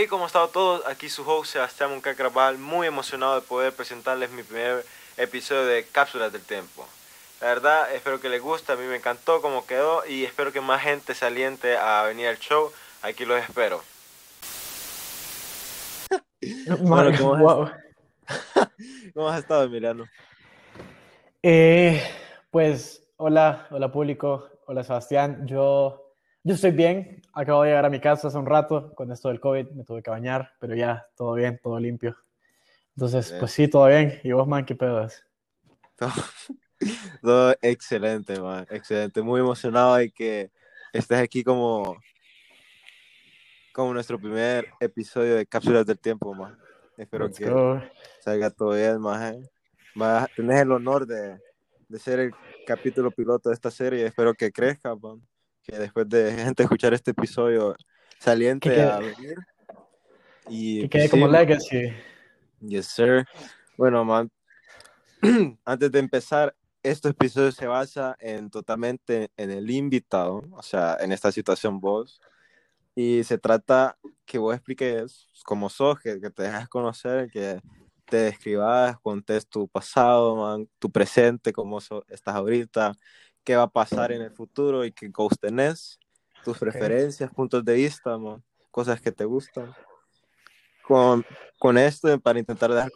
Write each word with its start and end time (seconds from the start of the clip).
Hey, 0.00 0.06
¿cómo 0.06 0.26
están 0.26 0.48
todos? 0.52 0.86
Aquí 0.86 1.08
su 1.08 1.28
host 1.28 1.54
Sebastián 1.54 1.90
Muncacrabal, 1.90 2.56
muy 2.56 2.86
emocionado 2.86 3.34
de 3.34 3.40
poder 3.40 3.72
presentarles 3.72 4.30
mi 4.30 4.44
primer 4.44 4.84
episodio 5.16 5.66
de 5.66 5.84
Cápsulas 5.90 6.32
del 6.32 6.42
Tiempo. 6.42 6.86
La 7.40 7.48
verdad, 7.48 7.92
espero 7.92 8.20
que 8.20 8.28
les 8.28 8.40
guste, 8.40 8.70
a 8.70 8.76
mí 8.76 8.84
me 8.84 8.94
encantó 8.94 9.42
cómo 9.42 9.66
quedó 9.66 10.06
y 10.06 10.22
espero 10.22 10.52
que 10.52 10.60
más 10.60 10.82
gente 10.82 11.16
se 11.16 11.26
aliente 11.26 11.76
a 11.76 12.04
venir 12.04 12.28
al 12.28 12.38
show. 12.38 12.70
Aquí 13.02 13.24
los 13.24 13.42
espero. 13.42 13.82
bueno, 16.78 17.10
¿cómo, 17.18 17.50
has, 17.50 17.72
¿cómo 19.14 19.28
has 19.28 19.40
estado, 19.40 19.64
Emiliano? 19.64 20.04
Eh, 21.42 22.08
pues, 22.52 23.02
hola, 23.16 23.66
hola 23.72 23.90
público, 23.90 24.48
hola 24.66 24.84
Sebastián. 24.84 25.44
Yo, 25.44 26.07
yo 26.48 26.54
estoy 26.54 26.70
bien, 26.70 27.20
acabo 27.34 27.62
de 27.62 27.68
llegar 27.68 27.84
a 27.84 27.90
mi 27.90 28.00
casa 28.00 28.28
hace 28.28 28.38
un 28.38 28.46
rato 28.46 28.94
con 28.94 29.12
esto 29.12 29.28
del 29.28 29.38
COVID, 29.38 29.68
me 29.72 29.84
tuve 29.84 30.02
que 30.02 30.08
bañar, 30.08 30.54
pero 30.58 30.74
ya, 30.74 31.06
todo 31.14 31.34
bien, 31.34 31.60
todo 31.62 31.78
limpio. 31.78 32.16
Entonces, 32.96 33.36
pues 33.38 33.52
sí, 33.52 33.68
todo 33.68 33.86
bien. 33.86 34.18
¿Y 34.24 34.32
vos, 34.32 34.48
man, 34.48 34.64
qué 34.64 34.74
pedas? 34.74 35.26
Todo, 37.20 37.54
excelente, 37.60 38.40
man, 38.40 38.66
excelente. 38.70 39.20
Muy 39.20 39.40
emocionado 39.40 39.96
de 39.96 40.10
que 40.10 40.50
estés 40.92 41.18
aquí 41.18 41.44
como, 41.44 41.96
como 43.72 43.92
nuestro 43.92 44.18
primer 44.18 44.68
episodio 44.80 45.34
de 45.34 45.44
Cápsulas 45.44 45.84
del 45.84 45.98
Tiempo, 45.98 46.32
man. 46.34 46.56
Espero 46.96 47.30
que 47.30 47.44
salga 48.20 48.50
todo 48.50 48.70
bien, 48.70 49.00
man. 49.00 49.42
Tenés 50.34 50.62
el 50.62 50.72
honor 50.72 51.06
de, 51.06 51.38
de, 51.88 51.98
ser 51.98 52.20
el 52.20 52.32
capítulo 52.66 53.10
piloto 53.10 53.50
de 53.50 53.54
esta 53.54 53.70
serie. 53.70 54.06
Espero 54.06 54.32
que 54.32 54.50
crezca, 54.50 54.94
man. 54.94 55.20
Que 55.68 55.78
después 55.78 56.08
de 56.08 56.32
gente 56.44 56.62
escuchar 56.62 56.94
este 56.94 57.10
episodio 57.10 57.76
saliente 58.18 58.80
a 58.80 58.98
venir. 58.98 59.36
Y 60.48 60.82
que 60.82 60.88
quede 60.88 61.02
pues 61.02 61.10
como 61.10 61.28
legacy. 61.28 61.92
Yes, 62.60 62.86
sir. 62.86 63.26
Bueno, 63.76 64.04
man, 64.04 64.30
antes 65.64 65.92
de 65.92 65.98
empezar, 65.98 66.56
este 66.82 67.10
episodio 67.10 67.52
se 67.52 67.66
basa 67.66 68.16
en 68.18 68.50
totalmente 68.50 69.30
en 69.36 69.50
el 69.50 69.70
invitado, 69.70 70.42
o 70.52 70.62
sea, 70.62 70.96
en 71.00 71.12
esta 71.12 71.30
situación 71.30 71.80
vos. 71.80 72.20
Y 72.94 73.22
se 73.24 73.38
trata 73.38 73.96
que 74.24 74.38
vos 74.38 74.54
expliques 74.54 75.28
cómo 75.44 75.68
sos, 75.68 76.00
que, 76.00 76.18
te 76.18 76.42
dejas 76.42 76.68
conocer, 76.68 77.30
que 77.30 77.60
te 78.06 78.16
describas, 78.16 78.98
contes 79.00 79.46
tu 79.46 79.68
pasado, 79.68 80.36
man, 80.36 80.68
tu 80.78 80.90
presente, 80.90 81.52
cómo 81.52 81.78
estás 81.78 82.34
ahorita, 82.34 82.92
qué 83.48 83.56
va 83.56 83.62
a 83.62 83.70
pasar 83.70 84.12
en 84.12 84.20
el 84.20 84.30
futuro 84.30 84.84
y 84.84 84.92
qué 84.92 85.08
goals 85.08 85.38
tenés, 85.40 85.98
tus 86.44 86.58
preferencias, 86.58 87.32
puntos 87.32 87.64
de 87.64 87.72
vista, 87.72 88.18
man, 88.18 88.44
cosas 88.70 89.00
que 89.00 89.10
te 89.10 89.24
gustan. 89.24 89.74
Con, 90.82 91.24
con 91.58 91.78
esto 91.78 92.20
para 92.20 92.38
intentar 92.38 92.74
dar 92.74 92.90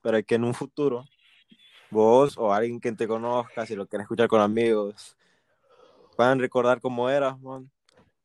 para 0.00 0.22
que 0.22 0.36
en 0.36 0.44
un 0.44 0.54
futuro 0.54 1.04
vos 1.90 2.38
o 2.38 2.52
alguien 2.52 2.78
que 2.78 2.92
te 2.92 3.08
conozca, 3.08 3.66
si 3.66 3.74
lo 3.74 3.88
quieres 3.88 4.04
escuchar 4.04 4.28
con 4.28 4.40
amigos, 4.40 5.16
puedan 6.16 6.38
recordar 6.38 6.80
cómo 6.80 7.10
eras, 7.10 7.36
man, 7.40 7.68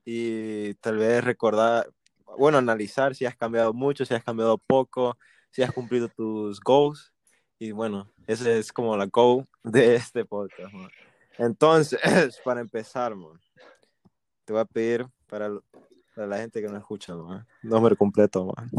y 0.05 0.75
tal 0.75 0.97
vez 0.97 1.23
recordar, 1.23 1.89
bueno, 2.37 2.59
analizar 2.59 3.15
si 3.15 3.25
has 3.25 3.35
cambiado 3.35 3.73
mucho, 3.73 4.05
si 4.05 4.13
has 4.13 4.23
cambiado 4.23 4.59
poco, 4.59 5.17
si 5.49 5.63
has 5.63 5.71
cumplido 5.71 6.07
tus 6.07 6.59
goals, 6.59 7.11
y 7.59 7.71
bueno, 7.71 8.09
ese 8.25 8.57
es 8.57 8.71
como 8.71 8.95
la 8.97 9.05
goal 9.05 9.45
de 9.63 9.95
este 9.95 10.25
podcast, 10.25 10.73
man. 10.73 10.89
Entonces, 11.37 11.99
para 12.43 12.61
empezar, 12.61 13.15
man, 13.15 13.39
te 14.45 14.53
voy 14.53 14.61
a 14.61 14.65
pedir 14.65 15.05
para 15.27 15.51
para 16.19 16.27
la 16.27 16.37
gente 16.37 16.61
que 16.61 16.67
no 16.67 16.77
escucha, 16.77 17.13
¿no? 17.13 17.45
Nombre 17.63 17.95
completo, 17.95 18.53
man. 18.53 18.69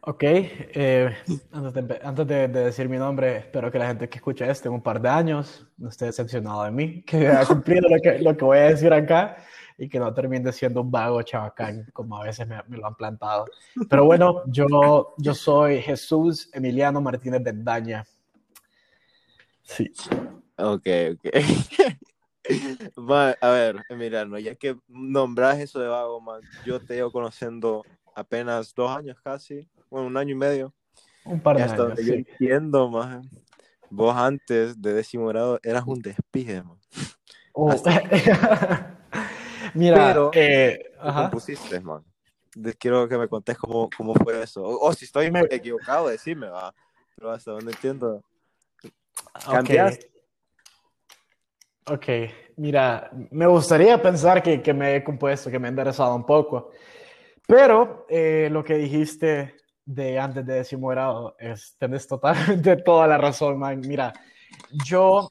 Ok, 0.00 0.22
eh, 0.22 1.14
antes, 1.52 2.26
de, 2.26 2.48
decir 2.48 2.88
mi 2.88 2.96
nombre, 2.96 3.36
espero 3.36 3.70
que 3.70 3.78
la 3.78 3.88
gente 3.88 4.08
que 4.08 4.16
escucha 4.16 4.46
esto 4.46 4.68
en 4.68 4.76
un 4.76 4.82
par 4.82 4.98
de 4.98 5.10
años 5.10 5.66
no 5.76 5.90
esté 5.90 6.06
decepcionado 6.06 6.64
de 6.64 6.70
mí, 6.70 7.02
que 7.02 7.28
haya 7.28 7.44
cumplido 7.46 7.86
lo 7.86 8.00
que, 8.00 8.18
lo 8.20 8.34
que 8.34 8.44
voy 8.46 8.56
a 8.56 8.70
decir 8.70 8.94
acá 8.94 9.36
y 9.78 9.88
que 9.88 9.98
no 9.98 10.12
termine 10.14 10.52
siendo 10.52 10.80
un 10.80 10.90
vago 10.90 11.22
chabacán, 11.22 11.86
como 11.92 12.16
a 12.16 12.24
veces 12.24 12.46
me, 12.46 12.56
me, 12.68 12.78
lo 12.78 12.86
han 12.86 12.94
plantado. 12.94 13.46
Pero 13.88 14.04
bueno, 14.04 14.42
yo, 14.46 15.14
yo 15.18 15.34
soy 15.34 15.82
Jesús 15.82 16.48
Emiliano 16.52 17.00
Martínez 17.00 17.42
Bendaña. 17.42 18.04
Sí. 19.62 19.92
Ok, 20.56 20.86
ok. 21.12 21.26
a 23.40 23.50
ver, 23.50 23.84
Emiliano, 23.90 24.38
ya 24.38 24.54
que 24.54 24.78
nombras 24.88 25.58
eso 25.58 25.80
de 25.80 25.88
vago, 25.88 26.20
man, 26.20 26.40
yo 26.64 26.80
te 26.80 26.94
llevo 26.94 27.12
conociendo 27.12 27.84
apenas 28.14 28.74
dos 28.74 28.90
años 28.90 29.18
casi, 29.22 29.68
bueno, 29.90 30.06
un 30.06 30.16
año 30.16 30.32
y 30.32 30.38
medio. 30.38 30.74
Un 31.24 31.40
par 31.40 31.56
de 31.56 31.64
años. 31.64 31.98
Yo 32.02 32.14
entiendo, 32.14 32.88
man. 32.88 33.28
Vos 33.90 34.16
antes 34.16 34.80
de 34.80 34.94
décimo 34.94 35.26
grado 35.26 35.60
eras 35.62 35.84
un 35.86 36.00
despige, 36.00 36.62
man. 36.62 36.78
Oh. 37.52 37.74
Mira, 39.76 39.96
Pero, 39.96 40.30
eh, 40.34 40.92
¿cómo 41.00 41.30
pusiste, 41.30 41.80
man? 41.80 42.02
Quiero 42.78 43.06
que 43.06 43.18
me 43.18 43.28
contés 43.28 43.58
cómo, 43.58 43.90
cómo 43.96 44.14
fue 44.14 44.42
eso. 44.42 44.62
O, 44.64 44.92
si 44.92 45.04
estoy 45.04 45.30
equivocado, 45.50 46.08
decime, 46.08 46.48
va. 46.48 46.74
Pero 47.14 47.30
hasta 47.30 47.52
donde 47.52 47.72
entiendo. 47.72 48.22
¿Cambiaste? 49.44 50.10
Ok, 51.88 52.06
mira, 52.56 53.10
me 53.30 53.46
gustaría 53.46 54.00
pensar 54.02 54.42
que, 54.42 54.60
que, 54.60 54.74
me 54.74 54.96
he 54.96 55.04
compuesto, 55.04 55.50
que 55.50 55.58
me 55.58 55.68
he 55.68 55.70
enderezado 55.70 56.16
un 56.16 56.26
poco, 56.26 56.72
pero 57.46 58.06
eh, 58.08 58.48
lo 58.50 58.64
que 58.64 58.74
dijiste 58.74 59.54
de 59.84 60.18
antes 60.18 60.44
de 60.44 60.54
décimo 60.54 60.88
grado, 60.88 61.36
es, 61.38 61.76
tenés 61.78 62.08
totalmente 62.08 62.76
toda 62.84 63.06
la 63.06 63.18
razón, 63.18 63.58
man. 63.58 63.80
Mira, 63.86 64.12
yo, 64.84 65.30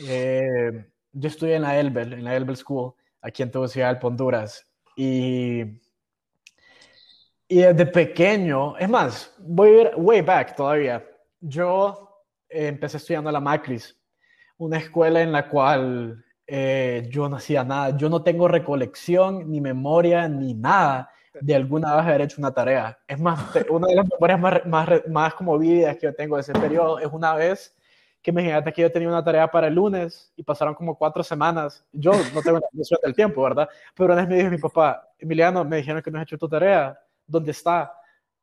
eh, 0.00 0.86
yo 1.12 1.28
estudié 1.28 1.54
en 1.54 1.62
la 1.62 1.78
Elbel, 1.78 2.14
en 2.14 2.24
la 2.24 2.34
Elbel 2.34 2.56
School, 2.56 2.94
aquí 3.26 3.42
en 3.42 3.50
Tegucigalpa, 3.50 4.06
Honduras, 4.06 4.64
y, 4.96 5.62
y 7.48 7.58
desde 7.58 7.86
pequeño, 7.86 8.76
es 8.78 8.88
más, 8.88 9.34
voy 9.38 9.68
a 9.68 9.80
ir 9.82 9.90
way 9.96 10.20
back 10.20 10.54
todavía, 10.54 11.04
yo 11.40 12.24
empecé 12.48 12.98
estudiando 12.98 13.30
la 13.30 13.40
Macris, 13.40 13.98
una 14.58 14.78
escuela 14.78 15.20
en 15.20 15.32
la 15.32 15.48
cual 15.48 16.24
eh, 16.46 17.08
yo 17.10 17.28
no 17.28 17.36
hacía 17.36 17.64
nada. 17.64 17.96
Yo 17.96 18.08
no 18.08 18.22
tengo 18.22 18.48
recolección, 18.48 19.50
ni 19.50 19.60
memoria, 19.60 20.28
ni 20.28 20.54
nada 20.54 21.10
de 21.40 21.54
alguna 21.54 21.96
vez 21.96 22.06
haber 22.06 22.20
hecho 22.22 22.36
una 22.38 22.52
tarea. 22.52 22.98
Es 23.06 23.20
más, 23.20 23.38
una 23.68 23.88
de 23.88 23.96
las 23.96 24.06
memorias 24.08 24.40
más, 24.40 24.66
más, 24.66 24.88
más 25.08 25.34
como 25.34 25.58
vividas 25.58 25.96
que 25.96 26.06
yo 26.06 26.14
tengo 26.14 26.36
de 26.36 26.42
ese 26.42 26.52
periodo 26.52 26.98
es 26.98 27.08
una 27.12 27.34
vez 27.34 27.75
que 28.26 28.32
imagínate 28.32 28.72
que 28.72 28.82
yo 28.82 28.90
tenía 28.90 29.06
una 29.06 29.22
tarea 29.22 29.48
para 29.48 29.68
el 29.68 29.74
lunes 29.74 30.32
y 30.34 30.42
pasaron 30.42 30.74
como 30.74 30.98
cuatro 30.98 31.22
semanas. 31.22 31.84
Yo 31.92 32.10
no 32.34 32.42
tengo 32.42 32.58
la 32.58 32.66
noción 32.72 32.98
del 33.00 33.14
tiempo, 33.14 33.40
¿verdad? 33.40 33.68
Pero 33.94 34.12
una 34.12 34.16
vez 34.16 34.28
me 34.28 34.36
dijo 34.38 34.50
mi 34.50 34.58
papá, 34.58 35.08
Emiliano, 35.16 35.64
me 35.64 35.76
dijeron 35.76 36.02
que 36.02 36.10
no 36.10 36.18
has 36.18 36.24
hecho 36.24 36.36
tu 36.36 36.48
tarea. 36.48 36.98
¿Dónde 37.24 37.52
está? 37.52 37.92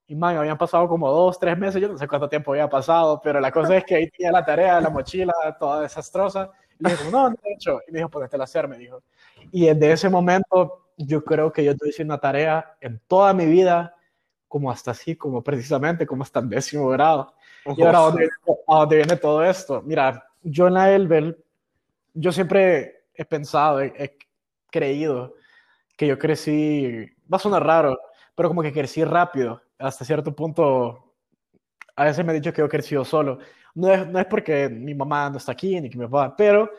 Y 0.07 0.15
man, 0.15 0.37
habían 0.37 0.57
pasado 0.57 0.87
como 0.87 1.11
dos, 1.11 1.37
tres 1.37 1.57
meses, 1.57 1.81
yo 1.81 1.89
no 1.89 1.97
sé 1.97 2.07
cuánto 2.07 2.29
tiempo 2.29 2.53
había 2.53 2.69
pasado, 2.69 3.19
pero 3.21 3.41
la 3.41 3.51
cosa 3.51 3.75
es 3.75 3.83
que 3.83 3.95
ahí 3.95 4.09
tenía 4.09 4.31
la 4.31 4.45
tarea, 4.45 4.79
la 4.79 4.89
mochila, 4.89 5.33
toda 5.59 5.81
desastrosa. 5.81 6.49
Y 6.79 6.85
le 6.85 6.91
dije, 6.91 7.11
no, 7.11 7.31
no 7.31 7.35
he 7.43 7.53
hecho. 7.53 7.81
Y 7.85 7.91
me 7.91 7.99
dijo, 7.99 8.09
pues 8.09 8.31
la 8.31 8.43
hacer, 8.45 8.69
me 8.69 8.77
dijo. 8.77 9.03
Y 9.51 9.65
desde 9.65 9.91
ese 9.91 10.09
momento, 10.09 10.91
yo 10.95 11.25
creo 11.25 11.51
que 11.51 11.65
yo 11.65 11.73
hice 11.85 12.03
una 12.03 12.19
tarea 12.19 12.77
en 12.79 13.01
toda 13.05 13.33
mi 13.33 13.47
vida, 13.47 13.97
como 14.47 14.71
hasta 14.71 14.91
así, 14.91 15.17
como 15.17 15.43
precisamente, 15.43 16.07
como 16.07 16.23
hasta 16.23 16.39
en 16.39 16.47
décimo 16.47 16.87
grado. 16.87 17.33
Y 17.65 17.81
ahora, 17.81 17.99
¿a 17.99 18.75
dónde, 18.75 18.95
viene 18.97 19.17
todo 19.17 19.43
esto? 19.43 19.81
Mira, 19.81 20.25
yo 20.41 20.67
en 20.67 20.73
la 20.73 20.91
Elbel, 20.91 21.37
yo 22.13 22.31
siempre 22.31 23.05
he 23.13 23.25
pensado, 23.25 23.81
he, 23.81 24.17
creído 24.69 25.35
que 25.95 26.07
yo 26.07 26.17
crecí, 26.17 27.05
va 27.31 27.37
a 27.37 27.39
sonar 27.39 27.63
raro, 27.63 27.99
pero 28.35 28.49
como 28.49 28.63
que 28.63 28.73
crecí 28.73 29.03
rápido 29.03 29.61
hasta 29.77 30.03
cierto 30.03 30.35
punto, 30.35 31.13
a 31.95 32.05
veces 32.05 32.25
me 32.25 32.31
he 32.31 32.35
dicho 32.35 32.51
que 32.51 32.59
yo 32.59 32.65
he 32.65 32.69
crecido 32.69 33.05
solo. 33.05 33.37
No 33.75 33.91
es, 33.91 34.07
no 34.07 34.19
es 34.19 34.25
porque 34.25 34.69
mi 34.69 34.93
mamá 34.93 35.29
no 35.29 35.37
está 35.37 35.51
aquí 35.51 35.79
ni 35.79 35.89
que 35.89 35.97
mi 35.97 36.05
papá, 36.05 36.35
pero 36.35 36.69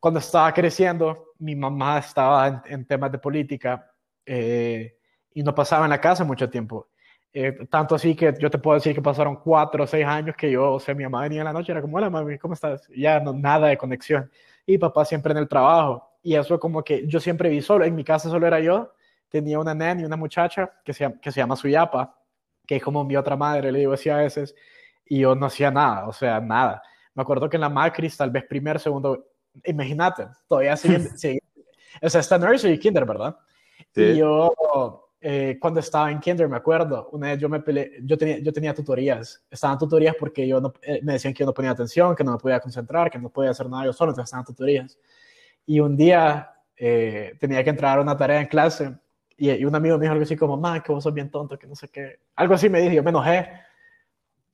cuando 0.00 0.20
estaba 0.20 0.52
creciendo, 0.52 1.32
mi 1.38 1.54
mamá 1.56 1.98
estaba 1.98 2.62
en, 2.66 2.86
temas 2.86 3.10
de 3.10 3.18
política 3.18 3.90
eh, 4.26 4.96
y 5.32 5.42
no 5.42 5.54
pasaba 5.54 5.84
en 5.84 5.90
la 5.90 6.00
casa 6.00 6.24
mucho 6.24 6.48
tiempo. 6.48 6.88
Eh, 7.36 7.66
tanto 7.68 7.96
así 7.96 8.14
que 8.14 8.32
yo 8.38 8.48
te 8.48 8.58
puedo 8.58 8.76
decir 8.76 8.94
que 8.94 9.02
pasaron 9.02 9.34
cuatro 9.34 9.82
o 9.82 9.86
seis 9.88 10.06
años 10.06 10.36
que 10.36 10.48
yo, 10.48 10.74
o 10.74 10.78
sea, 10.78 10.94
mi 10.94 11.02
mamá 11.02 11.22
venía 11.22 11.40
en 11.40 11.46
la 11.46 11.52
noche, 11.52 11.72
era 11.72 11.82
como, 11.82 11.96
hola 11.96 12.08
mami, 12.08 12.38
¿cómo 12.38 12.54
estás? 12.54 12.88
Y 12.90 13.02
ya 13.02 13.18
no, 13.18 13.32
nada 13.32 13.66
de 13.66 13.76
conexión. 13.76 14.30
Y 14.64 14.78
papá 14.78 15.04
siempre 15.04 15.32
en 15.32 15.38
el 15.38 15.48
trabajo. 15.48 16.12
Y 16.22 16.36
eso 16.36 16.60
como 16.60 16.84
que 16.84 17.08
yo 17.08 17.18
siempre 17.18 17.48
vi 17.48 17.60
solo, 17.60 17.84
en 17.84 17.96
mi 17.96 18.04
casa 18.04 18.30
solo 18.30 18.46
era 18.46 18.60
yo, 18.60 18.92
tenía 19.28 19.58
una 19.58 19.74
nena 19.74 20.00
y 20.00 20.04
una 20.04 20.16
muchacha 20.16 20.74
que 20.84 20.92
se, 20.94 21.12
que 21.20 21.32
se 21.32 21.40
llama 21.40 21.56
Suyapa, 21.56 22.16
que 22.64 22.76
es 22.76 22.82
como 22.84 23.02
mi 23.04 23.16
otra 23.16 23.36
madre, 23.36 23.72
le 23.72 23.80
digo 23.80 23.94
así 23.94 24.08
a 24.10 24.18
veces, 24.18 24.54
y 25.04 25.18
yo 25.18 25.34
no 25.34 25.46
hacía 25.46 25.72
nada, 25.72 26.06
o 26.06 26.12
sea, 26.12 26.40
nada. 26.40 26.82
Me 27.14 27.22
acuerdo 27.22 27.48
que 27.50 27.56
en 27.56 27.62
la 27.62 27.68
Macris, 27.68 28.16
tal 28.16 28.30
vez 28.30 28.44
primer, 28.44 28.78
segundo, 28.78 29.26
imagínate, 29.64 30.28
todavía 30.48 30.76
siguen, 30.76 31.08
o 32.02 32.08
sea, 32.08 32.20
está 32.20 32.38
nursery 32.38 32.74
y 32.74 32.78
kinder, 32.78 33.04
¿verdad? 33.04 33.36
Sí. 33.92 34.02
Y 34.02 34.18
yo 34.18 35.03
eh, 35.26 35.56
cuando 35.58 35.80
estaba 35.80 36.12
en 36.12 36.20
kinder, 36.20 36.46
me 36.50 36.58
acuerdo, 36.58 37.08
una 37.12 37.28
vez 37.28 37.38
yo 37.38 37.48
me 37.48 37.58
peleé, 37.58 37.92
yo 38.02 38.18
tenía, 38.18 38.40
yo 38.40 38.52
tenía 38.52 38.74
tutorías, 38.74 39.42
estaban 39.50 39.78
tutorías 39.78 40.14
porque 40.20 40.46
yo 40.46 40.60
no, 40.60 40.70
eh, 40.82 41.00
me 41.02 41.14
decían 41.14 41.32
que 41.32 41.40
yo 41.40 41.46
no 41.46 41.54
ponía 41.54 41.70
atención, 41.70 42.14
que 42.14 42.22
no 42.22 42.32
me 42.32 42.38
podía 42.38 42.60
concentrar, 42.60 43.10
que 43.10 43.18
no 43.18 43.30
podía 43.30 43.52
hacer 43.52 43.70
nada 43.70 43.86
yo 43.86 43.94
solo, 43.94 44.10
entonces 44.10 44.26
estaban 44.28 44.44
tutorías. 44.44 44.98
Y 45.64 45.80
un 45.80 45.96
día 45.96 46.52
eh, 46.76 47.38
tenía 47.40 47.64
que 47.64 47.70
entrar 47.70 47.96
a 47.96 48.02
una 48.02 48.14
tarea 48.14 48.38
en 48.38 48.48
clase 48.48 48.94
y, 49.38 49.64
un 49.64 49.74
amigo 49.74 49.96
me 49.96 50.02
dijo 50.02 50.12
algo 50.12 50.24
así 50.24 50.36
como, 50.36 50.58
man, 50.58 50.82
que 50.82 50.92
vos 50.92 51.02
sos 51.02 51.14
bien 51.14 51.30
tonto, 51.30 51.58
que 51.58 51.66
no 51.66 51.74
sé 51.74 51.88
qué. 51.88 52.20
Algo 52.36 52.52
así 52.52 52.68
me 52.68 52.82
dijo, 52.82 52.92
yo 52.92 53.02
me 53.02 53.08
enojé. 53.08 53.48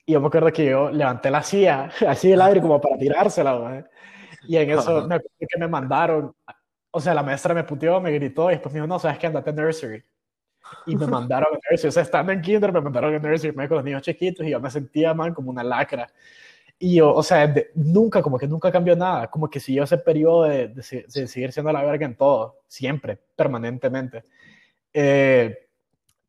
Y 0.07 0.13
yo 0.13 0.21
me 0.21 0.29
acuerdo 0.29 0.53
que 0.53 0.67
yo 0.67 0.89
levanté 0.89 1.33
la 1.33 1.43
silla, 1.43 1.91
así 2.07 2.31
el 2.31 2.41
aire 2.41 2.61
como 2.61 2.81
para 2.81 2.97
tirársela, 2.97 3.89
Y 4.47 4.57
en 4.57 4.71
eso 4.71 5.05
me 5.09 5.17
acuerdo 5.17 5.37
que 5.49 5.59
me 5.59 5.67
mandaron, 5.67 6.33
o 6.93 7.01
sea, 7.01 7.13
la 7.13 7.25
maestra 7.25 7.55
me 7.55 7.65
puteó, 7.65 8.01
me 8.01 8.13
gritó 8.13 8.51
y 8.51 8.55
después 8.55 8.73
me 8.73 8.79
dijo, 8.79 8.87
no, 8.87 9.01
sabes 9.01 9.19
que 9.19 9.27
andate 9.27 9.51
a 9.51 9.53
nursery. 9.53 10.05
Y 10.87 10.97
me 10.97 11.07
mandaron 11.07 11.55
a 11.55 11.59
nursery, 11.71 11.89
o 11.89 11.93
sea, 11.93 12.03
estando 12.03 12.33
en 12.33 12.41
kinder 12.41 12.73
me 12.73 12.81
mandaron 12.81 13.15
a 13.15 13.19
nursery, 13.19 13.55
con 13.55 13.77
los 13.77 13.85
niños 13.85 14.03
chiquitos 14.03 14.47
y 14.47 14.51
yo 14.51 14.61
me 14.61 14.71
sentía, 14.71 15.15
man, 15.15 15.35
como 15.35 15.51
una 15.51 15.65
lacra. 15.65 16.11
Y 16.79 16.97
yo, 16.97 17.13
o 17.13 17.23
sea, 17.23 17.53
nunca, 17.75 18.23
como 18.23 18.39
que 18.39 18.49
nunca 18.49 18.73
cambió 18.73 18.97
nada, 18.97 19.29
como 19.29 19.51
que 19.51 19.61
siguió 19.61 19.85
ese 19.85 19.99
periodo 19.99 20.45
de, 20.45 20.69
de, 20.69 20.83
seguir 21.29 21.53
siendo 21.53 21.73
la 21.73 21.83
verga 21.83 22.07
en 22.07 22.17
todo, 22.17 22.61
siempre, 22.69 23.19
permanentemente. 23.37 24.25
Eh, 24.95 25.69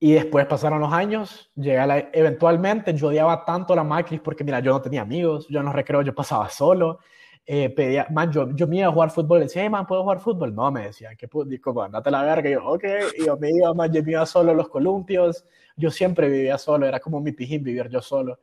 y 0.04 0.14
después 0.14 0.46
pasaron 0.48 0.82
los 0.82 0.92
años, 0.92 1.52
llegué 1.56 1.86
la, 1.86 2.10
eventualmente, 2.12 2.94
yo 2.94 3.10
odiaba 3.10 3.46
tanto 3.46 3.76
la 3.76 3.84
Macris 3.84 4.20
porque, 4.20 4.44
mira, 4.44 4.60
yo 4.60 4.72
no 4.72 4.82
tenía 4.82 5.04
amigos, 5.04 5.48
yo 5.48 5.60
en 5.60 5.66
los 5.68 5.76
recreos 5.76 6.04
yo 6.04 6.14
pasaba 6.14 6.50
solo, 6.50 7.00
eh, 7.46 7.70
pedía, 7.70 8.08
man, 8.12 8.32
yo, 8.32 8.50
yo 8.56 8.68
me 8.68 8.78
iba 8.78 8.88
a 8.88 8.92
jugar 8.92 9.12
fútbol, 9.12 9.42
decía, 9.42 9.64
hey, 9.64 9.70
man, 9.70 9.86
¿puedo 9.86 10.04
jugar 10.04 10.20
fútbol? 10.20 10.54
No, 10.54 10.72
me 10.72 10.84
decían, 10.84 11.16
que 11.18 11.28
como, 11.60 11.82
andate 11.82 12.10
a 12.10 12.12
la 12.12 12.24
verga, 12.24 12.50
y 12.50 12.54
yo, 12.54 12.66
ok, 12.66 12.84
y 13.18 13.26
yo 13.26 13.38
me 13.38 13.50
iba, 13.50 13.74
man, 13.74 13.92
yo 13.92 14.04
me 14.04 14.12
iba 14.12 14.26
solo 14.26 14.52
a 14.52 14.54
los 14.54 14.70
columpios, 14.70 15.44
yo 15.76 15.90
siempre 15.90 16.30
vivía 16.30 16.58
solo, 16.58 16.86
era 16.86 17.00
como 17.00 17.20
mi 17.20 17.32
pijín 17.32 17.64
vivir 17.64 17.90
yo 17.90 18.02
solo. 18.02 18.40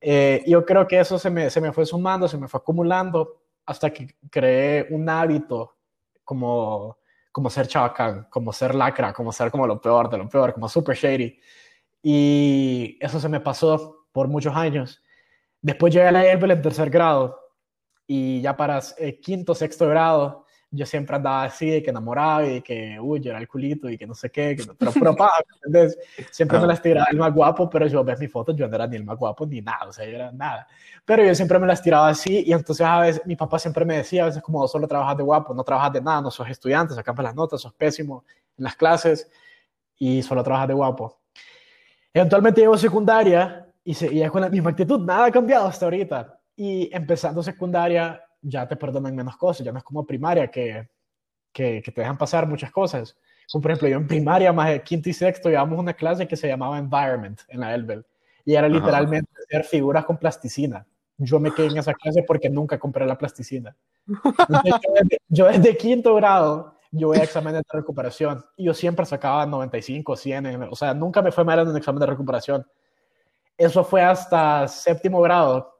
Eh, 0.00 0.42
yo 0.46 0.64
creo 0.64 0.86
que 0.86 1.00
eso 1.00 1.18
se 1.18 1.30
me, 1.30 1.48
se 1.48 1.60
me 1.60 1.72
fue 1.72 1.86
sumando, 1.86 2.28
se 2.28 2.36
me 2.36 2.48
fue 2.48 2.58
acumulando, 2.58 3.42
hasta 3.66 3.90
que 3.90 4.08
creé 4.30 4.88
un 4.90 5.08
hábito 5.08 5.76
como, 6.24 6.98
como 7.32 7.48
ser 7.50 7.66
chabacán, 7.66 8.26
como 8.30 8.52
ser 8.52 8.74
lacra, 8.74 9.12
como 9.12 9.32
ser 9.32 9.50
como 9.50 9.66
lo 9.66 9.80
peor 9.80 10.10
de 10.10 10.18
lo 10.18 10.28
peor, 10.28 10.52
como 10.52 10.68
super 10.68 10.96
shady. 10.96 11.38
Y 12.02 12.98
eso 13.00 13.18
se 13.18 13.28
me 13.28 13.40
pasó 13.40 14.06
por 14.12 14.28
muchos 14.28 14.54
años. 14.54 15.02
Después 15.62 15.94
llegué 15.94 16.08
a 16.08 16.12
la 16.12 16.26
EBL 16.26 16.50
en 16.50 16.62
tercer 16.62 16.90
grado 16.90 17.43
y 18.06 18.40
ya 18.40 18.56
para 18.56 18.80
eh, 18.98 19.18
quinto, 19.20 19.54
sexto 19.54 19.88
grado, 19.88 20.44
yo 20.74 20.86
siempre 20.86 21.16
andaba 21.16 21.44
así, 21.44 21.70
de 21.70 21.82
que 21.82 21.90
enamoraba 21.90 22.44
y 22.44 22.54
de 22.54 22.62
que, 22.62 22.98
uy, 23.00 23.20
yo 23.20 23.30
era 23.30 23.38
el 23.38 23.46
culito 23.46 23.88
y 23.88 23.96
que 23.96 24.06
no 24.06 24.14
sé 24.14 24.30
qué, 24.30 24.56
que, 24.56 24.64
pero 24.76 24.92
puro 24.92 25.16
paja, 25.16 25.42
¿entendés? 25.54 25.96
Siempre 26.30 26.58
me 26.58 26.66
las 26.66 26.82
tiraba 26.82 27.06
el 27.10 27.16
más 27.16 27.32
guapo, 27.32 27.70
pero 27.70 27.86
yo 27.86 28.02
ves 28.02 28.18
mi 28.18 28.28
foto, 28.28 28.54
yo 28.54 28.66
no 28.66 28.74
era 28.74 28.86
ni 28.86 28.96
el 28.96 29.04
más 29.04 29.16
guapo 29.16 29.46
ni 29.46 29.60
nada, 29.60 29.86
o 29.88 29.92
sea, 29.92 30.04
yo 30.04 30.16
era 30.16 30.32
nada. 30.32 30.66
Pero 31.04 31.24
yo 31.24 31.34
siempre 31.34 31.58
me 31.58 31.66
las 31.66 31.80
tiraba 31.80 32.08
así 32.08 32.42
y 32.46 32.52
entonces 32.52 32.84
a 32.84 33.00
veces 33.00 33.22
mi 33.24 33.36
papá 33.36 33.58
siempre 33.58 33.84
me 33.84 33.98
decía, 33.98 34.24
a 34.24 34.26
veces 34.26 34.42
como 34.42 34.66
solo 34.66 34.88
trabajas 34.88 35.16
de 35.16 35.22
guapo, 35.22 35.54
no 35.54 35.62
trabajas 35.62 35.92
de 35.92 36.00
nada, 36.00 36.20
no 36.20 36.30
sos 36.30 36.48
estudiante, 36.48 36.94
sacas 36.94 37.16
las 37.18 37.34
notas, 37.34 37.60
sos 37.60 37.72
pésimo 37.72 38.24
en 38.58 38.64
las 38.64 38.74
clases 38.74 39.30
y 39.96 40.22
solo 40.22 40.42
trabajas 40.42 40.68
de 40.68 40.74
guapo. 40.74 41.20
Eventualmente 42.12 42.60
llego 42.60 42.74
a 42.74 42.78
secundaria 42.78 43.66
y, 43.84 43.94
se, 43.94 44.12
y 44.12 44.22
es 44.22 44.30
con 44.30 44.40
la 44.40 44.48
misma 44.48 44.70
actitud, 44.70 45.00
nada 45.00 45.26
ha 45.26 45.30
cambiado 45.30 45.66
hasta 45.66 45.86
ahorita 45.86 46.33
y 46.56 46.94
empezando 46.94 47.42
secundaria 47.42 48.22
ya 48.42 48.68
te 48.68 48.76
perdonan 48.76 49.14
menos 49.14 49.36
cosas, 49.36 49.64
ya 49.64 49.72
no 49.72 49.78
es 49.78 49.84
como 49.84 50.06
primaria 50.06 50.50
que, 50.50 50.88
que, 51.52 51.82
te 51.82 52.00
dejan 52.00 52.18
pasar 52.18 52.46
muchas 52.46 52.70
cosas. 52.70 53.16
Como 53.50 53.62
por 53.62 53.70
ejemplo, 53.70 53.88
yo 53.88 53.96
en 53.96 54.06
primaria, 54.06 54.52
más 54.52 54.68
de 54.68 54.82
quinto 54.82 55.08
y 55.08 55.12
sexto, 55.12 55.48
llevamos 55.48 55.78
una 55.78 55.94
clase 55.94 56.28
que 56.28 56.36
se 56.36 56.48
llamaba 56.48 56.78
Environment 56.78 57.40
en 57.48 57.60
la 57.60 57.74
Elbel 57.74 58.04
y 58.44 58.54
era 58.54 58.68
literalmente 58.68 59.30
hacer 59.42 59.64
figuras 59.64 60.04
con 60.04 60.18
plasticina. 60.18 60.86
Yo 61.16 61.38
me 61.40 61.52
quedé 61.52 61.68
en 61.68 61.78
esa 61.78 61.94
clase 61.94 62.22
porque 62.26 62.50
nunca 62.50 62.78
compré 62.78 63.06
la 63.06 63.16
plasticina. 63.16 63.74
yo, 65.28 65.46
desde, 65.46 65.76
quinto 65.76 66.14
grado, 66.16 66.74
yo 66.90 67.08
voy 67.08 67.18
a 67.18 67.24
exámenes 67.24 67.62
de 67.62 67.78
recuperación 67.78 68.44
y 68.56 68.64
yo 68.64 68.74
siempre 68.74 69.06
sacaba 69.06 69.46
95, 69.46 70.16
100, 70.16 70.62
o 70.70 70.76
sea, 70.76 70.92
nunca 70.92 71.22
me 71.22 71.32
fue 71.32 71.44
mal 71.44 71.60
en 71.60 71.68
un 71.68 71.76
examen 71.76 72.00
de 72.00 72.06
recuperación. 72.06 72.66
Eso 73.56 73.84
fue 73.84 74.02
hasta 74.02 74.66
séptimo 74.66 75.20
grado, 75.20 75.73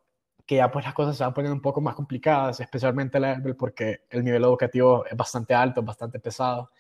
que 0.47 0.57
ya 0.57 0.71
pues 0.71 0.85
las 0.85 0.95
cosas 0.95 1.17
se 1.17 1.25
van 1.25 1.35
poniendo 1.35 1.55
un 1.55 1.63
poco 1.63 1.81
más 1.81 1.95
complicadas, 1.95 2.61
especialmente 2.61 3.19
la 3.19 3.43
porque 3.59 4.03
el 4.11 4.25
nivel 4.25 4.45
educativo 4.45 5.05
es 5.07 5.17
bastante 5.17 5.55
alto, 5.55 5.83
bastante 5.83 6.19
pesado. 6.19 6.71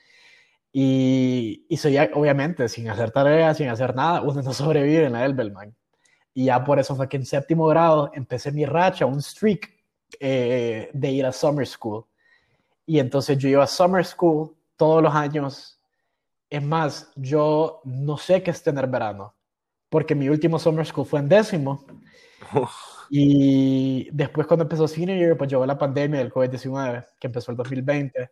Y, 0.72 1.64
y 1.68 1.76
soy 1.76 1.96
obviamente, 2.14 2.68
sin 2.68 2.88
hacer 2.90 3.10
tareas, 3.10 3.56
sin 3.56 3.68
hacer 3.68 3.94
nada, 3.94 4.22
uno 4.22 4.42
no 4.42 4.52
sobrevive 4.52 5.06
en 5.06 5.12
la 5.12 5.24
Elbelman. 5.24 5.74
Y 6.34 6.46
ya 6.46 6.64
por 6.64 6.78
eso 6.78 6.96
fue 6.96 7.08
que 7.08 7.16
en 7.16 7.24
séptimo 7.24 7.66
grado 7.68 8.10
empecé 8.12 8.50
mi 8.50 8.66
racha, 8.66 9.06
un 9.06 9.22
streak 9.22 9.72
eh, 10.20 10.90
de 10.92 11.10
ir 11.10 11.24
a 11.24 11.32
summer 11.32 11.66
school. 11.66 12.04
Y 12.86 12.98
entonces 12.98 13.38
yo 13.38 13.48
iba 13.48 13.64
a 13.64 13.68
summer 13.68 14.04
school 14.04 14.54
todos 14.76 15.02
los 15.02 15.14
años. 15.14 15.80
Es 16.50 16.62
más, 16.62 17.10
yo 17.16 17.80
no 17.84 18.16
sé 18.16 18.42
qué 18.42 18.50
es 18.50 18.62
tener 18.62 18.86
verano, 18.88 19.34
porque 19.88 20.14
mi 20.14 20.28
último 20.28 20.58
summer 20.58 20.84
school 20.84 21.06
fue 21.06 21.20
en 21.20 21.28
décimo. 21.28 21.84
Y 23.10 24.08
después 24.10 24.46
cuando 24.46 24.64
empezó 24.64 24.88
senior 24.88 25.18
year, 25.18 25.36
pues 25.36 25.50
llegó 25.50 25.66
la 25.66 25.78
pandemia 25.78 26.20
del 26.20 26.32
COVID-19, 26.32 27.06
que 27.18 27.26
empezó 27.26 27.50
el 27.50 27.56
2020. 27.56 28.30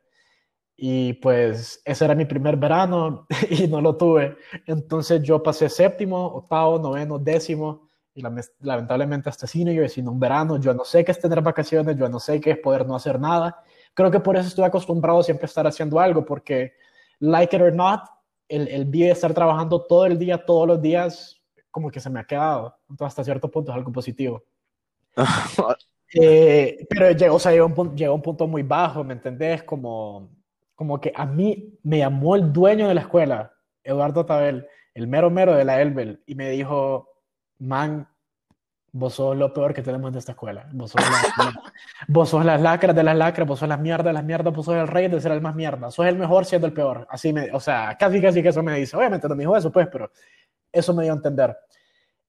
Y 0.77 1.15
pues 1.15 1.81
ese 1.85 2.05
era 2.05 2.15
mi 2.15 2.25
primer 2.25 2.57
verano 2.57 3.27
y 3.51 3.67
no 3.69 3.81
lo 3.81 3.97
tuve. 3.97 4.37
Entonces 4.67 5.23
yo 5.23 5.43
pasé 5.43 5.69
séptimo, 5.69 6.27
octavo, 6.27 6.79
noveno, 6.79 7.19
décimo 7.19 7.89
y 8.15 8.23
lamentablemente 8.61 9.29
hasta 9.31 9.47
senior 9.47 9.75
year 9.75 9.89
sin 9.89 10.09
un 10.09 10.19
verano. 10.19 10.59
Yo 10.59 10.75
no 10.75 10.85
sé 10.85 11.05
qué 11.05 11.13
es 11.13 11.21
tener 11.21 11.41
vacaciones, 11.41 11.97
yo 11.97 12.09
no 12.09 12.19
sé 12.21 12.41
qué 12.41 12.53
es 12.53 12.59
poder 12.59 12.87
no 12.87 12.97
hacer 12.97 13.21
nada. 13.21 13.63
Creo 13.95 14.11
que 14.11 14.21
por 14.21 14.37
eso 14.37 14.49
estoy 14.49 14.65
acostumbrado 14.65 15.23
siempre 15.23 15.45
a 15.45 15.47
estar 15.47 15.67
haciendo 15.67 16.01
algo, 16.01 16.25
porque 16.25 16.73
like 17.21 17.55
it 17.55 17.63
or 17.63 17.73
not, 17.73 18.01
el, 18.49 18.69
el 18.69 18.91
de 18.91 19.11
estar 19.11 19.33
trabajando 19.33 19.87
todo 19.87 20.07
el 20.07 20.19
día, 20.19 20.45
todos 20.45 20.67
los 20.67 20.83
días, 20.83 21.41
como 21.71 21.91
que 21.91 22.01
se 22.01 22.11
me 22.11 22.21
ha 22.21 22.25
quedado. 22.25 22.77
Entonces 22.91 23.07
hasta 23.07 23.25
cierto 23.25 23.51
punto 23.51 23.73
es 23.73 23.77
algo 23.77 23.93
positivo. 23.93 24.43
Eh, 26.15 26.87
pero 26.91 27.11
llegó, 27.13 27.37
o 27.37 27.39
sea, 27.39 27.53
llegó, 27.53 27.65
un 27.65 27.75
punto, 27.75 27.95
llegó, 27.95 28.15
un 28.15 28.21
punto, 28.21 28.47
muy 28.47 28.63
bajo, 28.63 29.03
¿me 29.03 29.15
entendés? 29.15 29.63
Como, 29.63 30.29
como 30.75 31.01
que 31.01 31.11
a 31.15 31.25
mí 31.25 31.79
me 31.83 31.99
llamó 31.99 32.37
el 32.37 32.53
dueño 32.53 32.87
de 32.87 32.95
la 32.95 33.01
escuela, 33.01 33.55
Eduardo 33.83 34.27
Tabel, 34.27 34.67
el 34.93 35.07
mero 35.07 35.31
mero 35.31 35.55
de 35.55 35.65
la 35.65 35.81
Elbel, 35.81 36.23
y 36.27 36.35
me 36.35 36.51
dijo, 36.51 37.09
man, 37.59 38.07
vos 38.93 39.15
sos 39.15 39.37
lo 39.37 39.53
peor 39.55 39.73
que 39.73 39.83
tenemos 39.83 40.13
en 40.13 40.19
esta 40.19 40.33
escuela. 40.33 40.69
Vos 40.73 40.91
sos, 40.91 41.01
vos 42.09 42.29
sos 42.29 42.45
las 42.45 42.61
lacras 42.61 42.95
de 42.95 43.03
las 43.03 43.17
lacras, 43.17 43.49
vos 43.49 43.59
sos 43.59 43.69
las 43.69 43.81
mierdas 43.81 44.07
de 44.07 44.13
las 44.13 44.25
mierdas, 44.25 44.55
vos 44.55 44.67
sos 44.67 44.75
el 44.75 44.87
rey 44.87 45.09
de 45.09 45.21
ser 45.21 45.33
el 45.33 45.41
más 45.41 45.55
mierda. 45.55 45.91
Sos 45.91 46.07
el 46.07 46.19
mejor 46.19 46.45
siendo 46.45 46.67
el 46.67 46.75
peor. 46.75 47.07
Así 47.11 47.33
me, 47.33 47.51
o 47.53 47.61
sea, 47.61 47.97
casi 47.99 48.21
casi 48.21 48.43
que 48.43 48.49
eso 48.49 48.63
me 48.63 48.79
dice. 48.79 48.97
Obviamente 48.97 49.29
no 49.29 49.35
me 49.35 49.43
dijo 49.43 49.57
eso, 49.57 49.73
pues, 49.73 49.89
pero 49.91 50.11
eso 50.71 50.95
me 50.95 51.05
dio 51.05 51.13
a 51.13 51.17
entender. 51.17 51.57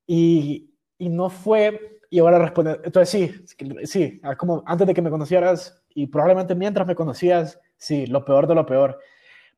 Y, 0.07 0.73
y 0.97 1.09
no 1.09 1.29
fue 1.29 1.99
y 2.13 2.19
ahora 2.19 2.37
responder, 2.37 2.79
entonces 2.83 3.09
sí, 3.09 3.85
sí, 3.85 4.21
como 4.37 4.61
antes 4.67 4.85
de 4.85 4.93
que 4.93 5.01
me 5.01 5.09
conocieras 5.09 5.83
y 5.95 6.05
probablemente 6.05 6.53
mientras 6.53 6.85
me 6.85 6.93
conocías, 6.93 7.59
sí, 7.75 8.05
lo 8.05 8.23
peor 8.23 8.45
de 8.45 8.53
lo 8.53 8.67
peor. 8.67 8.99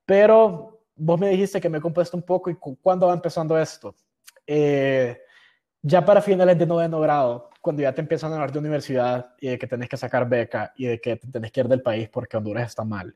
Pero 0.05 0.79
vos 0.95 1.19
me 1.19 1.27
dijiste 1.27 1.59
que 1.59 1.67
me 1.67 1.81
compuesto 1.81 2.15
un 2.15 2.23
poco 2.23 2.49
y 2.49 2.55
cuándo 2.55 3.07
va 3.07 3.13
empezando 3.13 3.59
esto. 3.59 3.93
Eh, 4.47 5.17
ya 5.81 6.05
para 6.05 6.21
finales 6.21 6.57
de 6.57 6.65
noveno 6.65 7.01
grado, 7.01 7.49
cuando 7.59 7.81
ya 7.81 7.93
te 7.93 7.99
empiezan 7.99 8.31
a 8.31 8.35
hablar 8.35 8.53
de 8.53 8.59
universidad 8.59 9.33
y 9.41 9.49
de 9.49 9.59
que 9.59 9.67
tenés 9.67 9.89
que 9.89 9.97
sacar 9.97 10.25
beca 10.29 10.71
y 10.77 10.85
de 10.85 11.01
que 11.01 11.17
tenés 11.17 11.51
que 11.51 11.59
ir 11.59 11.67
del 11.67 11.81
país 11.81 12.07
porque 12.07 12.37
Honduras 12.37 12.69
está 12.69 12.85
mal, 12.85 13.13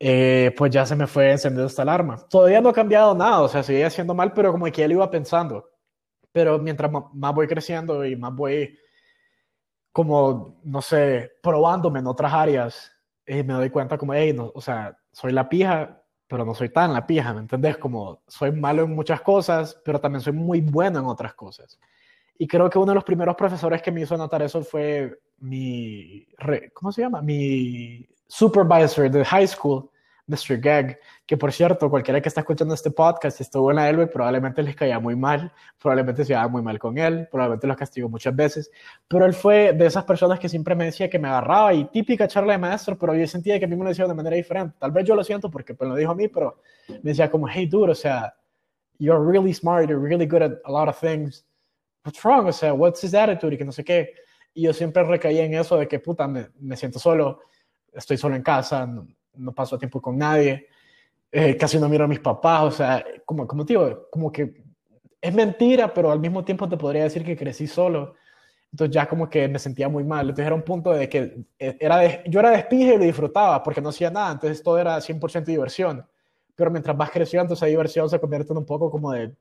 eh, 0.00 0.52
pues 0.58 0.72
ya 0.72 0.84
se 0.84 0.96
me 0.96 1.06
fue 1.06 1.30
encendiendo 1.30 1.68
esta 1.68 1.82
alarma. 1.82 2.16
Todavía 2.28 2.60
no 2.60 2.70
ha 2.70 2.74
cambiado 2.74 3.14
nada, 3.14 3.42
o 3.42 3.48
sea, 3.48 3.62
sigue 3.62 3.84
haciendo 3.84 4.14
mal, 4.14 4.32
pero 4.32 4.50
como 4.50 4.64
que 4.64 4.72
ya 4.80 4.88
lo 4.88 4.94
iba 4.94 5.10
pensando 5.12 5.69
pero 6.32 6.58
mientras 6.58 6.90
más 6.90 7.34
voy 7.34 7.46
creciendo 7.46 8.04
y 8.04 8.16
más 8.16 8.34
voy 8.34 8.78
como, 9.92 10.60
no 10.64 10.82
sé, 10.82 11.32
probándome 11.42 11.98
en 11.98 12.06
otras 12.06 12.32
áreas, 12.32 12.92
eh, 13.26 13.42
me 13.42 13.54
doy 13.54 13.70
cuenta 13.70 13.98
como, 13.98 14.14
hey, 14.14 14.32
no, 14.32 14.50
o 14.54 14.60
sea, 14.60 14.96
soy 15.12 15.32
la 15.32 15.48
pija, 15.48 16.02
pero 16.26 16.44
no 16.44 16.54
soy 16.54 16.68
tan 16.68 16.92
la 16.92 17.06
pija, 17.06 17.34
¿me 17.34 17.40
entendés? 17.40 17.76
Como 17.76 18.22
soy 18.28 18.52
malo 18.52 18.84
en 18.84 18.94
muchas 18.94 19.20
cosas, 19.20 19.80
pero 19.84 20.00
también 20.00 20.20
soy 20.20 20.32
muy 20.32 20.60
bueno 20.60 21.00
en 21.00 21.06
otras 21.06 21.34
cosas. 21.34 21.78
Y 22.38 22.46
creo 22.46 22.70
que 22.70 22.78
uno 22.78 22.92
de 22.92 22.94
los 22.94 23.04
primeros 23.04 23.34
profesores 23.34 23.82
que 23.82 23.90
me 23.90 24.02
hizo 24.02 24.16
notar 24.16 24.40
eso 24.42 24.62
fue 24.62 25.18
mi, 25.38 26.26
¿cómo 26.72 26.92
se 26.92 27.02
llama? 27.02 27.20
Mi 27.20 28.08
supervisor 28.28 29.10
de 29.10 29.24
high 29.24 29.46
school. 29.46 29.89
Mr. 30.30 30.60
Gag, 30.60 30.98
que 31.26 31.36
por 31.36 31.52
cierto, 31.52 31.90
cualquiera 31.90 32.20
que 32.20 32.28
está 32.28 32.40
escuchando 32.40 32.72
este 32.72 32.92
podcast 32.92 33.40
estuvo 33.40 33.70
en 33.70 33.76
la 33.76 33.88
Elbe, 33.88 34.06
probablemente 34.06 34.62
les 34.62 34.76
caía 34.76 35.00
muy 35.00 35.16
mal, 35.16 35.52
probablemente 35.80 36.24
se 36.24 36.32
iba 36.32 36.46
muy 36.46 36.62
mal 36.62 36.78
con 36.78 36.96
él, 36.98 37.26
probablemente 37.30 37.66
los 37.66 37.76
castigó 37.76 38.08
muchas 38.08 38.34
veces, 38.36 38.70
pero 39.08 39.26
él 39.26 39.34
fue 39.34 39.72
de 39.72 39.86
esas 39.86 40.04
personas 40.04 40.38
que 40.38 40.48
siempre 40.48 40.76
me 40.76 40.84
decía 40.84 41.10
que 41.10 41.18
me 41.18 41.26
agarraba 41.26 41.74
y 41.74 41.84
típica 41.86 42.28
charla 42.28 42.52
de 42.52 42.58
maestro, 42.58 42.96
pero 42.96 43.14
yo 43.14 43.26
sentía 43.26 43.58
que 43.58 43.64
a 43.64 43.68
mí 43.68 43.74
me 43.74 43.82
lo 43.82 43.88
decía 43.88 44.06
de 44.06 44.14
manera 44.14 44.36
diferente. 44.36 44.76
Tal 44.78 44.92
vez 44.92 45.04
yo 45.04 45.16
lo 45.16 45.24
siento 45.24 45.50
porque 45.50 45.74
pues, 45.74 45.90
lo 45.90 45.96
dijo 45.96 46.12
a 46.12 46.14
mí, 46.14 46.28
pero 46.28 46.60
me 46.88 47.10
decía 47.10 47.28
como, 47.28 47.48
hey, 47.48 47.66
dude, 47.66 47.90
o 47.90 47.94
sea, 47.94 48.32
you're 48.98 49.20
really 49.20 49.52
smart, 49.52 49.88
you're 49.88 50.00
really 50.00 50.26
good 50.26 50.42
at 50.42 50.52
a 50.64 50.70
lot 50.70 50.88
of 50.88 50.98
things. 50.98 51.44
What's 52.04 52.22
wrong? 52.24 52.46
O 52.46 52.52
sea, 52.52 52.72
what's 52.72 53.02
his 53.02 53.14
attitude? 53.14 53.54
Y 53.54 53.58
que 53.58 53.64
no 53.64 53.72
sé 53.72 53.82
qué. 53.82 54.14
Y 54.54 54.62
yo 54.62 54.72
siempre 54.72 55.02
recaía 55.02 55.44
en 55.44 55.54
eso 55.54 55.76
de 55.76 55.88
que, 55.88 55.98
puta, 55.98 56.26
me, 56.28 56.50
me 56.60 56.76
siento 56.76 56.98
solo, 56.98 57.40
estoy 57.92 58.16
solo 58.16 58.36
en 58.36 58.42
casa, 58.42 58.86
no 58.86 59.06
paso 59.54 59.78
tiempo 59.78 60.00
con 60.00 60.16
nadie, 60.18 60.68
eh, 61.32 61.56
casi 61.56 61.78
no 61.78 61.88
miro 61.88 62.04
a 62.04 62.08
mis 62.08 62.20
papás, 62.20 62.62
o 62.64 62.70
sea, 62.70 63.04
como, 63.24 63.46
como 63.46 63.64
digo, 63.64 64.08
como 64.10 64.32
que 64.32 64.62
es 65.20 65.34
mentira, 65.34 65.92
pero 65.92 66.10
al 66.10 66.18
mismo 66.20 66.44
tiempo 66.44 66.68
te 66.68 66.76
podría 66.76 67.04
decir 67.04 67.24
que 67.24 67.36
crecí 67.36 67.66
solo. 67.66 68.14
Entonces 68.72 68.94
ya 68.94 69.08
como 69.08 69.28
que 69.28 69.48
me 69.48 69.58
sentía 69.58 69.88
muy 69.88 70.04
mal. 70.04 70.22
Entonces 70.22 70.46
era 70.46 70.54
un 70.54 70.62
punto 70.62 70.92
de 70.92 71.08
que 71.08 71.44
eh, 71.58 71.76
era 71.80 72.24
yo 72.24 72.40
era 72.40 72.50
despije 72.50 72.94
y 72.94 72.98
lo 72.98 73.04
disfrutaba 73.04 73.62
porque 73.62 73.80
no 73.80 73.90
hacía 73.90 74.10
nada. 74.10 74.32
Entonces 74.32 74.62
todo 74.62 74.78
era 74.78 75.00
100% 75.00 75.44
diversión. 75.44 76.06
Pero 76.54 76.70
mientras 76.70 76.96
vas 76.96 77.10
creciendo, 77.10 77.54
esa 77.54 77.66
diversión 77.66 78.08
se 78.08 78.20
convierte 78.20 78.52
en 78.52 78.58
un 78.58 78.66
poco 78.66 78.90
como 78.90 79.12
de, 79.12 79.34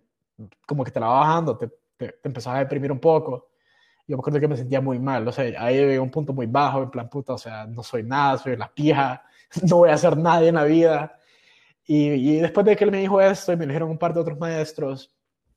como 0.65 0.84
que 0.84 0.91
te 0.91 1.00
la 1.00 1.08
va 1.08 1.19
bajando, 1.19 1.58
te, 1.58 1.69
te, 1.98 2.15
empezás 2.24 2.55
a 2.55 2.60
deprimir 2.60 2.91
un 2.91 3.00
poco. 3.00 3.50
Yo 4.08 4.17
me 4.17 4.22
acuerdo 4.22 4.39
que 4.39 4.48
me 4.48 4.58
sentía 4.58 4.81
muy 4.81 5.00
mal. 5.00 5.27
O 5.27 5.31
sea, 5.31 5.46
ahí 5.62 5.79
había 5.79 6.01
un 6.01 6.12
punto 6.12 6.34
muy 6.34 6.48
bajo, 6.48 6.84
en 6.84 6.89
plan 6.89 7.10
puta, 7.10 7.34
o 7.34 7.38
sea, 7.38 7.67
no 7.67 7.84
soy 7.84 8.03
nada, 8.03 8.38
soy 8.38 8.58
la 8.58 8.74
pija 8.74 9.24
no 9.70 9.77
voy 9.77 9.89
a 9.89 9.98
ser 9.98 10.18
nadie 10.18 10.50
en 10.50 10.56
la 10.56 10.63
vida. 10.63 11.20
Y, 11.91 12.38
después 12.38 12.65
de 12.68 12.75
que 12.75 12.84
él 12.84 12.91
me 12.91 13.00
dijo 13.00 13.20
esto 13.20 13.51
y 13.51 13.58
me 13.58 13.65
dijeron 13.65 13.89
un 13.89 13.98
par 13.98 14.13
de 14.13 14.20
otros 14.20 14.38
maestros, 14.38 15.12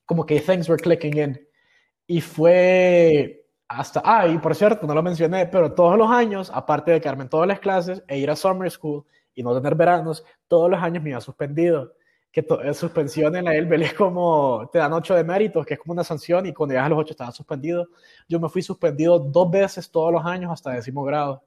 como 0.05 0.25
que 0.25 0.39
things 0.39 0.67
were 0.67 0.81
clicking 0.81 1.15
in. 1.15 1.47
Y 2.07 2.21
fue 2.21 3.45
hasta, 3.67 4.01
ah, 4.03 4.27
y 4.27 4.37
por 4.39 4.55
cierto, 4.55 4.87
no 4.87 4.95
lo 4.95 5.03
mencioné, 5.03 5.45
pero 5.45 5.73
todos 5.73 5.97
los 5.97 6.09
años, 6.09 6.51
aparte 6.53 6.91
de 6.91 7.01
quedarme 7.01 7.23
en 7.23 7.29
todas 7.29 7.47
las 7.47 7.59
clases 7.59 8.03
e 8.07 8.17
ir 8.17 8.31
a 8.31 8.35
summer 8.35 8.69
school 8.71 9.05
y 9.35 9.43
no 9.43 9.55
tener 9.55 9.75
veranos, 9.75 10.23
todos 10.47 10.71
los 10.71 10.81
años 10.81 11.03
me 11.03 11.11
iba 11.11 11.21
suspendido. 11.21 11.93
Que 12.31 12.43
eh, 12.63 12.73
suspensión 12.73 13.35
en 13.35 13.45
la 13.45 13.53
ELBEL 13.55 13.83
es 13.83 13.93
como, 13.93 14.67
te 14.73 14.79
dan 14.79 14.91
ocho 14.93 15.13
de 15.13 15.23
méritos, 15.23 15.65
que 15.67 15.75
es 15.75 15.79
como 15.79 15.93
una 15.93 16.03
sanción, 16.03 16.47
y 16.47 16.53
cuando 16.53 16.73
llegas 16.73 16.87
a 16.87 16.89
los 16.89 16.99
ocho 16.99 17.11
estaba 17.11 17.31
suspendido. 17.31 17.89
Yo 18.27 18.39
me 18.39 18.49
fui 18.49 18.63
suspendido 18.63 19.19
dos 19.19 19.51
veces 19.51 19.91
todos 19.91 20.11
los 20.11 20.25
años 20.25 20.51
hasta 20.51 20.71
décimo 20.71 21.03
grado. 21.03 21.43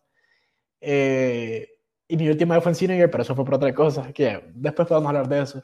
Eh, 0.81 1.75
y 2.08 2.16
mi 2.16 2.28
última 2.28 2.54
vez 2.54 2.62
fue 2.62 2.72
en 2.72 2.76
cine, 2.76 3.08
pero 3.08 3.22
eso 3.22 3.34
fue 3.34 3.44
por 3.44 3.54
otra 3.54 3.75
cosa, 3.75 4.12
que 4.12 4.52
después 4.54 4.86
podemos 4.86 5.08
hablar 5.08 5.28
de 5.28 5.40
eso. 5.42 5.62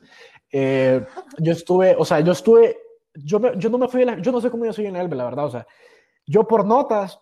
Eh, 0.50 1.04
yo 1.38 1.52
estuve, 1.52 1.94
o 1.96 2.04
sea, 2.04 2.20
yo 2.20 2.32
estuve, 2.32 2.76
yo, 3.14 3.52
yo 3.54 3.70
no 3.70 3.78
me 3.78 3.88
fui, 3.88 4.04
la, 4.04 4.18
yo 4.18 4.32
no 4.32 4.40
sé 4.40 4.50
cómo 4.50 4.64
yo 4.64 4.72
soy 4.72 4.86
en 4.86 4.96
el 4.96 5.08
la 5.16 5.24
verdad, 5.24 5.46
o 5.46 5.50
sea, 5.50 5.66
yo 6.26 6.46
por 6.46 6.64
notas 6.64 7.20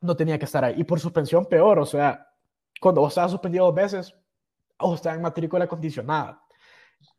no 0.00 0.16
tenía 0.16 0.38
que 0.38 0.44
estar 0.44 0.64
ahí, 0.64 0.74
y 0.78 0.84
por 0.84 1.00
suspensión 1.00 1.46
peor, 1.46 1.78
o 1.78 1.86
sea, 1.86 2.28
cuando 2.80 3.00
vos 3.00 3.10
estás 3.10 3.30
suspendido 3.30 3.66
dos 3.66 3.74
veces, 3.74 4.14
o 4.78 4.94
está 4.94 5.14
en 5.14 5.22
matrícula 5.22 5.66
condicionada, 5.66 6.42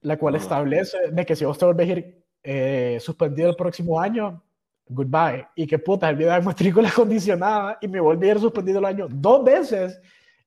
la 0.02 0.18
cual 0.18 0.36
establece 0.36 1.12
de 1.12 1.26
que 1.26 1.36
si 1.36 1.46
vos 1.46 1.58
te 1.58 1.66
volvés 1.66 1.90
a 1.90 1.92
ir 1.92 2.26
eh, 2.44 2.98
suspendido 3.00 3.50
el 3.50 3.56
próximo 3.56 4.00
año, 4.00 4.42
goodbye, 4.88 5.48
y 5.56 5.68
que 5.68 5.80
puta, 5.80 6.10
el 6.10 6.16
video 6.16 6.34
de 6.34 6.42
matrícula 6.42 6.90
condicionada, 6.96 7.78
y 7.82 7.88
me 7.88 8.00
volví 8.00 8.30
a 8.30 8.32
ir 8.32 8.40
suspendido 8.40 8.80
el 8.80 8.86
año 8.86 9.08
dos 9.10 9.44
veces, 9.44 10.02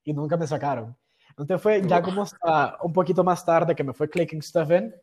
y 0.04 0.12
nunca 0.12 0.37
me 0.37 0.46
sacaron. 0.46 0.96
Entonces 1.30 1.61
fue 1.61 1.82
ya 1.82 2.00
como 2.00 2.23
hasta 2.23 2.76
un 2.82 2.92
poquito 2.92 3.25
más 3.25 3.44
tarde 3.44 3.75
que 3.75 3.82
me 3.82 3.92
fue 3.92 4.08
clicking 4.08 4.42
stuff 4.42 4.70
in. 4.70 4.94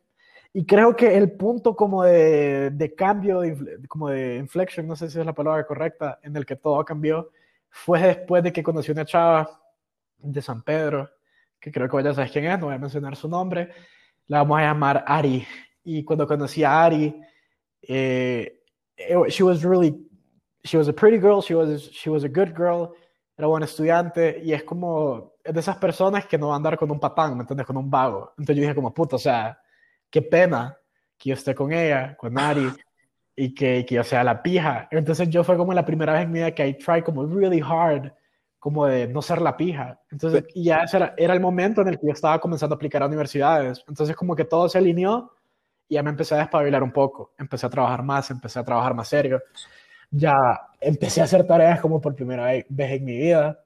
Y 0.54 0.64
creo 0.64 0.94
que 0.94 1.16
el 1.16 1.32
punto 1.32 1.74
como 1.74 2.04
de, 2.04 2.70
de 2.70 2.94
cambio, 2.94 3.42
como 3.88 4.08
de 4.08 4.36
inflection, 4.36 4.86
no 4.86 4.96
sé 4.96 5.10
si 5.10 5.18
es 5.18 5.26
la 5.26 5.34
palabra 5.34 5.66
correcta, 5.66 6.18
en 6.22 6.36
el 6.36 6.44
que 6.44 6.56
todo 6.56 6.84
cambió, 6.84 7.30
fue 7.70 8.00
después 8.00 8.42
de 8.42 8.52
que 8.52 8.62
conocí 8.62 8.92
una 8.92 9.06
chava 9.06 9.48
de 10.18 10.42
San 10.42 10.62
Pedro, 10.62 11.10
que 11.58 11.72
creo 11.72 11.88
que 11.88 12.02
ya 12.02 12.12
sabes 12.12 12.30
quién 12.30 12.44
es, 12.44 12.58
no 12.58 12.66
voy 12.66 12.74
a 12.74 12.78
mencionar 12.78 13.16
su 13.16 13.28
nombre, 13.28 13.70
la 14.26 14.38
vamos 14.38 14.58
a 14.58 14.62
llamar 14.62 15.04
Ari. 15.06 15.46
Y 15.84 16.04
cuando 16.04 16.26
conocí 16.26 16.62
a 16.64 16.84
Ari, 16.84 17.18
eh, 17.82 18.60
she 19.28 19.42
was 19.42 19.62
really, 19.64 20.06
she 20.64 20.76
was 20.76 20.88
a 20.88 20.92
pretty 20.92 21.18
girl, 21.18 21.40
she 21.40 21.54
was, 21.54 21.90
she 21.92 22.10
was 22.10 22.24
a 22.24 22.28
good 22.28 22.54
girl, 22.54 22.94
era 23.42 23.48
buen 23.48 23.64
estudiante 23.64 24.40
y 24.40 24.52
es 24.52 24.62
como 24.62 25.32
es 25.42 25.52
de 25.52 25.58
esas 25.58 25.76
personas 25.76 26.26
que 26.26 26.38
no 26.38 26.48
van 26.48 26.54
a 26.54 26.56
andar 26.58 26.78
con 26.78 26.88
un 26.92 27.00
patán, 27.00 27.34
¿me 27.34 27.40
entiendes? 27.40 27.66
Con 27.66 27.76
un 27.76 27.90
vago. 27.90 28.32
Entonces 28.38 28.54
yo 28.54 28.62
dije 28.62 28.74
como, 28.74 28.94
puta, 28.94 29.16
o 29.16 29.18
sea, 29.18 29.58
qué 30.08 30.22
pena 30.22 30.78
que 31.18 31.30
yo 31.30 31.34
esté 31.34 31.52
con 31.52 31.72
ella, 31.72 32.16
con 32.16 32.38
Ari, 32.38 32.70
y 33.34 33.52
que, 33.52 33.84
que 33.84 33.96
yo 33.96 34.04
sea 34.04 34.22
la 34.22 34.40
pija. 34.40 34.86
Entonces 34.92 35.28
yo 35.28 35.42
fue 35.42 35.56
como 35.56 35.74
la 35.74 35.84
primera 35.84 36.12
vez 36.12 36.22
en 36.22 36.30
mi 36.30 36.38
vida 36.38 36.54
que 36.54 36.68
I 36.68 36.74
tried 36.74 37.02
como 37.02 37.26
really 37.26 37.60
hard, 37.60 38.12
como 38.60 38.86
de 38.86 39.08
no 39.08 39.20
ser 39.20 39.42
la 39.42 39.56
pija. 39.56 40.00
Entonces, 40.12 40.44
y 40.54 40.66
ya 40.66 40.84
era, 40.92 41.12
era 41.16 41.34
el 41.34 41.40
momento 41.40 41.80
en 41.80 41.88
el 41.88 41.98
que 41.98 42.06
yo 42.06 42.12
estaba 42.12 42.38
comenzando 42.38 42.74
a 42.74 42.76
aplicar 42.76 43.02
a 43.02 43.06
universidades. 43.06 43.82
Entonces 43.88 44.14
como 44.14 44.36
que 44.36 44.44
todo 44.44 44.68
se 44.68 44.78
alineó 44.78 45.32
y 45.88 45.94
ya 45.94 46.04
me 46.04 46.10
empecé 46.10 46.36
a 46.36 46.38
despabilar 46.38 46.84
un 46.84 46.92
poco. 46.92 47.32
Empecé 47.36 47.66
a 47.66 47.70
trabajar 47.70 48.04
más, 48.04 48.30
empecé 48.30 48.60
a 48.60 48.64
trabajar 48.64 48.94
más 48.94 49.08
serio 49.08 49.42
ya 50.12 50.68
empecé 50.80 51.22
a 51.22 51.24
hacer 51.24 51.46
tareas 51.46 51.80
como 51.80 52.00
por 52.00 52.14
primera 52.14 52.44
vez 52.44 52.66
en 52.68 53.04
mi 53.04 53.16
vida. 53.16 53.58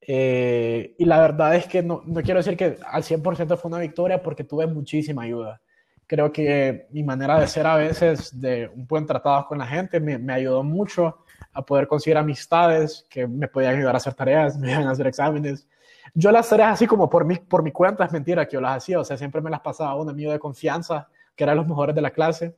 Eh, 0.00 0.94
y 0.98 1.04
la 1.04 1.20
verdad 1.20 1.56
es 1.56 1.66
que 1.66 1.82
no, 1.82 2.02
no, 2.06 2.22
quiero 2.22 2.38
decir 2.38 2.56
que 2.56 2.78
al 2.86 3.02
100% 3.02 3.58
fue 3.58 3.68
una 3.68 3.80
victoria 3.80 4.22
porque 4.22 4.44
tuve 4.44 4.66
muchísima 4.66 5.24
ayuda. 5.24 5.60
Creo 6.06 6.30
que 6.32 6.86
mi 6.92 7.02
manera 7.02 7.40
de 7.40 7.48
ser 7.48 7.66
a 7.66 7.74
veces 7.74 8.40
de 8.40 8.68
un 8.68 8.86
buen 8.86 9.04
tratado 9.04 9.46
con 9.48 9.58
la 9.58 9.66
gente 9.66 9.98
me, 9.98 10.16
me 10.18 10.32
ayudó 10.32 10.62
mucho 10.62 11.18
a 11.52 11.62
poder 11.62 11.88
conseguir 11.88 12.16
amistades 12.16 13.04
que 13.10 13.26
me 13.26 13.48
podían 13.48 13.74
ayudar 13.74 13.96
a 13.96 13.98
hacer 13.98 14.14
tareas, 14.14 14.56
me 14.60 14.70
iban 14.70 14.86
a 14.86 14.92
hacer 14.92 15.08
exámenes. 15.08 15.66
Yo 16.14 16.30
las 16.30 16.48
tareas 16.48 16.74
así 16.74 16.86
como 16.86 17.10
por 17.10 17.24
mi, 17.24 17.36
por 17.36 17.64
mi 17.64 17.72
cuenta 17.72 18.04
es 18.04 18.12
mentira 18.12 18.46
que 18.46 18.54
yo 18.54 18.60
las 18.60 18.76
hacía, 18.76 19.00
o 19.00 19.04
sea, 19.04 19.16
siempre 19.16 19.40
me 19.40 19.50
las 19.50 19.60
pasaba 19.60 19.90
a 19.90 19.96
un 19.96 20.08
amigo 20.08 20.30
de 20.30 20.38
confianza 20.38 21.08
que 21.34 21.42
era 21.42 21.54
los 21.54 21.66
mejores 21.66 21.94
de 21.94 22.00
la 22.00 22.12
clase, 22.12 22.56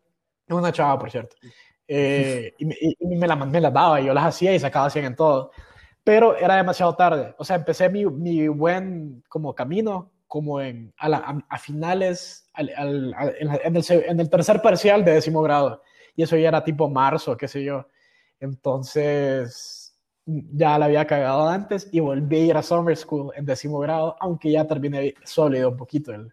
una 0.49 0.73
chava, 0.73 0.99
por 0.99 1.11
cierto. 1.11 1.37
Eh, 1.89 2.55
y, 2.59 2.67
me, 3.17 3.27
la, 3.27 3.35
me 3.35 3.61
las 3.61 3.73
daba 3.73 4.01
y 4.01 4.05
yo 4.05 4.15
las 4.15 4.27
hacía 4.27 4.55
y 4.55 4.61
sacaba 4.61 4.91
100 4.91 5.05
en 5.07 5.17
todo. 5.17 5.51
Pero 6.05 6.37
era 6.37 6.57
demasiado 6.57 6.95
tarde. 6.95 7.35
O 7.39 7.45
sea, 7.45 7.57
empecé 7.57 7.89
mi, 7.89 8.05
mi 8.05 8.49
buen 8.49 9.25
como 9.29 9.55
camino 9.55 10.13
como 10.29 10.61
en, 10.61 10.93
a, 10.99 11.41
a, 11.49 11.59
finales, 11.59 12.47
al, 12.53 12.69
en, 13.41 13.77
el, 13.77 13.85
en, 13.89 14.21
el, 14.21 14.31
tercer 14.31 14.61
parcial 14.61 15.05
de 15.05 15.13
décimo 15.13 15.41
grado. 15.41 15.83
Y 16.15 16.23
eso 16.23 16.37
ya 16.37 16.49
era 16.49 16.63
tipo 16.63 16.89
marzo, 16.89 17.37
qué 17.37 17.49
sé 17.49 17.65
yo. 17.65 17.87
Entonces, 18.39 19.99
ya 20.27 20.79
la 20.79 20.85
había 20.85 21.07
cagado 21.07 21.49
antes 21.49 21.89
y 21.91 22.01
volví 22.01 22.37
a 22.37 22.45
ir 22.45 22.57
a 22.57 22.63
summer 22.63 22.97
school 22.97 23.33
en 23.35 23.47
décimo 23.47 23.79
grado, 23.79 24.17
aunque 24.21 24.53
ya 24.53 24.67
terminé 24.67 25.15
sólido 25.25 25.71
un 25.71 25.77
poquito 25.77 26.13
el, 26.13 26.33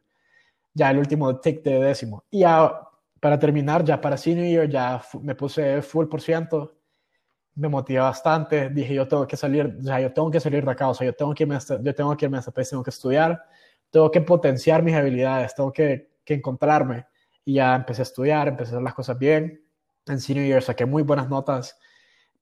ya 0.73 0.91
el 0.91 0.97
último 0.99 1.39
tick 1.39 1.63
de 1.63 1.79
décimo. 1.79 2.23
Y 2.29 2.39
ya 2.41 2.84
para 3.25 3.39
terminar, 3.39 3.83
ya 3.83 3.99
para 3.99 4.17
senior 4.17 4.45
year, 4.45 4.69
ya 4.69 5.01
me 5.23 5.33
puse 5.33 5.81
full 5.81 6.05
por 6.05 6.21
ciento, 6.21 6.77
me 7.55 7.67
motivé 7.67 7.97
bastante, 7.97 8.69
dije 8.69 8.93
yo 8.93 9.07
tengo 9.07 9.25
que 9.25 9.35
salir, 9.35 9.79
o 9.83 9.99
yo 9.99 10.13
tengo 10.13 10.29
que 10.29 10.39
salir 10.39 10.63
de 10.63 10.69
acá, 10.69 10.89
o 10.89 10.93
sea, 10.93 11.07
yo 11.07 11.13
tengo 11.15 11.33
que 11.33 11.41
irme 11.41 11.55
a, 11.55 11.59
yo 11.81 11.95
tengo 11.95 12.15
que 12.15 12.25
irme 12.25 12.37
a 12.37 12.41
este 12.41 12.51
país, 12.51 12.69
tengo 12.69 12.83
que 12.83 12.91
estudiar, 12.91 13.43
tengo 13.89 14.11
que 14.11 14.21
potenciar 14.21 14.83
mis 14.83 14.93
habilidades, 14.93 15.55
tengo 15.55 15.73
que, 15.73 16.11
que 16.23 16.35
encontrarme. 16.35 17.07
Y 17.43 17.55
ya 17.55 17.73
empecé 17.73 18.03
a 18.03 18.03
estudiar, 18.03 18.47
empecé 18.47 18.69
a 18.69 18.73
hacer 18.75 18.83
las 18.83 18.93
cosas 18.93 19.17
bien. 19.17 19.59
En 20.05 20.19
senior 20.19 20.45
year 20.45 20.61
saqué 20.61 20.85
muy 20.85 21.01
buenas 21.01 21.27
notas, 21.27 21.79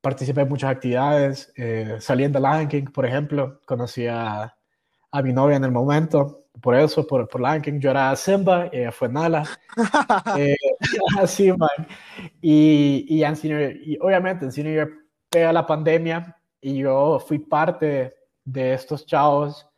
participé 0.02 0.42
en 0.42 0.50
muchas 0.50 0.70
actividades, 0.70 1.50
eh, 1.56 1.96
salí 1.98 2.24
en 2.24 2.34
por 2.92 3.06
ejemplo, 3.06 3.58
conocí 3.64 4.06
a, 4.06 4.54
a 5.14 5.22
mi 5.22 5.32
novia 5.32 5.56
en 5.56 5.64
el 5.64 5.70
momento, 5.70 6.46
por 6.60 6.74
eso, 6.74 7.06
por, 7.06 7.28
por 7.28 7.62
King, 7.62 7.78
yo 7.78 7.90
era 7.90 8.16
Simba, 8.16 8.68
ella 8.72 8.90
fue 8.90 9.08
Nala. 9.08 9.44
eh, 10.36 10.56
así, 11.20 11.52
man. 11.52 11.68
Y, 12.42 13.06
y, 13.08 13.22
en 13.22 13.36
senior, 13.36 13.76
y 13.76 13.96
obviamente 14.00 14.44
en 14.44 14.50
senior 14.50 14.90
pega 15.30 15.52
la 15.52 15.64
pandemia 15.64 16.36
y 16.60 16.78
yo 16.78 17.20
fui 17.20 17.38
parte 17.38 18.16
de 18.44 18.74
estos 18.74 19.06
chavos. 19.06 19.68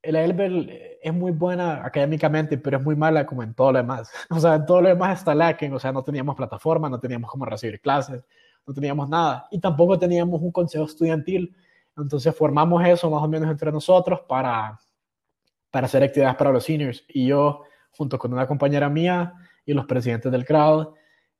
El 0.00 0.14
Elbel 0.14 0.98
es 1.02 1.12
muy 1.12 1.32
buena 1.32 1.84
académicamente, 1.84 2.56
pero 2.56 2.78
es 2.78 2.84
muy 2.84 2.94
mala 2.94 3.26
como 3.26 3.42
en 3.42 3.54
todo 3.54 3.72
lo 3.72 3.78
demás. 3.78 4.12
O 4.30 4.38
sea, 4.38 4.54
en 4.54 4.64
todo 4.64 4.80
lo 4.80 4.90
demás 4.90 5.18
está 5.18 5.34
lacking, 5.34 5.72
o 5.72 5.80
sea, 5.80 5.90
no 5.90 6.04
teníamos 6.04 6.36
plataforma, 6.36 6.88
no 6.88 7.00
teníamos 7.00 7.28
cómo 7.28 7.44
recibir 7.44 7.80
clases, 7.80 8.22
no 8.64 8.72
teníamos 8.72 9.08
nada. 9.08 9.48
Y 9.50 9.58
tampoco 9.58 9.98
teníamos 9.98 10.40
un 10.40 10.52
consejo 10.52 10.84
estudiantil. 10.84 11.52
Entonces 11.98 12.34
formamos 12.34 12.84
eso 12.86 13.10
más 13.10 13.22
o 13.22 13.28
menos 13.28 13.50
entre 13.50 13.72
nosotros 13.72 14.20
para 14.28 14.78
para 15.70 15.86
hacer 15.86 16.02
actividades 16.02 16.36
para 16.36 16.52
los 16.52 16.64
seniors. 16.64 17.04
Y 17.08 17.26
yo, 17.26 17.62
junto 17.90 18.18
con 18.18 18.32
una 18.32 18.46
compañera 18.46 18.88
mía 18.88 19.34
y 19.64 19.72
los 19.72 19.86
presidentes 19.86 20.30
del 20.32 20.44
crowd, 20.44 20.94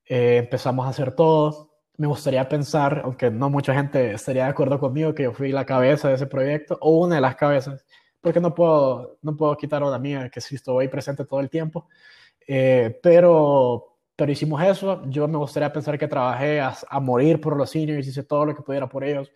eh, 0.06 0.38
empezamos 0.38 0.86
a 0.86 0.90
hacer 0.90 1.12
todo. 1.12 1.70
Me 1.96 2.06
gustaría 2.06 2.48
pensar, 2.48 3.02
aunque 3.04 3.30
no 3.30 3.50
mucha 3.50 3.74
gente 3.74 4.12
estaría 4.12 4.44
de 4.44 4.50
acuerdo 4.50 4.78
conmigo, 4.78 5.14
que 5.14 5.24
yo 5.24 5.32
fui 5.32 5.50
la 5.52 5.66
cabeza 5.66 6.08
de 6.08 6.14
ese 6.14 6.26
proyecto, 6.26 6.78
o 6.80 6.98
una 6.98 7.16
de 7.16 7.20
las 7.20 7.36
cabezas. 7.36 7.84
porque 8.20 8.40
no 8.40 8.54
puedo, 8.54 9.18
no 9.22 9.36
puedo 9.36 9.56
quitar 9.56 9.82
una 9.82 9.98
mía 9.98 10.28
que 10.30 10.40
sí 10.40 10.56
estoy 10.56 10.88
presente 10.88 11.24
todo 11.24 11.40
el 11.40 11.48
tiempo. 11.50 11.88
Eh, 12.46 12.98
pero, 13.02 13.96
pero 14.16 14.32
hicimos 14.32 14.62
eso. 14.62 15.02
Yo 15.06 15.28
me 15.28 15.38
gustaría 15.38 15.72
pensar 15.72 15.98
que 15.98 16.08
trabajé 16.08 16.60
a, 16.60 16.74
a, 16.88 17.00
morir 17.00 17.40
por 17.40 17.56
los 17.56 17.70
seniors, 17.70 18.06
hice 18.06 18.24
todo 18.24 18.46
lo 18.46 18.54
que 18.56 18.62
pudiera 18.62 18.88
por 18.88 19.04
ellos, 19.04 19.30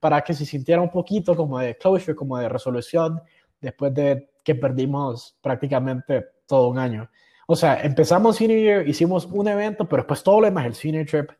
para 0.00 0.22
que 0.22 0.34
se 0.34 0.46
sintiera 0.46 0.80
un 0.80 0.90
poquito 0.90 1.36
como 1.36 1.58
de 1.58 1.76
closure, 1.76 2.14
como 2.14 2.38
de 2.38 2.48
resolución, 2.48 3.20
después 3.60 3.94
de 3.94 4.30
que 4.42 4.54
perdimos 4.54 5.36
prácticamente 5.40 6.26
todo 6.46 6.68
un 6.68 6.78
año. 6.78 7.10
O 7.46 7.56
sea, 7.56 7.82
empezamos 7.82 8.36
senior 8.36 8.60
year, 8.60 8.88
hicimos 8.88 9.26
un 9.26 9.48
evento, 9.48 9.88
pero 9.88 10.02
después 10.02 10.22
todo 10.22 10.40
lo 10.40 10.46
demás, 10.46 10.66
el 10.66 10.74
senior 10.74 11.06
trip, 11.06 11.30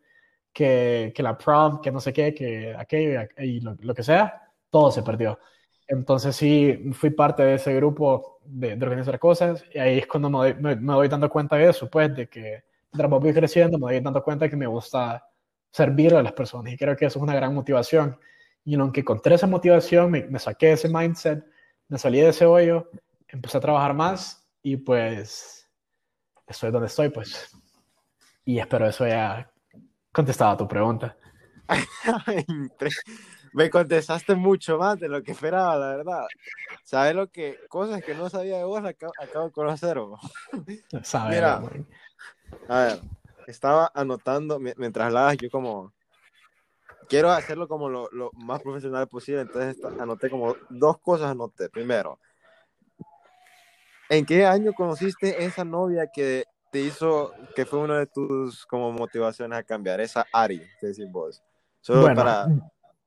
que, 0.53 1.13
que 1.15 1.23
la 1.23 1.37
prom, 1.37 1.81
que 1.81 1.91
no 1.91 2.01
sé 2.01 2.13
qué, 2.13 2.33
que 2.33 2.75
aquello 2.77 3.23
y 3.39 3.61
lo, 3.61 3.95
que 3.95 4.03
sea, 4.03 4.43
todo 4.71 4.91
se 4.91 5.03
perdió. 5.03 5.39
Entonces 5.87 6.37
sí, 6.37 6.91
fui 6.93 7.11
parte 7.11 7.43
de 7.43 7.55
ese 7.55 7.75
grupo 7.75 8.39
de, 8.45 8.77
de 8.77 8.87
organizar 8.87 9.19
cosas 9.19 9.65
y 9.75 9.79
ahí 9.79 9.99
es 9.99 10.07
cuando 10.07 10.31
me 10.31 10.39
doy, 10.39 10.55
me, 10.55 10.77
me 10.77 11.09
dando 11.09 11.29
cuenta 11.29 11.57
de 11.57 11.71
eso, 11.71 11.91
pues, 11.91 12.15
de 12.15 12.29
que 12.29 12.65
mientras 12.93 13.11
voy 13.11 13.35
creciendo 13.35 13.79
me 13.79 13.93
doy 13.93 14.01
dando 14.01 14.23
cuenta 14.23 14.49
que 14.49 14.57
me 14.57 14.67
gusta 14.67 15.27
servir 15.71 16.15
a 16.15 16.23
las 16.23 16.33
personas 16.33 16.73
y 16.73 16.77
creo 16.77 16.97
que 16.97 17.07
eso 17.07 17.19
es 17.19 17.23
una 17.23 17.35
gran 17.35 17.55
motivación. 17.55 18.17
Y 18.65 18.75
aunque 18.77 19.01
encontré 19.01 19.35
esa 19.35 19.47
motivación, 19.47 20.11
me, 20.11 20.25
me 20.27 20.39
saqué 20.39 20.67
de 20.67 20.73
ese 20.73 20.89
mindset, 20.89 21.45
me 21.89 21.99
salí 21.99 22.21
de 22.21 22.29
ese 22.31 22.47
hoyo, 22.47 22.91
empecé 23.29 23.59
a 23.59 23.61
trabajar 23.61 23.95
más 23.95 24.49
y 24.63 24.77
pues 24.77 25.69
estoy 26.47 26.71
donde 26.71 26.87
estoy, 26.87 27.11
pues. 27.11 27.51
Y 28.45 28.59
espero 28.59 28.87
eso 28.87 29.05
haya 29.05 29.51
contestado 30.13 30.53
a 30.53 30.57
tu 30.57 30.69
pregunta. 30.69 31.17
Me 33.55 33.71
contestaste 33.71 34.35
mucho 34.35 34.79
más 34.79 34.99
de 34.99 35.09
lo 35.09 35.23
que 35.23 35.31
esperaba, 35.31 35.77
la 35.77 35.97
verdad. 35.97 36.27
¿Sabes 36.83 37.15
lo 37.15 37.29
que? 37.29 37.57
Cosas 37.69 38.03
que 38.03 38.13
no 38.15 38.29
sabía 38.29 38.59
de 38.59 38.65
vos, 38.65 38.85
acabo, 38.85 39.13
acabo 39.23 39.47
de 39.47 39.53
conocer. 39.53 39.97
Sabe, 41.05 41.37
Mira, 41.37 41.63
a 42.69 42.79
ver, 42.81 43.01
estaba 43.47 43.93
anotando 43.95 44.59
mientras 44.59 45.07
hablabas, 45.07 45.37
yo 45.37 45.51
como 45.51 45.93
quiero 47.09 47.31
hacerlo 47.31 47.69
como 47.69 47.89
lo, 47.89 48.09
lo 48.13 48.31
más 48.35 48.63
profesional 48.63 49.09
posible, 49.09 49.43
entonces 49.43 49.83
anoté 49.99 50.31
como 50.31 50.57
dos 50.69 50.99
cosas, 50.99 51.31
anoté. 51.31 51.69
Primero, 51.69 52.19
¿en 54.09 54.25
qué 54.25 54.45
año 54.47 54.73
conociste 54.73 55.45
esa 55.45 55.65
novia 55.65 56.09
que 56.13 56.45
te 56.71 56.81
hizo, 56.81 57.33
que 57.55 57.65
fue 57.65 57.79
una 57.79 57.99
de 57.99 58.07
tus 58.07 58.67
como 58.67 58.93
motivaciones 58.93 59.59
a 59.59 59.63
cambiar, 59.63 60.01
esa 60.01 60.27
Ari, 60.33 60.61
que 60.81 60.89
decís 60.89 61.11
vos? 61.11 61.43
Solo 61.81 62.03
Bueno. 62.03 62.17
para, 62.17 62.47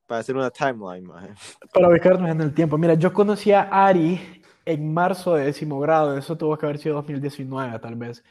para 0.05 0.19
hacer 0.21 0.35
una 0.35 0.49
timeline, 0.49 1.05
maje. 1.05 1.33
Para 1.73 1.89
ubicarnos 1.89 2.29
en 2.29 2.41
el 2.41 2.53
tiempo. 2.53 2.77
Mira, 2.77 2.93
yo 2.93 3.11
conocí 3.11 3.51
a 3.51 3.63
Ari 3.63 4.43
en 4.65 4.93
marzo 4.93 5.35
de 5.35 5.45
décimo 5.45 5.79
grado. 5.79 6.17
Eso 6.17 6.37
tuvo 6.37 6.57
que 6.57 6.65
haber 6.65 6.77
sido 6.77 6.95
2019, 6.95 7.79
tal 7.79 7.95
vez. 7.95 8.23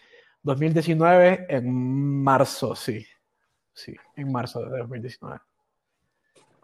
2019 0.43 1.47
en 1.49 2.23
marzo, 2.23 2.77
sí. 2.77 3.05
Sí, 3.73 3.95
en 4.15 4.33
marzo 4.33 4.61
de 4.61 4.79
2019. 4.79 5.39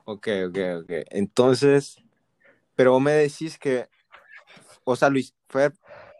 Ok, 0.04 0.28
ok, 0.48 0.58
ok. 0.82 0.90
Entonces, 1.10 2.02
pero 2.74 2.92
vos 2.92 3.02
me 3.02 3.12
decís 3.12 3.58
que, 3.58 3.86
o 4.84 4.96
sea, 4.96 5.08
Luis, 5.08 5.34
¿fue 5.48 5.70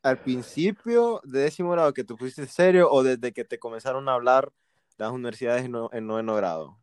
al 0.03 0.19
principio 0.19 1.21
de 1.25 1.41
décimo 1.41 1.71
grado 1.71 1.93
que 1.93 2.05
te 2.05 2.15
pusiste 2.15 2.47
serio 2.47 2.91
o 2.91 3.03
desde 3.03 3.33
que 3.33 3.45
te 3.45 3.59
comenzaron 3.59 4.09
a 4.09 4.15
hablar 4.15 4.53
las 4.99 5.11
universidades 5.13 5.65
en, 5.65 5.75
en 5.93 6.07
noveno 6.07 6.35
grado? 6.37 6.79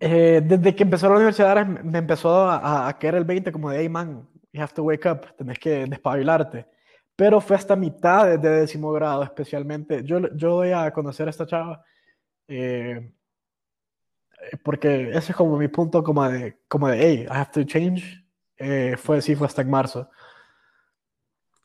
Eh, 0.00 0.42
desde 0.44 0.74
que 0.74 0.82
empezó 0.82 1.08
la 1.08 1.16
universidad 1.16 1.66
me 1.66 1.82
me 1.82 1.98
empezó 1.98 2.48
a, 2.48 2.88
a, 2.88 2.98
caer 2.98 3.14
el 3.14 3.24
20 3.24 3.50
como 3.50 3.70
de, 3.70 3.80
hey 3.80 3.88
man, 3.88 4.28
you 4.52 4.60
have 4.60 4.74
to 4.74 4.82
wake 4.82 5.06
up, 5.06 5.34
tenés 5.36 5.58
que 5.58 5.86
despabilarte. 5.86 6.66
Pero 7.14 7.40
fue 7.40 7.56
hasta 7.56 7.76
mitad 7.76 8.26
de, 8.26 8.38
décimo 8.38 8.92
grado 8.92 9.22
especialmente. 9.22 10.04
Yo, 10.04 10.20
yo 10.34 10.56
doy 10.56 10.72
a 10.72 10.90
conocer 10.92 11.26
a 11.28 11.30
esta 11.30 11.46
chava 11.46 11.82
eh, 12.48 13.12
porque 14.62 15.10
ese 15.10 15.32
es 15.32 15.36
como 15.36 15.56
mi 15.56 15.68
punto 15.68 16.02
como 16.02 16.28
de, 16.28 16.58
como 16.68 16.88
de 16.88 16.98
hey, 16.98 17.26
I 17.28 17.32
have 17.32 17.50
to 17.52 17.64
change. 17.64 18.24
Eh, 18.58 18.96
fue 18.96 19.20
sí, 19.20 19.34
fue 19.36 19.46
hasta 19.46 19.62
en 19.62 19.70
marzo. 19.70 20.08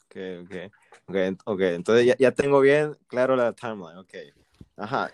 Ok, 0.06 0.16
ok. 0.44 0.56
Ok, 1.08 1.16
ent- 1.16 1.42
ok, 1.46 1.60
entonces 1.62 2.06
ya, 2.06 2.16
ya 2.18 2.32
tengo 2.32 2.60
bien 2.62 2.96
claro 3.08 3.36
la 3.36 3.54
timeline, 3.54 3.98
ok. 3.98 4.14
Ajá, 4.78 5.10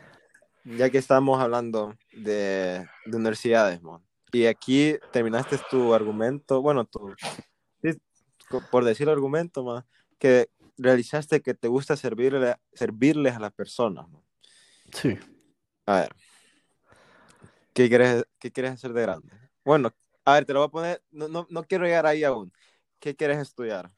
ya 0.64 0.90
que 0.90 0.98
estamos 0.98 1.40
hablando 1.40 1.96
de, 2.14 2.86
de 3.06 3.18
universidades, 3.18 3.82
man. 3.82 4.02
Y 4.32 4.46
aquí 4.46 4.96
terminaste 5.12 5.58
tu 5.72 5.94
argumento, 5.94 6.62
bueno, 6.62 6.86
tu, 6.86 7.16
por 8.70 8.84
decir 8.84 9.10
argumento, 9.10 9.64
man, 9.64 9.86
que 10.20 10.50
realizaste 10.78 11.42
que 11.42 11.54
te 11.54 11.68
gusta 11.68 11.96
servirle, 11.96 12.56
servirles 12.74 13.36
a 13.36 13.40
las 13.40 13.54
personas. 13.54 14.06
Sí. 14.92 15.18
A 15.86 16.02
ver, 16.02 16.16
¿qué 17.78 17.90
quieres, 17.90 18.26
qué 18.40 18.52
quieres 18.52 18.72
hacer 18.72 18.92
de 18.92 19.04
grande? 19.04 19.30
Bueno, 19.64 19.92
a 20.26 20.34
ver, 20.34 20.46
te 20.46 20.54
lo 20.54 20.62
voy 20.62 20.68
a 20.68 20.72
poner, 20.72 21.04
no, 21.12 21.28
no, 21.28 21.46
no 21.48 21.64
quiero 21.64 21.86
llegar 21.86 22.08
ahí 22.08 22.24
aún. 22.24 22.52
¿Qué 23.00 23.16
quieres 23.16 23.38
estudiar? 23.38 23.92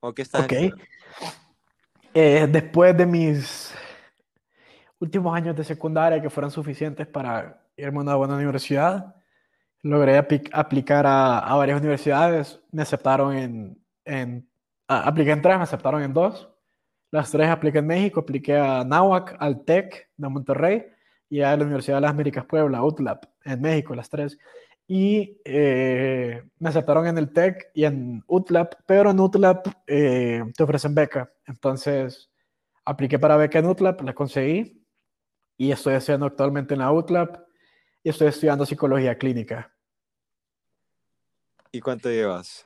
¿O 0.00 0.12
qué 0.12 0.20
estás 0.20 0.44
Ok. 0.44 0.52
estudiando? 0.52 0.84
Eh, 2.12 2.46
después 2.50 2.94
de 2.94 3.06
mis 3.06 3.74
últimos 4.98 5.34
años 5.34 5.56
de 5.56 5.64
secundaria 5.64 6.20
que 6.20 6.28
fueron 6.28 6.50
suficientes 6.50 7.06
para 7.06 7.66
irme 7.74 8.00
a 8.00 8.02
una 8.02 8.16
buena 8.16 8.34
universidad, 8.34 9.14
logré 9.82 10.18
apli- 10.18 10.50
aplicar 10.52 11.06
a, 11.06 11.38
a 11.38 11.56
varias 11.56 11.80
universidades. 11.80 12.60
Me 12.70 12.82
aceptaron 12.82 13.34
en, 13.34 13.82
en 14.04 14.46
apliqué 14.86 15.30
en 15.30 15.40
tres, 15.40 15.56
me 15.56 15.62
aceptaron 15.62 16.02
en 16.02 16.12
dos. 16.12 16.50
Las 17.10 17.30
tres 17.30 17.48
apliqué 17.48 17.78
en 17.78 17.86
México, 17.86 18.20
apliqué 18.20 18.58
a 18.58 18.84
NAWAC, 18.84 19.36
al 19.38 19.64
TEC 19.64 20.10
de 20.18 20.28
Monterrey 20.28 20.86
y 21.30 21.40
a 21.42 21.56
la 21.56 21.64
Universidad 21.64 21.98
de 21.98 22.00
las 22.02 22.10
Américas 22.10 22.44
Puebla, 22.44 22.82
UTLAP, 22.82 23.24
en 23.44 23.60
México, 23.62 23.94
las 23.94 24.10
tres. 24.10 24.36
Y 24.88 25.40
eh, 25.44 26.42
me 26.58 26.68
aceptaron 26.68 27.06
en 27.06 27.16
el 27.16 27.32
TEC 27.32 27.70
y 27.72 27.84
en 27.84 28.24
UTLAP, 28.26 28.74
pero 28.84 29.12
en 29.12 29.20
UTLAP 29.20 29.66
eh, 29.86 30.42
te 30.56 30.62
ofrecen 30.64 30.92
beca. 30.92 31.32
Entonces, 31.46 32.28
apliqué 32.84 33.20
para 33.20 33.36
beca 33.36 33.60
en 33.60 33.66
UTLAP, 33.66 34.00
la 34.02 34.12
conseguí 34.12 34.84
y 35.56 35.70
estoy 35.70 35.94
haciendo 35.94 36.26
actualmente 36.26 36.74
en 36.74 36.80
la 36.80 36.90
UTLAP 36.90 37.36
y 38.02 38.08
estoy 38.08 38.26
estudiando 38.26 38.66
psicología 38.66 39.16
clínica. 39.16 39.72
¿Y 41.70 41.80
cuánto 41.80 42.10
llevas? 42.10 42.64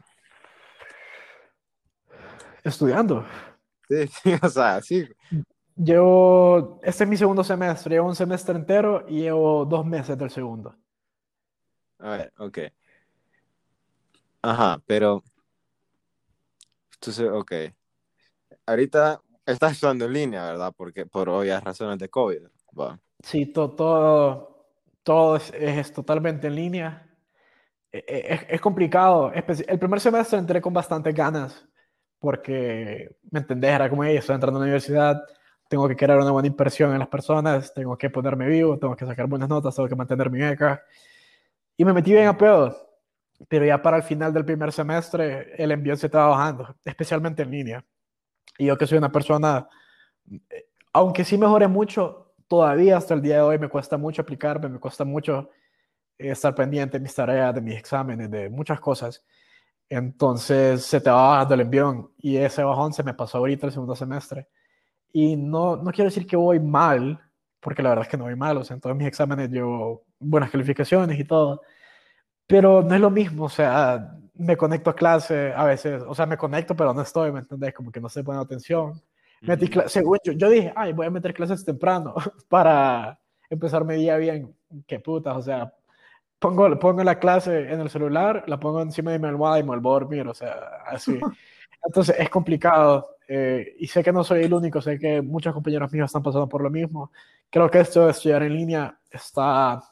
Estudiando. 2.62 3.26
Sí, 3.86 4.06
sí, 4.06 4.32
o 4.42 4.48
sea, 4.48 4.80
sí. 4.80 5.06
Llevo, 5.76 6.80
este 6.82 7.04
es 7.04 7.10
mi 7.10 7.16
segundo 7.16 7.42
semestre, 7.44 7.94
llevo 7.96 8.08
un 8.08 8.14
semestre 8.16 8.54
entero 8.56 9.04
y 9.08 9.20
llevo 9.22 9.64
dos 9.64 9.84
meses 9.86 10.16
del 10.16 10.30
segundo. 10.30 10.76
A 11.98 12.10
ver, 12.16 12.32
ok. 12.38 12.58
Ajá, 14.42 14.80
pero. 14.86 15.22
Entonces, 16.94 17.28
ok. 17.30 17.52
Ahorita 18.66 19.20
estás 19.46 19.72
estudiando 19.72 20.06
en 20.06 20.12
línea, 20.12 20.44
¿verdad? 20.44 20.72
Porque 20.76 21.06
por 21.06 21.28
obvias 21.28 21.62
razones 21.62 21.98
de 21.98 22.08
COVID. 22.08 22.42
Va. 22.78 22.98
Sí, 23.22 23.46
to- 23.46 23.70
todo, 23.74 24.66
todo 25.02 25.36
es, 25.36 25.52
es 25.54 25.92
totalmente 25.92 26.46
en 26.48 26.54
línea. 26.56 27.06
E- 27.92 28.04
e- 28.08 28.34
Es, 28.34 28.40
es 28.50 28.60
complicado. 28.62 29.32
El 29.32 29.78
primer 29.78 30.00
semestre 30.00 30.38
entré 30.38 30.60
con 30.60 30.72
bastantes 30.74 31.14
ganas 31.14 31.66
porque, 32.20 33.16
¿me 33.30 33.40
entendés? 33.40 33.72
Era 33.72 33.90
como, 33.90 34.04
"Ey, 34.04 34.16
estoy 34.18 34.34
entrando 34.36 34.58
a 34.58 34.62
la 34.62 34.64
universidad, 34.66 35.22
tengo 35.74 35.88
que 35.88 35.96
crear 35.96 36.20
una 36.20 36.30
buena 36.30 36.46
impresión 36.46 36.92
en 36.92 37.00
las 37.00 37.08
personas, 37.08 37.74
tengo 37.74 37.98
que 37.98 38.08
ponerme 38.08 38.46
vivo, 38.46 38.78
tengo 38.78 38.94
que 38.94 39.04
sacar 39.04 39.26
buenas 39.26 39.48
notas, 39.48 39.74
tengo 39.74 39.88
que 39.88 39.96
mantener 39.96 40.30
mi 40.30 40.38
beca. 40.38 40.84
Y 41.76 41.84
me 41.84 41.92
metí 41.92 42.12
bien 42.12 42.28
a 42.28 42.38
pedo. 42.38 42.92
Pero 43.48 43.64
ya 43.64 43.82
para 43.82 43.96
el 43.96 44.04
final 44.04 44.32
del 44.32 44.44
primer 44.44 44.70
semestre, 44.70 45.52
el 45.60 45.72
envío 45.72 45.96
se 45.96 46.06
estaba 46.06 46.28
bajando, 46.28 46.76
especialmente 46.84 47.42
en 47.42 47.50
línea. 47.50 47.84
Y 48.56 48.66
yo 48.66 48.78
que 48.78 48.86
soy 48.86 48.98
una 48.98 49.10
persona, 49.10 49.68
eh, 50.48 50.68
aunque 50.92 51.24
sí 51.24 51.36
mejoré 51.36 51.66
mucho, 51.66 52.34
todavía 52.46 52.96
hasta 52.96 53.14
el 53.14 53.20
día 53.20 53.38
de 53.38 53.42
hoy 53.42 53.58
me 53.58 53.68
cuesta 53.68 53.98
mucho 53.98 54.22
aplicarme, 54.22 54.68
me 54.68 54.78
cuesta 54.78 55.04
mucho 55.04 55.50
estar 56.16 56.54
pendiente 56.54 56.98
de 56.98 57.02
mis 57.02 57.16
tareas, 57.16 57.52
de 57.52 57.60
mis 57.60 57.76
exámenes, 57.76 58.30
de 58.30 58.48
muchas 58.48 58.78
cosas. 58.78 59.24
Entonces 59.88 60.84
se 60.84 61.00
te 61.00 61.10
va 61.10 61.30
bajando 61.30 61.54
el 61.54 61.62
envión 61.62 62.12
y 62.18 62.36
ese 62.36 62.62
bajón 62.62 62.92
se 62.92 63.02
me 63.02 63.12
pasó 63.12 63.38
ahorita 63.38 63.66
el 63.66 63.72
segundo 63.72 63.96
semestre. 63.96 64.46
Y 65.16 65.36
no, 65.36 65.76
no 65.76 65.92
quiero 65.92 66.10
decir 66.10 66.26
que 66.26 66.36
voy 66.36 66.58
mal, 66.58 67.20
porque 67.60 67.84
la 67.84 67.90
verdad 67.90 68.04
es 68.04 68.10
que 68.10 68.16
no 68.16 68.24
voy 68.24 68.34
mal, 68.34 68.56
o 68.56 68.64
sea, 68.64 68.74
en 68.74 68.80
todos 68.80 68.96
mis 68.96 69.06
exámenes 69.06 69.48
llevo 69.48 70.02
buenas 70.18 70.50
calificaciones 70.50 71.16
y 71.20 71.22
todo, 71.22 71.62
pero 72.48 72.82
no 72.82 72.92
es 72.92 73.00
lo 73.00 73.10
mismo, 73.10 73.44
o 73.44 73.48
sea, 73.48 74.12
me 74.34 74.56
conecto 74.56 74.90
a 74.90 74.96
clase 74.96 75.52
a 75.54 75.62
veces, 75.66 76.02
o 76.04 76.16
sea, 76.16 76.26
me 76.26 76.36
conecto, 76.36 76.74
pero 76.74 76.92
no 76.92 77.00
estoy, 77.00 77.30
¿me 77.30 77.38
entendés? 77.38 77.72
Como 77.72 77.92
que 77.92 78.00
no 78.00 78.08
estoy 78.08 78.24
poniendo 78.24 78.44
atención. 78.44 79.00
Metí 79.42 79.70
según 79.86 80.18
yo, 80.24 80.32
yo 80.32 80.50
dije, 80.50 80.72
ay, 80.74 80.92
voy 80.92 81.06
a 81.06 81.10
meter 81.10 81.32
clases 81.32 81.64
temprano 81.64 82.16
para 82.48 83.16
empezar 83.48 83.84
mi 83.84 83.94
día 83.94 84.16
bien. 84.16 84.52
Qué 84.84 84.98
putas, 84.98 85.36
o 85.36 85.42
sea, 85.42 85.72
pongo, 86.40 86.76
pongo 86.80 87.04
la 87.04 87.20
clase 87.20 87.72
en 87.72 87.80
el 87.80 87.88
celular, 87.88 88.42
la 88.48 88.58
pongo 88.58 88.82
encima 88.82 89.12
de 89.12 89.20
mi 89.20 89.28
almohada 89.28 89.60
y 89.60 89.62
me 89.62 89.68
vuelvo 89.68 89.90
a 89.90 90.00
dormir, 90.00 90.26
o 90.26 90.34
sea, 90.34 90.54
así. 90.86 91.20
Entonces 91.84 92.16
es 92.18 92.28
complicado 92.30 93.13
eh, 93.28 93.74
y 93.78 93.86
sé 93.86 94.02
que 94.02 94.12
no 94.12 94.24
soy 94.24 94.44
el 94.44 94.52
único, 94.52 94.80
sé 94.80 94.98
que 94.98 95.22
muchos 95.22 95.52
compañeros 95.52 95.92
míos 95.92 96.06
están 96.06 96.22
pasando 96.22 96.48
por 96.48 96.62
lo 96.62 96.70
mismo. 96.70 97.12
Creo 97.50 97.70
que 97.70 97.80
esto 97.80 98.04
de 98.04 98.10
estudiar 98.10 98.42
en 98.42 98.54
línea 98.54 98.98
está 99.10 99.82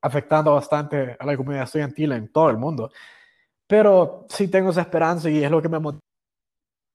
afectando 0.00 0.54
bastante 0.54 1.16
a 1.18 1.24
la 1.24 1.36
comunidad 1.36 1.64
estudiantil 1.64 2.12
en 2.12 2.32
todo 2.32 2.50
el 2.50 2.58
mundo. 2.58 2.90
Pero 3.66 4.26
sí 4.28 4.48
tengo 4.48 4.70
esa 4.70 4.82
esperanza 4.82 5.30
y 5.30 5.42
es 5.42 5.50
lo 5.50 5.62
que 5.62 5.68
me 5.68 5.78
motiva. 5.78 6.00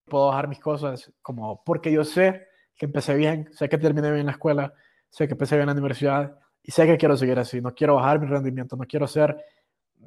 Puedo 0.06 0.27
bajar 0.27 0.47
mis 0.47 0.60
cosas 0.60 1.12
como 1.21 1.63
porque 1.63 1.91
yo 1.91 2.03
sé 2.03 2.47
que 2.75 2.86
empecé 2.86 3.15
bien, 3.15 3.49
sé 3.53 3.67
que 3.67 3.77
terminé 3.77 4.12
bien 4.12 4.25
la 4.25 4.34
escuela, 4.34 4.73
sé 5.10 5.27
que 5.27 5.34
empecé 5.34 5.56
bien 5.56 5.67
la 5.67 5.73
universidad 5.73 6.38
y 6.63 6.71
sé 6.71 6.86
que 6.86 6.97
quiero 6.97 7.17
seguir 7.17 7.39
así. 7.39 7.62
No 7.62 7.73
quiero 7.73 7.95
bajar 7.95 8.19
mi 8.19 8.27
rendimiento, 8.27 8.75
no 8.75 8.86
quiero 8.86 9.08
ser 9.08 9.38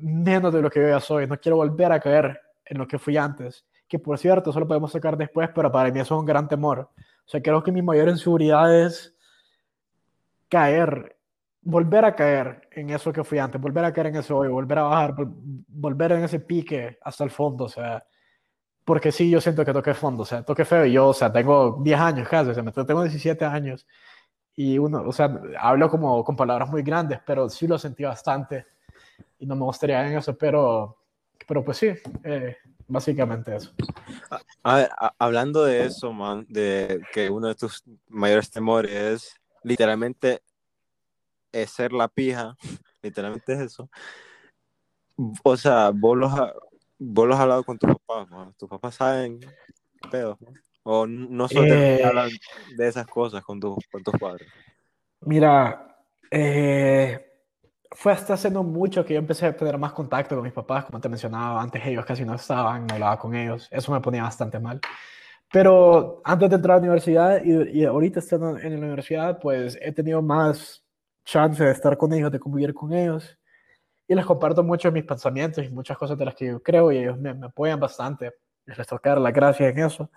menos 0.01 0.53
de 0.53 0.63
lo 0.63 0.71
que 0.71 0.81
yo 0.81 0.89
ya 0.89 1.01
soy, 1.01 1.27
no 1.27 1.39
quiero 1.39 1.57
volver 1.57 1.93
a 1.93 2.01
caer 2.01 2.41
en 2.65 2.79
lo 2.79 2.87
que 2.87 2.99
fui 2.99 3.17
antes. 3.17 3.65
Que 3.91 3.99
por 3.99 4.17
cierto, 4.17 4.49
eso 4.49 4.61
lo 4.61 4.67
podemos 4.67 4.93
sacar 4.93 5.19
después, 5.19 5.51
pero 5.55 5.71
para 5.71 5.91
mí 5.91 6.01
eso 6.01 6.15
es 6.15 6.21
un 6.21 6.27
gran 6.27 6.49
temor. 6.49 6.89
O 7.27 7.29
sea, 7.29 7.43
creo 7.43 7.63
que 7.63 7.73
mi 7.73 7.83
mayor 7.83 8.09
inseguridad 8.09 8.75
es 8.75 9.15
caer 10.49 11.21
volver 11.63 12.05
a 12.05 12.15
caer 12.15 12.69
en 12.73 12.91
eso 12.91 13.13
que 13.13 13.25
fui 13.25 13.39
antes, 13.39 13.61
volver 13.61 13.85
a 13.85 13.93
caer 13.93 14.09
en 14.09 14.17
ese 14.17 14.33
hoyo, 14.33 14.53
volver 14.53 14.79
a 14.79 14.83
bajar, 14.85 15.15
volver 15.17 16.13
en 16.13 16.25
ese 16.25 16.41
pique 16.41 16.99
hasta 17.03 17.25
el 17.25 17.31
fondo, 17.31 17.65
o 17.65 17.69
sea, 17.69 18.05
porque 18.85 19.13
sí, 19.13 19.31
yo 19.31 19.41
siento 19.41 19.65
que 19.65 19.73
toqué 19.73 19.95
fondo, 19.95 20.23
o 20.23 20.27
sea, 20.27 20.43
toqué 20.43 20.65
feo 20.65 20.87
y 20.87 20.93
yo, 20.93 21.09
o 21.09 21.15
sea, 21.15 21.31
tengo 21.33 21.79
10 21.83 22.01
años 22.01 22.29
casi, 22.29 22.51
o 22.51 22.55
sea, 22.55 22.65
tengo 22.87 23.03
17 23.03 23.45
años 23.45 23.87
y 24.57 24.79
uno, 24.79 25.03
o 25.07 25.13
sea, 25.13 25.41
hablo 25.59 25.91
como 25.91 26.25
con 26.25 26.37
palabras 26.37 26.71
muy 26.71 26.83
grandes, 26.83 27.21
pero 27.27 27.49
sí 27.49 27.67
lo 27.67 27.79
sentí 27.79 28.05
bastante 28.05 28.67
y 29.39 29.47
no 29.47 29.55
me 29.55 29.65
gustaría 29.65 30.07
en 30.07 30.17
eso, 30.19 30.37
pero, 30.37 30.97
pero 31.47 31.63
pues 31.63 31.77
sí, 31.77 31.93
eh, 32.25 32.57
básicamente 32.91 33.55
eso. 33.57 33.73
hablando 35.19 35.65
de 35.65 35.87
eso, 35.87 36.13
man, 36.13 36.45
de 36.49 37.01
que 37.13 37.31
uno 37.31 37.49
de 37.49 37.55
tus 37.55 37.83
mayores 38.09 38.51
temores 38.51 38.93
es 38.93 39.35
literalmente 39.63 40.43
es 41.53 41.71
ser 41.71 41.93
la 41.93 42.09
pija, 42.09 42.57
literalmente 43.03 43.53
es 43.53 43.61
eso. 43.61 43.89
O 45.43 45.57
sea, 45.57 45.91
vos 45.91 46.17
los, 46.17 46.33
vos 46.99 47.29
los 47.29 47.37
has 47.37 47.43
hablado 47.43 47.65
con 47.65 47.79
tus 47.79 47.91
papás, 47.95 48.29
tus 48.57 48.69
papás 48.69 48.95
saben 48.95 49.41
pedo, 50.11 50.39
o 50.83 51.07
no 51.07 51.47
solo 51.49 51.75
eh, 51.75 52.03
hablan 52.03 52.31
de 52.77 52.89
esas 52.89 53.07
cosas 53.07 53.45
con, 53.45 53.61
tu, 53.61 53.77
con 53.91 54.03
tus 54.03 54.15
padres. 54.19 54.49
Mira, 55.21 55.99
eh, 56.31 57.30
fue 57.93 58.13
hasta 58.13 58.35
hace 58.35 58.51
mucho 58.51 59.05
que 59.05 59.15
yo 59.15 59.21
empecé 59.21 59.47
a 59.47 59.57
tener 59.57 59.77
más 59.79 59.93
contacto 59.93 60.35
con 60.35 60.45
mis 60.45 60.53
papás, 60.53 60.85
como 60.85 61.01
te 61.01 61.09
mencionaba, 61.09 61.61
antes 61.61 61.85
ellos 61.85 62.05
casi 62.05 62.25
no 62.25 62.35
estaban, 62.35 62.87
no 62.87 62.95
hablaba 62.95 63.19
con 63.19 63.35
ellos, 63.35 63.69
eso 63.71 63.93
me 63.93 64.01
ponía 64.01 64.23
bastante 64.23 64.59
mal. 64.61 64.81
Pero 65.53 66.23
antes 66.25 66.49
de 66.51 66.57
entrar 66.57 66.77
a 66.77 66.81
la 66.81 66.83
universidad 66.83 67.43
y, 67.45 67.81
y 67.81 67.85
ahorita 67.85 68.21
estando 68.21 68.59
en 68.59 68.73
la 68.73 68.79
universidad, 68.79 69.39
pues 69.41 69.79
he 69.83 69.93
tenido 69.93 70.23
más 70.23 70.85
chance 71.25 71.63
de 71.63 71.73
estar 71.73 71.97
con 71.97 72.13
ellos, 72.13 72.31
de 72.31 72.39
convivir 72.41 72.75
con 72.75 72.93
ellos. 72.93 73.39
Y 74.09 74.15
les 74.15 74.27
comparto 74.27 74.63
mucho 74.63 74.91
mis 74.93 75.05
pensamientos 75.05 75.65
y 75.65 75.71
muchas 75.71 75.99
cosas 75.99 76.19
de 76.19 76.25
las 76.25 76.35
que 76.35 76.47
yo 76.47 76.63
creo 76.63 76.93
y 76.93 76.99
ellos 76.99 77.19
me, 77.19 77.35
me 77.35 77.47
apoyan 77.47 77.81
bastante. 77.81 78.33
Les 78.67 78.77
dar 78.77 79.19
las 79.19 79.33
gracias 79.33 79.71
en 79.71 79.79
eso. 79.85 80.11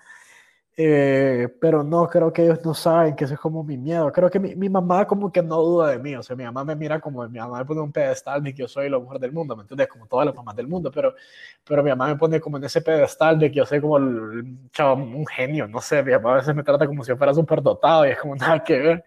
Eh, 0.75 1.49
pero 1.62 1.83
no, 1.83 2.07
creo 2.09 2.33
que 2.33 2.43
ellos 2.43 2.65
no 2.65 2.73
saben 2.73 3.15
que 3.15 3.25
eso 3.25 3.36
es 3.36 3.39
como 3.39 3.63
mi 3.63 3.77
miedo. 3.77 4.12
Creo 4.12 4.29
que 4.29 4.39
mi, 4.39 4.55
mi, 4.55 4.69
mamá 4.69 5.05
como 5.05 5.31
que 5.31 5.43
no 5.43 5.62
duda 5.62 5.89
de 5.89 5.99
mí. 5.99 6.15
O 6.15 6.23
sea, 6.23 6.36
mi 6.36 6.43
mamá 6.43 6.63
me 6.63 6.75
mira 6.75 6.99
como, 6.99 7.27
mi 7.29 7.38
mamá 7.38 7.59
me 7.59 7.65
pone 7.65 7.81
un 7.81 7.91
pedestal 7.91 8.41
de 8.41 8.53
que 8.53 8.63
yo 8.63 8.67
soy 8.67 8.89
lo 8.89 9.01
mejor 9.01 9.19
del 9.19 9.31
mundo, 9.31 9.55
¿me 9.55 9.62
entiendes? 9.62 9.88
Como 9.88 10.07
todas 10.07 10.25
las 10.25 10.33
mamás 10.36 10.55
del 10.55 10.67
mundo, 10.67 10.89
pero, 10.91 11.13
pero 11.63 11.83
mi 11.83 11.91
mamá 11.91 12.07
me 12.07 12.15
pone 12.15 12.39
como 12.39 12.57
en 12.57 12.63
ese 12.63 12.81
pedestal 12.81 13.38
de 13.38 13.51
que 13.51 13.57
yo 13.57 13.65
soy 13.67 13.81
como 13.81 13.97
el, 13.97 14.57
chavo, 14.71 14.95
un 14.95 15.27
genio, 15.27 15.67
no 15.67 15.79
sé, 15.79 16.01
mi 16.01 16.12
mamá 16.12 16.33
a 16.33 16.36
veces 16.38 16.55
me 16.55 16.63
trata 16.63 16.88
como 16.88 17.03
si 17.03 17.09
yo 17.09 17.17
fuera 17.17 17.33
súper 17.36 17.62
dotado 17.62 18.07
y 18.07 18.09
es 18.09 18.19
como 18.19 18.36
nada 18.36 18.63
que 18.63 18.79
ver, 18.79 19.03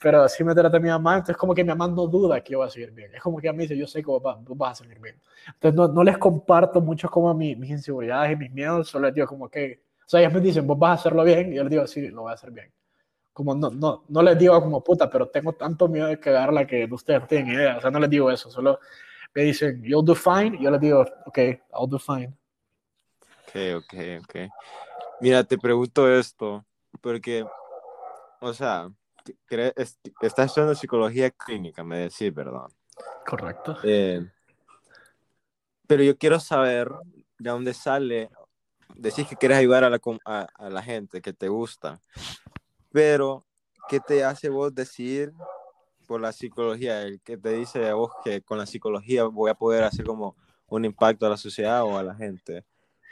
pero 0.00 0.22
así 0.22 0.42
me 0.42 0.54
trata 0.54 0.80
mi 0.80 0.88
mamá, 0.88 1.14
entonces 1.14 1.36
como 1.36 1.54
que 1.54 1.62
mi 1.62 1.68
mamá 1.68 1.86
no 1.86 2.08
duda 2.08 2.40
que 2.42 2.52
yo 2.52 2.58
voy 2.58 2.66
a 2.66 2.70
seguir 2.70 2.90
bien. 2.90 3.14
Es 3.14 3.22
como 3.22 3.38
que 3.38 3.48
a 3.48 3.52
mí 3.52 3.60
dice, 3.60 3.76
yo 3.76 3.86
sé 3.86 4.00
que 4.00 4.06
vos, 4.06 4.20
vas 4.22 4.80
a 4.80 4.82
seguir 4.82 4.98
bien. 5.00 5.16
Entonces 5.46 5.76
no, 5.76 5.86
no 5.88 6.02
les 6.02 6.18
comparto 6.18 6.80
mucho 6.80 7.08
como 7.08 7.32
mi, 7.34 7.54
mis 7.54 7.70
inseguridades 7.70 8.32
y 8.32 8.36
mis 8.36 8.50
miedos, 8.50 8.88
solo 8.88 9.06
les 9.06 9.14
digo 9.14 9.28
como 9.28 9.48
que 9.48 9.83
o 10.06 10.08
sea, 10.08 10.20
ellos 10.20 10.32
me 10.32 10.40
dicen, 10.40 10.66
vos 10.66 10.78
vas 10.78 10.90
a 10.90 10.94
hacerlo 10.94 11.24
bien, 11.24 11.52
y 11.52 11.56
yo 11.56 11.62
les 11.62 11.70
digo, 11.70 11.86
sí, 11.86 12.08
lo 12.08 12.22
voy 12.22 12.30
a 12.30 12.34
hacer 12.34 12.50
bien. 12.50 12.72
Como 13.32 13.54
no, 13.54 13.70
no, 13.70 14.04
no 14.08 14.22
les 14.22 14.38
digo 14.38 14.60
como 14.60 14.84
puta, 14.84 15.10
pero 15.10 15.28
tengo 15.28 15.54
tanto 15.54 15.88
miedo 15.88 16.06
de 16.06 16.20
cagarla 16.20 16.66
que 16.66 16.86
ustedes 16.90 17.26
tienen 17.26 17.54
idea. 17.54 17.78
O 17.78 17.80
sea, 17.80 17.90
no 17.90 17.98
les 17.98 18.10
digo 18.10 18.30
eso, 18.30 18.50
solo 18.50 18.78
me 19.34 19.42
dicen, 19.42 19.82
you'll 19.82 20.04
do 20.04 20.14
fine, 20.14 20.56
y 20.58 20.64
yo 20.64 20.70
les 20.70 20.80
digo, 20.80 21.04
ok, 21.26 21.38
I'll 21.38 21.88
do 21.88 21.98
fine. 21.98 22.32
Ok, 23.48 23.56
ok, 23.76 23.94
ok. 24.22 24.36
Mira, 25.20 25.42
te 25.42 25.58
pregunto 25.58 26.08
esto, 26.12 26.64
porque, 27.00 27.44
o 28.40 28.52
sea, 28.52 28.88
estás 30.20 30.46
estudiando 30.46 30.74
psicología 30.74 31.30
clínica, 31.30 31.82
me 31.82 31.98
decís, 31.98 32.32
¿verdad? 32.32 32.66
Correcto. 33.26 33.76
Eh, 33.82 34.24
pero 35.86 36.02
yo 36.02 36.16
quiero 36.16 36.38
saber 36.38 36.90
de 37.38 37.50
dónde 37.50 37.74
sale, 37.74 38.30
decís 38.96 39.26
que 39.26 39.36
quieres 39.36 39.58
ayudar 39.58 39.84
a 39.84 39.90
la, 39.90 40.00
a, 40.24 40.70
la 40.70 40.82
gente, 40.82 41.20
que 41.20 41.32
te 41.32 41.48
gusta, 41.48 42.00
pero 42.92 43.44
¿qué 43.88 44.00
te 44.00 44.24
hace 44.24 44.48
vos 44.48 44.74
decir 44.74 45.32
por 46.06 46.20
la 46.20 46.32
psicología? 46.32 47.02
El 47.02 47.20
que 47.20 47.36
te 47.36 47.50
dice 47.50 47.88
a 47.88 47.94
vos 47.94 48.12
que 48.24 48.42
con 48.42 48.58
la 48.58 48.66
psicología 48.66 49.24
voy 49.24 49.50
a 49.50 49.54
poder 49.54 49.84
hacer 49.84 50.04
como 50.04 50.36
un 50.68 50.84
impacto 50.84 51.26
a 51.26 51.30
la 51.30 51.36
sociedad 51.36 51.84
o 51.84 51.98
a 51.98 52.02
la 52.02 52.14
gente. 52.14 52.64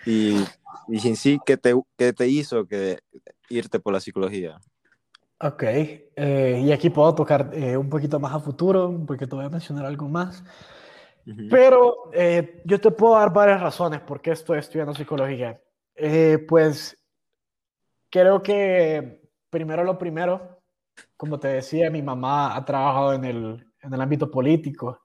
Y, 0.04 0.42
y 0.88 1.08
en 1.08 1.16
sí, 1.16 1.38
¿qué 1.44 1.56
te, 1.56 1.74
qué 1.96 2.12
te 2.12 2.26
hizo 2.26 2.66
que 2.66 2.98
irte 3.48 3.78
por 3.78 3.92
la 3.92 4.00
psicología? 4.00 4.58
Ok, 5.44 5.62
eh, 5.64 6.62
y 6.64 6.70
aquí 6.70 6.88
puedo 6.88 7.14
tocar 7.16 7.50
eh, 7.52 7.76
un 7.76 7.88
poquito 7.88 8.20
más 8.20 8.32
a 8.32 8.38
futuro, 8.38 9.02
porque 9.04 9.26
te 9.26 9.34
voy 9.34 9.44
a 9.44 9.48
mencionar 9.48 9.84
algo 9.84 10.08
más. 10.08 10.44
Pero 11.50 12.10
eh, 12.12 12.62
yo 12.64 12.80
te 12.80 12.90
puedo 12.90 13.14
dar 13.14 13.32
varias 13.32 13.60
razones 13.60 14.00
por 14.00 14.20
qué 14.20 14.32
estoy 14.32 14.58
estudiando 14.58 14.94
psicología. 14.94 15.60
Eh, 15.94 16.44
pues 16.48 16.96
creo 18.10 18.42
que 18.42 19.22
primero 19.48 19.84
lo 19.84 19.98
primero, 19.98 20.60
como 21.16 21.38
te 21.38 21.48
decía, 21.48 21.90
mi 21.90 22.02
mamá 22.02 22.56
ha 22.56 22.64
trabajado 22.64 23.12
en 23.12 23.24
el, 23.24 23.66
en 23.80 23.94
el 23.94 24.00
ámbito 24.00 24.30
político 24.30 25.02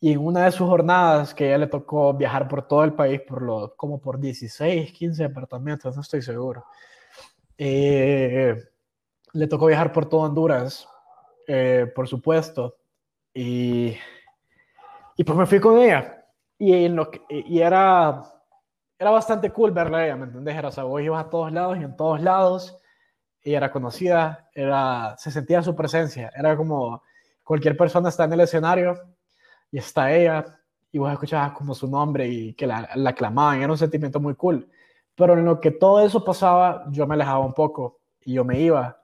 y 0.00 0.12
en 0.12 0.18
una 0.18 0.44
de 0.44 0.52
sus 0.52 0.68
jornadas 0.68 1.34
que 1.34 1.46
ella 1.46 1.58
le 1.58 1.66
tocó 1.66 2.14
viajar 2.14 2.46
por 2.48 2.66
todo 2.66 2.84
el 2.84 2.92
país, 2.92 3.20
por 3.20 3.42
lo, 3.42 3.74
como 3.76 4.00
por 4.00 4.18
16, 4.18 4.92
15 4.92 5.24
departamentos, 5.24 5.94
no 5.94 6.02
estoy 6.02 6.22
seguro. 6.22 6.64
Eh, 7.56 8.56
le 9.32 9.46
tocó 9.48 9.66
viajar 9.66 9.92
por 9.92 10.08
todo 10.08 10.20
Honduras, 10.20 10.88
eh, 11.48 11.90
por 11.94 12.06
supuesto, 12.06 12.76
y, 13.34 13.96
y 15.18 15.24
pues 15.24 15.36
me 15.36 15.46
fui 15.46 15.60
con 15.60 15.76
ella. 15.78 16.24
Y, 16.58 16.72
en 16.86 16.96
lo 16.96 17.10
y 17.28 17.60
era 17.60 18.24
era 18.98 19.10
bastante 19.10 19.50
cool 19.50 19.70
verla 19.72 20.04
ella, 20.04 20.16
¿me 20.16 20.24
entendés? 20.24 20.56
Era, 20.56 20.68
o 20.68 20.72
sea, 20.72 20.84
vos 20.84 21.02
ibas 21.02 21.24
a 21.26 21.30
todos 21.30 21.52
lados 21.52 21.78
y 21.78 21.84
en 21.84 21.96
todos 21.96 22.20
lados 22.20 22.78
ella 23.42 23.58
era 23.58 23.70
conocida, 23.70 24.48
era, 24.54 25.16
se 25.18 25.30
sentía 25.30 25.62
su 25.62 25.76
presencia, 25.76 26.32
era 26.36 26.56
como 26.56 27.02
cualquier 27.44 27.76
persona 27.76 28.08
está 28.08 28.24
en 28.24 28.32
el 28.32 28.40
escenario 28.40 28.94
y 29.70 29.78
está 29.78 30.12
ella 30.12 30.44
y 30.90 30.98
vos 30.98 31.12
escuchabas 31.12 31.52
como 31.52 31.74
su 31.74 31.88
nombre 31.88 32.28
y 32.28 32.54
que 32.54 32.66
la, 32.66 32.88
la 32.94 33.10
aclamaban, 33.10 33.62
era 33.62 33.72
un 33.72 33.78
sentimiento 33.78 34.20
muy 34.20 34.34
cool. 34.34 34.68
Pero 35.14 35.34
en 35.34 35.44
lo 35.44 35.60
que 35.60 35.72
todo 35.72 36.00
eso 36.04 36.24
pasaba, 36.24 36.84
yo 36.90 37.06
me 37.06 37.14
alejaba 37.14 37.44
un 37.44 37.54
poco 37.54 38.00
y 38.24 38.34
yo 38.34 38.44
me 38.44 38.60
iba. 38.60 39.00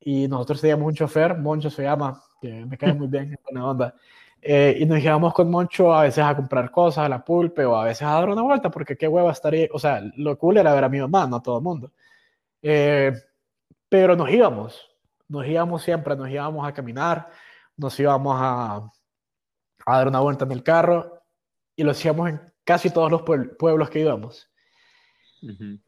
Y 0.00 0.28
nosotros 0.28 0.60
teníamos 0.60 0.88
un 0.88 0.94
chofer, 0.94 1.36
Moncho 1.38 1.70
se 1.70 1.82
llama, 1.82 2.22
que 2.40 2.64
me 2.66 2.78
cae 2.78 2.94
muy 2.94 3.08
bien, 3.08 3.36
buena 3.44 3.68
onda. 3.68 3.94
Eh, 4.42 4.76
y 4.80 4.86
nos 4.86 5.00
íbamos 5.00 5.34
con 5.34 5.50
Moncho 5.50 5.92
a 5.92 6.02
veces 6.02 6.24
a 6.24 6.36
comprar 6.36 6.70
cosas 6.70 7.04
a 7.06 7.08
la 7.08 7.24
pulpe 7.24 7.64
o 7.64 7.76
a 7.76 7.84
veces 7.84 8.02
a 8.02 8.12
dar 8.12 8.28
una 8.28 8.42
vuelta, 8.42 8.70
porque 8.70 8.96
qué 8.96 9.08
hueva 9.08 9.32
estaría, 9.32 9.68
o 9.72 9.78
sea, 9.78 10.00
lo 10.16 10.38
cool 10.38 10.58
era 10.58 10.72
ver 10.74 10.84
a 10.84 10.88
mi 10.88 11.00
mamá, 11.00 11.26
no 11.26 11.36
a 11.36 11.42
todo 11.42 11.58
el 11.58 11.64
mundo. 11.64 11.92
Eh, 12.62 13.12
pero 13.88 14.14
nos 14.14 14.30
íbamos, 14.30 14.88
nos 15.28 15.46
íbamos 15.46 15.82
siempre, 15.82 16.14
nos 16.16 16.28
íbamos 16.28 16.66
a 16.66 16.72
caminar, 16.72 17.28
nos 17.76 17.98
íbamos 17.98 18.36
a, 18.38 18.76
a 19.86 19.98
dar 19.98 20.08
una 20.08 20.20
vuelta 20.20 20.44
en 20.44 20.52
el 20.52 20.62
carro 20.62 21.22
y 21.74 21.82
lo 21.82 21.90
hacíamos 21.90 22.28
en 22.30 22.40
casi 22.64 22.90
todos 22.90 23.10
los 23.10 23.22
pueblos 23.22 23.90
que 23.90 24.00
íbamos. 24.00 24.48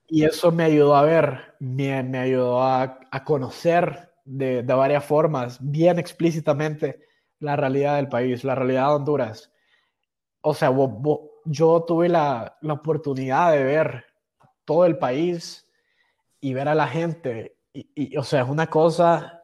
Y 0.06 0.24
eso 0.24 0.52
me 0.52 0.64
ayudó 0.64 0.94
a 0.94 1.02
ver, 1.02 1.54
me, 1.58 2.02
me 2.02 2.18
ayudó 2.18 2.62
a, 2.62 3.00
a 3.10 3.24
conocer 3.24 4.12
de, 4.24 4.62
de 4.62 4.74
varias 4.74 5.04
formas, 5.04 5.58
bien 5.60 5.98
explícitamente, 5.98 7.07
la 7.40 7.56
realidad 7.56 7.96
del 7.96 8.08
país, 8.08 8.44
la 8.44 8.54
realidad 8.54 8.88
de 8.88 8.94
Honduras. 8.94 9.52
O 10.40 10.54
sea, 10.54 10.70
yo 11.44 11.84
tuve 11.86 12.08
la, 12.08 12.56
la, 12.60 12.72
oportunidad 12.74 13.52
de 13.52 13.64
ver 13.64 14.04
todo 14.64 14.84
el 14.84 14.98
país 14.98 15.66
y 16.40 16.54
ver 16.54 16.68
a 16.68 16.74
la 16.74 16.86
gente. 16.86 17.56
Y, 17.72 18.16
o 18.16 18.22
sea, 18.22 18.42
es 18.42 18.48
una 18.48 18.68
cosa 18.68 19.38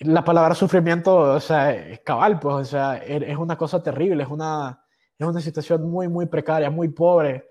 la 0.00 0.24
palabra 0.24 0.54
sufrimiento, 0.54 1.16
o 1.16 1.40
sea, 1.40 1.74
es 1.74 2.00
cabal, 2.00 2.38
pues, 2.38 2.54
o 2.54 2.64
sea, 2.64 2.98
es 2.98 3.36
una 3.36 3.56
cosa 3.56 3.82
terrible, 3.82 4.22
es 4.22 4.28
una, 4.28 4.84
es 5.18 5.26
una 5.26 5.40
situación 5.40 5.90
muy, 5.90 6.08
muy 6.08 6.26
precaria, 6.26 6.70
muy 6.70 6.88
pobre, 6.88 7.48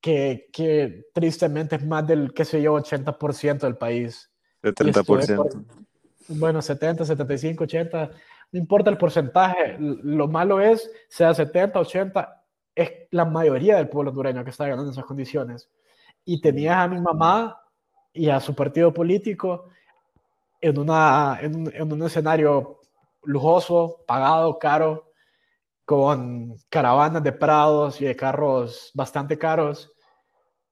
que, 0.00 0.48
que 0.52 1.06
tristemente 1.14 1.76
es 1.76 1.86
más 1.86 2.06
del, 2.06 2.32
qué 2.34 2.44
sé 2.44 2.60
yo, 2.60 2.74
80% 2.74 3.60
del 3.60 3.76
país. 3.76 4.30
70%. 4.62 5.64
bueno, 6.28 6.60
70, 6.60 7.04
75, 7.04 7.64
80, 7.64 8.10
no 8.52 8.58
importa 8.58 8.90
el 8.90 8.98
porcentaje, 8.98 9.76
lo 9.78 10.28
malo 10.28 10.60
es, 10.60 10.90
sea 11.08 11.32
70, 11.34 11.78
80, 11.78 12.44
es 12.74 12.92
la 13.10 13.24
mayoría 13.24 13.76
del 13.76 13.88
pueblo 13.88 14.10
hondureño 14.10 14.44
que 14.44 14.50
está 14.50 14.66
ganando 14.66 14.90
esas 14.90 15.04
condiciones. 15.04 15.70
Y 16.24 16.40
tenías 16.40 16.76
a 16.76 16.88
mi 16.88 17.00
mamá 17.00 17.60
y 18.12 18.28
a 18.28 18.40
su 18.40 18.54
partido 18.54 18.92
político 18.92 19.68
en, 20.60 20.78
una, 20.78 21.38
en 21.40 21.92
un 21.92 22.02
escenario 22.02 22.80
lujoso, 23.22 24.04
pagado, 24.06 24.58
caro, 24.58 25.10
con 25.84 26.56
caravanas 26.68 27.22
de 27.22 27.32
prados 27.32 28.00
y 28.00 28.04
de 28.04 28.14
carros 28.14 28.92
bastante 28.94 29.36
caros, 29.38 29.92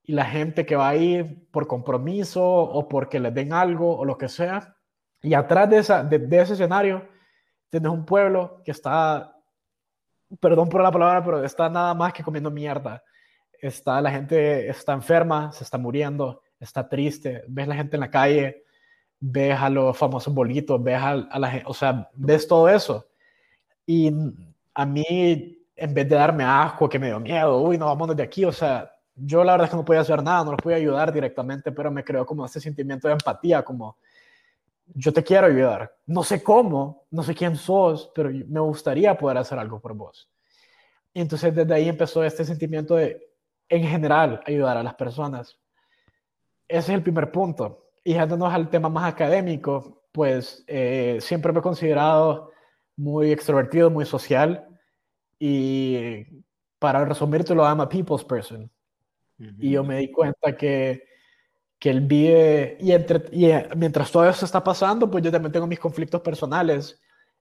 y 0.04 0.12
la 0.12 0.24
gente 0.24 0.64
que 0.64 0.76
va 0.76 0.88
ahí 0.88 1.24
por 1.50 1.66
compromiso 1.66 2.42
o 2.42 2.88
porque 2.88 3.20
les 3.20 3.34
den 3.34 3.52
algo 3.52 3.98
o 3.98 4.04
lo 4.04 4.16
que 4.16 4.28
sea. 4.28 4.76
Y 5.20 5.34
atrás 5.34 5.68
de, 5.68 5.78
esa, 5.78 6.04
de, 6.04 6.40
ese 6.40 6.54
escenario 6.54 7.08
tienes 7.70 7.90
un 7.90 8.04
pueblo 8.04 8.60
que 8.64 8.70
está, 8.70 9.36
perdón 10.40 10.68
por 10.68 10.82
la 10.82 10.92
palabra, 10.92 11.24
pero 11.24 11.44
está 11.44 11.68
nada 11.68 11.94
más 11.94 12.12
que 12.12 12.22
comiendo 12.22 12.50
mierda. 12.50 13.02
Está, 13.60 14.00
la 14.00 14.10
gente 14.10 14.68
está 14.68 14.92
enferma, 14.92 15.52
se 15.52 15.64
está 15.64 15.78
muriendo, 15.78 16.42
está 16.60 16.88
triste, 16.88 17.42
ves 17.48 17.68
la 17.68 17.74
gente 17.74 17.96
en 17.96 18.00
la 18.00 18.10
calle, 18.10 18.64
ves 19.20 19.58
a 19.58 19.68
los 19.68 19.96
famosos 19.96 20.32
bolitos, 20.32 20.82
ves 20.82 20.98
a, 20.98 21.10
a 21.10 21.38
la 21.38 21.50
gente, 21.50 21.66
o 21.68 21.74
sea, 21.74 22.08
ves 22.14 22.46
todo 22.46 22.68
eso. 22.68 23.06
Y 23.84 24.12
a 24.74 24.86
mí, 24.86 25.58
en 25.74 25.94
vez 25.94 26.08
de 26.08 26.14
darme 26.14 26.44
asco, 26.44 26.88
que 26.88 26.98
me 26.98 27.08
dio 27.08 27.18
miedo, 27.18 27.60
uy, 27.60 27.78
no, 27.78 27.86
vámonos 27.86 28.16
de 28.16 28.22
aquí, 28.22 28.44
o 28.44 28.52
sea, 28.52 28.92
yo 29.14 29.42
la 29.42 29.52
verdad 29.52 29.64
es 29.64 29.70
que 29.70 29.76
no 29.76 29.84
podía 29.84 30.02
hacer 30.02 30.22
nada, 30.22 30.44
no 30.44 30.52
los 30.52 30.60
podía 30.62 30.76
ayudar 30.76 31.12
directamente, 31.12 31.72
pero 31.72 31.90
me 31.90 32.04
creó 32.04 32.24
como 32.24 32.46
ese 32.46 32.60
sentimiento 32.60 33.08
de 33.08 33.14
empatía, 33.14 33.64
como 33.64 33.96
yo 34.94 35.12
te 35.12 35.22
quiero 35.22 35.46
ayudar. 35.46 35.94
No 36.06 36.22
sé 36.22 36.42
cómo, 36.42 37.06
no 37.10 37.22
sé 37.22 37.34
quién 37.34 37.56
sos, 37.56 38.10
pero 38.14 38.30
me 38.30 38.60
gustaría 38.60 39.16
poder 39.16 39.38
hacer 39.38 39.58
algo 39.58 39.80
por 39.80 39.94
vos. 39.94 40.30
Y 41.12 41.20
entonces 41.20 41.54
desde 41.54 41.74
ahí 41.74 41.88
empezó 41.88 42.22
este 42.24 42.44
sentimiento 42.44 42.96
de, 42.96 43.20
en 43.68 43.84
general, 43.84 44.40
ayudar 44.46 44.76
a 44.76 44.82
las 44.82 44.94
personas. 44.94 45.58
Ese 46.66 46.92
es 46.92 46.96
el 46.96 47.02
primer 47.02 47.30
punto. 47.30 47.90
Y 48.04 48.14
yéndonos 48.14 48.52
al 48.52 48.70
tema 48.70 48.88
más 48.88 49.12
académico, 49.12 50.04
pues 50.12 50.64
eh, 50.66 51.18
siempre 51.20 51.52
me 51.52 51.60
he 51.60 51.62
considerado 51.62 52.52
muy 52.96 53.32
extrovertido, 53.32 53.90
muy 53.90 54.04
social. 54.04 54.66
Y 55.38 56.24
para 56.78 57.04
resumírtelo, 57.04 57.64
I'm 57.64 57.80
a 57.80 57.88
people's 57.88 58.24
person. 58.24 58.70
Y 59.38 59.70
yo 59.70 59.84
me 59.84 59.98
di 59.98 60.10
cuenta 60.10 60.56
que, 60.56 61.07
que 61.78 61.90
él 61.90 62.00
vive, 62.00 62.76
y, 62.80 62.92
entre, 62.92 63.24
y 63.30 63.46
eh, 63.46 63.68
mientras 63.76 64.10
todo 64.10 64.28
eso 64.28 64.44
está 64.44 64.62
pasando, 64.62 65.10
pues 65.10 65.22
yo 65.22 65.30
también 65.30 65.52
tengo 65.52 65.66
mis 65.66 65.78
conflictos 65.78 66.20
personales. 66.20 67.00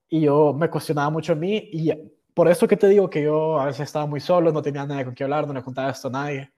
Y 0.09 0.21
yo 0.21 0.53
me 0.53 0.69
cuestionaba 0.69 1.09
mucho 1.09 1.33
a 1.33 1.35
mí. 1.35 1.69
Y 1.71 1.91
por 2.33 2.47
eso 2.47 2.67
que 2.67 2.77
te 2.77 2.87
digo 2.87 3.09
que 3.09 3.23
yo 3.23 3.59
a 3.59 3.65
veces 3.65 3.81
estaba 3.81 4.05
muy 4.05 4.19
solo, 4.19 4.51
no 4.51 4.61
tenía 4.61 4.85
nadie 4.85 5.05
con 5.05 5.15
quien 5.15 5.25
hablar, 5.25 5.47
no 5.47 5.53
le 5.53 5.63
contaba 5.63 5.89
esto 5.89 6.07
a 6.09 6.11
nadie. 6.11 6.51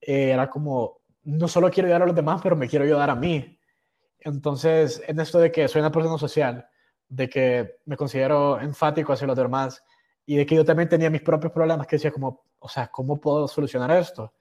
Eh, 0.00 0.30
era 0.30 0.48
como, 0.50 1.00
no 1.24 1.48
solo 1.48 1.70
quiero 1.70 1.86
ayudar 1.86 2.02
a 2.02 2.06
los 2.06 2.14
demás, 2.14 2.40
pero 2.42 2.56
me 2.56 2.68
quiero 2.68 2.84
ayudar 2.84 3.10
a 3.10 3.14
mí. 3.14 3.58
Entonces, 4.20 5.02
en 5.06 5.18
esto 5.20 5.38
de 5.38 5.50
que 5.50 5.66
soy 5.66 5.80
una 5.80 5.90
persona 5.90 6.18
social, 6.18 6.68
de 7.08 7.28
que 7.28 7.78
me 7.86 7.96
considero 7.96 8.60
enfático 8.60 9.12
hacia 9.12 9.26
los 9.26 9.36
demás 9.36 9.82
y 10.26 10.36
de 10.36 10.44
que 10.44 10.54
yo 10.54 10.64
también 10.64 10.88
tenía 10.88 11.08
mis 11.08 11.22
propios 11.22 11.52
problemas, 11.52 11.86
que 11.86 11.96
decía 11.96 12.10
como, 12.10 12.42
o 12.58 12.68
sea, 12.68 12.88
¿cómo 12.88 13.18
puedo 13.18 13.48
solucionar 13.48 13.90
esto? 13.92 14.34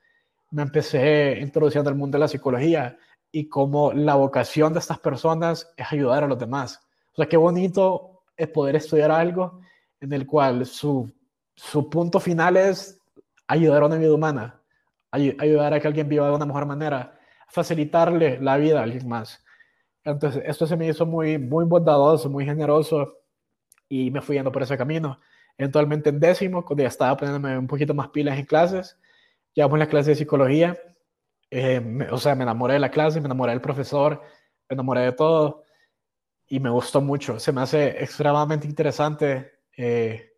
Me 0.52 0.62
empecé 0.62 1.40
introduciendo 1.42 1.90
al 1.90 1.96
mundo 1.96 2.18
de 2.18 2.22
la 2.22 2.28
psicología 2.28 2.98
y 3.32 3.50
cómo 3.50 3.92
la 3.94 4.16
vocación 4.16 4.74
de 4.74 4.80
estas 4.80 5.00
personas 5.00 5.74
es 5.76 5.92
ayudar 5.92 6.24
a 6.24 6.28
los 6.28 6.40
demás. 6.40 6.80
O 7.14 7.16
sea, 7.18 7.28
qué 7.28 7.38
bonito 7.38 8.24
es 8.36 8.48
poder 8.48 8.76
estudiar 8.76 9.12
algo 9.12 9.60
en 10.00 10.14
el 10.14 10.26
cual 10.26 10.66
su, 10.66 11.12
su 11.56 11.90
punto 11.90 12.20
final 12.20 12.56
es 12.56 13.02
ayudar 13.48 13.84
a 13.84 13.88
una 13.88 13.98
vida 13.98 14.14
humana, 14.14 14.62
ayudar 15.12 15.74
a 15.74 15.80
que 15.80 15.88
alguien 15.88 16.08
viva 16.08 16.28
de 16.28 16.36
una 16.36 16.46
mejor 16.46 16.66
manera, 16.66 17.20
facilitarle 17.48 18.40
la 18.40 18.58
vida 18.58 18.80
a 18.80 18.84
alguien 18.84 19.08
más. 19.08 19.44
Entonces, 20.04 20.44
esto 20.46 20.68
se 20.68 20.78
me 20.78 20.88
hizo 20.88 21.06
muy, 21.06 21.38
muy 21.38 21.66
bondadoso, 21.66 22.30
muy 22.30 22.46
generoso 22.46 23.18
y 23.90 24.12
me 24.12 24.22
fui 24.22 24.36
yendo 24.36 24.52
por 24.52 24.64
ese 24.64 24.78
camino. 24.78 25.20
Eventualmente 25.58 26.10
en 26.10 26.20
décimo, 26.20 26.64
cuando 26.64 26.84
ya 26.84 26.90
estaba 26.90 27.18
poniéndome 27.18 27.58
un 27.58 27.68
poquito 27.68 27.94
más 27.94 28.10
pilas 28.10 28.38
en 28.38 28.46
clases, 28.46 28.98
llevamos 29.58 29.80
la 29.80 29.88
clase 29.88 30.12
de 30.12 30.16
psicología, 30.16 30.78
eh, 31.50 31.82
o 32.12 32.18
sea, 32.20 32.36
me 32.36 32.44
enamoré 32.44 32.76
de 32.76 32.80
la 32.80 32.92
clase, 32.92 33.20
me 33.20 33.26
enamoré 33.26 33.54
del 33.54 33.62
profesor, 33.62 34.22
me 34.70 34.76
enamoré 34.76 35.02
de 35.02 35.14
todo 35.14 35.64
y 36.48 36.60
me 36.60 36.70
gustó 36.70 37.02
mucho. 37.02 37.40
Se 37.40 37.52
me 37.52 37.62
hace 37.62 38.04
extremadamente 38.04 38.68
interesante 38.68 39.54
eh, 39.76 40.34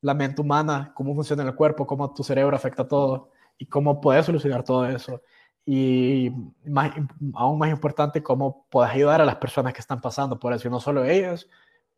la 0.00 0.14
mente 0.14 0.42
humana, 0.42 0.92
cómo 0.96 1.14
funciona 1.14 1.44
el 1.44 1.54
cuerpo, 1.54 1.86
cómo 1.86 2.12
tu 2.12 2.24
cerebro 2.24 2.56
afecta 2.56 2.88
todo 2.88 3.30
y 3.56 3.66
cómo 3.66 4.00
puedes 4.00 4.26
solucionar 4.26 4.64
todo 4.64 4.84
eso. 4.88 5.22
Y 5.64 6.32
más, 6.64 6.92
aún 7.34 7.56
más 7.56 7.70
importante, 7.70 8.20
cómo 8.20 8.66
puedes 8.68 8.92
ayudar 8.92 9.20
a 9.20 9.24
las 9.24 9.36
personas 9.36 9.72
que 9.74 9.80
están 9.80 10.00
pasando 10.00 10.40
por 10.40 10.52
eso, 10.52 10.68
no 10.68 10.80
solo 10.80 11.04
ellas, 11.04 11.46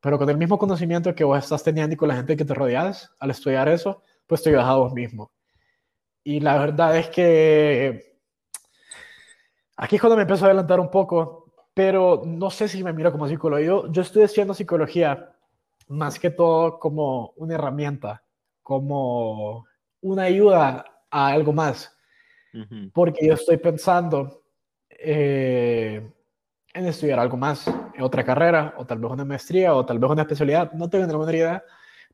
pero 0.03 0.19
con 0.19 0.29
el 0.29 0.37
mismo 0.37 0.59
conocimiento 0.59 1.15
que 1.15 1.25
vos 1.25 1.43
estás 1.43 1.63
teniendo 1.65 1.95
y 1.95 1.97
con 1.97 2.09
la 2.09 2.17
gente 2.17 2.37
que 2.37 2.45
te 2.45 2.53
rodeas 2.53 3.11
al 3.19 3.31
estudiar 3.31 3.71
eso, 3.71 4.03
pues 4.27 4.43
te 4.43 4.51
ayudas 4.51 4.67
a 4.67 4.75
vos 4.75 4.93
mismo. 4.93 5.33
Y 6.25 6.41
la 6.41 6.59
verdad 6.59 6.97
es 6.97 7.09
que 7.09 8.17
aquí 9.77 9.97
es 9.97 10.01
cuando 10.01 10.17
me 10.17 10.23
empiezo 10.23 10.45
a 10.45 10.49
adelantar 10.49 10.79
un 10.79 10.91
poco, 10.91 11.53
pero 11.75 12.23
no 12.25 12.51
sé 12.51 12.69
si 12.69 12.85
me 12.85 12.93
miro 12.93 13.11
como 13.11 13.27
psicólogo. 13.27 13.89
Yo, 13.91 14.03
estoy 14.03 14.25
haciendo 14.25 14.55
psicología 14.55 15.31
más 15.89 16.19
que 16.19 16.31
todo 16.31 16.79
como 16.79 17.33
una 17.37 17.55
herramienta, 17.55 18.23
como 18.63 19.67
una 20.01 20.25
ayuda 20.25 20.85
a 21.11 21.29
algo 21.29 21.53
más, 21.53 21.97
porque 22.93 23.27
yo 23.27 23.35
estoy 23.35 23.57
pensando 23.57 24.43
eh, 24.91 26.09
en 26.75 26.87
estudiar 26.87 27.19
algo 27.19 27.37
más, 27.37 27.67
en 27.67 28.03
otra 28.03 28.25
carrera, 28.25 28.75
o 28.79 28.87
tal 28.87 28.99
vez 28.99 29.11
una 29.11 29.25
maestría, 29.25 29.75
o 29.75 29.85
tal 29.85 29.99
vez 29.99 30.11
una 30.11 30.23
especialidad, 30.23 30.73
no 30.73 30.89
tengo 30.89 31.07
ninguna 31.07 31.33
idea, 31.33 31.65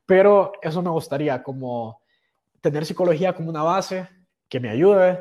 pero 0.05 0.51
eso 0.61 0.81
me 0.81 0.89
gustaría 0.89 1.41
como 1.43 2.01
tener 2.61 2.85
psicología 2.85 3.33
como 3.33 3.49
una 3.49 3.63
base 3.63 4.07
que 4.47 4.59
me 4.59 4.69
ayude, 4.69 5.19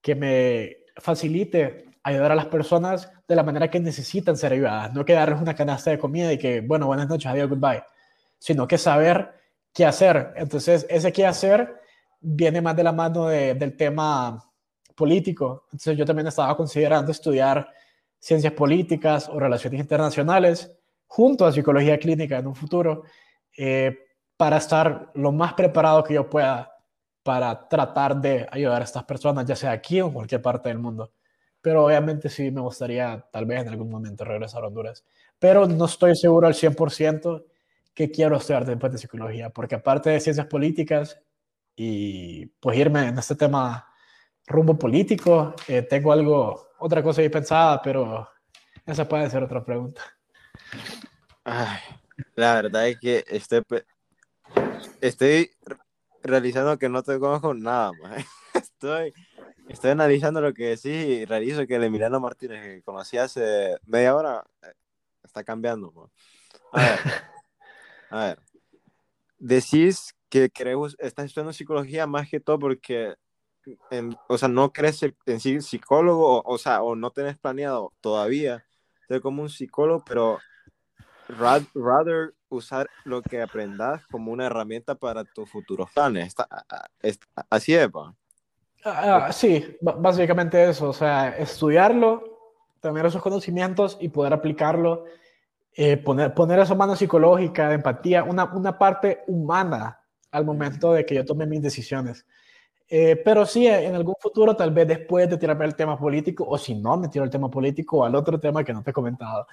que 0.00 0.14
me 0.14 0.76
facilite 0.96 1.84
ayudar 2.02 2.32
a 2.32 2.34
las 2.34 2.46
personas 2.46 3.10
de 3.28 3.36
la 3.36 3.42
manera 3.42 3.70
que 3.70 3.80
necesitan 3.80 4.36
ser 4.36 4.52
ayudadas, 4.52 4.92
no 4.94 5.04
que 5.04 5.12
darles 5.12 5.40
una 5.40 5.54
canasta 5.54 5.90
de 5.90 5.98
comida 5.98 6.32
y 6.32 6.38
que, 6.38 6.60
bueno, 6.60 6.86
buenas 6.86 7.08
noches, 7.08 7.26
adiós, 7.26 7.48
goodbye, 7.48 7.82
sino 8.38 8.66
que 8.66 8.78
saber 8.78 9.32
qué 9.72 9.84
hacer. 9.84 10.32
Entonces, 10.36 10.86
ese 10.88 11.12
qué 11.12 11.26
hacer 11.26 11.80
viene 12.20 12.60
más 12.60 12.76
de 12.76 12.84
la 12.84 12.92
mano 12.92 13.26
del 13.26 13.76
tema 13.76 14.42
político. 14.94 15.64
Entonces, 15.66 15.96
yo 15.96 16.04
también 16.04 16.26
estaba 16.26 16.56
considerando 16.56 17.12
estudiar 17.12 17.68
ciencias 18.18 18.52
políticas 18.52 19.28
o 19.28 19.38
relaciones 19.38 19.80
internacionales 19.80 20.72
junto 21.06 21.46
a 21.46 21.52
psicología 21.52 21.98
clínica 21.98 22.38
en 22.38 22.46
un 22.46 22.54
futuro. 22.54 23.04
Eh, 23.56 24.06
para 24.40 24.56
estar 24.56 25.10
lo 25.16 25.32
más 25.32 25.52
preparado 25.52 26.02
que 26.02 26.14
yo 26.14 26.26
pueda 26.26 26.69
para 27.22 27.68
tratar 27.68 28.20
de 28.20 28.46
ayudar 28.50 28.80
a 28.80 28.84
estas 28.84 29.04
personas, 29.04 29.44
ya 29.46 29.56
sea 29.56 29.72
aquí 29.72 30.00
o 30.00 30.06
en 30.06 30.12
cualquier 30.12 30.42
parte 30.42 30.68
del 30.68 30.78
mundo. 30.78 31.12
Pero 31.60 31.84
obviamente 31.84 32.28
sí 32.28 32.50
me 32.50 32.60
gustaría 32.60 33.26
tal 33.30 33.44
vez 33.44 33.62
en 33.62 33.68
algún 33.68 33.90
momento 33.90 34.24
regresar 34.24 34.64
a 34.64 34.68
Honduras. 34.68 35.04
Pero 35.38 35.66
no 35.66 35.84
estoy 35.84 36.16
seguro 36.16 36.46
al 36.46 36.54
100% 36.54 37.44
que 37.94 38.10
quiero 38.10 38.36
estudiar 38.36 38.64
después 38.64 38.92
de 38.92 38.98
psicología, 38.98 39.50
porque 39.50 39.74
aparte 39.74 40.10
de 40.10 40.20
ciencias 40.20 40.46
políticas 40.46 41.20
y 41.76 42.46
pues 42.46 42.78
irme 42.78 43.08
en 43.08 43.18
este 43.18 43.34
tema 43.34 43.86
rumbo 44.46 44.78
político, 44.78 45.54
eh, 45.68 45.82
tengo 45.82 46.12
algo, 46.12 46.70
otra 46.78 47.02
cosa 47.02 47.20
ahí 47.20 47.28
pensada, 47.28 47.80
pero 47.82 48.28
esa 48.86 49.06
puede 49.06 49.28
ser 49.28 49.42
otra 49.42 49.64
pregunta. 49.64 50.02
la 52.34 52.54
verdad 52.54 52.88
es 52.88 52.98
que 52.98 53.24
este, 53.28 53.62
Estoy 55.00 55.50
realizando 56.22 56.78
que 56.78 56.88
no 56.88 57.02
te 57.02 57.18
conozco 57.18 57.54
nada, 57.54 57.92
más. 58.02 58.24
Estoy, 58.54 59.12
estoy 59.68 59.90
analizando 59.90 60.40
lo 60.40 60.52
que 60.52 60.70
decís 60.70 60.86
y 60.86 61.24
realizo 61.24 61.66
que 61.66 61.76
el 61.76 61.84
Emiliano 61.84 62.18
Martínez 62.18 62.62
que 62.62 62.82
conocí 62.82 63.16
hace 63.16 63.76
media 63.86 64.16
hora 64.16 64.44
eh, 64.62 64.72
está 65.22 65.44
cambiando. 65.44 66.10
A 66.72 66.80
ver, 66.80 66.98
a 68.10 68.24
ver. 68.24 68.38
Decís 69.38 70.14
que 70.28 70.50
crees, 70.50 70.96
estás 70.98 71.26
estudiando 71.26 71.52
psicología 71.52 72.06
más 72.06 72.28
que 72.28 72.40
todo 72.40 72.58
porque, 72.58 73.14
o 74.28 74.38
sea, 74.38 74.48
no 74.48 74.72
crees 74.72 75.00
en 75.26 75.40
sí 75.40 75.60
psicólogo, 75.60 76.38
o, 76.38 76.54
o 76.54 76.58
sea, 76.58 76.82
o 76.82 76.96
no 76.96 77.10
tenés 77.10 77.38
planeado 77.38 77.92
todavía 78.00 78.64
ser 79.08 79.20
como 79.20 79.42
un 79.42 79.50
psicólogo, 79.50 80.04
pero 80.04 80.38
rather 81.30 82.34
usar 82.48 82.88
lo 83.04 83.22
que 83.22 83.40
aprendas 83.40 84.06
como 84.06 84.32
una 84.32 84.46
herramienta 84.46 84.94
para 84.94 85.24
tus 85.24 85.48
futuros 85.48 85.90
planes. 85.92 86.34
así 87.48 87.74
es, 87.74 87.88
¿va? 87.88 88.14
Ah, 88.84 89.26
ah, 89.26 89.32
sí, 89.32 89.76
básicamente 89.80 90.70
eso, 90.70 90.88
o 90.88 90.92
sea, 90.92 91.36
estudiarlo, 91.36 92.38
tener 92.80 93.04
esos 93.04 93.20
conocimientos 93.20 93.98
y 94.00 94.08
poder 94.08 94.32
aplicarlo, 94.32 95.04
eh, 95.74 95.98
poner, 95.98 96.32
poner 96.32 96.60
esa 96.60 96.74
mano 96.74 96.96
psicológica, 96.96 97.68
de 97.68 97.74
empatía, 97.74 98.24
una, 98.24 98.44
una 98.44 98.78
parte 98.78 99.22
humana 99.26 100.00
al 100.30 100.46
momento 100.46 100.94
de 100.94 101.04
que 101.04 101.14
yo 101.14 101.24
tome 101.24 101.46
mis 101.46 101.60
decisiones. 101.60 102.24
Eh, 102.88 103.20
pero 103.24 103.46
sí, 103.46 103.66
en 103.66 103.94
algún 103.94 104.16
futuro, 104.18 104.56
tal 104.56 104.72
vez 104.72 104.88
después 104.88 105.28
de 105.30 105.36
tirarme 105.36 105.64
el 105.64 105.76
tema 105.76 105.96
político, 105.98 106.44
o 106.48 106.58
si 106.58 106.74
no 106.74 106.96
me 106.96 107.08
tiro 107.08 107.24
el 107.24 107.30
tema 107.30 107.48
político, 107.48 108.04
al 108.04 108.14
otro 108.14 108.40
tema 108.40 108.64
que 108.64 108.72
no 108.72 108.82
te 108.82 108.90
he 108.90 108.94
comentado, 108.94 109.46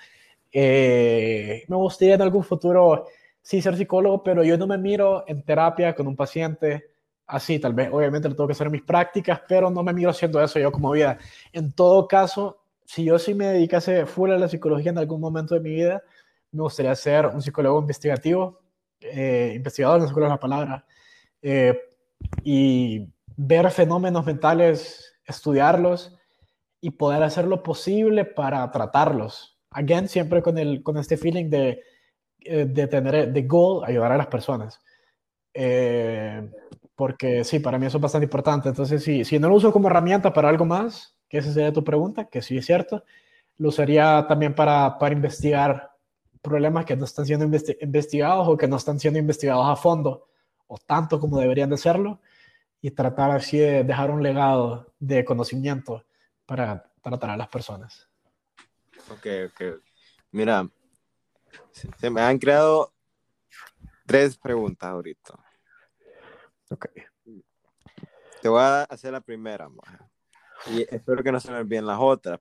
eh, 0.51 1.63
me 1.67 1.75
gustaría 1.75 2.15
en 2.15 2.21
algún 2.21 2.43
futuro 2.43 3.05
sí 3.41 3.61
ser 3.61 3.77
psicólogo, 3.77 4.23
pero 4.23 4.43
yo 4.43 4.57
no 4.57 4.67
me 4.67 4.77
miro 4.77 5.23
en 5.27 5.43
terapia 5.43 5.95
con 5.95 6.07
un 6.07 6.15
paciente 6.15 6.91
así, 7.27 7.59
tal 7.59 7.73
vez, 7.73 7.89
obviamente 7.91 8.29
lo 8.29 8.35
tengo 8.35 8.47
que 8.47 8.53
hacer 8.53 8.67
en 8.67 8.73
mis 8.73 8.83
prácticas, 8.83 9.41
pero 9.47 9.69
no 9.69 9.83
me 9.83 9.93
miro 9.93 10.09
haciendo 10.09 10.41
eso 10.41 10.59
yo 10.59 10.71
como 10.71 10.91
vida. 10.91 11.17
En 11.51 11.73
todo 11.73 12.07
caso, 12.07 12.59
si 12.85 13.03
yo 13.03 13.19
sí 13.19 13.33
me 13.33 13.47
dedicase 13.47 14.05
full 14.05 14.31
a 14.31 14.37
la 14.37 14.47
psicología 14.47 14.91
en 14.91 14.97
algún 14.97 15.19
momento 15.19 15.53
de 15.53 15.61
mi 15.61 15.71
vida, 15.71 16.01
me 16.51 16.63
gustaría 16.63 16.95
ser 16.95 17.27
un 17.27 17.41
psicólogo 17.41 17.79
investigativo, 17.81 18.61
eh, 19.01 19.53
investigador, 19.55 20.01
no 20.01 20.07
sé 20.07 20.13
cuál 20.13 20.25
es 20.25 20.31
la 20.31 20.39
palabra, 20.39 20.85
eh, 21.41 21.77
y 22.43 23.07
ver 23.35 23.69
fenómenos 23.71 24.25
mentales, 24.25 25.13
estudiarlos 25.25 26.17
y 26.81 26.91
poder 26.91 27.23
hacer 27.23 27.45
lo 27.45 27.61
posible 27.61 28.25
para 28.25 28.69
tratarlos. 28.71 29.56
Again, 29.71 30.07
siempre 30.07 30.41
con, 30.41 30.57
el, 30.57 30.81
con 30.83 30.97
este 30.97 31.17
feeling 31.17 31.49
de, 31.49 31.81
eh, 32.41 32.65
de 32.65 32.87
tener 32.87 33.31
de 33.31 33.41
goal, 33.43 33.83
ayudar 33.85 34.11
a 34.11 34.17
las 34.17 34.27
personas. 34.27 34.79
Eh, 35.53 36.49
porque 36.95 37.43
sí, 37.43 37.59
para 37.59 37.77
mí 37.77 37.85
eso 37.85 37.97
es 37.97 38.01
bastante 38.01 38.25
importante. 38.25 38.69
Entonces, 38.69 39.03
sí, 39.03 39.23
si 39.23 39.39
no 39.39 39.49
lo 39.49 39.55
uso 39.55 39.71
como 39.71 39.87
herramienta 39.87 40.33
para 40.33 40.49
algo 40.49 40.65
más, 40.65 41.15
que 41.29 41.39
esa 41.39 41.51
sería 41.51 41.73
tu 41.73 41.83
pregunta, 41.83 42.25
que 42.25 42.41
sí 42.41 42.57
es 42.57 42.65
cierto, 42.65 43.03
lo 43.57 43.69
usaría 43.69 44.25
también 44.27 44.55
para, 44.55 44.97
para 44.97 45.13
investigar 45.13 45.91
problemas 46.41 46.85
que 46.85 46.95
no 46.95 47.05
están 47.05 47.25
siendo 47.25 47.45
investigados 47.45 48.47
o 48.47 48.57
que 48.57 48.67
no 48.67 48.77
están 48.77 48.99
siendo 48.99 49.19
investigados 49.19 49.67
a 49.67 49.75
fondo 49.75 50.27
o 50.67 50.77
tanto 50.77 51.19
como 51.19 51.39
deberían 51.39 51.69
de 51.69 51.77
serlo 51.77 52.21
y 52.81 52.91
tratar 52.91 53.31
así 53.31 53.57
de 53.57 53.83
dejar 53.83 54.11
un 54.11 54.23
legado 54.23 54.93
de 54.99 55.25
conocimiento 55.25 56.05
para 56.45 56.91
tratar 57.01 57.31
a 57.31 57.37
las 57.37 57.47
personas. 57.47 58.06
Ok, 59.09 59.25
ok. 59.47 59.61
Mira, 60.31 60.69
se 61.97 62.09
me 62.09 62.21
han 62.21 62.37
creado 62.37 62.93
tres 64.05 64.37
preguntas 64.37 64.89
ahorita. 64.89 65.33
Ok. 66.69 66.87
Te 68.41 68.49
voy 68.49 68.61
a 68.61 68.83
hacer 68.83 69.11
la 69.11 69.21
primera, 69.21 69.69
y 70.67 70.81
espero 70.93 71.23
que 71.23 71.31
no 71.31 71.39
se 71.39 71.51
me 71.51 71.57
olviden 71.57 71.85
las 71.85 71.97
otras. 71.99 72.39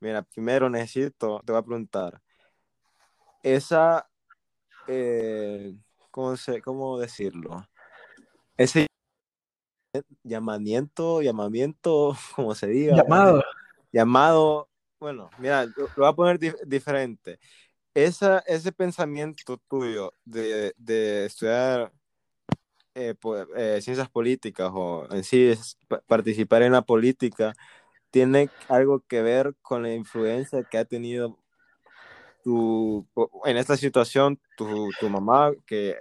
Mira, 0.00 0.22
primero 0.22 0.68
necesito, 0.68 1.40
te 1.44 1.52
voy 1.52 1.60
a 1.60 1.64
preguntar, 1.64 2.20
esa, 3.42 4.08
eh, 4.86 5.74
¿cómo, 6.10 6.36
se, 6.36 6.60
¿cómo 6.60 6.98
decirlo? 6.98 7.66
Ese 8.56 8.86
llamamiento, 10.22 11.22
llamamiento, 11.22 12.16
como 12.36 12.54
se 12.54 12.66
diga. 12.68 12.96
Llamado. 12.96 13.42
Llamado, 13.92 14.68
bueno, 15.02 15.30
mira, 15.36 15.66
lo, 15.66 15.88
voy 15.96 16.06
a 16.06 16.12
poner 16.12 16.38
diferente. 16.64 17.40
Esa, 17.92 18.38
ese 18.46 18.70
pensamiento 18.70 19.58
tuyo 19.68 20.14
de, 20.24 20.72
de 20.78 21.26
estudiar 21.26 21.92
eh, 22.94 23.14
eh, 23.56 23.80
ciencias 23.82 24.08
políticas 24.08 24.70
o 24.72 25.08
en 25.10 25.24
sí 25.24 25.48
es 25.48 25.76
participar 26.06 26.62
en 26.62 26.72
la 26.72 26.82
política 26.82 27.52
tiene 28.10 28.48
algo 28.68 29.00
que 29.08 29.22
ver 29.22 29.56
con 29.60 29.82
la 29.82 29.92
influencia 29.92 30.62
que 30.70 30.78
ha 30.78 30.84
tenido 30.84 31.36
tu, 32.44 33.06
en 33.44 33.56
esta 33.56 33.76
situación 33.76 34.40
tu, 34.56 34.90
tu 35.00 35.08
mamá 35.10 35.52
que 35.66 35.96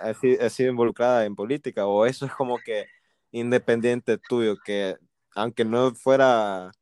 ha, 0.00 0.10
ha, 0.44 0.50
sido 0.50 0.70
involucrada 0.70 1.26
en 1.26 1.36
política 1.36 1.86
o 1.86 2.06
eso 2.06 2.24
es 2.24 2.32
como 2.32 2.58
que 2.58 2.86
independiente 3.32 4.18
tuyo 4.18 4.56
que 4.64 4.96
aunque 5.34 5.64
no 5.66 5.94
fuera 5.94 6.72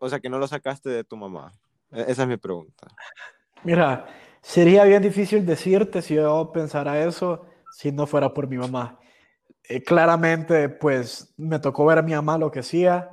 o 0.00 0.08
sea 0.08 0.18
que 0.18 0.28
no 0.28 0.38
lo 0.38 0.48
sacaste 0.48 0.90
de 0.90 1.04
tu 1.04 1.16
mamá. 1.16 1.52
E-, 1.92 2.06
esa 2.08 2.22
es 2.22 2.28
mi 2.28 2.36
pregunta. 2.36 2.88
Mira 3.62 4.06
sería 4.42 4.84
bien 4.84 5.02
difícil 5.02 5.44
decirte 5.44 6.02
si 6.02 6.14
yo 6.14 6.50
pensara 6.52 7.04
eso 7.04 7.46
si 7.72 7.92
no 7.92 8.06
fuera 8.06 8.32
por 8.32 8.48
mi 8.48 8.56
mamá. 8.56 8.98
Eh, 9.68 9.82
claramente, 9.82 10.68
pues 10.68 11.32
me 11.36 11.58
tocó 11.58 11.86
ver 11.86 11.98
a 11.98 12.02
mi 12.02 12.12
mamá 12.12 12.36
lo 12.38 12.50
que 12.50 12.60
hacía, 12.60 13.10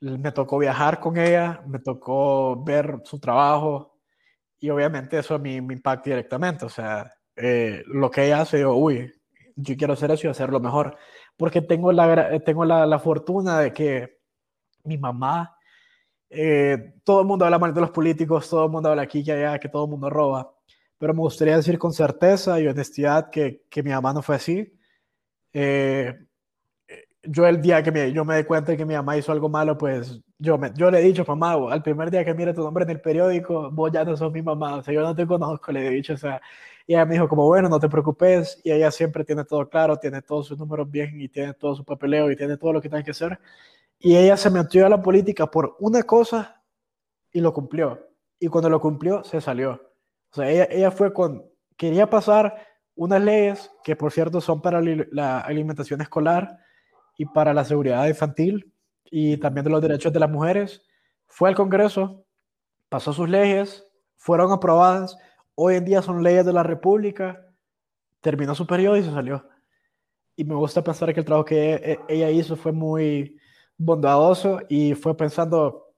me 0.00 0.32
tocó 0.32 0.58
viajar 0.58 1.00
con 1.00 1.16
ella, 1.16 1.62
me 1.66 1.78
tocó 1.78 2.62
ver 2.62 3.00
su 3.04 3.18
trabajo 3.18 3.98
y 4.60 4.70
obviamente 4.70 5.18
eso 5.18 5.34
a 5.34 5.38
mí 5.38 5.60
me 5.60 5.74
impacta 5.74 6.10
directamente. 6.10 6.66
O 6.66 6.68
sea, 6.68 7.10
eh, 7.36 7.82
lo 7.86 8.10
que 8.10 8.26
ella 8.26 8.42
hace, 8.42 8.60
yo, 8.60 8.74
uy, 8.74 9.12
yo 9.56 9.76
quiero 9.76 9.94
hacer 9.94 10.10
eso 10.10 10.26
y 10.26 10.30
hacerlo 10.30 10.60
mejor, 10.60 10.96
porque 11.36 11.62
tengo 11.62 11.92
la, 11.92 12.38
tengo 12.40 12.64
la, 12.64 12.86
la 12.86 12.98
fortuna 12.98 13.60
de 13.60 13.72
que 13.72 14.18
mi 14.84 14.98
mamá, 14.98 15.56
todo 17.04 17.20
el 17.20 17.26
mundo 17.26 17.44
habla 17.44 17.58
mal 17.58 17.74
de 17.74 17.80
los 17.80 17.90
políticos, 17.90 18.48
todo 18.48 18.64
el 18.66 18.70
mundo 18.70 18.90
habla 18.90 19.02
aquí 19.02 19.22
y 19.24 19.30
allá, 19.30 19.58
que 19.58 19.68
todo 19.68 19.84
el 19.84 19.90
mundo 19.90 20.10
roba, 20.10 20.52
pero 20.98 21.14
me 21.14 21.20
gustaría 21.20 21.56
decir 21.56 21.78
con 21.78 21.92
certeza 21.92 22.60
y 22.60 22.68
honestidad 22.68 23.30
que, 23.30 23.64
que 23.70 23.82
mi 23.82 23.90
mamá 23.90 24.12
no 24.12 24.22
fue 24.22 24.36
así. 24.36 24.72
Eh, 25.52 26.14
yo 27.22 27.46
el 27.46 27.60
día 27.60 27.82
que 27.82 27.92
me, 27.92 28.12
yo 28.12 28.24
me 28.24 28.36
di 28.36 28.44
cuenta 28.44 28.72
de 28.72 28.78
que 28.78 28.84
mi 28.86 28.94
mamá 28.94 29.16
hizo 29.16 29.32
algo 29.32 29.48
malo, 29.48 29.76
pues 29.76 30.20
yo, 30.38 30.56
me, 30.58 30.72
yo 30.74 30.90
le 30.90 31.00
he 31.00 31.02
dicho, 31.02 31.24
mamá, 31.26 31.52
al 31.70 31.82
primer 31.82 32.10
día 32.10 32.24
que 32.24 32.34
mire 32.34 32.54
tu 32.54 32.62
nombre 32.62 32.84
en 32.84 32.90
el 32.90 33.00
periódico, 33.00 33.70
vos 33.70 33.90
ya 33.92 34.04
no 34.04 34.16
sos 34.16 34.32
mi 34.32 34.42
mamá, 34.42 34.76
o 34.76 34.82
sea, 34.82 34.94
yo 34.94 35.02
no 35.02 35.14
te 35.14 35.26
conozco, 35.26 35.72
le 35.72 35.86
he 35.86 35.90
dicho, 35.90 36.14
o 36.14 36.16
sea, 36.16 36.40
y 36.86 36.94
ella 36.94 37.04
me 37.04 37.14
dijo 37.14 37.28
como, 37.28 37.46
bueno, 37.46 37.68
no 37.68 37.78
te 37.78 37.88
preocupes, 37.88 38.60
y 38.64 38.70
ella 38.72 38.90
siempre 38.90 39.24
tiene 39.24 39.44
todo 39.44 39.68
claro, 39.68 39.96
tiene 39.98 40.22
todos 40.22 40.46
sus 40.46 40.58
números 40.58 40.90
bien, 40.90 41.20
y 41.20 41.28
tiene 41.28 41.54
todo 41.54 41.74
su 41.74 41.84
papeleo, 41.84 42.30
y 42.30 42.36
tiene 42.36 42.56
todo 42.56 42.72
lo 42.72 42.80
que 42.80 42.88
tiene 42.88 43.04
que 43.04 43.10
hacer, 43.10 43.38
y 43.98 44.16
ella 44.16 44.36
se 44.36 44.50
metió 44.50 44.86
a 44.86 44.88
la 44.88 45.02
política 45.02 45.50
por 45.50 45.76
una 45.80 46.02
cosa, 46.02 46.62
y 47.32 47.40
lo 47.40 47.52
cumplió, 47.52 48.08
y 48.38 48.48
cuando 48.48 48.70
lo 48.70 48.80
cumplió, 48.80 49.24
se 49.24 49.40
salió, 49.40 49.88
o 50.30 50.34
sea, 50.34 50.50
ella, 50.50 50.90
fue 50.90 51.12
con, 51.12 51.44
quería 51.76 52.08
pasar 52.08 52.66
unas 52.94 53.22
leyes 53.22 53.70
que, 53.82 53.96
por 53.96 54.12
cierto, 54.12 54.40
son 54.40 54.60
para 54.60 54.80
la 54.82 55.40
alimentación 55.40 56.00
escolar 56.00 56.58
y 57.16 57.24
para 57.26 57.54
la 57.54 57.64
seguridad 57.64 58.06
infantil 58.06 58.72
y 59.10 59.38
también 59.38 59.64
de 59.64 59.70
los 59.70 59.80
derechos 59.80 60.12
de 60.12 60.20
las 60.20 60.30
mujeres. 60.30 60.82
Fue 61.26 61.48
al 61.48 61.54
Congreso, 61.54 62.24
pasó 62.88 63.12
sus 63.12 63.28
leyes, 63.28 63.86
fueron 64.16 64.52
aprobadas, 64.52 65.16
hoy 65.54 65.76
en 65.76 65.84
día 65.84 66.02
son 66.02 66.22
leyes 66.22 66.44
de 66.44 66.52
la 66.52 66.62
República, 66.62 67.46
terminó 68.20 68.54
su 68.54 68.66
periodo 68.66 68.96
y 68.96 69.02
se 69.02 69.12
salió. 69.12 69.48
Y 70.36 70.44
me 70.44 70.54
gusta 70.54 70.84
pensar 70.84 71.12
que 71.14 71.20
el 71.20 71.26
trabajo 71.26 71.46
que 71.46 71.74
e, 71.74 71.98
ella 72.08 72.30
hizo 72.30 72.56
fue 72.56 72.72
muy 72.72 73.38
bondadoso 73.78 74.60
y 74.68 74.94
fue 74.94 75.16
pensando, 75.16 75.94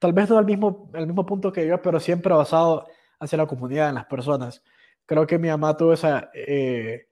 tal 0.00 0.12
vez 0.12 0.28
no 0.28 0.38
al 0.38 0.46
mismo, 0.46 0.90
al 0.94 1.06
mismo 1.06 1.24
punto 1.24 1.52
que 1.52 1.66
yo, 1.66 1.80
pero 1.80 2.00
siempre 2.00 2.34
basado 2.34 2.86
hacia 3.20 3.38
la 3.38 3.46
comunidad, 3.46 3.90
en 3.90 3.94
las 3.96 4.06
personas 4.06 4.62
creo 5.08 5.26
que 5.26 5.38
mi 5.38 5.48
mamá 5.48 5.74
tuvo 5.74 5.94
esa, 5.94 6.30
eh, 6.34 7.06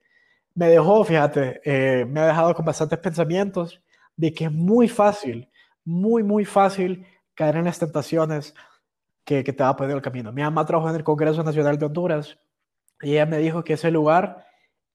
me 0.53 0.69
dejó, 0.69 1.03
fíjate, 1.03 1.59
eh, 1.65 2.05
me 2.05 2.19
ha 2.19 2.27
dejado 2.27 2.53
con 2.53 2.63
bastantes 2.63 2.99
pensamientos 2.99 3.81
de 4.15 4.31
que 4.31 4.45
es 4.45 4.51
muy 4.51 4.87
fácil, 4.87 5.49
muy, 5.83 6.21
muy 6.21 6.45
fácil 6.45 7.07
caer 7.33 7.55
en 7.55 7.65
las 7.65 7.79
tentaciones 7.79 8.53
que, 9.25 9.43
que 9.43 9.51
te 9.51 9.63
va 9.63 9.69
a 9.69 9.75
poner 9.75 9.95
el 9.95 10.01
camino. 10.03 10.31
Mi 10.31 10.43
mamá 10.43 10.63
trabajó 10.63 10.89
en 10.89 10.95
el 10.95 11.03
Congreso 11.03 11.43
Nacional 11.43 11.79
de 11.79 11.87
Honduras 11.87 12.37
y 13.01 13.13
ella 13.13 13.25
me 13.25 13.39
dijo 13.39 13.63
que 13.63 13.73
ese 13.73 13.89
lugar 13.89 14.45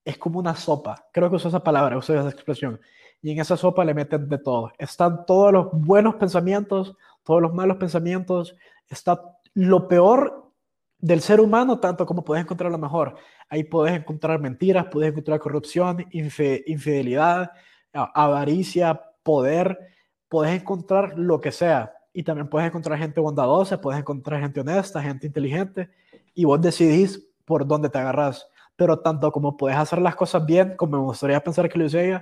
es 0.05 0.17
como 0.17 0.39
una 0.39 0.55
sopa. 0.55 1.09
Creo 1.11 1.29
que 1.29 1.35
usó 1.35 1.49
esa 1.49 1.63
palabra, 1.63 1.97
usó 1.97 2.17
esa 2.17 2.29
expresión. 2.29 2.79
Y 3.23 3.31
en 3.31 3.39
esa 3.39 3.57
sopa 3.57 3.85
le 3.85 3.93
meten 3.93 4.27
de 4.27 4.37
todo. 4.37 4.71
Están 4.77 5.25
todos 5.25 5.51
los 5.51 5.69
buenos 5.71 6.15
pensamientos, 6.15 6.95
todos 7.23 7.41
los 7.41 7.53
malos 7.53 7.77
pensamientos, 7.77 8.55
está 8.89 9.19
lo 9.53 9.87
peor 9.87 10.51
del 10.99 11.21
ser 11.21 11.39
humano, 11.39 11.79
tanto 11.79 12.05
como 12.05 12.25
puedes 12.25 12.43
encontrar 12.43 12.69
lo 12.69 12.77
mejor. 12.77 13.15
Ahí 13.49 13.63
puedes 13.63 13.95
encontrar 13.95 14.41
mentiras, 14.41 14.87
puedes 14.91 15.11
encontrar 15.11 15.39
corrupción, 15.39 16.05
infidelidad, 16.11 17.51
avaricia, 17.93 19.01
poder, 19.23 19.79
puedes 20.27 20.61
encontrar 20.61 21.17
lo 21.17 21.39
que 21.39 21.53
sea. 21.53 21.93
Y 22.11 22.23
también 22.23 22.49
puedes 22.49 22.67
encontrar 22.67 22.99
gente 22.99 23.21
bondadosa, 23.21 23.79
puedes 23.79 24.01
encontrar 24.01 24.41
gente 24.41 24.59
honesta, 24.59 25.01
gente 25.01 25.27
inteligente, 25.27 25.89
y 26.33 26.43
vos 26.43 26.61
decidís 26.61 27.25
por 27.45 27.65
dónde 27.65 27.89
te 27.89 27.99
agarras. 27.99 28.47
Pero 28.75 28.99
tanto 28.99 29.31
como 29.31 29.55
puedes 29.55 29.77
hacer 29.77 30.01
las 30.01 30.15
cosas 30.15 30.45
bien, 30.45 30.75
como 30.75 30.97
me 30.97 31.03
gustaría 31.03 31.41
pensar 31.41 31.69
que 31.69 31.79
lo 31.79 31.85
hice 31.85 32.21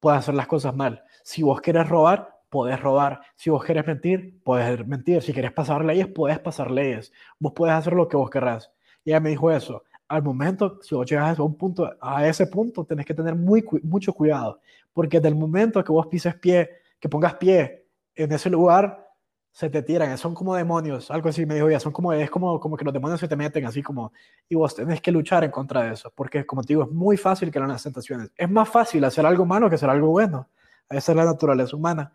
puedes 0.00 0.18
hacer 0.20 0.34
las 0.34 0.46
cosas 0.46 0.74
mal. 0.74 1.04
Si 1.22 1.42
vos 1.42 1.60
quieres 1.60 1.88
robar, 1.88 2.40
podés 2.48 2.80
robar. 2.80 3.20
Si 3.36 3.48
vos 3.50 3.64
querés 3.64 3.86
mentir, 3.86 4.42
podés 4.42 4.86
mentir. 4.86 5.22
Si 5.22 5.32
querés 5.32 5.52
pasar 5.52 5.84
leyes, 5.84 6.08
podés 6.08 6.38
pasar 6.38 6.70
leyes. 6.70 7.12
Vos 7.38 7.52
podés 7.52 7.74
hacer 7.74 7.92
lo 7.92 8.08
que 8.08 8.16
vos 8.16 8.28
querrás. 8.28 8.72
Y 9.04 9.10
ella 9.10 9.20
me 9.20 9.30
dijo 9.30 9.50
eso. 9.50 9.84
Al 10.08 10.22
momento, 10.22 10.80
si 10.82 10.94
vos 10.94 11.08
llegas 11.08 11.38
a, 11.38 11.42
un 11.42 11.56
punto, 11.56 11.88
a 12.00 12.26
ese 12.26 12.48
punto, 12.48 12.84
tenés 12.84 13.06
que 13.06 13.14
tener 13.14 13.36
muy, 13.36 13.64
mucho 13.84 14.12
cuidado, 14.12 14.60
porque 14.92 15.20
del 15.20 15.36
momento 15.36 15.84
que 15.84 15.92
vos 15.92 16.08
pises 16.08 16.34
pie, 16.34 16.68
que 16.98 17.08
pongas 17.08 17.34
pie 17.34 17.86
en 18.16 18.32
ese 18.32 18.50
lugar, 18.50 19.09
se 19.52 19.68
te 19.68 19.82
tiran, 19.82 20.16
son 20.16 20.34
como 20.34 20.54
demonios, 20.54 21.10
algo 21.10 21.28
así 21.28 21.44
me 21.44 21.54
dijo 21.54 21.68
ella, 21.68 21.80
son 21.80 21.92
como, 21.92 22.12
es 22.12 22.30
como, 22.30 22.60
como 22.60 22.76
que 22.76 22.84
los 22.84 22.94
demonios 22.94 23.20
se 23.20 23.28
te 23.28 23.36
meten 23.36 23.66
así 23.66 23.82
como, 23.82 24.12
y 24.48 24.54
vos 24.54 24.74
tenés 24.74 25.00
que 25.00 25.10
luchar 25.10 25.44
en 25.44 25.50
contra 25.50 25.82
de 25.82 25.94
eso, 25.94 26.12
porque 26.14 26.46
como 26.46 26.62
te 26.62 26.68
digo, 26.68 26.84
es 26.84 26.90
muy 26.90 27.16
fácil 27.16 27.50
que 27.50 27.58
las 27.58 27.82
tentaciones, 27.82 28.30
es 28.36 28.50
más 28.50 28.68
fácil 28.68 29.04
hacer 29.04 29.26
algo 29.26 29.44
malo 29.44 29.68
que 29.68 29.74
hacer 29.74 29.90
algo 29.90 30.08
bueno, 30.08 30.48
esa 30.88 31.12
es 31.12 31.16
la 31.16 31.24
naturaleza 31.24 31.76
humana. 31.76 32.12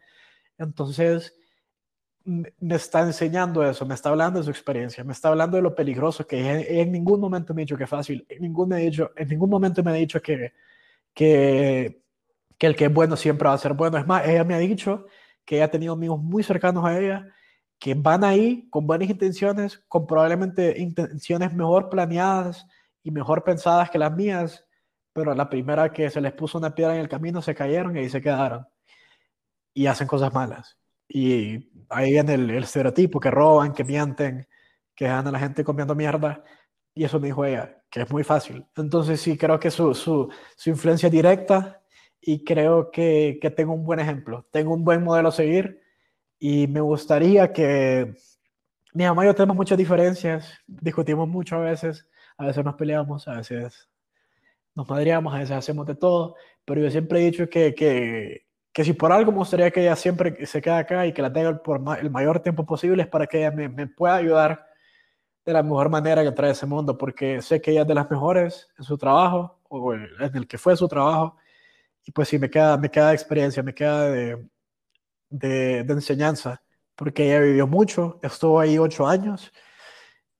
Entonces, 0.58 1.36
me 2.26 2.76
está 2.76 3.02
enseñando 3.02 3.64
eso, 3.68 3.86
me 3.86 3.94
está 3.94 4.10
hablando 4.10 4.40
de 4.40 4.46
su 4.46 4.52
experiencia, 4.52 5.04
me 5.04 5.14
está 5.14 5.30
hablando 5.30 5.58
de 5.58 5.64
lo 5.64 5.76
peligroso 5.76 6.26
que. 6.26 6.82
En 6.82 6.92
ningún 6.92 7.20
momento 7.20 7.54
me 7.54 7.62
ha 7.62 7.66
dicho 7.66 7.78
que 7.78 7.84
es 7.84 7.90
fácil, 7.90 8.26
en 8.28 8.42
ningún, 8.42 8.70
me 8.70 8.78
dicho, 8.78 9.12
en 9.16 9.28
ningún 9.30 9.50
momento 9.50 9.84
me 9.84 9.92
ha 9.92 9.94
dicho 9.94 10.22
que, 10.22 10.54
que, 11.14 12.02
que 12.58 12.68
el 12.68 12.76
que 12.76 12.86
es 12.86 12.94
bueno 12.94 13.16
siempre 13.16 13.48
va 13.48 13.54
a 13.54 13.58
ser 13.60 13.74
bueno. 13.74 13.98
Es 13.98 14.08
más, 14.08 14.28
ella 14.28 14.44
me 14.44 14.56
ha 14.56 14.60
dicho 14.60 15.06
que 15.46 15.58
ella 15.58 15.66
ha 15.66 15.72
tenido 15.72 15.94
amigos 15.94 16.20
muy 16.20 16.44
cercanos 16.44 16.84
a 16.86 17.00
ella 17.00 17.28
que 17.80 17.94
van 17.94 18.24
ahí 18.24 18.68
con 18.70 18.88
buenas 18.88 19.10
intenciones, 19.10 19.84
con 19.88 20.08
probablemente 20.08 20.80
intenciones 20.80 21.54
mejor 21.54 21.90
planeadas 21.90 22.66
y 23.04 23.12
mejor 23.12 23.44
pensadas 23.44 23.90
que 23.90 24.00
las 24.00 24.14
mías, 24.16 24.66
pero 25.14 25.34
la 25.36 25.50
primera 25.50 25.92
que 25.92 26.10
se 26.10 26.22
les 26.22 26.34
puso 26.34 26.58
una 26.58 26.74
piedra 26.74 26.96
en 26.96 27.02
el 27.02 27.10
camino 27.10 27.42
se 27.42 27.56
cayeron 27.56 27.96
y 27.98 28.10
se 28.10 28.22
quedaron. 28.22 28.68
Y 29.74 29.88
hacen 29.88 30.08
cosas 30.08 30.34
malas. 30.34 30.78
Y 31.08 31.70
ahí 31.90 32.12
viene 32.14 32.34
el, 32.34 32.50
el 32.50 32.64
estereotipo, 32.64 33.20
que 33.20 33.30
roban, 33.30 33.74
que 33.74 33.84
mienten, 33.84 34.48
que 34.96 35.06
dejan 35.06 35.28
a 35.28 35.32
la 35.32 35.40
gente 35.40 35.64
comiendo 35.64 35.94
mierda. 35.96 36.44
Y 36.94 37.04
eso 37.04 37.20
me 37.20 37.28
dijo 37.28 37.46
ella, 37.46 37.84
que 37.90 38.02
es 38.02 38.12
muy 38.12 38.24
fácil. 38.24 38.66
Entonces 38.76 39.22
sí, 39.22 39.38
creo 39.38 39.60
que 39.60 39.70
su, 39.70 39.94
su, 39.94 40.30
su 40.56 40.70
influencia 40.70 41.10
directa 41.10 41.82
y 42.28 42.44
creo 42.44 42.90
que, 42.90 43.38
que, 43.40 43.52
tengo 43.52 43.74
un 43.74 43.86
buen 43.86 44.00
ejemplo, 44.00 44.48
tengo 44.52 44.74
un 44.74 44.84
buen 44.84 45.04
modelo 45.04 45.30
a 45.30 45.32
seguir 45.32 45.80
y 46.40 46.66
me 46.68 46.82
gustaría 46.82 47.54
que 47.54 48.16
mi 48.94 49.04
mamá 49.04 49.24
y 49.24 49.28
yo 49.28 49.36
tenemos 49.36 49.56
muchas 49.56 49.78
diferencias, 49.78 50.52
discutimos 50.66 51.28
mucho 51.28 51.58
a 51.58 51.60
veces, 51.60 52.08
a 52.38 52.48
veces 52.48 52.66
nos 52.66 52.74
peleamos, 52.74 53.28
a 53.28 53.36
veces 53.36 53.88
nos 54.74 54.90
madreamos, 54.90 55.36
a 55.36 55.38
veces 55.38 55.56
hacemos 55.56 55.86
de 55.86 55.94
todo, 55.94 56.36
pero 56.66 56.82
yo 56.82 56.90
siempre 56.90 57.22
he 57.22 57.26
dicho 57.26 57.48
que, 57.48 57.76
que, 57.76 58.48
que 58.74 58.84
si 58.84 58.94
por 58.94 59.12
algo 59.12 59.32
me 59.32 59.38
gustaría 59.38 59.70
que 59.70 59.82
ella 59.82 59.96
siempre 59.96 60.48
se 60.48 60.64
quede 60.64 60.74
acá 60.74 61.06
y 61.06 61.14
que 61.14 61.22
la 61.22 61.32
tenga 61.32 61.62
por 61.62 61.80
el 62.00 62.10
mayor 62.10 62.40
tiempo 62.40 62.66
posible 62.66 63.04
es 63.04 63.08
para 63.08 63.28
que 63.28 63.38
ella 63.38 63.52
me, 63.52 63.70
me 63.70 63.86
pueda 63.86 64.16
ayudar 64.16 64.66
de 65.46 65.54
la 65.54 65.62
mejor 65.62 65.90
manera 65.90 66.24
que 66.24 66.32
trae 66.32 66.52
ese 66.54 66.66
mundo, 66.66 66.98
porque 66.98 67.40
sé 67.44 67.62
que 67.62 67.70
ella 67.70 67.84
es 67.84 67.88
de 67.88 67.94
las 67.94 68.10
mejores 68.10 68.68
en 68.80 68.84
su 68.84 68.98
trabajo, 68.98 69.60
o 69.70 69.94
en 69.94 70.10
el 70.34 70.48
que 70.48 70.58
fue 70.58 70.76
su 70.76 70.88
trabajo, 70.88 71.38
y 72.06 72.12
pues 72.12 72.30
sí, 72.30 72.40
me 72.40 72.50
queda, 72.50 72.78
me 72.78 72.90
queda 72.92 73.14
experiencia, 73.14 73.64
me 73.64 73.74
queda 73.74 74.10
de, 74.10 74.48
de, 75.30 75.84
de, 75.84 75.94
enseñanza, 75.94 76.62
porque 76.96 77.26
ella 77.26 77.42
vivió 77.42 77.68
mucho, 77.68 78.20
estuvo 78.24 78.60
ahí 78.60 78.78
ocho 78.78 79.08
años 79.08 79.52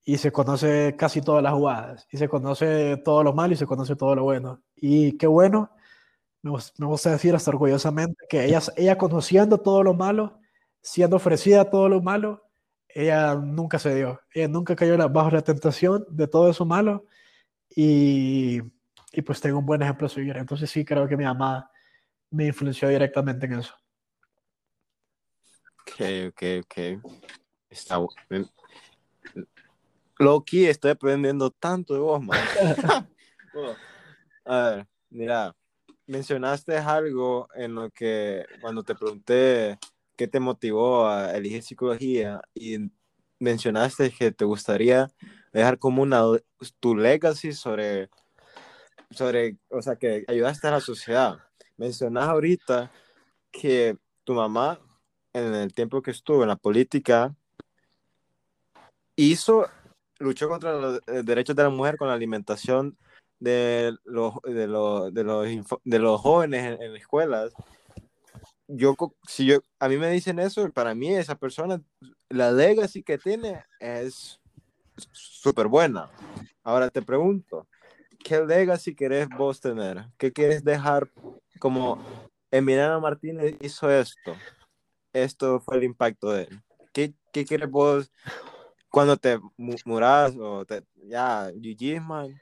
y 0.04 0.18
se 0.18 0.32
conoce 0.32 0.94
casi 0.96 1.20
todas 1.20 1.42
las 1.42 1.52
jugadas, 1.52 2.06
y 2.12 2.18
se 2.18 2.28
conoce 2.28 2.96
todo 3.04 3.24
lo 3.24 3.32
malo 3.34 3.54
y 3.54 3.56
se 3.56 3.66
conoce 3.66 3.96
todo 3.96 4.14
lo 4.14 4.24
bueno. 4.24 4.62
Y 4.76 5.18
qué 5.18 5.26
bueno, 5.26 5.72
me, 6.42 6.52
me 6.78 6.86
gusta 6.86 7.10
decir 7.10 7.34
hasta 7.34 7.50
orgullosamente 7.50 8.24
que 8.28 8.44
ella, 8.44 8.60
ella 8.76 8.98
conociendo 8.98 9.58
todo 9.58 9.82
lo 9.82 9.94
malo, 9.94 10.40
siendo 10.82 11.16
ofrecida 11.16 11.70
todo 11.70 11.88
lo 11.88 12.00
malo, 12.00 12.44
ella 12.88 13.34
nunca 13.34 13.78
se 13.78 13.94
dio, 13.94 14.20
ella 14.32 14.48
nunca 14.48 14.76
cayó 14.76 14.96
bajo 15.10 15.30
la 15.30 15.42
tentación 15.42 16.06
de 16.08 16.28
todo 16.28 16.48
eso 16.50 16.64
malo 16.64 17.06
y 17.68 18.62
y 19.16 19.22
pues 19.22 19.40
tengo 19.40 19.58
un 19.58 19.66
buen 19.66 19.80
ejemplo 19.80 20.06
a 20.06 20.10
seguir. 20.10 20.36
Entonces 20.36 20.70
sí 20.70 20.84
creo 20.84 21.08
que 21.08 21.16
mi 21.16 21.24
mamá 21.24 21.70
me 22.30 22.46
influenció 22.46 22.88
directamente 22.90 23.46
en 23.46 23.54
eso. 23.54 23.74
Ok, 25.80 26.00
ok, 26.28 26.42
ok. 26.62 27.14
Está 27.70 27.98
Loki, 30.18 30.66
estoy 30.66 30.90
aprendiendo 30.90 31.50
tanto 31.50 31.94
de 31.94 32.00
vos, 32.00 32.22
man. 32.22 32.36
a 34.44 34.70
ver, 34.70 34.86
mira, 35.08 35.56
mencionaste 36.06 36.76
algo 36.76 37.48
en 37.54 37.74
lo 37.74 37.90
que 37.90 38.44
cuando 38.60 38.82
te 38.82 38.94
pregunté 38.94 39.78
qué 40.14 40.28
te 40.28 40.40
motivó 40.40 41.06
a 41.06 41.34
elegir 41.34 41.62
psicología 41.62 42.42
y 42.54 42.90
mencionaste 43.38 44.10
que 44.10 44.30
te 44.30 44.44
gustaría 44.44 45.08
dejar 45.52 45.78
como 45.78 46.02
una 46.02 46.22
tu 46.80 46.96
legacy 46.96 47.52
sobre 47.52 48.10
sobre, 49.10 49.56
o 49.70 49.82
sea, 49.82 49.96
que 49.96 50.24
ayudaste 50.28 50.68
a 50.68 50.72
la 50.72 50.80
sociedad. 50.80 51.38
Mencionas 51.76 52.28
ahorita 52.28 52.90
que 53.50 53.96
tu 54.24 54.34
mamá, 54.34 54.80
en 55.32 55.54
el 55.54 55.74
tiempo 55.74 56.02
que 56.02 56.10
estuvo 56.10 56.42
en 56.42 56.48
la 56.48 56.56
política, 56.56 57.34
hizo, 59.16 59.66
luchó 60.18 60.48
contra 60.48 60.72
los 60.72 61.00
eh, 61.06 61.22
derechos 61.24 61.56
de 61.56 61.62
la 61.62 61.70
mujer 61.70 61.96
con 61.96 62.08
la 62.08 62.14
alimentación 62.14 62.96
de 63.38 63.94
los, 64.04 64.34
de 64.44 64.66
los, 64.66 65.12
de 65.12 65.24
los, 65.24 65.46
de 65.84 65.98
los 65.98 66.20
jóvenes 66.20 66.78
en, 66.80 66.96
escuelas. 66.96 67.52
Yo, 68.68 68.96
si 69.28 69.46
yo, 69.46 69.58
a 69.78 69.88
mí 69.88 69.96
me 69.96 70.10
dicen 70.10 70.38
eso, 70.38 70.70
para 70.72 70.94
mí 70.94 71.14
esa 71.14 71.36
persona, 71.36 71.80
la 72.28 72.50
legacy 72.50 73.02
que 73.02 73.18
tiene 73.18 73.64
es 73.78 74.40
súper 75.12 75.68
buena. 75.68 76.10
Ahora 76.64 76.90
te 76.90 77.02
pregunto, 77.02 77.68
¿qué 78.26 78.44
legacy 78.44 78.94
querés 78.94 79.28
vos 79.28 79.60
tener? 79.60 80.04
¿Qué 80.18 80.32
quieres 80.32 80.64
dejar 80.64 81.08
como 81.60 81.98
Emiliano 82.50 83.00
Martínez 83.00 83.54
hizo 83.60 83.88
esto? 83.88 84.34
Esto 85.12 85.60
fue 85.60 85.76
el 85.76 85.84
impacto 85.84 86.32
de 86.32 86.42
él. 86.42 86.60
¿Qué, 86.92 87.14
qué 87.32 87.44
quieres 87.44 87.70
vos 87.70 88.10
cuando 88.90 89.16
te 89.16 89.38
murás 89.84 90.34
o 90.36 90.64
te, 90.64 90.82
ya, 91.04 91.52
GG, 91.54 92.00
man? 92.00 92.34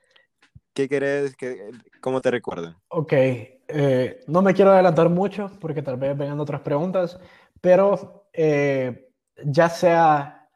¿Qué 0.72 0.88
querés? 0.88 1.36
Que, 1.36 1.70
¿Cómo 2.00 2.22
te 2.22 2.30
recuerdan? 2.30 2.76
Ok, 2.88 3.12
eh, 3.12 4.24
no 4.26 4.40
me 4.40 4.54
quiero 4.54 4.72
adelantar 4.72 5.10
mucho 5.10 5.50
porque 5.60 5.82
tal 5.82 5.98
vez 5.98 6.16
vengan 6.16 6.40
otras 6.40 6.62
preguntas, 6.62 7.18
pero 7.60 8.26
eh, 8.32 9.10
ya 9.44 9.68
sea 9.68 10.48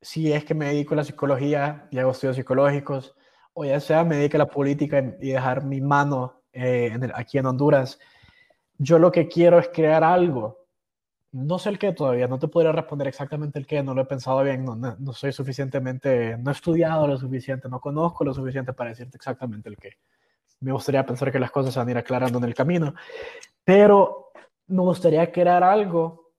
si 0.00 0.32
es 0.32 0.42
que 0.44 0.54
me 0.54 0.66
dedico 0.66 0.94
a 0.94 0.98
la 0.98 1.04
psicología 1.04 1.86
y 1.90 1.98
hago 1.98 2.12
estudios 2.12 2.36
psicológicos, 2.36 3.14
o 3.60 3.64
ya 3.64 3.80
sea 3.80 4.04
me 4.04 4.16
dedique 4.16 4.36
a 4.36 4.38
la 4.38 4.48
política 4.48 5.16
y 5.20 5.30
dejar 5.30 5.64
mi 5.64 5.80
mano 5.80 6.42
eh, 6.52 6.96
aquí 7.12 7.38
en 7.38 7.46
Honduras, 7.46 7.98
yo 8.78 9.00
lo 9.00 9.10
que 9.10 9.26
quiero 9.26 9.58
es 9.58 9.68
crear 9.74 10.04
algo. 10.04 10.64
No 11.32 11.58
sé 11.58 11.70
el 11.70 11.78
qué 11.78 11.92
todavía, 11.92 12.28
no 12.28 12.38
te 12.38 12.46
podría 12.46 12.70
responder 12.70 13.08
exactamente 13.08 13.58
el 13.58 13.66
qué, 13.66 13.82
no 13.82 13.94
lo 13.94 14.02
he 14.02 14.04
pensado 14.04 14.44
bien, 14.44 14.64
no, 14.64 15.12
soy 15.12 15.32
suficientemente, 15.32 16.38
no 16.38 16.52
he 16.52 16.54
estudiado 16.54 17.08
lo 17.08 17.18
suficiente, 17.18 17.68
no 17.68 17.80
conozco 17.80 18.24
lo 18.24 18.32
suficiente 18.32 18.72
para 18.72 18.90
decirte 18.90 19.16
exactamente 19.16 19.68
el 19.68 19.76
qué. 19.76 19.98
Me 20.60 20.70
gustaría 20.70 21.04
pensar 21.04 21.32
que 21.32 21.40
las 21.40 21.50
cosas 21.50 21.74
van 21.74 21.88
a 21.88 21.90
ir 21.90 21.98
aclarando 21.98 22.38
en 22.38 22.44
el 22.44 22.54
camino, 22.54 22.94
pero 23.64 24.30
me 24.68 24.82
gustaría 24.82 25.32
crear 25.32 25.64
algo 25.64 26.30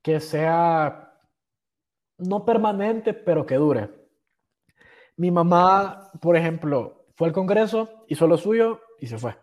que 0.00 0.20
sea 0.20 1.18
no 2.18 2.44
permanente, 2.44 3.14
pero 3.14 3.44
que 3.44 3.56
dure 3.56 4.01
mi 5.16 5.30
mamá, 5.30 6.10
por 6.20 6.36
ejemplo, 6.36 7.06
fue 7.14 7.28
al 7.28 7.32
Congreso, 7.32 8.04
hizo 8.08 8.26
lo 8.26 8.36
suyo 8.36 8.80
y 8.98 9.06
se 9.06 9.18
fue. 9.18 9.36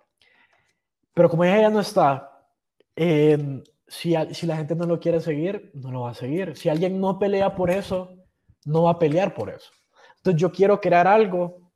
Pero 1.13 1.30
como 1.30 1.43
ella 1.43 1.61
ya 1.61 1.70
no 1.70 1.80
está, 1.80 2.47
eh, 2.95 3.61
si, 3.88 4.11
la 4.11 4.55
gente 4.55 4.76
no 4.76 4.86
lo 4.86 4.99
quiere 4.99 5.20
seguir, 5.20 5.72
no 5.74 5.91
lo 5.91 6.01
va 6.01 6.11
a 6.11 6.13
seguir. 6.13 6.55
Si 6.55 6.70
alguien 6.70 6.99
no 6.99 7.20
pelea 7.20 7.55
por 7.55 7.70
eso, 7.70 8.15
no 8.65 8.84
va 8.84 8.91
a 8.91 8.99
pelear 8.99 9.34
por 9.34 9.49
eso. 9.49 9.72
Entonces 10.17 10.41
yo 10.41 10.51
quiero 10.51 10.80
crear 10.80 11.07
algo. 11.07 11.72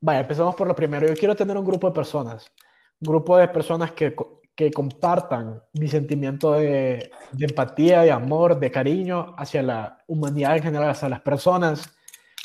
Vaya, 0.00 0.20
empezamos 0.20 0.54
por 0.54 0.68
lo 0.68 0.74
primero. 0.74 1.06
Yo 1.06 1.14
quiero 1.14 1.34
tener 1.34 1.56
un 1.56 1.64
grupo 1.64 1.88
de 1.88 1.94
personas, 1.94 2.52
un 3.00 3.08
grupo 3.08 3.36
de 3.36 3.48
personas 3.48 3.92
que, 3.92 4.14
que 4.54 4.70
compartan 4.70 5.62
mi 5.72 5.88
sentimiento 5.88 6.52
de, 6.52 7.10
de 7.32 7.44
empatía, 7.46 8.02
de 8.02 8.12
amor, 8.12 8.58
de 8.58 8.70
cariño 8.70 9.34
hacia 9.36 9.62
la 9.62 10.04
humanidad 10.06 10.56
en 10.56 10.62
general, 10.62 10.90
hacia 10.90 11.08
las 11.08 11.22
personas 11.22 11.96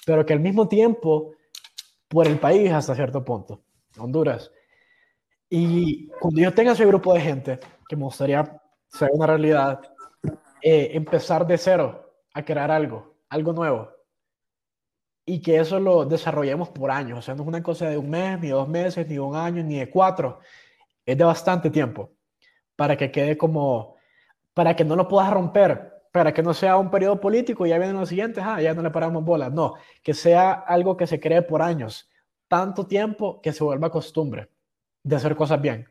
pero 0.06 0.26
que 0.26 0.34
al 0.34 0.39
mismo 0.39 0.68
tiempo 0.68 1.34
por 2.08 2.28
el 2.28 2.39
país 2.39 2.72
hasta 2.72 2.95
cierto 2.95 3.24
punto, 3.24 3.62
Honduras. 3.97 4.52
Y 5.50 6.08
cuando 6.20 6.41
yo 6.41 6.54
tenga 6.54 6.74
ese 6.74 6.86
grupo 6.86 7.14
de 7.14 7.22
gente, 7.22 7.60
que 7.88 7.95
me 7.95 8.04
gustaría 8.04 8.62
ser 8.88 9.10
una 9.14 9.28
realidad, 9.28 9.82
eh, 10.62 10.91
empezar 10.93 11.45
de 11.45 11.58
cero 11.58 12.14
a 12.34 12.43
crear 12.43 12.70
algo, 12.72 13.16
algo 13.30 13.54
nuevo. 13.54 13.89
Y 15.26 15.41
que 15.41 15.60
eso 15.60 15.80
lo 15.80 16.06
desarrollemos 16.06 16.70
por 16.70 16.91
años. 16.91 17.20
O 17.20 17.22
sea, 17.22 17.36
no 17.36 17.43
es 17.43 17.47
una 17.47 17.64
cosa 17.64 17.88
de 17.89 17.97
un 17.97 18.10
mes, 18.10 18.39
ni 18.39 18.50
dos 18.50 18.68
meses, 18.68 19.08
ni 19.08 19.18
un 19.18 19.36
año, 19.36 19.64
ni 19.64 19.80
de 19.80 19.89
cuatro. 19.89 20.39
Es 21.06 21.18
de 21.18 21.24
bastante 21.24 21.70
tiempo 21.70 22.12
para 22.76 22.95
que 22.95 23.12
quede 23.12 23.38
como, 23.38 23.95
para 24.54 24.76
que 24.76 24.86
no 24.86 24.95
lo 24.95 25.08
puedas 25.08 25.32
romper 25.32 25.99
para 26.12 26.34
que 26.34 26.41
no 26.41 26.53
sea 26.53 26.78
un 26.78 26.89
periodo 26.89 27.20
político 27.20 27.66
y 27.66 27.70
ya 27.70 27.78
vienen 27.78 27.97
los 27.97 28.10
siguientes, 28.10 28.43
ah, 28.45 28.62
ya 28.62 28.74
no 28.74 28.82
le 28.82 28.89
paramos 28.89 29.24
bolas. 29.24 29.51
No, 29.51 29.76
que 30.03 30.14
sea 30.14 30.53
algo 30.53 30.97
que 30.97 31.07
se 31.07 31.20
cree 31.20 31.41
por 31.41 31.62
años, 31.62 32.10
tanto 32.47 32.88
tiempo 32.88 33.41
que 33.41 33.53
se 33.53 33.64
vuelva 33.64 33.91
costumbre 33.91 34.49
de 35.03 35.16
hacer 35.16 35.36
cosas 35.36 35.62
bien. 35.62 35.88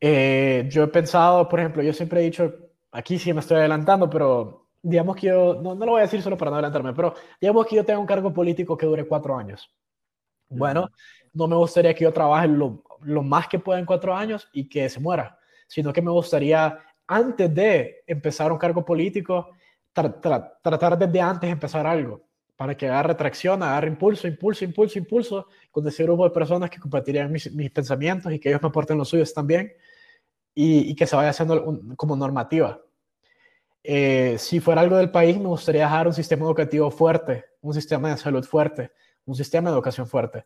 Eh, 0.00 0.68
yo 0.70 0.82
he 0.84 0.88
pensado, 0.88 1.48
por 1.48 1.60
ejemplo, 1.60 1.82
yo 1.82 1.92
siempre 1.92 2.20
he 2.20 2.24
dicho, 2.24 2.52
aquí 2.92 3.18
sí 3.18 3.32
me 3.32 3.40
estoy 3.40 3.58
adelantando, 3.58 4.10
pero 4.10 4.68
digamos 4.82 5.16
que 5.16 5.28
yo, 5.28 5.54
no, 5.62 5.74
no 5.74 5.86
lo 5.86 5.92
voy 5.92 6.00
a 6.00 6.04
decir 6.04 6.20
solo 6.20 6.36
para 6.36 6.50
no 6.50 6.56
adelantarme, 6.56 6.92
pero 6.92 7.14
digamos 7.40 7.66
que 7.66 7.76
yo 7.76 7.84
tengo 7.84 8.00
un 8.00 8.06
cargo 8.06 8.32
político 8.32 8.76
que 8.76 8.86
dure 8.86 9.06
cuatro 9.06 9.36
años. 9.36 9.72
Bueno, 10.48 10.90
no 11.32 11.46
me 11.46 11.56
gustaría 11.56 11.94
que 11.94 12.04
yo 12.04 12.12
trabaje 12.12 12.48
lo, 12.48 12.84
lo 13.00 13.22
más 13.22 13.48
que 13.48 13.58
pueda 13.58 13.78
en 13.78 13.86
cuatro 13.86 14.14
años 14.14 14.48
y 14.52 14.68
que 14.68 14.88
se 14.88 15.00
muera, 15.00 15.38
sino 15.66 15.92
que 15.92 16.02
me 16.02 16.10
gustaría 16.10 16.78
antes 17.06 17.54
de 17.54 18.02
empezar 18.06 18.52
un 18.52 18.58
cargo 18.58 18.84
político, 18.84 19.50
tratar 19.92 20.98
desde 20.98 21.20
antes 21.20 21.50
empezar 21.50 21.86
algo, 21.86 22.22
para 22.56 22.76
que 22.76 22.86
agarre 22.86 23.14
tracción, 23.14 23.62
agarre 23.62 23.88
impulso, 23.88 24.26
impulso, 24.26 24.64
impulso, 24.64 24.98
impulso, 24.98 25.48
con 25.70 25.86
ese 25.86 26.02
grupo 26.04 26.24
de 26.24 26.30
personas 26.30 26.70
que 26.70 26.78
compartirían 26.78 27.30
mis, 27.30 27.52
mis 27.52 27.70
pensamientos 27.70 28.32
y 28.32 28.38
que 28.38 28.48
ellos 28.48 28.62
me 28.62 28.68
aporten 28.68 28.98
los 28.98 29.08
suyos 29.08 29.32
también, 29.32 29.72
y, 30.54 30.94
que 30.94 31.06
se 31.06 31.16
vaya 31.16 31.30
haciendo 31.30 31.80
como 31.96 32.14
normativa. 32.16 32.80
Eh, 33.82 34.36
si 34.38 34.60
fuera 34.60 34.80
algo 34.80 34.96
del 34.96 35.10
país, 35.10 35.36
me 35.38 35.48
gustaría 35.48 35.82
dejar 35.82 36.06
un 36.06 36.14
sistema 36.14 36.44
educativo 36.46 36.90
fuerte, 36.90 37.44
un 37.60 37.74
sistema 37.74 38.10
de 38.10 38.16
salud 38.16 38.44
fuerte, 38.44 38.92
un 39.26 39.34
sistema 39.34 39.70
de 39.70 39.74
educación 39.74 40.06
fuerte 40.06 40.44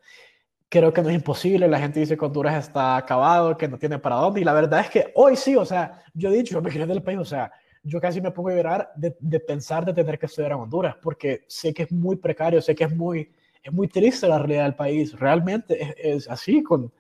creo 0.69 0.93
que 0.93 1.03
no 1.03 1.09
es 1.09 1.15
imposible. 1.15 1.69
La 1.69 1.79
gente 1.79 2.01
dice 2.01 2.17
que 2.17 2.25
Honduras 2.25 2.67
está 2.67 2.97
acabado, 2.97 3.57
que 3.57 3.69
no 3.69 3.79
tiene 3.79 3.99
para 3.99 4.17
dónde. 4.17 4.41
Y 4.41 4.45
la 4.45 4.53
verdad 4.53 4.81
es 4.81 4.91
que 4.91 5.13
hoy 5.15 5.37
sí, 5.37 5.57
o 5.57 5.65
sea, 5.65 6.03
yo 6.15 6.31
he 6.31 6.37
dicho, 6.37 6.55
yo 6.55 6.63
me 6.63 6.71
quedé 6.71 6.87
del 6.87 7.03
país, 7.03 7.19
o 7.19 7.25
sea, 7.25 7.51
yo 7.83 8.01
casi 8.01 8.21
me 8.21 8.31
pongo 8.31 8.51
a 8.51 8.55
llorar 8.55 8.93
de, 8.97 9.17
de, 9.21 9.41
pensar 9.41 9.85
de 9.85 9.95
tener 9.95 10.19
que 10.19 10.27
estudiar 10.27 10.53
en 10.53 10.59
Honduras, 10.59 10.97
porque 11.01 11.45
sé 11.47 11.73
que 11.73 11.85
es 11.85 11.93
muy 11.93 12.17
precario, 12.17 12.61
sé 12.61 12.75
que 12.75 12.85
es 12.85 12.95
muy, 12.95 13.33
es 13.63 13.73
muy 13.73 13.89
triste 13.89 14.29
la 14.29 14.39
realidad 14.39 14.65
del 14.65 14.75
país. 14.75 15.19
Realmente 15.19 15.83
es, 15.83 15.95
es 15.99 16.31
así, 16.31 16.63
con, 16.63 16.93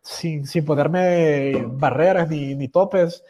sin, 0.00 0.46
sin 0.46 0.64
ponerme 0.64 1.66
barreras 1.72 2.28
ni, 2.28 2.54
ni 2.54 2.68
topes. 2.68 3.22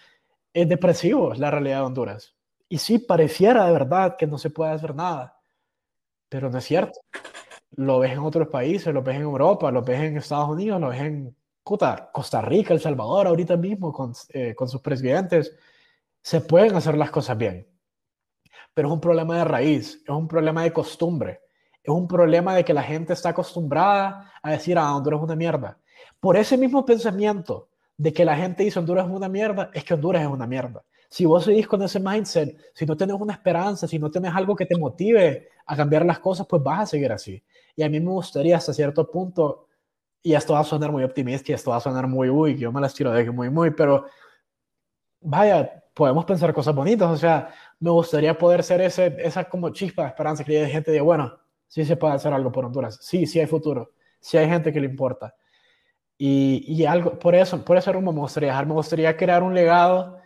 Es 0.52 0.68
depresivo 0.68 1.34
la 1.34 1.50
realidad 1.50 1.78
de 1.78 1.86
Honduras. 1.86 2.34
Y 2.68 2.78
sí, 2.78 2.98
pareciera 2.98 3.66
de 3.66 3.72
verdad 3.72 4.16
que 4.16 4.26
no 4.28 4.38
se 4.38 4.50
puede 4.50 4.72
hacer 4.72 4.94
nada, 4.94 5.40
pero 6.28 6.50
no 6.50 6.58
es 6.58 6.64
cierto 6.64 7.00
lo 7.76 7.98
ves 8.00 8.12
en 8.12 8.18
otros 8.18 8.48
países, 8.48 8.92
lo 8.92 9.02
ves 9.02 9.16
en 9.16 9.22
Europa, 9.22 9.70
lo 9.70 9.82
ves 9.82 10.00
en 10.00 10.16
Estados 10.16 10.48
Unidos, 10.48 10.80
lo 10.80 10.88
ves 10.88 11.00
en 11.00 11.36
Costa 11.62 12.40
Rica, 12.40 12.74
El 12.74 12.80
Salvador, 12.80 13.26
ahorita 13.26 13.56
mismo 13.56 13.92
con, 13.92 14.12
eh, 14.30 14.54
con 14.54 14.68
sus 14.68 14.80
presidentes. 14.80 15.56
Se 16.22 16.40
pueden 16.40 16.74
hacer 16.74 16.96
las 16.96 17.10
cosas 17.10 17.38
bien, 17.38 17.66
pero 18.74 18.88
es 18.88 18.94
un 18.94 19.00
problema 19.00 19.38
de 19.38 19.44
raíz, 19.44 20.02
es 20.02 20.08
un 20.08 20.28
problema 20.28 20.62
de 20.62 20.72
costumbre, 20.72 21.40
es 21.82 21.90
un 21.90 22.06
problema 22.06 22.54
de 22.54 22.64
que 22.64 22.74
la 22.74 22.82
gente 22.82 23.12
está 23.12 23.30
acostumbrada 23.30 24.32
a 24.42 24.50
decir, 24.50 24.78
ah, 24.78 24.94
Honduras 24.94 25.18
es 25.18 25.24
una 25.24 25.36
mierda. 25.36 25.78
Por 26.18 26.36
ese 26.36 26.56
mismo 26.58 26.84
pensamiento 26.84 27.68
de 27.96 28.12
que 28.12 28.24
la 28.24 28.36
gente 28.36 28.64
dice 28.64 28.78
Honduras 28.78 29.06
es 29.06 29.12
una 29.12 29.28
mierda, 29.28 29.70
es 29.72 29.84
que 29.84 29.94
Honduras 29.94 30.22
es 30.22 30.28
una 30.28 30.46
mierda. 30.46 30.84
Si 31.08 31.24
vos 31.24 31.44
seguís 31.44 31.66
con 31.66 31.82
ese 31.82 31.98
mindset, 31.98 32.56
si 32.72 32.86
no 32.86 32.96
tienes 32.96 33.16
una 33.18 33.32
esperanza, 33.32 33.88
si 33.88 33.98
no 33.98 34.10
tienes 34.10 34.32
algo 34.34 34.54
que 34.54 34.66
te 34.66 34.78
motive 34.78 35.48
a 35.70 35.76
cambiar 35.76 36.04
las 36.04 36.18
cosas, 36.18 36.46
pues 36.48 36.60
vas 36.62 36.80
a 36.80 36.86
seguir 36.86 37.12
así. 37.12 37.42
Y 37.76 37.84
a 37.84 37.88
mí 37.88 38.00
me 38.00 38.10
gustaría 38.10 38.56
hasta 38.56 38.74
cierto 38.74 39.08
punto, 39.08 39.68
y 40.20 40.34
esto 40.34 40.54
va 40.54 40.60
a 40.60 40.64
sonar 40.64 40.90
muy 40.90 41.04
optimista 41.04 41.52
y 41.52 41.54
esto 41.54 41.70
va 41.70 41.76
a 41.76 41.80
sonar 41.80 42.08
muy, 42.08 42.28
uy, 42.28 42.58
yo 42.58 42.72
me 42.72 42.80
las 42.80 42.92
tiro 42.92 43.12
de 43.12 43.24
que 43.24 43.30
muy, 43.30 43.48
muy, 43.50 43.70
pero 43.70 44.04
vaya, 45.20 45.84
podemos 45.94 46.24
pensar 46.24 46.52
cosas 46.52 46.74
bonitas. 46.74 47.08
O 47.08 47.16
sea, 47.16 47.54
me 47.78 47.90
gustaría 47.90 48.36
poder 48.36 48.64
ser 48.64 48.80
ese, 48.80 49.16
esa 49.18 49.44
como 49.44 49.70
chispa 49.70 50.02
de 50.02 50.08
esperanza 50.08 50.42
que 50.42 50.58
hay 50.60 50.70
gente 50.70 50.90
de, 50.90 51.00
bueno, 51.00 51.38
sí 51.68 51.84
se 51.84 51.96
puede 51.96 52.14
hacer 52.14 52.32
algo 52.32 52.50
por 52.50 52.64
Honduras, 52.64 52.98
sí, 53.00 53.26
sí 53.26 53.38
hay 53.38 53.46
futuro, 53.46 53.92
sí 54.18 54.36
hay 54.38 54.48
gente 54.48 54.72
que 54.72 54.80
le 54.80 54.86
importa. 54.86 55.36
Y, 56.18 56.64
y 56.66 56.84
algo, 56.84 57.16
por 57.16 57.36
eso, 57.36 57.64
por 57.64 57.76
ese 57.76 57.92
rumbo 57.92 58.12
me 58.12 58.20
gustaría 58.20 58.48
dejar, 58.48 58.66
me 58.66 58.74
gustaría 58.74 59.16
crear 59.16 59.44
un 59.44 59.54
legado 59.54 60.18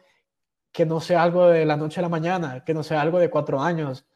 que 0.73 0.87
no 0.87 1.01
sea 1.01 1.23
algo 1.23 1.49
de 1.49 1.67
la 1.67 1.77
noche 1.77 2.01
a 2.01 2.03
la 2.03 2.09
mañana, 2.09 2.65
que 2.65 2.73
no 2.73 2.83
sea 2.83 3.03
algo 3.03 3.19
de 3.21 3.31
cuatro 3.31 3.61
años, 3.61 4.07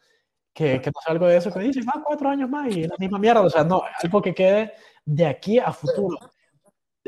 que, 0.53 0.81
que 0.81 0.89
no 0.89 0.99
algo 1.05 1.27
de 1.27 1.37
eso 1.37 1.51
que 1.51 1.59
dicen, 1.59 1.83
ah, 1.87 2.01
cuatro 2.03 2.29
años 2.29 2.49
más 2.49 2.75
y 2.75 2.83
la 2.83 2.95
misma 2.97 3.19
mierda. 3.19 3.41
O 3.41 3.49
sea, 3.49 3.63
no, 3.63 3.83
algo 4.03 4.21
que 4.21 4.33
quede 4.33 4.73
de 5.05 5.25
aquí 5.25 5.59
a 5.59 5.71
futuro. 5.71 6.17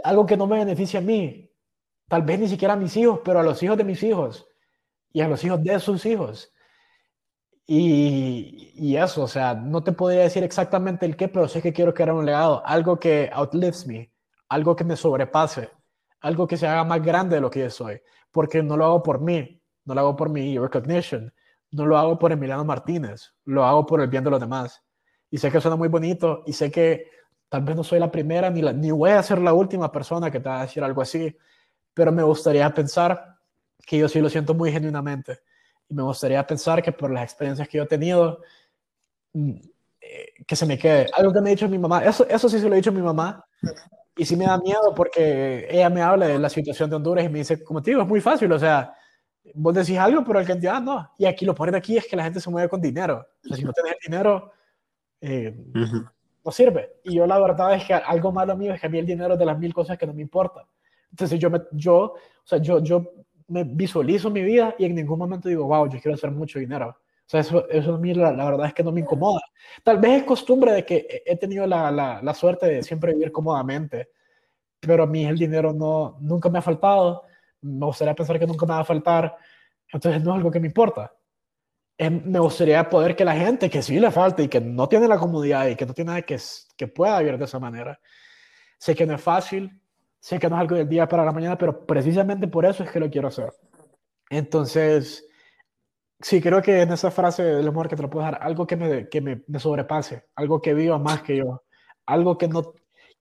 Algo 0.04 0.26
que 0.26 0.38
no 0.38 0.48
me 0.48 0.60
beneficie 0.60 1.00
a 1.00 1.02
mí. 1.02 1.50
Tal 2.08 2.24
vez 2.24 2.40
ni 2.40 2.48
siquiera 2.48 2.74
a 2.74 2.78
mis 2.78 2.96
hijos, 2.98 3.22
pero 3.24 3.40
a 3.40 3.44
los 3.44 3.62
hijos 3.64 3.78
de 3.78 3.84
mis 3.84 4.02
hijos 4.04 4.48
y 5.14 5.22
a 5.22 5.28
los 5.28 5.44
hijos 5.44 5.64
de 5.64 5.80
sus 5.80 6.06
hijos. 6.06 6.52
Y, 7.68 8.74
y, 8.76 8.98
eso, 8.98 9.24
o 9.24 9.28
sea, 9.28 9.54
no 9.54 9.84
te 9.84 9.94
podría 9.94 10.22
decir 10.22 10.44
exactamente 10.44 11.06
el 11.06 11.16
qué, 11.16 11.30
pero 11.30 11.48
sé 11.48 11.62
que 11.62 11.72
quiero 11.72 11.94
crear 11.94 12.12
un 12.12 12.26
legado, 12.26 12.62
algo 12.66 13.00
que 13.00 13.30
outlives 13.32 13.88
me, 13.88 14.12
algo 14.50 14.76
que 14.76 14.84
me 14.84 14.98
sobrepase, 14.98 15.70
algo 16.20 16.48
que 16.48 16.58
se 16.58 16.68
haga 16.68 16.84
más 16.84 17.02
grande 17.02 17.36
de 17.36 17.42
lo 17.42 17.50
que 17.50 17.62
yo 17.62 17.70
soy, 17.70 18.02
porque 18.32 18.62
no 18.62 18.76
lo 18.76 18.86
hago 18.86 19.04
por 19.04 19.22
mí, 19.22 19.62
no 19.86 19.94
lo 19.94 20.02
hago 20.02 20.16
por 20.18 20.30
mi 20.30 20.58
recognition, 20.58 21.34
no 21.72 21.86
lo 21.86 21.98
hago 21.98 22.20
por 22.20 22.32
Emiliano 22.32 22.66
Martínez, 22.66 23.34
lo 23.46 23.66
hago 23.66 23.86
por 23.86 24.02
el 24.02 24.08
bien 24.08 24.24
de 24.24 24.30
los 24.30 24.40
demás. 24.40 24.84
Y 25.30 25.38
sé 25.38 25.52
que 25.52 25.62
suena 25.62 25.78
muy 25.78 25.88
bonito 25.88 26.44
y 26.46 26.54
sé 26.54 26.70
que 26.70 27.10
tal 27.50 27.64
vez 27.64 27.76
no 27.76 27.84
soy 27.84 28.00
la 28.00 28.12
primera 28.12 28.50
ni, 28.50 28.62
la, 28.62 28.74
ni 28.74 28.92
voy 28.92 29.12
a 29.12 29.24
ser 29.24 29.40
la 29.40 29.54
última 29.54 29.92
persona 29.92 30.30
que 30.30 30.40
te 30.40 30.50
va 30.50 30.60
a 30.60 30.64
decir 30.64 30.84
algo 30.84 31.02
así, 31.02 31.36
pero 31.94 32.12
me 32.12 32.24
gustaría 32.24 32.70
pensar 32.74 33.38
que 33.86 33.98
yo 33.98 34.08
sí 34.08 34.20
lo 34.20 34.30
siento 34.30 34.54
muy 34.54 34.72
genuinamente. 34.72 35.40
Y 35.88 35.96
me 35.96 36.04
gustaría 36.04 36.46
pensar 36.46 36.82
que 36.82 36.92
por 36.92 37.12
las 37.12 37.24
experiencias 37.24 37.68
que 37.68 37.78
yo 37.78 37.84
he 37.84 37.88
tenido, 37.88 38.42
mm, 39.34 39.52
eh, 40.02 40.34
que 40.46 40.56
se 40.56 40.66
me 40.66 40.78
quede. 40.78 41.10
Algo 41.18 41.34
que 41.34 41.42
me 41.42 41.50
ha 41.50 41.52
dicho 41.52 41.68
mi 41.68 41.78
mamá, 41.78 42.04
eso, 42.06 42.28
eso 42.28 42.50
sí 42.50 42.60
se 42.60 42.68
lo 42.68 42.74
he 42.74 42.78
dicho 42.78 42.90
a 42.90 42.94
mi 42.94 43.02
mamá, 43.02 43.46
y 44.16 44.26
sí 44.26 44.36
me 44.36 44.46
da 44.46 44.58
miedo 44.58 44.94
porque 44.96 45.68
ella 45.70 45.90
me 45.90 46.02
habla 46.02 46.28
de 46.28 46.38
la 46.38 46.50
situación 46.50 46.90
de 46.90 46.98
Honduras 46.98 47.26
y 47.26 47.30
me 47.30 47.40
dice, 47.40 47.64
como 47.64 47.82
te 47.82 47.92
digo, 47.92 48.02
es 48.02 48.08
muy 48.08 48.22
fácil, 48.22 48.52
o 48.52 48.60
sea, 48.60 48.94
vos 49.54 49.74
decís 49.74 49.98
algo, 49.98 50.24
pero 50.24 50.40
el 50.40 50.46
que 50.46 50.54
entienda 50.54 50.80
no. 50.80 51.12
Y 51.18 51.26
aquí 51.26 51.46
lo 51.46 51.56
ponen 51.56 51.76
aquí 51.76 51.98
es 51.98 52.08
que 52.08 52.16
la 52.16 52.24
gente 52.24 52.40
se 52.40 52.50
mueve 52.50 52.70
con 52.70 52.82
dinero. 52.82 53.26
O 53.44 53.48
sea, 53.48 53.58
si 53.58 53.64
no 53.64 53.74
tenés 53.74 53.96
dinero, 54.04 54.52
eh, 55.20 55.56
no 56.44 56.52
sirve. 56.52 56.98
Y 57.04 57.16
yo 57.16 57.28
la 57.28 57.40
verdad 57.40 57.76
es 57.76 57.86
que 57.86 57.94
algo 57.94 58.32
malo 58.32 58.56
mío 58.56 58.74
es 58.74 58.82
que 58.82 58.88
a 58.88 58.90
mí 58.90 59.00
el 59.00 59.06
dinero 59.06 59.34
es 59.34 59.40
de 59.40 59.46
las 59.46 59.58
mil 59.58 59.74
cosas 59.74 59.98
que 59.98 60.08
no 60.08 60.14
me 60.14 60.22
importa. 60.22 60.68
Entonces 61.10 61.40
yo, 61.40 61.50
me, 61.50 61.62
yo, 61.72 61.98
o 62.04 62.18
sea, 62.44 62.60
yo, 62.60 62.82
yo 62.82 63.12
me 63.48 63.64
visualizo 63.64 64.30
mi 64.30 64.42
vida 64.42 64.76
y 64.78 64.86
en 64.86 64.96
ningún 64.96 65.20
momento 65.20 65.50
digo, 65.50 65.66
wow, 65.66 65.90
yo 65.90 66.00
quiero 66.00 66.16
hacer 66.16 66.32
mucho 66.32 66.60
dinero. 66.60 66.90
O 66.90 67.30
sea, 67.32 67.42
eso, 67.42 67.68
eso 67.70 67.96
a 67.96 67.98
mí 67.98 68.14
la, 68.14 68.32
la, 68.32 68.46
verdad 68.46 68.68
es 68.68 68.74
que 68.74 68.84
no 68.84 68.92
me 68.92 69.02
incomoda. 69.02 69.42
Tal 69.84 69.98
vez 70.00 70.22
es 70.22 70.24
costumbre 70.24 70.72
de 70.72 70.86
que 70.86 71.24
he 71.26 71.38
tenido 71.38 71.68
la, 71.68 71.92
la, 71.92 72.22
la 72.22 72.34
suerte 72.34 72.66
de 72.66 72.84
siempre 72.84 73.14
vivir 73.14 73.32
cómodamente, 73.32 74.10
pero 74.80 75.04
a 75.04 75.08
mí 75.08 75.26
el 75.26 75.38
dinero 75.38 75.74
no, 75.74 76.18
nunca 76.22 76.50
me 76.50 76.60
ha 76.60 76.62
faltado 76.62 77.24
me 77.62 77.86
gustaría 77.86 78.16
pensar 78.16 78.40
que 78.40 78.48
nunca 78.48 78.66
me 78.66 78.74
va 78.74 78.80
a 78.80 78.86
faltar, 78.86 79.36
entonces 79.92 80.24
no 80.24 80.32
es 80.32 80.38
algo 80.38 80.52
que 80.52 80.60
me 80.60 80.68
importa. 80.68 81.14
me 81.98 82.40
gustaría 82.40 82.88
poder 82.90 83.16
que 83.16 83.26
la 83.26 83.36
gente 83.36 83.70
que 83.70 83.82
sí 83.82 84.00
le 84.00 84.12
falta 84.12 84.42
y 84.42 84.48
que 84.48 84.62
no 84.62 84.88
tiene 84.88 85.08
la 85.08 85.18
comodidad 85.18 85.68
y 85.68 85.76
que 85.76 85.86
no 85.86 85.94
tiene 85.94 86.10
nada 86.10 86.22
que, 86.24 86.38
que 86.76 86.88
pueda 86.88 87.20
vivir 87.20 87.38
de 87.38 87.46
esa 87.46 87.60
manera, 87.60 88.00
sé 88.78 88.96
que 88.96 89.06
no 89.06 89.16
es 89.16 89.22
fácil, 89.22 89.82
sé 90.20 90.40
que 90.40 90.50
no 90.50 90.56
es 90.56 90.62
algo 90.62 90.76
del 90.76 90.90
día 90.90 91.08
para 91.08 91.26
la 91.26 91.32
mañana, 91.32 91.58
pero 91.58 91.86
precisamente 91.86 92.48
por 92.48 92.66
eso 92.66 92.84
es 92.84 92.92
que 92.92 93.00
lo 93.00 93.10
quiero 93.10 93.28
hacer. 93.28 93.52
Entonces, 94.30 95.26
sí, 96.22 96.42
creo 96.42 96.62
que 96.62 96.82
en 96.82 96.92
esa 96.92 97.12
frase 97.12 97.44
del 97.44 97.68
amor 97.68 97.90
que 97.90 97.96
te 97.96 98.04
lo 98.04 98.10
puedo 98.10 98.26
dar, 98.26 98.40
algo 98.42 98.66
que 98.66 98.76
me, 98.76 99.10
que 99.10 99.22
me, 99.22 99.60
sobrepase, 99.60 100.28
algo 100.36 100.62
que 100.62 100.74
viva 100.74 100.98
más 101.00 101.22
que 101.22 101.38
yo, 101.38 101.64
algo 102.06 102.38
que 102.38 102.48
no 102.48 102.74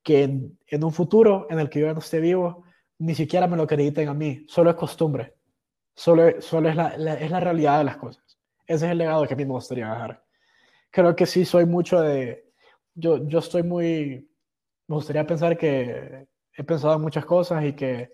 que 0.03 0.23
en, 0.23 0.85
un 0.85 0.93
futuro 0.93 1.47
en 1.51 1.59
el 1.59 1.69
que 1.69 1.81
yo 1.81 1.93
no 1.93 1.99
esté 1.99 2.21
vivo, 2.21 2.65
ni 3.01 3.15
siquiera 3.15 3.47
me 3.47 3.57
lo 3.57 3.63
acrediten 3.63 4.09
a 4.09 4.15
mí, 4.15 4.45
solo 4.47 4.71
es 4.71 4.77
costumbre, 4.77 5.35
solo, 5.95 6.41
solo 6.41 6.69
es, 6.69 6.77
la, 6.77 6.89
es 6.89 7.31
la 7.31 7.41
realidad 7.41 7.79
de 7.79 7.85
las 7.85 7.97
cosas. 7.97 8.23
Ese 8.67 8.87
es 8.87 8.93
el 8.93 8.99
legado 8.99 9.27
que 9.27 9.35
a 9.35 9.37
mí 9.37 9.45
me 9.47 9.53
gustaría 9.53 9.89
dejar. 9.89 10.23
Creo 10.91 11.17
que 11.17 11.25
sí 11.25 11.47
soy 11.47 11.65
mucho 11.65 12.01
de, 12.01 12.53
yo, 12.95 13.27
yo 13.27 13.39
estoy 13.39 13.63
muy, 13.63 14.31
me 14.87 14.95
gustaría 14.95 15.27
pensar 15.27 15.57
que 15.57 16.29
he 16.55 16.63
pensado 16.63 16.95
en 16.95 17.01
muchas 17.01 17.25
cosas 17.25 17.65
y 17.65 17.73
que 17.73 18.11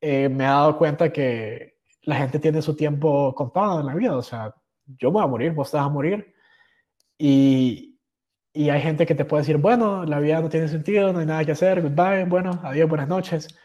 eh, 0.00 0.28
me 0.28 0.44
he 0.44 0.46
dado 0.46 0.76
cuenta 0.76 1.10
que 1.10 1.76
la 2.02 2.16
gente 2.16 2.38
tiene 2.38 2.60
su 2.60 2.76
tiempo 2.76 3.34
contado 3.34 3.80
en 3.80 3.86
la 3.86 3.94
vida, 3.94 4.14
o 4.14 4.22
sea, 4.22 4.54
yo 4.84 5.10
voy 5.10 5.22
a 5.22 5.26
morir, 5.26 5.52
vos 5.52 5.72
vas 5.72 5.86
a 5.86 5.88
morir 5.88 6.34
y, 7.16 7.98
y 8.52 8.68
hay 8.68 8.82
gente 8.82 9.06
que 9.06 9.14
te 9.14 9.24
puede 9.24 9.42
decir, 9.42 9.56
bueno, 9.56 10.04
la 10.04 10.20
vida 10.20 10.42
no 10.42 10.50
tiene 10.50 10.68
sentido, 10.68 11.14
no 11.14 11.20
hay 11.20 11.26
nada 11.26 11.46
que 11.46 11.52
hacer, 11.52 11.80
goodbye, 11.80 12.26
bueno, 12.26 12.60
adiós, 12.62 12.90
buenas 12.90 13.08
noches 13.08 13.58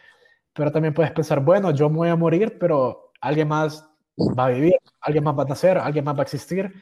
pero 0.58 0.72
también 0.72 0.93
puedes 0.95 1.12
pensar, 1.12 1.39
bueno, 1.39 1.70
yo 1.70 1.88
me 1.88 1.97
voy 1.97 2.10
a 2.10 2.16
morir, 2.16 2.58
pero 2.60 3.12
alguien 3.22 3.47
más 3.47 3.88
va 4.18 4.47
a 4.47 4.49
vivir, 4.49 4.74
alguien 5.01 5.24
más 5.24 5.38
va 5.38 5.43
a 5.43 5.45
nacer, 5.45 5.78
alguien 5.78 6.03
más 6.03 6.16
va 6.16 6.22
a 6.22 6.24
existir, 6.24 6.74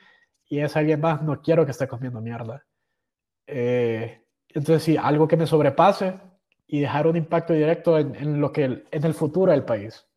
y 0.47 0.59
ese 0.59 0.80
alguien 0.80 1.01
más 1.01 1.21
no 1.21 1.41
quiero 1.41 1.65
que 1.65 1.71
esté 1.71 1.86
comiendo 1.86 2.21
mierda. 2.21 2.63
Eh, 3.47 4.23
entonces, 4.47 4.82
sí, 4.84 4.95
algo 4.97 5.28
que 5.28 5.36
me 5.36 5.45
sobrepase 5.45 6.17
y 6.67 6.80
dejar 6.80 7.05
un 7.05 7.17
impacto 7.17 7.51
directo 7.51 7.97
en, 7.99 8.39
lo 8.39 8.53
que 8.53 8.63
en 8.89 9.03
el 9.03 9.13
futuro 9.13 9.51
del 9.51 9.65
país. 9.65 10.07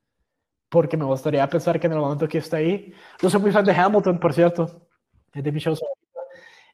porque 0.69 0.97
me 0.97 1.05
gustaría 1.05 1.49
pensar 1.49 1.81
que 1.81 1.87
en 1.89 1.95
el 1.95 2.01
momento 2.01 2.29
que 2.29 2.39
esté 2.39 2.57
ahí, 2.59 2.95
yo 3.21 3.31
soy 3.31 3.41
muy 3.41 3.53
fan 3.53 3.65
de 3.65 3.73
Hamilton, 3.73 4.21
por 4.21 4.35
cierto, 4.35 4.89
es 5.35 5.43
de 5.45 5.53
mi 5.53 5.61
show. 5.61 5.75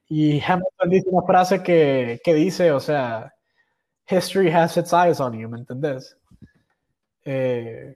Y 0.09 0.41
Hamilton 0.41 0.91
dice 0.91 1.09
una 1.11 1.27
frase 1.27 1.63
que, 1.63 2.21
que 2.25 2.35
dice, 2.35 2.73
o 2.73 2.81
sea, 2.81 3.33
history 4.11 4.51
has 4.51 4.77
its 4.77 4.93
eyes 4.93 5.21
on 5.21 5.33
you, 5.39 5.49
¿me 5.49 5.59
entendés? 5.59 6.17
Eh, 7.25 7.95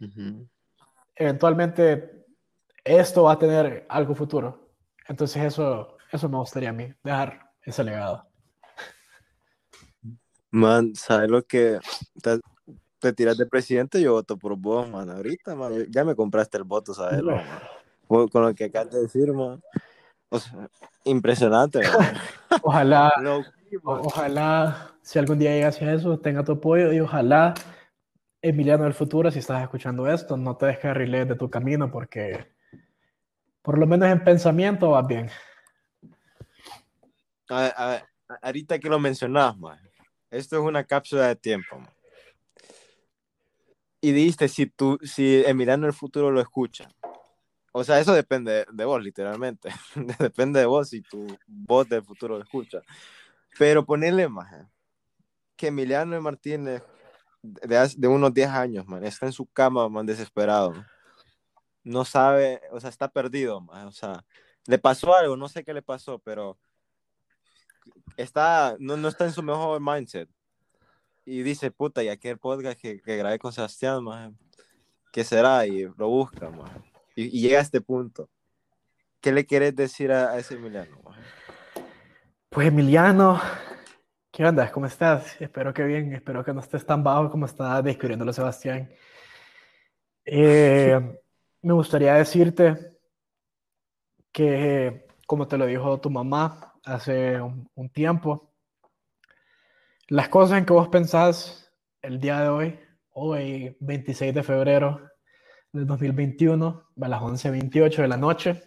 Eventualmente 1.19 2.25
esto 2.85 3.25
va 3.25 3.33
a 3.33 3.39
tener 3.39 3.85
algo 3.89 4.15
futuro. 4.15 4.71
Entonces 5.09 5.43
eso, 5.43 5.97
eso 6.13 6.29
me 6.29 6.39
gustaría 6.39 6.71
a 6.71 6.73
mí, 6.73 6.93
dejar 7.03 7.51
ese 7.63 7.83
legado. 7.83 8.25
Man, 10.51 10.95
¿sabes 10.95 11.29
lo 11.29 11.43
que 11.43 11.79
te, 13.01 13.13
tiras 13.13 13.37
de 13.37 13.47
presidente? 13.47 14.01
Yo 14.01 14.13
voto 14.13 14.37
por 14.37 14.57
vos, 14.57 14.89
man. 14.89 15.11
Ahorita, 15.11 15.55
man, 15.55 15.87
ya 15.91 16.05
me 16.05 16.15
compraste 16.15 16.57
el 16.57 16.65
voto, 16.65 16.95
¿sabes? 16.95 17.21
Con 18.07 18.43
lo 18.43 18.55
que 18.55 18.65
acabas 18.65 18.93
de 18.93 19.03
decir, 19.03 19.33
man. 19.33 19.61
O 20.31 20.39
sea, 20.39 20.69
impresionante. 21.05 21.81
ojalá, 22.63 23.13
ojalá, 23.83 24.93
si 25.03 25.19
algún 25.19 25.39
día 25.39 25.51
llegas 25.51 25.81
a 25.83 25.93
eso, 25.93 26.19
tenga 26.19 26.45
tu 26.45 26.53
apoyo 26.53 26.93
y 26.93 27.01
ojalá, 27.01 27.55
Emiliano 28.41 28.85
del 28.85 28.95
futuro, 28.95 29.31
si 29.31 29.41
estás 29.41 29.63
escuchando 29.63 30.07
esto, 30.07 30.37
no 30.37 30.57
te 30.57 30.67
descarriles 30.67 31.29
de 31.29 31.35
tu 31.35 31.51
camino 31.51 31.91
porque 31.91 32.47
por 33.63 33.79
lo 33.79 33.87
menos 33.87 34.09
en 34.09 34.23
pensamiento 34.23 34.91
vas 34.91 35.07
bien. 35.07 35.29
A 37.49 37.89
ver, 37.89 38.05
ahorita 38.43 38.79
que 38.79 38.89
lo 38.89 38.99
mencionas, 38.99 39.59
man, 39.59 39.79
esto 40.31 40.57
es 40.57 40.63
una 40.63 40.85
cápsula 40.85 41.29
de 41.29 41.37
tiempo. 41.37 41.83
Y 44.01 44.13
dijiste, 44.13 44.49
si 44.49 44.67
tú, 44.67 44.99
si 45.03 45.43
Emiliano 45.45 45.87
del 45.87 45.93
futuro 45.93 46.31
lo 46.31 46.41
escucha, 46.41 46.89
o 47.73 47.83
sea, 47.83 47.99
eso 47.99 48.15
depende 48.15 48.67
de 48.71 48.85
vos, 48.85 49.03
literalmente. 49.03 49.71
depende 50.19 50.61
de 50.61 50.67
vos 50.67 50.91
si 50.91 51.01
tu 51.03 51.27
voz 51.47 51.89
del 51.89 52.05
futuro 52.05 52.37
lo 52.37 52.45
escucha. 52.45 52.81
Pero 53.59 53.85
ponerle 53.85 54.29
más 54.29 54.67
que 55.57 55.69
Emiliano 55.69 56.21
Martínez 56.21 56.83
de, 57.43 57.95
de 57.97 58.09
unos 58.09 58.33
10 58.35 58.49
años, 58.49 58.87
man, 58.87 59.05
está 59.05 59.27
en 59.27 59.33
su 59.33 59.47
cama, 59.47 59.89
man, 59.89 60.07
desesperado. 60.07 60.75
No 61.85 62.05
sabe, 62.05 62.61
o 62.73 62.81
sea, 62.81 62.91
está 62.91 63.09
perdido, 63.09 63.61
man, 63.61 63.87
o 63.87 63.93
sea, 63.93 64.25
le 64.67 64.79
pasó 64.79 65.15
algo, 65.15 65.37
no 65.37 65.49
sé 65.49 65.65
qué 65.65 65.73
le 65.73 65.83
pasó, 65.83 66.19
pero 66.19 66.59
está, 68.17 68.77
no, 68.79 68.97
no 68.97 69.09
está 69.09 69.25
en 69.25 69.33
su 69.33 69.43
mejor 69.43 69.81
mindset. 69.81 70.29
Y 71.25 71.43
dice, 71.43 71.71
puta, 71.71 72.03
y 72.03 72.09
aquel 72.09 72.39
podcast 72.39 72.81
que, 72.81 73.01
que 73.01 73.17
grabé 73.17 73.39
con 73.39 73.53
Sebastián, 73.53 74.03
man, 74.03 74.39
¿qué 75.13 75.25
será? 75.25 75.67
Y 75.67 75.85
lo 75.97 76.09
busca, 76.09 76.51
man 76.51 76.89
y, 77.19 77.41
llega 77.41 77.59
a 77.59 77.63
este 77.63 77.81
punto. 77.81 78.31
¿Qué 79.21 79.33
le 79.33 79.45
quieres 79.45 79.75
decir 79.75 80.13
a, 80.13 80.39
ese 80.39 80.55
Emiliano? 80.55 81.01
Pues 82.49 82.69
Emiliano, 82.69 83.41
¿qué 84.39 84.47
onda? 84.47 84.71
¿Cómo 84.71 84.87
estás? 84.87 85.35
Espero 85.41 85.75
que 85.75 85.83
bien, 85.83 86.13
espero 86.13 86.45
que 86.45 86.53
no 86.53 86.61
estés 86.61 86.87
tan 86.87 87.03
bajo 87.03 87.29
como 87.29 87.45
está 87.47 87.83
describiéndolo 87.83 88.33
Sebastián. 88.33 88.89
Eh, 90.25 90.97
me 91.63 91.73
gustaría 91.73 92.15
decirte 92.15 93.01
que, 94.31 95.09
como 95.27 95.49
te 95.49 95.59
lo 95.59 95.67
dijo 95.67 95.99
tu 95.99 96.09
mamá 96.09 96.73
hace 96.85 97.41
un, 97.41 97.69
un 97.75 97.89
tiempo, 97.91 98.55
las 100.07 100.29
cosas 100.29 100.59
en 100.59 100.67
que 100.67 100.73
vos 100.73 100.87
pensás 100.87 101.73
el 102.01 102.21
día 102.21 102.41
de 102.41 102.49
hoy, 102.49 102.81
hoy 103.11 103.77
26 103.81 104.33
de 104.33 104.43
febrero 104.45 105.01
del 105.73 105.85
2021, 105.85 106.91
a 107.03 107.09
las 107.09 107.21
11.28 107.21 108.03
de 108.03 108.09
la 108.09 108.17
noche. 108.17 108.63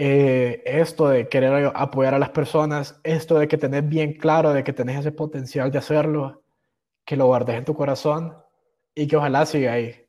Eh, 0.00 0.62
esto 0.64 1.08
de 1.08 1.28
querer 1.28 1.72
apoyar 1.74 2.14
a 2.14 2.20
las 2.20 2.30
personas, 2.30 3.00
esto 3.02 3.36
de 3.36 3.48
que 3.48 3.58
tenés 3.58 3.88
bien 3.88 4.12
claro 4.12 4.52
de 4.52 4.62
que 4.62 4.72
tenés 4.72 5.00
ese 5.00 5.10
potencial 5.10 5.72
de 5.72 5.78
hacerlo, 5.78 6.44
que 7.04 7.16
lo 7.16 7.26
guardes 7.26 7.56
en 7.56 7.64
tu 7.64 7.74
corazón 7.74 8.36
y 8.94 9.08
que 9.08 9.16
ojalá 9.16 9.44
siga 9.44 9.72
ahí. 9.72 10.06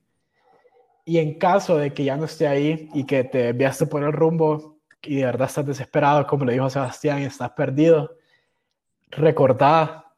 Y 1.06 1.18
en 1.18 1.40
caso 1.40 1.76
de 1.76 1.92
que 1.92 2.04
ya 2.04 2.18
no 2.18 2.26
esté 2.26 2.48
ahí 2.48 2.88
y 2.94 3.04
que 3.04 3.24
te 3.24 3.50
enviaste 3.50 3.88
por 3.88 4.04
el 4.04 4.14
rumbo 4.14 4.78
y 5.02 5.16
de 5.16 5.26
verdad 5.26 5.48
estás 5.48 5.66
desesperado, 5.66 6.28
como 6.28 6.46
le 6.46 6.54
dijo 6.54 6.70
Sebastián, 6.70 7.24
y 7.24 7.26
estás 7.26 7.50
perdido, 7.54 8.16
recordá 9.10 10.14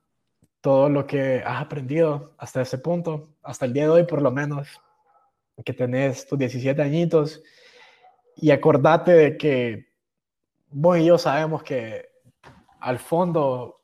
todo 0.60 0.90
lo 0.90 1.08
que 1.08 1.44
has 1.46 1.62
aprendido 1.62 2.34
hasta 2.38 2.62
ese 2.62 2.78
punto, 2.78 3.30
hasta 3.42 3.68
el 3.68 3.72
día 3.72 3.84
de 3.84 3.92
hoy 3.92 4.04
por 4.04 4.22
lo 4.22 4.32
menos, 4.32 4.68
que 5.64 5.72
tenés 5.72 6.28
tus 6.28 6.38
17 6.38 6.82
añitos 6.82 7.42
y 8.42 8.52
acordate 8.52 9.12
de 9.12 9.38
que 9.38 9.88
vos 10.70 10.98
y 10.98 11.06
yo 11.06 11.18
sabemos 11.18 11.64
que 11.64 12.10
al 12.80 13.00
fondo 13.00 13.80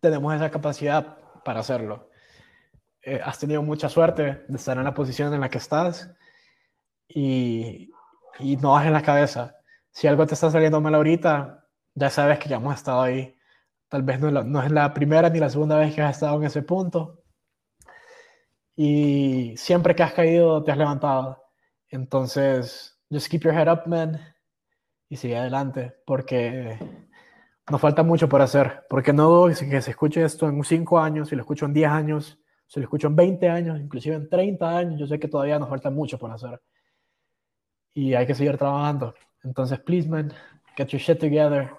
tenemos 0.00 0.34
esa 0.34 0.50
capacidad 0.50 1.18
para 1.44 1.60
hacerlo. 1.60 2.08
Eh, 3.02 3.20
has 3.22 3.38
tenido 3.38 3.62
mucha 3.62 3.88
suerte 3.88 4.44
de 4.48 4.56
estar 4.56 4.78
en 4.78 4.84
la 4.84 4.94
posición 4.94 5.34
en 5.34 5.40
la 5.40 5.50
que 5.50 5.58
estás 5.58 6.10
y, 7.08 7.90
y 8.38 8.56
no 8.56 8.72
bajes 8.72 8.92
la 8.92 9.02
cabeza. 9.02 9.56
Si 9.90 10.06
algo 10.06 10.26
te 10.26 10.34
está 10.34 10.50
saliendo 10.50 10.80
mal 10.80 10.94
ahorita, 10.94 11.66
ya 11.94 12.10
sabes 12.10 12.38
que 12.38 12.48
ya 12.48 12.56
hemos 12.56 12.74
estado 12.76 13.02
ahí. 13.02 13.36
Tal 13.88 14.02
vez 14.04 14.20
no, 14.20 14.30
no 14.30 14.62
es 14.62 14.70
la 14.70 14.94
primera 14.94 15.28
ni 15.28 15.40
la 15.40 15.50
segunda 15.50 15.76
vez 15.76 15.94
que 15.94 16.02
has 16.02 16.16
estado 16.16 16.36
en 16.36 16.44
ese 16.44 16.62
punto, 16.62 17.20
y 18.76 19.54
siempre 19.56 19.94
que 19.94 20.02
has 20.02 20.14
caído 20.14 20.62
te 20.64 20.72
has 20.72 20.78
levantado. 20.78 21.49
Entonces, 21.90 22.98
just 23.10 23.28
keep 23.28 23.42
your 23.42 23.54
head 23.54 23.70
up, 23.70 23.86
man, 23.86 24.20
y 25.08 25.16
sigue 25.16 25.36
adelante, 25.36 25.94
porque 26.06 26.78
nos 27.70 27.80
falta 27.80 28.02
mucho 28.02 28.28
por 28.28 28.40
hacer. 28.42 28.84
Porque 28.88 29.12
no 29.12 29.28
dudo 29.28 29.48
que 29.48 29.82
se 29.82 29.90
escuche 29.90 30.24
esto 30.24 30.48
en 30.48 30.62
5 30.62 30.98
años, 30.98 31.28
si 31.28 31.36
lo 31.36 31.42
escucho 31.42 31.66
en 31.66 31.74
10 31.74 31.90
años, 31.90 32.38
si 32.66 32.80
lo 32.80 32.84
escucho 32.84 33.08
en 33.08 33.16
20 33.16 33.48
años, 33.48 33.80
inclusive 33.80 34.16
en 34.16 34.28
30 34.28 34.76
años, 34.76 35.00
yo 35.00 35.06
sé 35.06 35.18
que 35.18 35.28
todavía 35.28 35.58
nos 35.58 35.68
falta 35.68 35.90
mucho 35.90 36.18
por 36.18 36.30
hacer. 36.30 36.60
Y 37.92 38.14
hay 38.14 38.26
que 38.26 38.34
seguir 38.34 38.56
trabajando. 38.56 39.14
Entonces, 39.42 39.80
please, 39.80 40.08
man, 40.08 40.32
get 40.76 40.88
your 40.88 41.00
shit 41.00 41.18
together. 41.18 41.70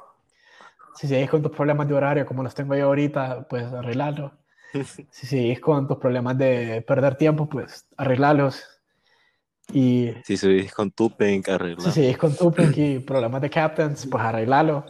Si 0.96 1.08
seguís 1.08 1.30
con 1.30 1.42
tus 1.42 1.52
problemas 1.52 1.88
de 1.88 1.94
horario 1.94 2.26
como 2.26 2.44
los 2.44 2.54
tengo 2.54 2.76
yo 2.76 2.86
ahorita, 2.88 3.48
pues 3.48 3.72
arreglarlo 3.72 4.42
si 5.12 5.28
sigues 5.28 5.60
con 5.60 5.88
tus 5.88 5.98
problemas 5.98 6.38
de 6.38 6.84
perder 6.88 7.16
tiempo, 7.16 7.48
pues 7.48 7.88
arreglarlos. 7.98 8.64
Y 9.74 10.12
si 10.24 10.38
sigues 10.38 10.74
con 10.74 10.92
tu 10.92 11.16
pink, 11.16 11.50
arreglarlo. 11.50 11.84
Si 11.84 11.92
sigues 11.92 12.18
con 12.18 12.36
tu 12.36 12.52
pink 12.52 12.78
y 12.78 13.00
problemas 13.06 13.42
de 13.42 13.50
captains, 13.50 14.08
pues 14.08 14.24
arreglarlo. 14.24 14.86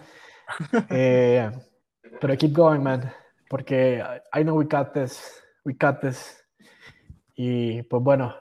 eh, 0.90 1.52
pero 2.20 2.38
keep 2.38 2.54
going, 2.54 2.82
man. 2.82 3.12
Porque 3.50 4.04
I 4.34 4.42
know 4.44 4.58
we 4.58 4.66
got 4.66 4.94
this. 4.94 5.44
We 5.64 5.76
got 5.80 6.00
this. 6.02 6.44
Y 7.36 7.84
pues 7.84 8.02
bueno, 8.02 8.36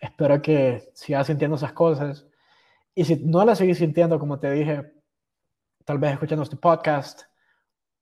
espero 0.00 0.40
que 0.42 0.90
sigas 0.94 1.26
sintiendo 1.26 1.56
esas 1.56 1.72
cosas. 1.72 2.26
Y 2.94 3.04
si 3.04 3.16
no 3.24 3.44
las 3.44 3.58
sigues 3.58 3.78
sintiendo, 3.78 4.18
como 4.18 4.38
te 4.38 4.50
dije, 4.50 4.92
tal 5.84 5.98
vez 5.98 6.12
escuchando 6.12 6.42
este 6.42 6.56
podcast 6.56 7.22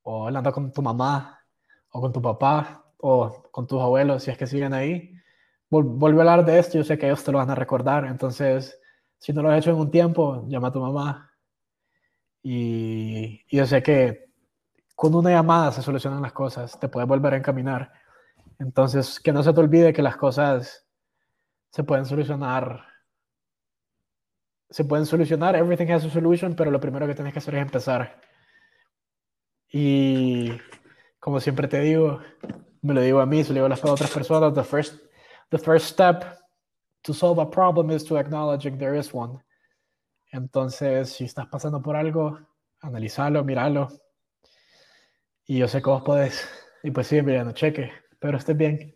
o 0.02 0.26
hablando 0.26 0.52
con 0.52 0.72
tu 0.72 0.82
mamá 0.82 1.40
o 1.90 2.00
con 2.00 2.12
tu 2.12 2.20
papá, 2.20 2.84
o 3.06 3.42
con 3.50 3.66
tus 3.66 3.80
abuelos, 3.82 4.22
si 4.22 4.30
es 4.30 4.38
que 4.38 4.46
siguen 4.46 4.72
ahí, 4.72 5.14
vuelve 5.82 6.20
a 6.20 6.22
hablar 6.22 6.44
de 6.44 6.58
esto, 6.58 6.78
yo 6.78 6.84
sé 6.84 6.96
que 6.98 7.06
ellos 7.06 7.24
te 7.24 7.32
lo 7.32 7.38
van 7.38 7.50
a 7.50 7.54
recordar, 7.54 8.04
entonces, 8.06 8.78
si 9.18 9.32
no 9.32 9.42
lo 9.42 9.50
has 9.50 9.58
hecho 9.58 9.70
en 9.70 9.76
un 9.76 9.90
tiempo, 9.90 10.44
llama 10.48 10.68
a 10.68 10.72
tu 10.72 10.80
mamá. 10.80 11.30
Y, 12.42 13.42
y 13.48 13.56
yo 13.56 13.66
sé 13.66 13.82
que 13.82 14.24
con 14.94 15.14
una 15.14 15.30
llamada 15.30 15.72
se 15.72 15.82
solucionan 15.82 16.22
las 16.22 16.32
cosas, 16.32 16.78
te 16.78 16.88
puedes 16.88 17.08
volver 17.08 17.34
a 17.34 17.36
encaminar. 17.38 17.92
Entonces, 18.58 19.18
que 19.20 19.32
no 19.32 19.42
se 19.42 19.52
te 19.52 19.60
olvide 19.60 19.92
que 19.92 20.02
las 20.02 20.16
cosas 20.16 20.86
se 21.70 21.82
pueden 21.82 22.06
solucionar. 22.06 22.84
Se 24.70 24.84
pueden 24.84 25.06
solucionar, 25.06 25.56
everything 25.56 25.90
has 25.90 26.04
a 26.04 26.10
solution, 26.10 26.54
pero 26.54 26.70
lo 26.70 26.80
primero 26.80 27.06
que 27.06 27.14
tienes 27.14 27.32
que 27.32 27.40
hacer 27.40 27.56
es 27.56 27.62
empezar. 27.62 28.20
Y 29.70 30.52
como 31.18 31.40
siempre 31.40 31.66
te 31.66 31.80
digo, 31.80 32.20
me 32.82 32.94
lo 32.94 33.00
digo 33.00 33.20
a 33.20 33.26
mí, 33.26 33.42
se 33.42 33.50
lo 33.50 33.54
digo 33.54 33.66
a 33.66 33.70
las 33.70 33.84
otras 33.84 34.10
personas, 34.10 34.54
the 34.54 34.62
first, 34.62 35.02
the 35.50 35.58
first 35.58 35.86
step 35.86 36.38
to 37.04 37.12
solve 37.12 37.38
a 37.38 37.46
problem 37.46 37.90
is 37.90 38.04
to 38.04 38.16
acknowledging 38.16 38.78
there 38.78 38.94
is 38.94 39.12
one. 39.12 39.38
Entonces, 40.32 41.10
si 41.10 41.24
estás 41.24 41.46
pasando 41.46 41.80
por 41.80 41.96
algo, 41.96 42.38
analizalo, 42.80 43.44
míralo. 43.44 43.88
Y 45.46 45.58
yo 45.58 45.68
sé 45.68 45.80
que 45.80 45.90
vos 45.90 46.02
podés. 46.02 46.48
Y 46.82 46.90
pues 46.90 47.06
sí, 47.06 47.18
Emiliano, 47.18 47.52
cheque. 47.52 47.92
Pero 48.18 48.38
estés 48.38 48.56
bien. 48.56 48.94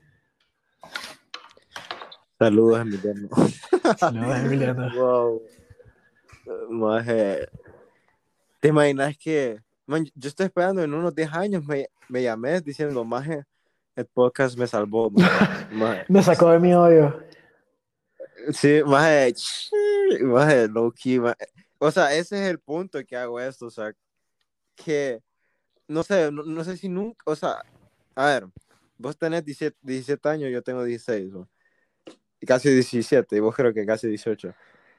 Saludos, 2.38 2.80
Emiliano. 2.80 3.28
Saludos, 3.98 4.38
Emiliano. 4.38 4.90
Wow. 4.94 5.42
Maje. 6.70 7.48
¿Te 8.60 8.68
imaginas 8.68 9.16
que, 9.18 9.60
man, 9.86 10.06
yo 10.14 10.28
estoy 10.28 10.46
esperando 10.46 10.82
en 10.82 10.94
unos 10.94 11.14
10 11.14 11.32
años, 11.32 11.64
me, 11.66 11.88
me 12.08 12.22
llamé 12.22 12.60
diciendo, 12.60 13.04
Maje, 13.04 13.44
el 13.98 14.06
podcast 14.06 14.56
me 14.56 14.68
salvó. 14.68 15.10
me 16.08 16.22
sacó 16.22 16.52
de 16.52 16.60
mi 16.60 16.72
odio. 16.72 17.20
Sí, 18.52 18.80
más 18.86 19.72
más 20.22 20.70
low 20.70 20.92
key, 20.92 21.20
O 21.78 21.90
sea, 21.90 22.14
ese 22.14 22.44
es 22.44 22.48
el 22.48 22.60
punto 22.60 23.04
que 23.04 23.16
hago 23.16 23.40
esto, 23.40 23.66
o 23.66 23.70
sea, 23.70 23.92
que 24.76 25.20
no 25.88 26.04
sé, 26.04 26.30
no, 26.30 26.62
sé 26.62 26.76
si 26.76 26.88
nunca, 26.88 27.24
o 27.26 27.34
sea, 27.34 27.56
a 28.14 28.26
ver, 28.26 28.46
vos 28.96 29.18
tenés 29.18 29.44
17, 29.44 29.76
17 29.82 30.28
años, 30.28 30.50
yo 30.52 30.62
tengo 30.62 30.84
16, 30.84 31.32
y 32.40 32.46
casi 32.46 32.70
17, 32.70 33.36
y 33.36 33.40
vos 33.40 33.56
creo 33.56 33.74
que 33.74 33.84
casi 33.84 34.06
18. 34.06 34.54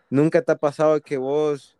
¿Nunca 0.09 0.41
te 0.41 0.51
ha 0.51 0.57
pasado 0.57 0.99
que 0.99 1.17
vos 1.17 1.77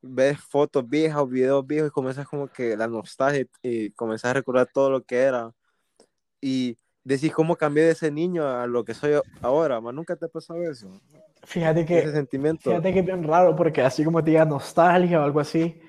ves 0.00 0.38
fotos 0.40 0.88
viejas 0.88 1.18
o 1.18 1.26
videos 1.26 1.66
viejos 1.66 1.88
y 1.88 1.92
comenzas 1.92 2.28
como 2.28 2.46
que 2.46 2.76
la 2.76 2.86
nostalgia 2.86 3.46
y 3.62 3.90
comenzás 3.90 4.30
a 4.30 4.34
recordar 4.34 4.68
todo 4.72 4.90
lo 4.90 5.02
que 5.02 5.16
era? 5.16 5.52
Y 6.42 6.76
decís 7.04 7.32
cómo 7.32 7.56
cambié 7.56 7.84
de 7.84 7.92
ese 7.92 8.10
niño 8.10 8.46
a 8.46 8.66
lo 8.66 8.84
que 8.84 8.92
soy 8.92 9.12
ahora, 9.40 9.80
más 9.80 9.94
nunca 9.94 10.16
te 10.16 10.26
ha 10.26 10.28
pasado 10.28 10.62
eso. 10.62 11.00
Fíjate 11.44 11.86
que, 11.86 12.00
ese 12.00 12.12
sentimiento. 12.12 12.70
fíjate 12.70 12.92
que 12.92 12.98
es 13.00 13.06
bien 13.06 13.24
raro 13.24 13.56
porque 13.56 13.80
así 13.80 14.04
como 14.04 14.22
te 14.22 14.30
diga 14.30 14.44
nostalgia 14.44 15.20
o 15.20 15.24
algo 15.24 15.40
así, 15.40 15.80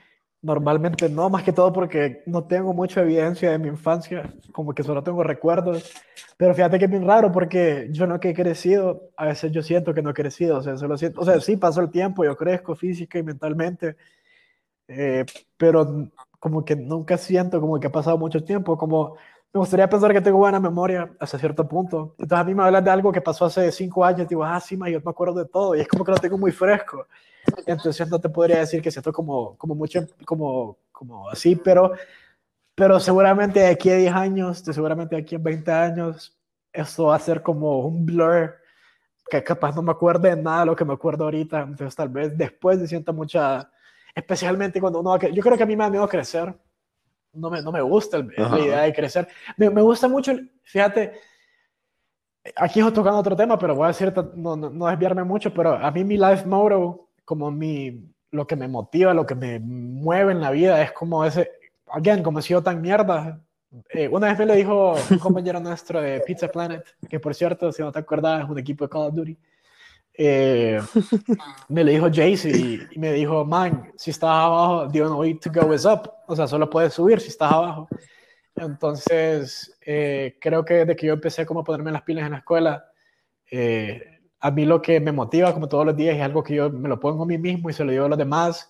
normalmente 0.42 1.10
no, 1.10 1.30
más 1.30 1.44
que 1.44 1.54
todo 1.54 1.72
porque 1.72 2.24
no 2.26 2.44
tengo 2.44 2.74
mucha 2.74 3.02
evidencia 3.02 3.52
de 3.52 3.60
mi 3.60 3.70
infancia, 3.70 4.34
como 4.52 4.74
que 4.74 4.84
solo 4.84 5.04
tengo 5.04 5.24
recuerdos, 5.24 5.92
pero 6.38 6.54
fíjate 6.54 6.80
que 6.80 6.86
es 6.86 6.92
bien 6.92 7.08
raro 7.08 7.32
porque 7.32 7.88
yo 7.92 8.08
no 8.08 8.20
que 8.20 8.32
he 8.32 8.34
crecido, 8.34 9.10
a 9.16 9.26
veces 9.26 9.52
yo 9.52 9.62
siento 9.62 9.94
que 9.94 10.02
no 10.02 10.10
he 10.10 10.14
crecido, 10.14 10.58
o 10.58 10.62
sea, 10.62 10.76
solo 10.76 10.98
siento, 10.98 11.22
o 11.22 11.26
sea, 11.26 11.40
sí 11.40 11.56
pasó 11.56 11.82
el 11.82 11.92
tiempo, 11.92 12.26
yo 12.26 12.36
crezco 12.36 12.76
física 12.76 13.20
y 13.20 13.24
mentalmente, 13.24 13.96
eh, 14.88 15.26
pero 15.56 16.10
como 16.40 16.66
que 16.66 16.76
nunca 16.76 17.18
siento 17.18 17.62
como 17.62 17.80
que 17.80 17.88
ha 17.88 17.92
pasado 17.92 18.18
mucho 18.18 18.44
tiempo, 18.44 18.78
como 18.78 19.16
me 19.54 19.60
gustaría 19.60 19.88
pensar 19.88 20.12
que 20.12 20.22
tengo 20.22 20.40
buena 20.40 20.60
memoria 20.60 21.12
hasta 21.20 21.38
cierto 21.38 21.68
punto. 21.68 22.16
Entonces 22.18 22.40
a 22.40 22.44
mí 22.44 22.56
me 22.56 22.64
hablan 22.64 22.84
de 22.84 22.90
algo 22.90 23.12
que 23.12 23.22
pasó 23.22 23.46
hace 23.46 23.72
cinco 23.72 24.04
años, 24.04 24.28
digo, 24.28 24.44
ah, 24.44 24.60
sí, 24.60 24.76
ma, 24.76 24.90
yo 24.90 25.00
me 25.00 25.12
acuerdo 25.12 25.36
de 25.36 25.46
todo, 25.46 25.76
y 25.76 25.82
es 25.82 25.88
como 25.88 26.04
que 26.04 26.12
lo 26.12 26.18
tengo 26.18 26.40
muy 26.40 26.52
fresco. 26.52 27.08
Entonces 27.68 28.10
no 28.10 28.20
te 28.20 28.30
podría 28.30 28.60
decir 28.60 28.82
que 28.82 28.90
siento 28.90 29.14
como, 29.14 29.56
como 29.58 29.76
mucho, 29.76 30.08
como, 30.26 30.80
como 30.92 31.30
así, 31.30 31.56
pero, 31.56 31.94
pero 32.74 33.00
seguramente 33.00 33.60
de 33.60 33.68
aquí 33.68 33.92
a 33.92 33.96
10 33.96 34.14
años, 34.14 34.66
de 34.66 34.74
seguramente 34.74 35.16
de 35.16 35.22
aquí 35.22 35.36
a 35.36 35.40
20 35.40 35.72
años, 35.72 36.36
esto 36.72 37.06
va 37.06 37.16
a 37.16 37.20
ser 37.20 37.44
como 37.44 37.86
un 37.86 38.08
blur, 38.08 38.56
que 39.30 39.44
capaz 39.44 39.76
no 39.76 39.84
me 39.84 39.92
acuerdo 39.92 40.22
de 40.22 40.36
nada 40.36 40.62
de 40.62 40.66
lo 40.66 40.76
que 40.76 40.86
me 40.86 40.94
acuerdo 40.94 41.26
ahorita, 41.26 41.62
entonces 41.62 41.96
tal 41.96 42.10
vez 42.10 42.36
después 42.36 42.80
de 42.80 42.88
sienta 42.88 43.12
mucha, 43.12 43.70
especialmente 44.16 44.82
cuando 44.82 45.00
uno, 45.00 45.16
yo 45.20 45.44
creo 45.44 45.58
que 45.58 45.64
a 45.64 45.68
mí 45.68 45.76
me 45.76 45.84
da 45.84 45.92
miedo 45.92 46.08
crecer, 46.08 46.56
no 47.34 47.50
me, 47.50 47.62
no 47.62 47.72
me 47.72 47.82
gusta 47.82 48.26
la 48.38 48.60
idea 48.60 48.82
de 48.82 48.94
crecer. 48.94 49.28
Me, 49.58 49.70
me, 49.70 49.82
gusta 49.82 50.08
mucho, 50.08 50.34
fíjate, 50.64 51.14
aquí 52.56 52.80
estoy 52.80 52.94
tocando 52.94 53.20
otro 53.20 53.36
tema, 53.36 53.58
pero 53.58 53.76
voy 53.76 53.86
a 53.86 53.88
decir, 53.88 54.14
no, 54.36 54.56
no, 54.56 54.88
desviarme 54.88 55.24
mucho, 55.24 55.54
pero 55.54 55.74
a 55.74 55.92
mí 55.92 56.04
mi 56.04 56.18
life 56.18 56.46
motto, 56.46 57.10
como 57.26 57.52
mi, 57.52 58.10
lo 58.32 58.46
que 58.46 58.56
me 58.56 58.68
motiva, 58.68 59.14
lo 59.14 59.26
que 59.26 59.36
me 59.36 59.60
mueve 59.60 60.32
en 60.32 60.42
la 60.42 60.52
vida, 60.52 60.82
es 60.82 60.92
como 60.92 61.26
ese, 61.26 61.52
again, 61.88 62.24
como 62.24 62.40
he 62.40 62.42
sido 62.42 62.62
tan 62.62 62.82
mierda. 62.82 63.42
Eh, 63.90 64.08
una 64.08 64.28
vez 64.28 64.38
me 64.38 64.46
lo 64.46 64.54
dijo 64.54 64.96
un 65.10 65.18
compañero 65.20 65.60
nuestro 65.60 66.00
de 66.02 66.20
Pizza 66.22 66.48
Planet, 66.48 66.86
que 67.10 67.20
por 67.20 67.34
cierto, 67.34 67.72
si 67.72 67.82
no 67.82 67.92
te 67.92 68.00
acuerdas, 68.00 68.44
es 68.44 68.50
un 68.50 68.60
equipo 68.60 68.86
de 68.86 68.90
Call 68.90 69.08
of 69.08 69.16
Duty. 69.16 69.38
Eh, 70.16 70.80
me 71.70 71.84
lo 71.84 71.92
dijo 71.92 72.10
Jaycee 72.12 72.88
y, 72.92 73.00
me 73.00 73.14
dijo, 73.14 73.44
man, 73.46 73.92
si 73.96 74.12
estás 74.12 74.30
abajo, 74.30 74.88
the 74.92 75.02
only 75.02 75.18
way 75.18 75.40
to 75.40 75.52
go 75.52 75.74
is 75.74 75.86
up. 75.86 76.10
O 76.28 76.36
sea, 76.36 76.48
solo 76.48 76.70
puedes 76.70 76.94
subir 76.94 77.20
si 77.20 77.30
estás 77.30 77.52
abajo. 77.52 77.88
Entonces, 78.56 79.76
eh, 79.86 80.38
creo 80.40 80.64
que 80.64 80.76
desde 80.76 80.96
que 80.96 81.08
yo 81.08 81.14
empecé 81.14 81.46
como 81.46 81.62
a 81.62 81.64
ponerme 81.64 81.92
las 81.92 82.04
pilas 82.04 82.26
en 82.26 82.32
la 82.34 82.38
escuela, 82.40 82.86
eh, 83.50 84.22
a 84.40 84.52
mí 84.52 84.66
lo 84.66 84.82
que 84.82 85.00
me 85.00 85.12
motiva 85.12 85.54
como 85.54 85.68
todos 85.68 85.86
los 85.86 85.96
días 85.96 86.16
es 86.16 86.22
algo 86.22 86.44
que 86.44 86.56
yo 86.56 86.70
me 86.70 86.90
lo 86.90 87.00
pongo 87.00 87.24
a 87.24 87.26
mí 87.26 87.38
mismo 87.38 87.70
y 87.70 87.74
se 87.74 87.84
lo 87.84 87.92
digo 87.92 88.06
a 88.06 88.10
los 88.10 88.18
demás 88.18 88.70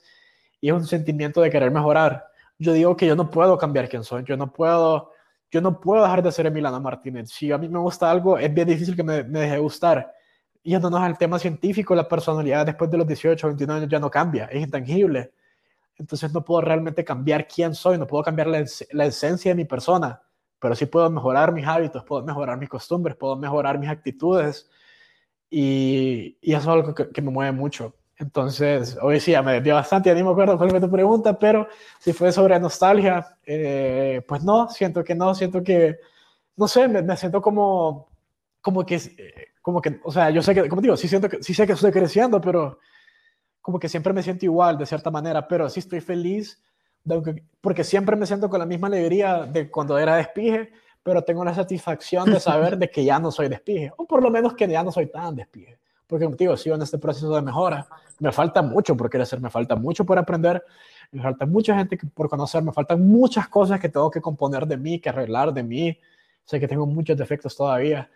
y 0.61 0.69
es 0.69 0.73
un 0.73 0.85
sentimiento 0.85 1.41
de 1.41 1.49
querer 1.49 1.71
mejorar. 1.71 2.25
Yo 2.57 2.71
digo 2.73 2.95
que 2.95 3.07
yo 3.07 3.15
no 3.15 3.29
puedo 3.29 3.57
cambiar 3.57 3.89
quién 3.89 4.03
soy, 4.03 4.23
yo 4.23 4.37
no 4.37 4.53
puedo, 4.53 5.11
yo 5.51 5.61
no 5.61 5.81
puedo 5.81 6.03
dejar 6.03 6.23
de 6.23 6.31
ser 6.31 6.45
Emiliano 6.45 6.79
Martínez. 6.79 7.29
Si 7.31 7.51
a 7.51 7.57
mí 7.57 7.67
me 7.67 7.79
gusta 7.79 8.09
algo, 8.09 8.37
es 8.37 8.53
bien 8.53 8.67
difícil 8.67 8.95
que 8.95 9.03
me, 9.03 9.23
me 9.23 9.41
deje 9.41 9.53
de 9.53 9.59
gustar 9.59 10.13
yéndonos 10.63 11.01
al 11.01 11.17
tema 11.17 11.37
científico, 11.37 11.93
la 11.93 12.07
personalidad 12.07 12.65
después 12.65 12.89
de 12.89 12.97
los 12.97 13.07
18 13.07 13.45
o 13.45 13.49
29 13.49 13.81
años 13.81 13.91
ya 13.91 13.99
no 13.99 14.09
cambia, 14.09 14.45
es 14.45 14.63
intangible. 14.63 15.33
Entonces 15.97 16.33
no 16.33 16.43
puedo 16.43 16.61
realmente 16.61 17.03
cambiar 17.03 17.47
quién 17.47 17.75
soy, 17.75 17.97
no 17.97 18.07
puedo 18.07 18.23
cambiar 18.23 18.47
la, 18.47 19.05
esencia 19.05 19.51
de 19.51 19.55
mi 19.55 19.65
persona, 19.65 20.21
pero 20.59 20.75
sí 20.75 20.85
puedo 20.85 21.09
mejorar 21.09 21.51
mis 21.51 21.67
hábitos, 21.67 22.03
puedo 22.03 22.23
mejorar 22.23 22.57
mis 22.57 22.69
costumbres, 22.69 23.15
puedo 23.15 23.35
mejorar 23.35 23.77
mis 23.77 23.89
actitudes 23.89 24.69
y, 25.49 26.37
y 26.41 26.53
eso 26.53 26.61
es 26.61 26.67
algo 26.67 26.95
que, 26.95 27.21
me 27.21 27.29
mueve 27.29 27.51
mucho. 27.51 27.95
Entonces, 28.17 28.97
hoy 29.01 29.19
sí, 29.19 29.31
ya 29.31 29.41
me 29.41 29.53
desvió 29.53 29.75
bastante, 29.75 30.09
ya 30.09 30.15
ni 30.15 30.23
me 30.23 30.31
acuerdo 30.31 30.57
cuál 30.57 30.69
fue 30.69 30.79
tu 30.79 30.89
pregunta, 30.89 31.37
pero 31.37 31.67
si 31.99 32.13
fue 32.13 32.31
sobre 32.31 32.59
nostalgia, 32.59 33.37
eh, 33.45 34.23
pues 34.27 34.43
no, 34.43 34.69
siento 34.69 35.03
que 35.03 35.13
no, 35.13 35.35
siento 35.35 35.61
que, 35.61 35.97
no 36.55 36.67
sé, 36.67 36.87
me, 36.87 37.01
me 37.01 37.17
siento 37.17 37.41
como, 37.41 38.07
como 38.61 38.85
que 38.85 38.95
eh, 38.95 39.52
como 39.63 39.81
que, 39.81 39.99
o 40.03 40.11
sea, 40.11 40.29
yo 40.29 40.43
sé 40.43 40.53
que, 40.53 40.67
como 40.67 40.81
digo, 40.81 40.97
sí, 40.97 41.07
siento 41.07 41.29
que, 41.29 41.41
sí 41.41 41.53
sé 41.53 41.65
que 41.65 41.71
estoy 41.71 41.91
creciendo, 41.91 42.41
pero 42.41 42.79
como 43.61 43.79
que 43.79 43.87
siempre 43.87 44.11
me 44.11 44.21
siento 44.21 44.45
igual 44.45 44.77
de 44.77 44.85
cierta 44.85 45.09
manera, 45.09 45.47
pero 45.47 45.69
sí 45.69 45.79
estoy 45.79 46.01
feliz 46.01 46.61
porque 47.61 47.83
siempre 47.83 48.15
me 48.17 48.25
siento 48.25 48.49
con 48.49 48.59
la 48.59 48.65
misma 48.65 48.87
alegría 48.87 49.43
de 49.43 49.71
cuando 49.71 49.97
era 49.97 50.17
despije, 50.17 50.71
pero 51.01 51.21
tengo 51.21 51.43
la 51.45 51.53
satisfacción 51.53 52.31
de 52.31 52.39
saber 52.41 52.77
de 52.77 52.89
que 52.89 53.05
ya 53.05 53.19
no 53.19 53.31
soy 53.31 53.47
despije, 53.47 53.91
o 53.95 54.05
por 54.05 54.21
lo 54.21 54.29
menos 54.29 54.53
que 54.53 54.67
ya 54.67 54.83
no 54.83 54.91
soy 54.91 55.07
tan 55.07 55.35
despije, 55.35 55.79
porque 56.07 56.25
como 56.25 56.35
digo, 56.35 56.57
sigo 56.57 56.75
en 56.75 56.81
este 56.81 56.97
proceso 56.97 57.33
de 57.33 57.41
mejora, 57.41 57.87
me 58.19 58.33
falta 58.33 58.61
mucho 58.61 58.97
por 58.97 59.09
crecer, 59.09 59.39
me 59.39 59.49
falta 59.49 59.77
mucho 59.77 60.05
por 60.05 60.19
aprender, 60.19 60.61
me 61.11 61.21
falta 61.21 61.45
mucha 61.45 61.73
gente 61.77 61.97
por 62.13 62.27
conocer, 62.27 62.61
me 62.63 62.73
faltan 62.73 63.05
muchas 63.07 63.47
cosas 63.47 63.79
que 63.79 63.87
tengo 63.87 64.11
que 64.11 64.19
componer 64.19 64.67
de 64.67 64.75
mí, 64.75 64.99
que 64.99 65.07
arreglar 65.07 65.53
de 65.53 65.63
mí, 65.63 65.97
sé 66.43 66.59
que 66.59 66.67
tengo 66.67 66.85
muchos 66.85 67.17
defectos 67.17 67.55
todavía, 67.55 68.09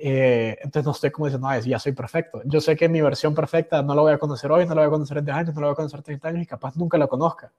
eh, 0.00 0.56
entonces 0.60 0.86
no 0.86 0.92
estoy 0.92 1.10
como 1.10 1.26
diciendo, 1.26 1.48
ay, 1.48 1.62
ya 1.62 1.78
soy 1.78 1.92
perfecto. 1.92 2.40
Yo 2.44 2.60
sé 2.60 2.76
que 2.76 2.88
mi 2.88 3.00
versión 3.00 3.34
perfecta 3.34 3.82
no 3.82 3.94
la 3.94 4.02
voy 4.02 4.12
a 4.12 4.18
conocer 4.18 4.50
hoy, 4.52 4.64
no 4.64 4.74
la 4.74 4.82
voy 4.82 4.88
a 4.88 4.90
conocer 4.90 5.18
en 5.18 5.24
10 5.24 5.36
años, 5.36 5.54
no 5.54 5.60
la 5.60 5.66
voy 5.66 5.72
a 5.72 5.76
conocer 5.76 5.98
en 5.98 6.04
30 6.04 6.28
años 6.28 6.42
y 6.42 6.46
capaz 6.46 6.76
nunca 6.76 6.96
la 6.96 7.08
conozca. 7.08 7.52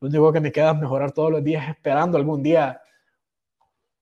Lo 0.00 0.08
único 0.08 0.32
que 0.32 0.40
me 0.40 0.52
queda 0.52 0.70
es 0.70 0.78
mejorar 0.78 1.10
todos 1.12 1.32
los 1.32 1.42
días 1.42 1.68
esperando 1.68 2.16
algún 2.16 2.42
día 2.42 2.80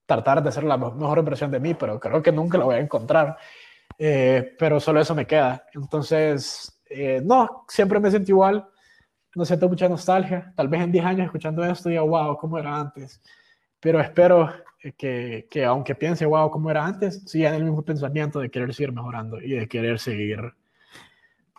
tratar 0.05 0.43
de 0.43 0.51
ser 0.51 0.65
la 0.65 0.77
mejor 0.77 1.23
versión 1.23 1.49
de 1.49 1.59
mí, 1.59 1.73
pero 1.73 1.99
creo 1.99 2.21
que 2.21 2.31
nunca 2.31 2.57
la 2.57 2.65
voy 2.65 2.75
a 2.75 2.79
encontrar. 2.79 3.37
Eh, 3.97 4.55
pero 4.59 4.79
solo 4.79 4.99
eso 4.99 5.15
me 5.15 5.25
queda. 5.25 5.65
Entonces, 5.73 6.79
eh, 6.89 7.21
no, 7.23 7.65
siempre 7.67 7.99
me 7.99 8.09
siento 8.09 8.31
igual, 8.31 8.67
no 9.33 9.45
siento 9.45 9.67
mucha 9.67 9.89
nostalgia. 9.89 10.53
Tal 10.55 10.67
vez 10.67 10.81
en 10.81 10.91
10 10.91 11.05
años 11.05 11.25
escuchando 11.25 11.63
esto 11.63 11.89
diga, 11.89 12.01
wow, 12.01 12.37
¿cómo 12.37 12.59
era 12.59 12.79
antes? 12.79 13.21
Pero 13.79 13.99
espero 13.99 14.51
que, 14.97 15.47
que, 15.49 15.65
aunque 15.65 15.95
piense, 15.95 16.25
wow, 16.25 16.51
como 16.51 16.69
era 16.69 16.85
antes, 16.85 17.23
siga 17.25 17.49
en 17.49 17.55
el 17.55 17.63
mismo 17.63 17.83
pensamiento 17.83 18.39
de 18.39 18.51
querer 18.51 18.73
seguir 18.73 18.91
mejorando 18.91 19.41
y 19.41 19.51
de 19.51 19.67
querer 19.67 19.99
seguir 19.99 20.53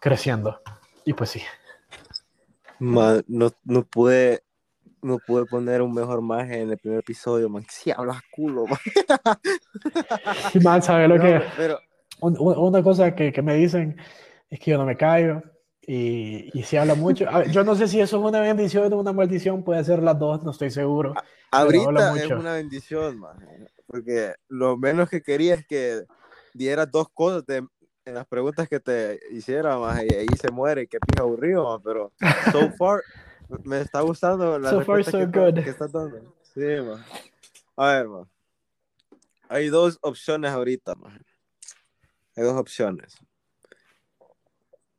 creciendo. 0.01 0.61
Y 1.05 1.15
pues 1.15 1.31
sí. 1.31 1.43
no, 2.79 3.23
no 3.27 3.83
pude 3.85 4.43
no 5.05 5.19
pude 5.19 5.45
poner 5.45 5.83
un 5.83 5.93
mejor 5.93 6.23
margen 6.23 6.63
en 6.63 6.71
el 6.71 6.79
primer 6.79 7.01
episodio, 7.01 7.49
man. 7.49 7.65
Si 7.69 7.91
hablas 7.91 8.23
culo, 8.31 8.67
man. 8.67 8.79
man, 10.63 10.83
¿sabes 10.83 11.09
lo 11.09 11.21
que? 11.21 11.41
Pero... 11.57 11.79
Una 12.21 12.83
cosa 12.83 13.15
que, 13.15 13.33
que, 13.33 13.43
me 13.43 13.55
dicen 13.55 13.97
es 14.49 14.59
que 14.59 14.71
yo 14.71 14.79
no 14.79 14.87
me 14.87 14.97
caigo 14.97 15.43
y, 15.83 16.59
y 16.59 16.63
se 16.63 16.79
habla 16.79 16.95
mucho. 16.95 17.27
yo 17.51 17.65
no 17.65 17.75
sé 17.75 17.87
si 17.87 18.01
eso 18.01 18.17
es 18.17 18.25
una 18.25 18.41
bendición 18.41 18.91
o 18.93 18.99
una 18.99 19.13
maldición, 19.13 19.63
puede 19.63 19.85
ser 19.85 20.03
las 20.03 20.19
dos, 20.19 20.43
no 20.43 20.53
estoy 20.53 20.71
seguro. 20.71 21.13
Ahorita 21.55 22.17
es 22.17 22.31
una 22.31 22.55
bendición, 22.55 23.19
man, 23.19 23.37
porque 23.87 24.35
lo 24.49 24.77
menos 24.77 25.09
que 25.09 25.23
quería 25.23 25.55
es 25.55 25.67
que 25.67 26.05
dieras 26.53 26.91
dos 26.91 27.09
cosas 27.13 27.45
en 27.49 28.15
las 28.15 28.27
preguntas 28.27 28.69
que 28.69 28.81
te 28.81 29.21
hiciera, 29.31 29.79
man, 29.79 30.05
y 30.09 30.15
ahí 30.15 30.27
se 30.41 30.51
muere, 30.51 30.87
que 30.87 30.99
pija 30.99 31.23
aburrido, 31.23 31.81
pero 31.83 32.13
so 32.53 32.71
far 32.79 33.03
me 33.65 33.81
está 33.81 34.01
gustando 34.01 34.59
la 34.59 34.71
so 34.71 34.83
far, 34.83 35.05
so 35.05 35.19
que, 35.19 35.27
good. 35.27 35.55
que 35.63 35.71
está 35.71 35.87
dando. 35.87 36.35
Sí, 36.55 36.61
man. 36.61 37.05
A 37.77 37.87
ver, 37.93 38.09
man. 38.09 38.31
Hay 39.49 39.69
dos 39.69 39.99
opciones 40.01 40.51
ahorita, 40.51 40.95
man. 40.95 41.25
Hay 42.37 42.45
dos 42.45 42.55
opciones. 42.55 43.17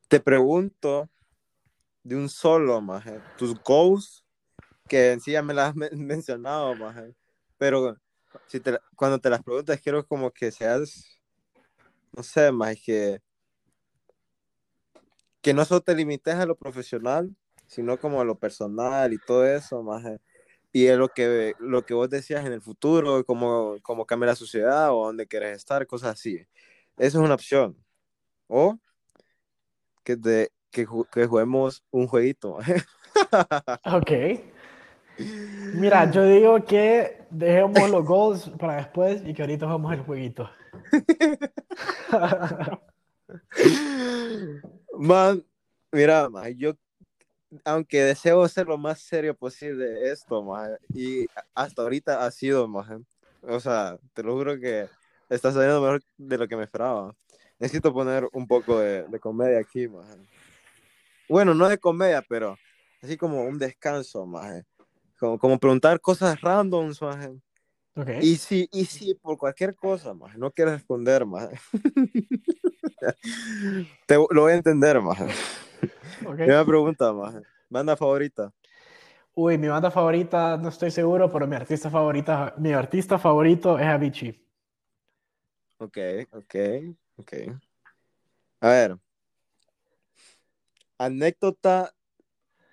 Te 0.07 0.19
pregunto 0.19 1.09
de 2.03 2.15
un 2.15 2.29
solo, 2.29 2.79
man, 2.81 3.01
tus 3.37 3.59
goals 3.63 4.24
que 4.88 5.11
en 5.11 5.19
sí 5.19 5.31
ya 5.31 5.41
me 5.41 5.53
las 5.53 5.69
has 5.69 5.75
mencionado, 5.93 6.75
maje. 6.75 7.15
pero 7.57 7.97
si 8.47 8.59
te, 8.59 8.77
cuando 8.95 9.19
te 9.19 9.29
las 9.29 9.43
preguntas 9.43 9.79
quiero 9.81 10.05
como 10.05 10.31
que 10.31 10.51
seas, 10.51 11.19
no 12.15 12.23
sé, 12.23 12.51
más 12.51 12.75
que, 12.83 13.19
que 15.41 15.53
no 15.53 15.65
solo 15.65 15.81
te 15.81 15.95
limites 15.95 16.36
a 16.36 16.45
lo 16.45 16.55
profesional, 16.55 17.36
sino 17.67 17.97
como 17.97 18.21
a 18.21 18.25
lo 18.25 18.38
personal 18.38 19.13
y 19.13 19.17
todo 19.17 19.45
eso, 19.45 19.81
más 19.83 20.03
y 20.71 20.88
es 20.88 20.97
lo 20.97 21.07
que, 21.07 21.53
lo 21.59 21.86
que 21.86 21.93
vos 21.93 22.09
decías 22.09 22.45
en 22.45 22.51
el 22.51 22.61
futuro, 22.61 23.23
cómo, 23.23 23.77
cómo 23.81 24.05
cambia 24.05 24.27
la 24.27 24.36
sociedad 24.36 24.91
o 24.91 25.05
dónde 25.05 25.25
quieres 25.25 25.55
estar, 25.55 25.88
cosas 25.88 26.15
así. 26.15 26.45
Esa 26.97 27.17
es 27.17 27.23
una 27.23 27.36
opción. 27.36 27.77
O 28.47 28.77
que, 30.03 30.17
de, 30.17 30.51
que, 30.71 30.86
que 31.13 31.27
juguemos 31.27 31.81
un 31.91 32.07
jueguito. 32.07 32.57
ok. 33.86 34.11
Mira, 35.18 36.11
yo 36.11 36.26
digo 36.26 36.63
que 36.66 37.26
dejemos 37.30 37.89
los 37.89 38.05
goals 38.05 38.49
para 38.59 38.78
después 38.78 39.22
y 39.26 39.34
que 39.34 39.41
ahorita 39.41 39.66
vamos 39.66 39.93
el 39.93 40.01
jueguito. 40.01 40.49
Man, 44.97 45.43
mira, 45.91 46.30
yo 46.55 46.74
aunque 47.63 48.03
deseo 48.03 48.47
ser 48.47 48.68
lo 48.68 48.78
más 48.78 49.01
serio 49.01 49.36
posible 49.36 50.11
esto, 50.11 50.43
man, 50.43 50.78
y 50.93 51.26
hasta 51.53 51.82
ahorita 51.82 52.26
ha 52.26 52.32
sido, 52.32 52.68
man. 52.68 53.05
O 53.41 53.59
sea, 53.59 53.97
te 54.13 54.24
lo 54.24 54.34
juro 54.34 54.59
que 54.59 54.88
está 55.30 55.51
saliendo 55.51 55.82
mejor 55.82 56.01
de 56.18 56.38
lo 56.38 56.47
que 56.47 56.55
me 56.55 56.63
esperaba. 56.63 57.16
Necesito 57.59 57.93
poner 57.93 58.28
un 58.34 58.47
poco 58.47 58.80
de, 58.80 59.03
de 59.03 59.20
comedia 59.20 59.59
aquí, 59.59 59.88
man. 59.88 60.28
Bueno, 61.30 61.53
no 61.53 61.70
de 61.70 61.78
comedia, 61.78 62.24
pero 62.28 62.57
así 63.01 63.18
como 63.18 63.43
un 63.43 63.57
descanso, 63.57 64.26
man. 64.26 64.66
Como, 65.20 65.39
como 65.39 65.59
preguntar 65.59 65.99
cosas 65.99 66.39
randoms, 66.41 67.01
man. 67.01 67.41
Okay. 67.95 68.20
Y 68.22 68.36
si, 68.36 68.70
y 68.72 68.86
si 68.86 69.16
por 69.16 69.38
cualquier 69.38 69.76
cosa, 69.76 70.13
más 70.13 70.38
no 70.38 70.51
quieres 70.51 70.76
responder, 70.76 71.26
más 71.26 71.49
te 74.05 74.16
lo 74.16 74.41
voy 74.41 74.51
a 74.51 74.55
entender, 74.55 75.01
más 75.01 75.18
okay. 76.26 76.49
Una 76.49 76.66
pregunta, 76.66 77.13
más 77.13 77.41
¿Banda 77.70 77.95
favorita? 77.95 78.53
Uy, 79.34 79.57
mi 79.57 79.68
banda 79.68 79.91
favorita, 79.91 80.57
no 80.57 80.70
estoy 80.70 80.91
seguro, 80.91 81.32
pero 81.32 81.47
mi 81.47 81.55
artista 81.55 81.89
favorita, 81.89 82.53
mi 82.57 82.72
artista 82.72 83.18
favorito 83.18 83.78
es 83.78 83.86
Avicii. 83.86 84.41
Ok, 85.78 85.97
ok, 86.32 86.55
ok. 87.18 87.34
A 88.61 88.70
ver. 88.70 88.97
Anécdota. 90.97 91.93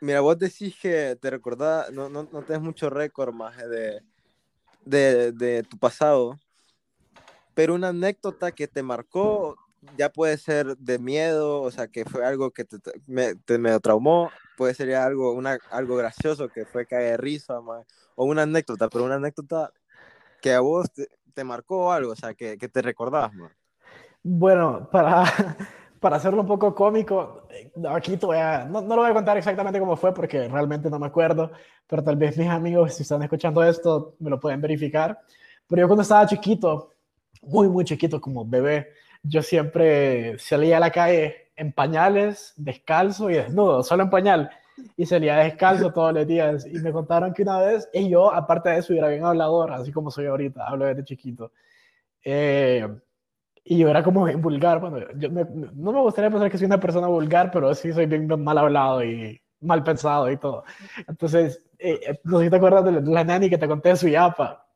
Mira, 0.02 0.20
vos 0.20 0.38
decís 0.38 0.74
que 0.82 1.16
te 1.20 1.30
recordás, 1.30 1.90
no, 1.92 2.08
no, 2.08 2.28
no 2.30 2.42
tenés 2.42 2.60
mucho 2.60 2.90
récord, 2.90 3.32
más 3.32 3.56
de 3.56 4.02
de, 4.84 5.32
de 5.32 5.62
tu 5.62 5.78
pasado, 5.78 6.38
pero 7.54 7.74
una 7.74 7.88
anécdota 7.88 8.52
que 8.52 8.66
te 8.66 8.82
marcó, 8.82 9.56
ya 9.96 10.10
puede 10.10 10.36
ser 10.38 10.76
de 10.76 10.98
miedo, 10.98 11.62
o 11.62 11.70
sea, 11.70 11.88
que 11.88 12.04
fue 12.04 12.24
algo 12.24 12.50
que 12.50 12.64
te, 12.64 12.78
me, 13.06 13.34
te 13.34 13.58
me 13.58 13.78
traumó, 13.80 14.30
puede 14.56 14.74
ser 14.74 14.94
algo, 14.94 15.32
una, 15.32 15.58
algo 15.70 15.96
gracioso 15.96 16.48
que 16.48 16.64
fue 16.64 16.86
caer 16.86 17.12
de 17.12 17.16
risa, 17.18 17.60
o 17.60 18.24
una 18.24 18.42
anécdota, 18.42 18.88
pero 18.88 19.04
una 19.04 19.16
anécdota 19.16 19.72
que 20.40 20.52
a 20.52 20.60
vos 20.60 20.90
te, 20.92 21.08
te 21.34 21.44
marcó 21.44 21.92
algo, 21.92 22.12
o 22.12 22.16
sea, 22.16 22.34
que, 22.34 22.58
que 22.58 22.68
te 22.68 22.82
recordás, 22.82 23.30
Bueno, 24.22 24.88
para, 24.90 25.24
para 26.02 26.16
hacerlo 26.16 26.40
un 26.40 26.48
poco 26.48 26.74
cómico, 26.74 27.46
aquí 27.88 28.16
te 28.16 28.26
voy 28.26 28.36
a, 28.36 28.64
no, 28.64 28.80
no, 28.82 28.96
lo 28.96 29.02
voy 29.02 29.12
a 29.12 29.14
contar 29.14 29.36
exactamente 29.36 29.78
cómo 29.78 29.96
fue 29.96 30.12
porque 30.12 30.48
realmente 30.48 30.90
no 30.90 30.98
me 30.98 31.06
acuerdo, 31.06 31.52
pero 31.86 32.02
tal 32.02 32.16
vez 32.16 32.36
mis 32.36 32.48
amigos, 32.48 32.94
si 32.94 33.04
están 33.04 33.22
escuchando 33.22 33.62
esto, 33.62 34.16
me 34.18 34.28
lo 34.28 34.40
pueden 34.40 34.60
verificar. 34.60 35.20
Pero 35.68 35.82
yo 35.82 35.86
cuando 35.86 36.02
estaba 36.02 36.26
chiquito, 36.26 36.90
muy, 37.42 37.68
muy 37.68 37.84
chiquito, 37.84 38.20
como 38.20 38.44
bebé, 38.44 38.88
yo 39.22 39.42
siempre 39.42 40.36
salía 40.40 40.78
a 40.78 40.80
la 40.80 40.90
calle 40.90 41.52
en 41.54 41.72
pañales, 41.72 42.52
descalzo 42.56 43.30
y 43.30 43.34
desnudo, 43.34 43.84
solo 43.84 44.02
en 44.02 44.10
pañal. 44.10 44.50
Y 44.96 45.06
salía 45.06 45.36
descalzo 45.36 45.92
todos 45.92 46.12
los 46.12 46.26
días. 46.26 46.66
Y 46.66 46.80
me 46.80 46.90
contaron 46.90 47.32
que 47.32 47.42
una 47.42 47.60
vez, 47.60 47.88
y 47.92 48.08
yo, 48.08 48.34
aparte 48.34 48.70
de 48.70 48.78
eso, 48.78 48.92
era 48.92 49.06
bien 49.06 49.24
hablador, 49.24 49.70
así 49.70 49.92
como 49.92 50.10
soy 50.10 50.26
ahorita, 50.26 50.66
hablo 50.66 50.86
desde 50.86 51.04
chiquito. 51.04 51.52
Eh, 52.24 52.88
y 53.64 53.78
yo 53.78 53.88
era 53.88 54.02
como 54.02 54.24
bien 54.24 54.40
vulgar. 54.40 54.80
Bueno, 54.80 54.98
yo 55.16 55.28
no 55.30 55.92
me 55.92 56.00
gustaría 56.00 56.30
pensar 56.30 56.50
que 56.50 56.58
soy 56.58 56.66
una 56.66 56.80
persona 56.80 57.06
vulgar, 57.06 57.50
pero 57.50 57.74
sí 57.74 57.92
soy 57.92 58.06
bien 58.06 58.26
mal 58.42 58.58
hablado 58.58 59.04
y 59.04 59.40
mal 59.60 59.82
pensado 59.82 60.30
y 60.30 60.36
todo. 60.36 60.64
Entonces, 61.06 61.62
eh, 61.78 62.00
eh, 62.06 62.20
no 62.24 62.38
sé 62.38 62.44
si 62.44 62.50
te 62.50 62.56
acuerdas 62.56 62.84
de 62.84 63.00
la, 63.00 63.24
nani 63.24 63.48
que 63.48 63.58
te 63.58 63.68
conté 63.68 63.90
de 63.90 63.96
su 63.96 64.08
yapa. 64.08 64.66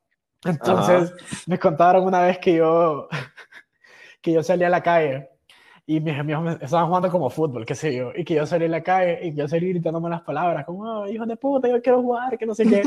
Entonces, 0.44 1.12
me 1.46 1.58
contaron 1.58 2.04
una 2.04 2.22
vez 2.22 2.38
que 2.38 2.54
yo, 2.54 3.08
que 4.22 4.32
yo 4.32 4.42
salí 4.42 4.64
a 4.64 4.70
la 4.70 4.82
calle 4.82 5.30
y 5.88 6.00
mis 6.00 6.18
amigos 6.18 6.56
estaban 6.60 6.86
jugando 6.88 7.10
como 7.10 7.30
fútbol, 7.30 7.64
qué 7.64 7.76
sé 7.76 7.94
yo, 7.94 8.10
y 8.14 8.24
que 8.24 8.34
yo 8.34 8.44
salí 8.44 8.64
a 8.64 8.68
la 8.68 8.82
calle 8.82 9.20
y 9.22 9.34
yo 9.34 9.46
salí 9.46 9.68
gritándome 9.68 10.10
las 10.10 10.22
palabras, 10.22 10.64
como, 10.66 10.82
oh, 10.82 11.08
hijo 11.08 11.24
de 11.26 11.36
puta, 11.36 11.68
yo 11.68 11.80
quiero 11.80 12.02
jugar, 12.02 12.36
que 12.36 12.44
no 12.44 12.56
sé 12.56 12.64
qué, 12.64 12.82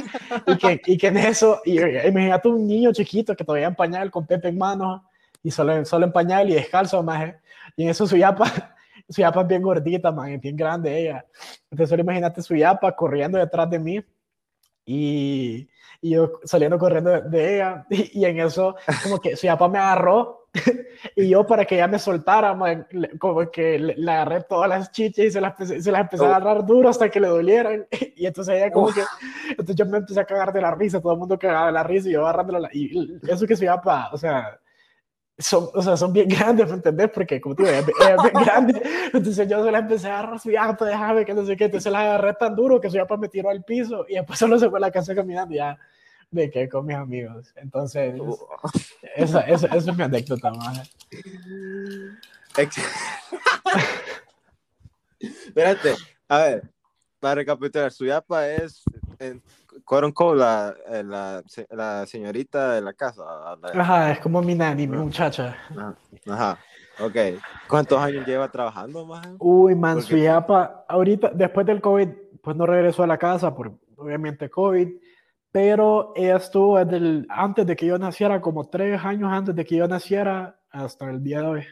y 0.47 0.57
que, 0.57 0.81
y 0.85 0.97
que 0.97 1.07
en 1.07 1.17
eso, 1.17 1.61
y, 1.63 1.79
imagínate 1.79 2.49
un 2.49 2.67
niño 2.67 2.91
chiquito 2.91 3.37
que 3.37 3.45
todavía 3.45 3.67
en 3.67 3.75
pañal, 3.75 4.11
con 4.11 4.27
Pepe 4.27 4.49
en 4.49 4.57
mano, 4.57 5.08
y 5.43 5.51
solo, 5.51 5.85
solo 5.85 6.05
en 6.05 6.11
pañal 6.11 6.49
y 6.49 6.53
descalzo, 6.53 7.01
más. 7.03 7.35
Y 7.75 7.83
en 7.83 7.89
eso 7.89 8.07
su 8.07 8.17
yapa, 8.17 8.45
su 9.09 9.21
yapa 9.21 9.41
es 9.41 9.47
bien 9.47 9.61
gordita, 9.61 10.11
man, 10.11 10.29
es 10.29 10.41
bien 10.41 10.55
grande 10.55 10.99
ella. 10.99 11.25
Entonces 11.71 11.89
solo 11.89 12.01
imagínate 12.01 12.41
su 12.41 12.55
yapa 12.55 12.95
corriendo 12.95 13.37
detrás 13.37 13.69
de 13.69 13.79
mí 13.79 14.03
y, 14.85 15.69
y 16.01 16.09
yo 16.11 16.39
saliendo 16.43 16.77
corriendo 16.77 17.21
de, 17.21 17.55
ella 17.55 17.85
y, 17.89 18.25
en 18.25 18.39
eso 18.39 18.75
como 19.03 19.19
que 19.19 19.35
su 19.35 19.45
yapa 19.47 19.67
me 19.67 19.77
agarró 19.77 20.47
y 21.15 21.29
yo 21.29 21.45
para 21.45 21.63
que 21.65 21.75
ella 21.75 21.87
me 21.87 21.99
soltara, 21.99 22.55
man, 22.55 22.87
como 23.19 23.49
que 23.51 23.77
le, 23.77 24.11
agarré 24.11 24.41
todas 24.41 24.67
las 24.67 24.91
chichas 24.91 25.25
y 25.25 25.31
se 25.31 25.39
las, 25.39 25.55
se 25.57 25.91
las 25.91 26.01
empecé 26.01 26.25
a 26.25 26.27
oh. 26.27 26.33
agarrar 26.33 26.65
duro 26.65 26.89
hasta 26.89 27.07
que 27.09 27.19
le 27.19 27.27
dolieran. 27.27 27.87
Y 28.15 28.25
entonces 28.25 28.55
ella 28.55 28.71
como 28.71 28.91
que, 28.91 29.03
entonces 29.51 29.75
yo 29.75 29.85
me 29.85 29.99
empecé 29.99 30.19
a 30.19 30.25
cagar 30.25 30.51
de 30.51 30.61
la 30.61 30.73
risa, 30.73 30.99
todo 30.99 31.13
el 31.13 31.19
mundo 31.19 31.37
cagaba 31.37 31.67
de 31.67 31.73
la 31.73 31.83
risa 31.83 32.09
y 32.09 32.13
yo 32.13 32.21
agarrándolo. 32.23 32.67
Y 32.73 33.19
eso 33.27 33.45
que 33.45 33.55
su 33.55 33.63
yapa, 33.63 34.09
o 34.11 34.17
sea, 34.17 34.59
son, 35.39 35.69
o 35.73 35.81
sea, 35.81 35.97
son 35.97 36.13
bien 36.13 36.27
grandes, 36.29 36.67
¿me 36.67 36.75
entendés? 36.75 37.09
Porque, 37.13 37.41
como 37.41 37.55
te 37.55 37.63
digo, 37.63 37.75
es, 37.75 37.85
bien 37.85 37.95
grande. 38.45 38.81
Entonces 39.13 39.47
yo 39.47 39.63
se 39.63 39.71
la 39.71 39.79
empecé 39.79 40.07
a 40.09 40.19
agarrar, 40.19 40.39
su 40.39 40.51
yapa, 40.51 40.85
déjame, 40.85 41.25
que 41.25 41.33
no 41.33 41.45
sé 41.45 41.55
qué. 41.55 41.65
Entonces 41.65 41.91
la 41.91 42.01
agarré 42.01 42.33
tan 42.33 42.55
duro 42.55 42.79
que 42.79 42.89
su 42.89 42.97
yapa 42.97 43.17
me 43.17 43.29
tiró 43.29 43.49
al 43.49 43.63
piso 43.63 44.05
y 44.07 44.15
después 44.15 44.37
solo 44.37 44.59
se 44.59 44.69
fue 44.69 44.77
a 44.79 44.81
la 44.81 44.91
casa 44.91 45.15
caminando 45.15 45.55
ya 45.55 45.77
de 46.29 46.51
que 46.51 46.69
con 46.69 46.85
mis 46.85 46.97
amigos. 46.97 47.51
Entonces, 47.55 48.13
esa, 49.15 49.41
esa, 49.41 49.67
esa, 49.67 49.91
es 49.91 49.97
mi 49.97 50.03
anécdota, 50.03 50.51
más. 50.51 50.95
Espérate, 55.19 55.95
a 56.27 56.37
ver, 56.39 56.63
para 57.19 57.35
recapitular, 57.35 57.91
su 57.91 58.05
yapa 58.05 58.47
es 58.47 58.83
quote 59.83 60.35
la, 60.35 60.75
eh, 60.87 61.03
la, 61.03 61.43
la, 61.71 62.05
señorita 62.05 62.73
de 62.73 62.81
la 62.81 62.93
casa. 62.93 63.23
Ajá, 63.73 64.11
es 64.11 64.19
como 64.19 64.41
mi 64.41 64.55
nani, 64.55 64.87
mi 64.87 64.97
muchacha. 64.97 65.55
Ajá, 66.27 66.57
ok. 66.99 67.15
¿Cuántos 67.67 67.99
años 67.99 68.25
lleva 68.25 68.49
trabajando, 68.49 69.05
más? 69.05 69.27
Uy, 69.39 69.75
man, 69.75 70.01
su 70.01 70.15
ahorita, 70.87 71.31
después 71.33 71.65
del 71.65 71.81
COVID, 71.81 72.09
pues 72.41 72.55
no 72.55 72.65
regresó 72.65 73.03
a 73.03 73.07
la 73.07 73.17
casa 73.17 73.53
por, 73.53 73.73
obviamente, 73.97 74.49
COVID, 74.49 74.89
pero 75.51 76.13
ella 76.15 76.37
estuvo 76.37 76.77
desde 76.77 76.97
el, 76.97 77.27
antes 77.29 77.65
de 77.65 77.75
que 77.75 77.85
yo 77.85 77.97
naciera, 77.97 78.39
como 78.39 78.69
tres 78.69 79.03
años 79.03 79.31
antes 79.31 79.55
de 79.55 79.65
que 79.65 79.75
yo 79.75 79.87
naciera, 79.87 80.59
hasta 80.71 81.09
el 81.09 81.23
día 81.23 81.41
de 81.41 81.47
hoy. 81.47 81.65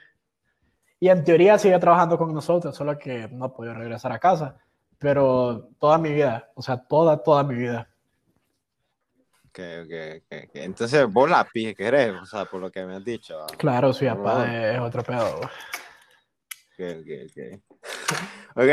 Y 0.99 1.09
en 1.09 1.23
teoría 1.23 1.57
sigue 1.57 1.77
trabajando 1.77 2.17
con 2.17 2.33
nosotros, 2.33 2.75
solo 2.75 2.97
que 2.97 3.27
no 3.31 3.53
podido 3.53 3.75
regresar 3.75 4.11
a 4.11 4.19
casa. 4.19 4.57
Pero 4.97 5.69
toda 5.79 5.99
mi 5.99 6.11
vida, 6.11 6.49
o 6.55 6.61
sea, 6.61 6.77
toda, 6.77 7.21
toda 7.21 7.43
mi 7.43 7.55
vida. 7.55 7.87
Okay, 9.57 9.79
okay, 9.79 10.21
okay, 10.27 10.63
Entonces 10.65 11.11
vos 11.11 11.27
la 11.27 11.43
pije 11.43 11.73
que 11.73 11.87
eres, 11.87 12.13
o 12.13 12.27
sea, 12.27 12.45
por 12.45 12.61
lo 12.61 12.71
que 12.71 12.85
me 12.85 12.95
has 12.95 13.03
dicho. 13.03 13.43
Claro, 13.57 13.91
su 13.91 14.05
papá 14.05 14.55
es 14.55 14.79
otro 14.79 15.03
pedo. 15.03 15.41
Ok, 16.79 16.85
ok, 17.01 17.09
ok. 17.25 17.39
Ok. 18.55 18.69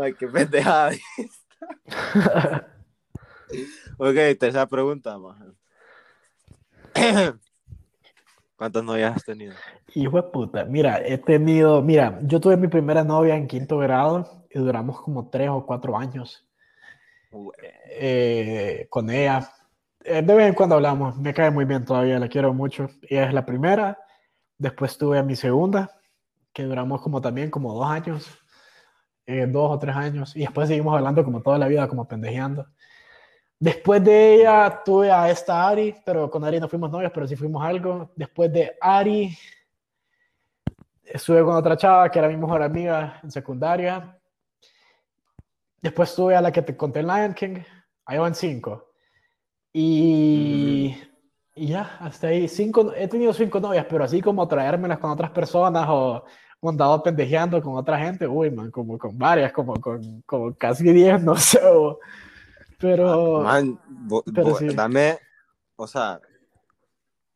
Ay, 0.00 0.14
qué 0.14 0.26
pendejada. 0.28 0.92
ok, 3.98 4.14
tercera 4.38 4.66
pregunta, 4.66 5.18
más. 5.18 5.36
¿Cuántas 8.56 8.82
novias 8.82 9.14
has 9.14 9.24
tenido? 9.26 9.52
Hijo 9.94 10.16
de 10.16 10.22
puta, 10.22 10.64
mira, 10.64 11.06
he 11.06 11.18
tenido, 11.18 11.82
mira, 11.82 12.18
yo 12.22 12.40
tuve 12.40 12.56
mi 12.56 12.68
primera 12.68 13.04
novia 13.04 13.36
en 13.36 13.46
quinto 13.46 13.76
grado 13.76 14.46
y 14.48 14.58
duramos 14.58 15.02
como 15.02 15.28
tres 15.28 15.50
o 15.50 15.66
cuatro 15.66 15.98
años. 15.98 16.49
Eh, 17.32 18.86
con 18.90 19.10
ella. 19.10 19.52
Eh, 20.02 20.22
de 20.22 20.34
vez 20.34 20.48
en 20.48 20.54
cuando 20.54 20.76
hablamos, 20.76 21.16
me 21.18 21.34
cae 21.34 21.50
muy 21.50 21.64
bien 21.64 21.84
todavía, 21.84 22.18
la 22.18 22.28
quiero 22.28 22.52
mucho. 22.54 22.88
Ella 23.02 23.26
es 23.26 23.34
la 23.34 23.44
primera, 23.46 23.98
después 24.58 24.96
tuve 24.98 25.18
a 25.18 25.22
mi 25.22 25.36
segunda, 25.36 25.90
que 26.52 26.64
duramos 26.64 27.02
como 27.02 27.20
también 27.20 27.50
como 27.50 27.74
dos 27.74 27.86
años, 27.86 28.26
eh, 29.26 29.46
dos 29.46 29.70
o 29.70 29.78
tres 29.78 29.94
años, 29.94 30.34
y 30.36 30.40
después 30.40 30.68
seguimos 30.68 30.96
hablando 30.96 31.24
como 31.24 31.42
toda 31.42 31.58
la 31.58 31.68
vida, 31.68 31.88
como 31.88 32.08
pendejeando. 32.08 32.66
Después 33.58 34.02
de 34.02 34.36
ella 34.36 34.82
tuve 34.84 35.12
a 35.12 35.30
esta 35.30 35.68
Ari, 35.68 35.94
pero 36.04 36.30
con 36.30 36.44
Ari 36.44 36.58
no 36.60 36.68
fuimos 36.68 36.90
novios, 36.90 37.12
pero 37.12 37.26
sí 37.28 37.36
fuimos 37.36 37.62
algo. 37.62 38.10
Después 38.16 38.50
de 38.52 38.74
Ari, 38.80 39.36
estuve 41.04 41.44
con 41.44 41.54
otra 41.56 41.76
chava 41.76 42.10
que 42.10 42.18
era 42.18 42.28
mi 42.28 42.38
mejor 42.38 42.62
amiga 42.62 43.20
en 43.22 43.30
secundaria. 43.30 44.19
Después 45.82 46.14
tuve 46.14 46.36
a 46.36 46.40
la 46.40 46.52
que 46.52 46.62
te 46.62 46.76
conté 46.76 47.00
en 47.00 47.06
Lion 47.06 47.34
King, 47.34 47.60
Ahí 48.10 48.18
van 48.18 48.34
cinco. 48.34 48.90
Y, 49.72 50.96
y 51.54 51.66
ya, 51.68 51.96
hasta 52.00 52.26
ahí. 52.26 52.48
Cinco, 52.48 52.92
he 52.96 53.06
tenido 53.06 53.32
cinco 53.32 53.60
novias, 53.60 53.86
pero 53.88 54.02
así 54.02 54.20
como 54.20 54.48
traérmelas 54.48 54.98
con 54.98 55.12
otras 55.12 55.30
personas 55.30 55.86
o 55.88 56.24
andado 56.68 57.02
pendejeando 57.04 57.62
con 57.62 57.76
otra 57.76 57.98
gente, 57.98 58.26
uy, 58.26 58.50
man, 58.50 58.70
como 58.72 58.98
con 58.98 59.16
varias, 59.16 59.52
como 59.52 59.80
con 59.80 60.22
como 60.22 60.52
casi 60.56 60.92
diez, 60.92 61.22
no 61.22 61.36
sé. 61.36 61.60
pero. 62.78 63.46
Ah, 63.46 63.62
man, 63.62 63.78
dame, 64.74 65.18
o 65.76 65.86
sea, 65.86 66.20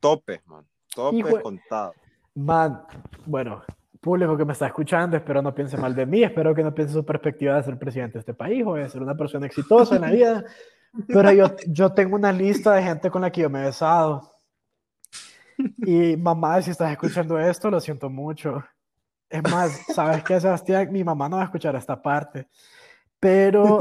tope, 0.01 0.43
man. 0.47 0.67
Tope 0.93 1.41
contado. 1.41 1.95
Man, 2.35 2.85
bueno, 3.27 3.63
público 4.05 4.37
que 4.37 4.45
me 4.45 4.53
está 4.53 4.67
escuchando, 4.67 5.17
espero 5.17 5.41
no 5.41 5.55
piense 5.55 5.79
mal 5.79 5.95
de 5.95 6.05
mí, 6.05 6.23
espero 6.23 6.55
que 6.55 6.63
no 6.63 6.75
piense 6.75 6.93
su 6.93 7.05
perspectiva 7.05 7.57
de 7.57 7.63
ser 7.63 7.79
presidente 7.79 8.15
de 8.15 8.19
este 8.21 8.35
país 8.35 8.63
o 8.67 8.75
de 8.75 8.89
ser 8.89 9.03
una 9.03 9.17
persona 9.17 9.47
exitosa 9.47 9.97
en 9.97 10.03
la 10.03 10.11
vida. 10.11 10.45
Pero 11.09 11.33
yo, 11.33 11.57
yo 11.67 11.93
tengo 11.93 12.15
una 12.15 12.31
lista 12.31 12.75
de 12.75 12.83
gente 12.83 13.11
con 13.11 13.23
la 13.23 13.33
que 13.33 13.41
yo 13.41 13.51
me 13.51 13.63
he 13.63 13.65
besado. 13.65 14.35
Y 15.79 16.17
mamá, 16.17 16.61
si 16.61 16.71
estás 16.71 16.93
escuchando 16.93 17.39
esto, 17.39 17.71
lo 17.71 17.81
siento 17.81 18.11
mucho. 18.11 18.63
Es 19.31 19.43
más, 19.43 19.81
¿sabes 19.95 20.23
qué, 20.23 20.39
Sebastián? 20.39 20.93
Mi 20.93 21.03
mamá 21.03 21.29
no 21.29 21.37
va 21.37 21.43
a 21.43 21.47
escuchar 21.47 21.75
esta 21.75 22.01
parte. 22.01 22.47
Pero 23.19 23.79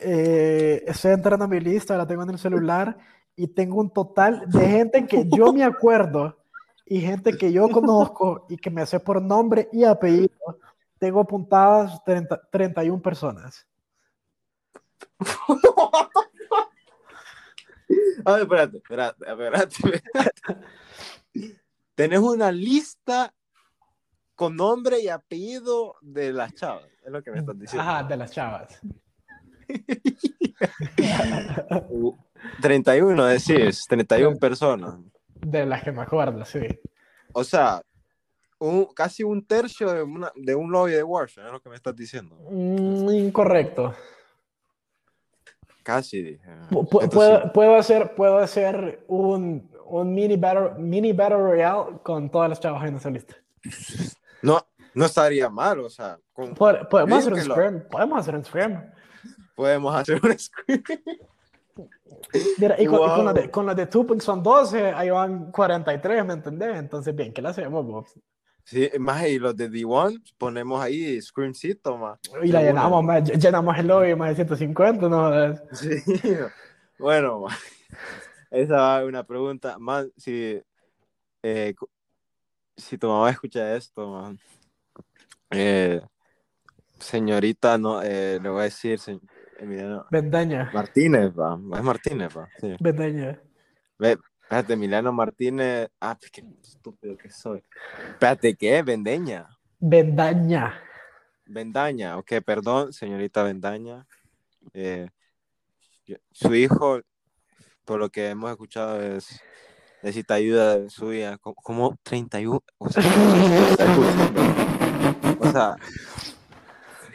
eh, 0.00 0.84
estoy 0.86 1.12
entrando 1.12 1.46
a 1.46 1.48
mi 1.48 1.58
lista, 1.58 1.96
la 1.96 2.06
tengo 2.06 2.22
en 2.22 2.30
el 2.30 2.38
celular 2.38 2.96
y 3.34 3.48
tengo 3.48 3.80
un 3.80 3.90
total 3.90 4.44
de 4.46 4.68
gente 4.68 5.06
que 5.06 5.26
yo 5.28 5.52
me 5.52 5.64
acuerdo 5.64 6.43
y 6.86 7.00
gente 7.00 7.36
que 7.36 7.52
yo 7.52 7.68
conozco 7.68 8.46
y 8.48 8.56
que 8.56 8.70
me 8.70 8.82
hace 8.82 9.00
por 9.00 9.20
nombre 9.22 9.68
y 9.72 9.82
apellido. 9.84 10.58
Tengo 10.98 11.20
apuntadas 11.20 12.00
31 12.50 13.02
personas. 13.02 13.66
A 18.26 18.32
ver, 18.32 18.42
espérate, 18.42 18.78
espérate, 18.78 19.24
espérate, 19.28 19.74
espérate. 19.74 20.32
Tenés 21.94 22.20
una 22.20 22.50
lista 22.50 23.34
con 24.34 24.56
nombre 24.56 24.98
y 25.00 25.08
apellido 25.08 25.96
de 26.00 26.32
las 26.32 26.54
chavas, 26.54 26.88
es 27.04 27.12
lo 27.12 27.22
que 27.22 27.30
me 27.30 27.40
estás 27.40 27.58
diciendo. 27.58 27.86
Ajá, 27.88 28.02
de 28.04 28.16
las 28.16 28.32
chavas. 28.32 28.80
31, 32.60 33.24
decís, 33.26 33.84
31 33.88 34.38
personas. 34.38 34.96
De 35.44 35.66
las 35.66 35.82
que 35.82 35.92
me 35.92 36.02
acuerdo, 36.02 36.44
sí. 36.44 36.60
O 37.32 37.44
sea, 37.44 37.82
un, 38.58 38.86
casi 38.86 39.22
un 39.22 39.46
tercio 39.46 39.92
de, 39.92 40.02
una, 40.02 40.32
de 40.34 40.54
un 40.54 40.70
lobby 40.70 40.92
de 40.92 41.02
Warzone, 41.02 41.46
es 41.46 41.52
lo 41.52 41.60
que 41.60 41.68
me 41.68 41.76
estás 41.76 41.94
diciendo. 41.94 42.36
Mm, 42.50 43.08
incorrecto. 43.10 43.94
Casi 45.82 46.22
dije. 46.22 46.48
Puedo, 46.90 47.52
puedo, 47.52 47.76
hacer, 47.76 48.14
puedo 48.14 48.38
hacer 48.38 49.04
un, 49.06 49.70
un 49.84 50.14
mini, 50.14 50.36
battle, 50.36 50.70
mini 50.78 51.12
Battle 51.12 51.38
Royale 51.38 51.98
con 52.02 52.30
todas 52.30 52.48
las 52.48 52.60
chavas 52.60 52.84
en 52.88 52.96
esa 52.96 53.10
lista. 53.10 53.36
No, 54.40 54.66
no 54.94 55.04
estaría 55.06 55.48
mal, 55.48 55.80
o 55.80 55.90
sea. 55.90 56.18
podemos, 56.34 57.18
hacer 57.18 57.32
un 57.32 57.40
scrim, 57.40 57.82
podemos 57.90 58.18
hacer 58.18 58.34
un 58.36 58.44
scrim. 58.44 58.80
Podemos 59.54 59.94
hacer 59.94 60.20
un 60.22 60.38
scrim. 60.38 60.82
Mira, 62.58 62.80
y, 62.80 62.86
con, 62.86 63.24
la 63.24 63.32
de, 63.32 63.50
con 63.50 63.66
la 63.66 63.74
de 63.74 63.86
Tupac 63.86 64.20
son 64.20 64.42
12, 64.42 64.92
ahí 64.92 65.10
van 65.10 65.50
43, 65.50 66.24
¿me 66.24 66.34
entendés? 66.34 66.76
Entonces, 66.76 67.14
bien, 67.14 67.32
¿qué 67.32 67.42
le 67.42 67.48
hacemos, 67.48 67.84
Bob? 67.84 68.06
Sí, 68.64 68.90
más 68.98 69.26
y 69.26 69.38
los 69.38 69.54
de 69.54 69.70
D1 69.70 70.22
ponemos 70.38 70.82
ahí 70.82 71.20
screencito 71.20 71.98
más. 71.98 72.18
Y 72.42 72.48
la 72.48 72.62
llenamos, 72.62 73.04
más, 73.04 73.22
llenamos 73.24 73.76
el 73.76 73.86
lobby 73.86 74.14
más 74.14 74.30
de 74.30 74.36
150, 74.36 75.08
¿no? 75.08 75.56
Sí, 75.72 76.02
bueno, 76.98 77.46
esa 78.50 79.00
es 79.02 79.06
una 79.06 79.22
pregunta. 79.24 79.78
Más, 79.78 80.06
si, 80.16 80.62
eh, 81.42 81.74
si 82.76 82.96
tu 82.96 83.06
mamá 83.06 83.30
escucha 83.30 83.76
esto, 83.76 84.08
man, 84.08 84.38
eh, 85.50 86.00
señorita, 86.98 87.76
no, 87.76 88.02
eh, 88.02 88.38
le 88.42 88.48
voy 88.48 88.60
a 88.60 88.64
decir, 88.64 88.98
Emiliano. 89.58 90.06
Vendaña. 90.10 90.70
Martínez, 90.72 91.32
va. 91.32 91.58
Es 91.76 91.82
Martínez, 91.82 92.36
va. 92.36 92.48
Sí. 92.58 92.76
Vendaña. 92.80 93.40
Ve, 93.98 94.18
espérate, 94.42 94.72
Emiliano 94.72 95.12
Martínez. 95.12 95.88
Ah, 96.00 96.16
pues 96.18 96.30
qué 96.30 96.44
estúpido 96.62 97.16
que 97.16 97.30
soy. 97.30 97.62
Espérate, 98.10 98.54
¿qué? 98.54 98.82
Vendeña. 98.82 99.48
Vendaña. 99.78 100.80
Vendaña, 101.46 102.18
ok, 102.18 102.32
perdón, 102.44 102.92
señorita 102.92 103.42
Vendaña. 103.42 104.06
Eh, 104.72 105.08
su 106.32 106.54
hijo, 106.54 107.00
por 107.84 108.00
lo 108.00 108.08
que 108.08 108.30
hemos 108.30 108.50
escuchado, 108.50 109.02
es 109.02 109.42
necesita 110.04 110.34
ayuda 110.34 110.88
suya, 110.90 111.38
como 111.38 111.96
31, 112.02 112.62
o 112.76 112.88
sea, 112.90 113.02
o 115.40 115.50
sea 115.50 115.76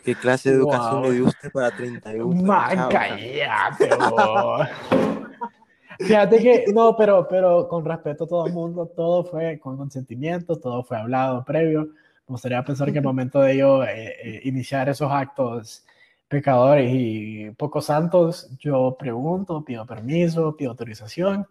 ¿qué 0.04 0.16
clase 0.16 0.50
de 0.50 0.56
educación 0.56 1.04
le 1.04 1.12
dio 1.12 1.26
usted 1.26 1.52
para 1.52 1.76
31? 1.76 2.44
Man, 2.44 2.90
cállate, 2.90 3.90
Fíjate 6.00 6.40
que, 6.40 6.66
no, 6.74 6.96
pero, 6.96 7.28
pero 7.28 7.68
con 7.68 7.84
respeto 7.84 8.24
a 8.24 8.28
todo 8.28 8.48
el 8.48 8.54
mundo, 8.54 8.88
todo 8.88 9.26
fue 9.26 9.60
con 9.60 9.76
consentimiento, 9.76 10.58
todo 10.58 10.84
fue 10.84 10.98
hablado 10.98 11.44
previo. 11.44 11.90
Me 12.28 12.34
gustaría 12.34 12.64
pensar 12.64 12.92
que 12.92 13.00
el 13.00 13.04
momento 13.04 13.42
de 13.42 13.58
yo 13.58 13.84
eh, 13.84 14.16
eh, 14.24 14.42
iniciar 14.46 14.88
esos 14.88 15.12
actos 15.12 15.84
pecadores 16.30 16.90
y 16.94 17.50
poco 17.52 17.82
santos, 17.82 18.50
yo 18.60 18.96
pregunto, 18.98 19.66
pido 19.66 19.86
permiso, 19.86 20.56
pido 20.56 20.72
autorización 20.72 21.46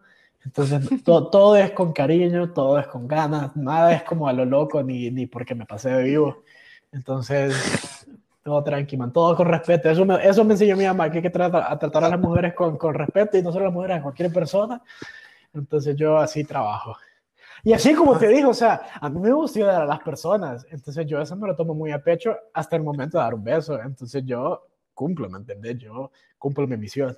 entonces, 0.44 0.80
todo 1.04 1.56
es 1.56 1.70
con 1.72 1.92
cariño, 1.92 2.52
todo 2.52 2.78
es 2.78 2.86
con 2.86 3.06
ganas, 3.06 3.54
nada 3.56 3.94
es 3.94 4.02
como 4.02 4.28
a 4.28 4.32
lo 4.32 4.44
loco 4.44 4.82
ni, 4.82 5.10
ni 5.10 5.26
porque 5.26 5.54
me 5.54 5.66
pasé 5.66 5.90
de 5.90 6.02
vivo. 6.04 6.44
Entonces, 6.92 8.06
todo 8.48 8.64
tranquilo, 8.64 9.10
todo 9.10 9.36
con 9.36 9.46
respeto. 9.46 9.90
Eso 9.90 10.06
me, 10.06 10.26
eso 10.26 10.42
me 10.42 10.54
enseñó 10.54 10.74
mi 10.74 10.86
mamá, 10.86 11.10
que 11.10 11.18
hay 11.18 11.22
que 11.22 11.28
tratar 11.28 11.70
a, 11.70 11.78
tratar 11.78 12.04
a 12.04 12.08
las 12.08 12.18
mujeres 12.18 12.54
con, 12.54 12.78
con 12.78 12.94
respeto 12.94 13.36
y 13.36 13.42
no 13.42 13.52
solo 13.52 13.66
a 13.66 13.68
las 13.68 13.74
mujeres, 13.74 13.98
a 13.98 14.02
cualquier 14.02 14.32
persona. 14.32 14.82
Entonces, 15.52 15.94
yo 15.96 16.16
así 16.16 16.44
trabajo. 16.44 16.96
Y 17.62 17.74
así 17.74 17.94
como 17.94 18.16
te 18.16 18.26
digo, 18.28 18.48
o 18.48 18.54
sea, 18.54 18.80
a 18.98 19.10
mí 19.10 19.20
me 19.20 19.32
gusta 19.32 19.58
ayudar 19.58 19.82
a 19.82 19.84
las 19.84 20.00
personas. 20.00 20.66
Entonces, 20.70 21.04
yo 21.06 21.20
eso 21.20 21.36
me 21.36 21.46
lo 21.46 21.54
tomo 21.54 21.74
muy 21.74 21.92
a 21.92 22.02
pecho 22.02 22.34
hasta 22.54 22.76
el 22.76 22.82
momento 22.82 23.18
de 23.18 23.24
dar 23.24 23.34
un 23.34 23.44
beso. 23.44 23.78
Entonces, 23.82 24.24
yo 24.24 24.66
cumplo, 24.94 25.28
¿me 25.28 25.36
entendés? 25.36 25.76
Yo 25.76 26.10
cumplo 26.38 26.66
mi 26.66 26.78
misión. 26.78 27.14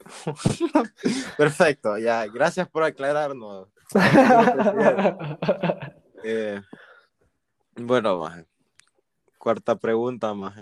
Perfecto, 1.36 1.98
ya, 1.98 2.26
gracias 2.26 2.68
por 2.68 2.82
aclararnos. 2.82 3.68
Eh, 6.24 6.60
bueno, 7.74 8.16
cuarta 9.42 9.74
pregunta, 9.74 10.32
más 10.34 10.54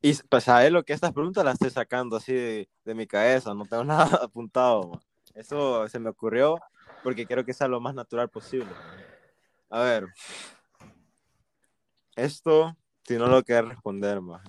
Y 0.00 0.14
pues, 0.28 0.44
¿sabes 0.44 0.70
lo 0.70 0.84
que 0.84 0.92
estas 0.92 1.12
preguntas 1.12 1.44
las 1.44 1.54
estoy 1.54 1.70
sacando 1.70 2.16
así 2.16 2.32
de, 2.32 2.94
mi 2.94 3.08
cabeza? 3.08 3.52
No 3.54 3.64
tengo 3.64 3.82
nada 3.84 4.20
apuntado, 4.22 5.00
Eso 5.34 5.86
se 5.88 5.98
me 5.98 6.10
ocurrió 6.10 6.60
porque 7.02 7.26
quiero 7.26 7.44
que 7.44 7.52
sea 7.52 7.66
lo 7.66 7.80
más 7.80 7.96
natural 7.96 8.28
posible. 8.28 8.68
A 9.68 9.80
ver, 9.80 10.06
esto, 12.14 12.76
si 13.04 13.16
no 13.16 13.26
lo 13.26 13.42
quieres 13.42 13.68
responder, 13.68 14.20
más 14.20 14.42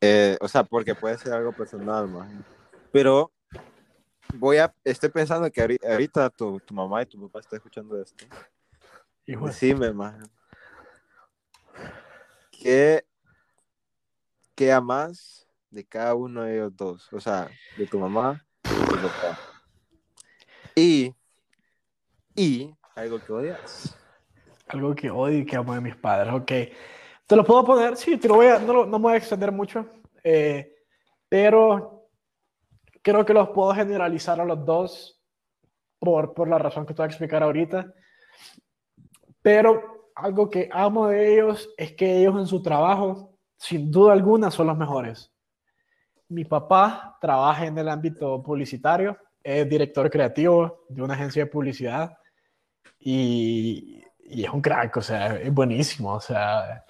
eh, 0.00 0.36
o 0.40 0.48
sea, 0.48 0.62
porque 0.62 0.94
puede 0.94 1.16
ser 1.18 1.32
algo 1.32 1.52
personal, 1.52 2.06
más. 2.08 2.30
Pero 2.92 3.32
voy 4.34 4.58
a, 4.58 4.74
estoy 4.84 5.08
pensando 5.08 5.50
que 5.50 5.78
ahorita 5.88 6.30
tu, 6.30 6.60
tu 6.60 6.74
mamá 6.74 7.02
y 7.02 7.06
tu 7.06 7.20
papá 7.22 7.40
están 7.40 7.56
escuchando 7.58 8.00
esto. 8.00 8.26
Hijo. 9.24 9.46
Decime, 9.46 9.92
más. 9.92 10.16
¿Qué, 12.66 13.04
¿Qué 14.56 14.72
amas 14.72 15.46
de 15.70 15.86
cada 15.86 16.16
uno 16.16 16.42
de 16.42 16.56
ellos 16.56 16.76
dos? 16.76 17.12
O 17.12 17.20
sea, 17.20 17.48
de 17.76 17.86
tu 17.86 17.96
mamá 17.96 18.44
y. 20.74 21.14
Y, 21.14 21.14
y 22.34 22.74
algo 22.96 23.20
que 23.20 23.32
odias. 23.32 23.96
Algo 24.66 24.96
que 24.96 25.08
odio 25.08 25.38
y 25.38 25.46
que 25.46 25.54
amo 25.54 25.74
de 25.74 25.80
mis 25.80 25.94
padres, 25.94 26.34
ok. 26.34 26.52
¿Te 27.28 27.36
lo 27.36 27.44
puedo 27.44 27.64
poner? 27.64 27.96
Sí, 27.96 28.16
te 28.16 28.26
lo 28.26 28.34
voy 28.34 28.48
a, 28.48 28.58
no, 28.58 28.84
no 28.84 28.98
me 28.98 29.02
voy 29.04 29.14
a 29.14 29.18
extender 29.18 29.52
mucho, 29.52 29.86
eh, 30.24 30.74
pero 31.28 32.08
creo 33.00 33.24
que 33.24 33.32
los 33.32 33.50
puedo 33.50 33.72
generalizar 33.76 34.40
a 34.40 34.44
los 34.44 34.64
dos 34.66 35.22
por, 36.00 36.34
por 36.34 36.48
la 36.48 36.58
razón 36.58 36.84
que 36.84 36.94
te 36.94 37.00
voy 37.00 37.04
a 37.04 37.10
explicar 37.10 37.44
ahorita. 37.44 37.94
Pero 39.40 39.95
algo 40.16 40.50
que 40.50 40.68
amo 40.72 41.08
de 41.08 41.34
ellos 41.34 41.68
es 41.76 41.92
que 41.92 42.18
ellos 42.18 42.36
en 42.36 42.46
su 42.46 42.62
trabajo, 42.62 43.38
sin 43.58 43.90
duda 43.90 44.14
alguna, 44.14 44.50
son 44.50 44.66
los 44.66 44.76
mejores. 44.76 45.32
Mi 46.28 46.44
papá 46.44 47.16
trabaja 47.20 47.66
en 47.66 47.78
el 47.78 47.88
ámbito 47.88 48.42
publicitario, 48.42 49.16
es 49.42 49.68
director 49.68 50.10
creativo 50.10 50.84
de 50.88 51.02
una 51.02 51.14
agencia 51.14 51.44
de 51.44 51.50
publicidad 51.50 52.18
y, 52.98 54.02
y 54.24 54.44
es 54.44 54.50
un 54.50 54.60
crack, 54.60 54.96
o 54.96 55.02
sea, 55.02 55.36
es 55.36 55.52
buenísimo, 55.52 56.14
o 56.14 56.20
sea, 56.20 56.84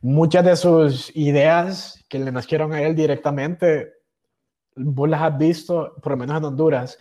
muchas 0.00 0.44
de 0.44 0.56
sus 0.56 1.14
ideas 1.14 2.02
que 2.08 2.18
le 2.18 2.32
nacieron 2.32 2.72
a 2.72 2.82
él 2.82 2.96
directamente, 2.96 3.92
vos 4.74 5.08
las 5.08 5.22
has 5.22 5.38
visto, 5.38 5.94
por 6.02 6.12
lo 6.12 6.16
menos 6.16 6.38
en 6.38 6.44
Honduras, 6.44 6.98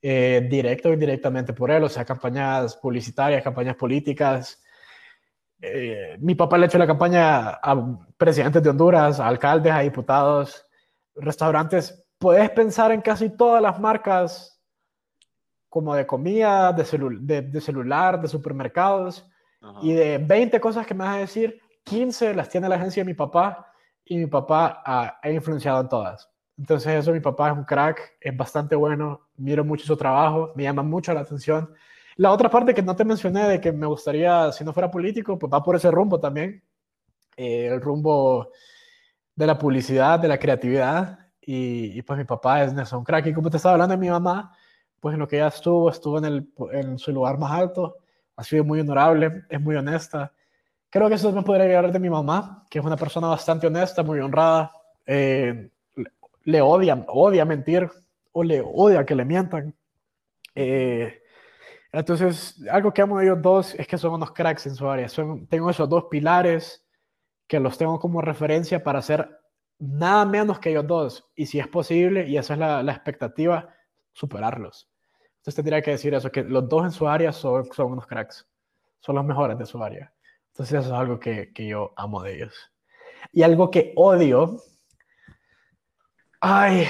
eh, 0.00 0.46
directo 0.48 0.88
o 0.88 0.92
indirectamente 0.94 1.52
por 1.52 1.70
él, 1.70 1.84
o 1.84 1.88
sea, 1.88 2.04
campañas 2.04 2.76
publicitarias, 2.76 3.42
campañas 3.42 3.76
políticas. 3.76 4.62
Eh, 5.62 6.16
mi 6.20 6.34
papá 6.34 6.56
le 6.56 6.64
ha 6.64 6.66
hecho 6.66 6.78
la 6.78 6.86
campaña 6.86 7.50
a 7.50 7.98
presidentes 8.16 8.62
de 8.62 8.70
Honduras, 8.70 9.20
a 9.20 9.28
alcaldes, 9.28 9.72
a 9.72 9.80
diputados, 9.80 10.66
restaurantes. 11.14 12.04
Puedes 12.18 12.50
pensar 12.50 12.92
en 12.92 13.00
casi 13.00 13.30
todas 13.30 13.62
las 13.62 13.78
marcas 13.78 14.60
como 15.68 15.94
de 15.94 16.06
comida, 16.06 16.72
de, 16.72 17.42
de, 17.42 17.60
celular, 17.60 18.20
de 18.20 18.28
supermercados, 18.28 19.26
y 19.82 19.92
de 19.92 20.18
20 20.18 20.58
cosas 20.58 20.86
que 20.86 20.94
me 20.94 21.04
vas 21.04 21.16
a 21.16 21.20
decir, 21.20 21.60
15 21.84 22.34
las 22.34 22.48
tiene 22.48 22.68
la 22.68 22.76
agencia 22.76 23.02
de 23.02 23.06
mi 23.06 23.14
papá, 23.14 23.72
y 24.04 24.16
mi 24.16 24.26
papá 24.26 24.82
ha, 24.84 25.20
ha 25.22 25.30
influenciado 25.30 25.82
en 25.82 25.88
todas. 25.88 26.28
Entonces 26.58 26.92
eso, 26.94 27.12
mi 27.12 27.20
papá 27.20 27.50
es 27.50 27.56
un 27.56 27.64
crack, 27.64 28.16
es 28.20 28.36
bastante 28.36 28.74
bueno, 28.74 29.28
miro 29.36 29.64
mucho 29.64 29.86
su 29.86 29.96
trabajo, 29.96 30.52
me 30.56 30.64
llama 30.64 30.82
mucho 30.82 31.14
la 31.14 31.20
atención. 31.20 31.72
La 32.16 32.32
otra 32.32 32.50
parte 32.50 32.74
que 32.74 32.82
no 32.82 32.96
te 32.96 33.04
mencioné 33.04 33.48
de 33.48 33.60
que 33.60 33.72
me 33.72 33.86
gustaría, 33.86 34.52
si 34.52 34.64
no 34.64 34.72
fuera 34.72 34.90
político, 34.90 35.38
pues 35.38 35.52
va 35.52 35.62
por 35.62 35.76
ese 35.76 35.90
rumbo 35.90 36.18
también, 36.20 36.62
eh, 37.36 37.66
el 37.66 37.80
rumbo 37.80 38.50
de 39.34 39.46
la 39.46 39.58
publicidad, 39.58 40.18
de 40.18 40.28
la 40.28 40.38
creatividad, 40.38 41.18
y, 41.42 42.02
pues 42.02 42.18
mi 42.18 42.24
papá 42.24 42.62
es 42.62 42.92
un 42.92 43.04
crack. 43.04 43.26
Y 43.26 43.32
como 43.32 43.50
te 43.50 43.56
estaba 43.56 43.74
hablando 43.74 43.94
de 43.94 44.00
mi 44.00 44.10
mamá, 44.10 44.54
pues 45.00 45.14
en 45.14 45.20
lo 45.20 45.26
que 45.26 45.36
ella 45.36 45.48
estuvo, 45.48 45.90
estuvo 45.90 46.18
en, 46.18 46.24
el, 46.26 46.48
en 46.72 46.98
su 46.98 47.12
lugar 47.12 47.38
más 47.38 47.52
alto, 47.52 47.96
ha 48.36 48.44
sido 48.44 48.64
muy 48.64 48.80
honorable, 48.80 49.44
es 49.48 49.60
muy 49.60 49.74
honesta. 49.76 50.32
Creo 50.90 51.08
que 51.08 51.14
eso 51.14 51.32
me 51.32 51.42
podría 51.42 51.66
llegar 51.66 51.90
de 51.90 51.98
mi 51.98 52.10
mamá, 52.10 52.66
que 52.70 52.78
es 52.78 52.84
una 52.84 52.96
persona 52.96 53.28
bastante 53.28 53.66
honesta, 53.66 54.02
muy 54.02 54.20
honrada. 54.20 54.72
Eh, 55.06 55.70
le 56.44 56.60
odia, 56.60 57.04
odia 57.08 57.44
mentir 57.44 57.88
o 58.32 58.42
le 58.42 58.60
odia 58.60 59.04
que 59.04 59.14
le 59.14 59.24
mientan. 59.24 59.74
Eh, 60.54 61.19
entonces, 61.92 62.62
algo 62.70 62.92
que 62.92 63.02
amo 63.02 63.18
de 63.18 63.24
ellos 63.24 63.42
dos 63.42 63.74
es 63.74 63.86
que 63.86 63.98
son 63.98 64.14
unos 64.14 64.32
cracks 64.32 64.66
en 64.66 64.74
su 64.74 64.88
área. 64.88 65.08
Son, 65.08 65.46
tengo 65.46 65.70
esos 65.70 65.88
dos 65.88 66.04
pilares 66.10 66.86
que 67.46 67.60
los 67.60 67.76
tengo 67.76 67.98
como 67.98 68.20
referencia 68.20 68.82
para 68.82 69.00
hacer 69.00 69.28
nada 69.78 70.24
menos 70.24 70.58
que 70.58 70.70
ellos 70.70 70.86
dos. 70.86 71.30
Y 71.34 71.46
si 71.46 71.58
es 71.58 71.68
posible, 71.68 72.28
y 72.28 72.36
esa 72.36 72.54
es 72.54 72.60
la, 72.60 72.82
la 72.82 72.92
expectativa, 72.92 73.74
superarlos. 74.12 74.88
Entonces 75.36 75.54
tendría 75.54 75.82
que 75.82 75.92
decir 75.92 76.14
eso, 76.14 76.30
que 76.30 76.44
los 76.44 76.68
dos 76.68 76.84
en 76.84 76.92
su 76.92 77.08
área 77.08 77.32
son, 77.32 77.64
son 77.72 77.92
unos 77.92 78.06
cracks. 78.06 78.46
Son 79.00 79.14
los 79.14 79.24
mejores 79.24 79.58
de 79.58 79.66
su 79.66 79.82
área. 79.82 80.12
Entonces 80.52 80.80
eso 80.80 80.88
es 80.88 80.94
algo 80.94 81.18
que, 81.18 81.52
que 81.52 81.66
yo 81.66 81.92
amo 81.96 82.22
de 82.22 82.34
ellos. 82.34 82.54
Y 83.32 83.42
algo 83.42 83.70
que 83.70 83.92
odio 83.96 84.58
Ay, 86.42 86.86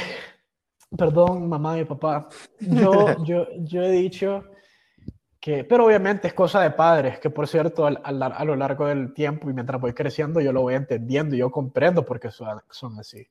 perdón, 0.96 1.48
mamá 1.48 1.80
y 1.80 1.84
papá. 1.84 2.28
Yo, 2.60 3.16
yo, 3.24 3.48
yo 3.58 3.82
he 3.82 3.90
dicho 3.90 4.44
que, 5.40 5.64
pero 5.64 5.86
obviamente 5.86 6.28
es 6.28 6.34
cosa 6.34 6.60
de 6.60 6.70
padres, 6.70 7.18
que 7.18 7.30
por 7.30 7.48
cierto, 7.48 7.86
a 7.86 8.44
lo 8.44 8.56
largo 8.56 8.86
del 8.86 9.14
tiempo 9.14 9.48
y 9.50 9.54
mientras 9.54 9.80
voy 9.80 9.94
creciendo, 9.94 10.40
yo 10.40 10.52
lo 10.52 10.62
voy 10.62 10.74
entendiendo 10.74 11.34
y 11.34 11.38
yo 11.38 11.50
comprendo 11.50 12.04
por 12.04 12.20
qué 12.20 12.30
son, 12.30 12.60
son 12.70 12.98
así. 12.98 13.26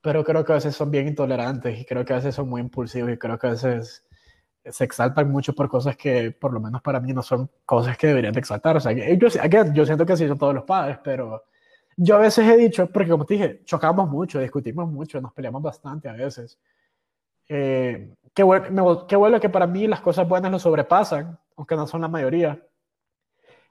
Pero 0.00 0.24
creo 0.24 0.44
que 0.44 0.52
a 0.52 0.56
veces 0.56 0.76
son 0.76 0.90
bien 0.90 1.08
intolerantes 1.08 1.80
y 1.80 1.84
creo 1.84 2.04
que 2.04 2.12
a 2.12 2.16
veces 2.16 2.34
son 2.34 2.48
muy 2.48 2.60
impulsivos 2.60 3.10
y 3.12 3.18
creo 3.18 3.38
que 3.38 3.48
a 3.48 3.50
veces 3.50 4.04
se 4.64 4.84
exaltan 4.84 5.30
mucho 5.30 5.52
por 5.52 5.68
cosas 5.68 5.96
que, 5.96 6.30
por 6.30 6.52
lo 6.52 6.60
menos 6.60 6.82
para 6.82 7.00
mí, 7.00 7.12
no 7.12 7.22
son 7.22 7.50
cosas 7.64 7.96
que 7.98 8.08
deberían 8.08 8.32
de 8.32 8.40
exaltar. 8.40 8.76
O 8.76 8.80
sea, 8.80 8.92
yo, 8.92 9.28
yo 9.72 9.86
siento 9.86 10.06
que 10.06 10.12
así 10.12 10.28
son 10.28 10.38
todos 10.38 10.54
los 10.54 10.64
padres, 10.64 10.98
pero 11.02 11.44
yo 11.96 12.16
a 12.16 12.20
veces 12.20 12.46
he 12.46 12.56
dicho, 12.56 12.90
porque 12.90 13.10
como 13.10 13.24
te 13.24 13.34
dije, 13.34 13.62
chocamos 13.64 14.08
mucho, 14.08 14.38
discutimos 14.38 14.90
mucho, 14.90 15.20
nos 15.20 15.32
peleamos 15.32 15.62
bastante 15.62 16.08
a 16.08 16.12
veces. 16.12 16.58
Eh, 17.48 18.12
qué, 18.36 18.42
bueno, 18.42 19.06
qué 19.06 19.16
bueno 19.16 19.40
que 19.40 19.48
para 19.48 19.66
mí 19.66 19.86
las 19.86 20.00
cosas 20.00 20.28
buenas 20.28 20.52
lo 20.52 20.58
sobrepasan, 20.58 21.38
aunque 21.56 21.74
no 21.74 21.86
son 21.86 22.02
la 22.02 22.08
mayoría. 22.08 22.62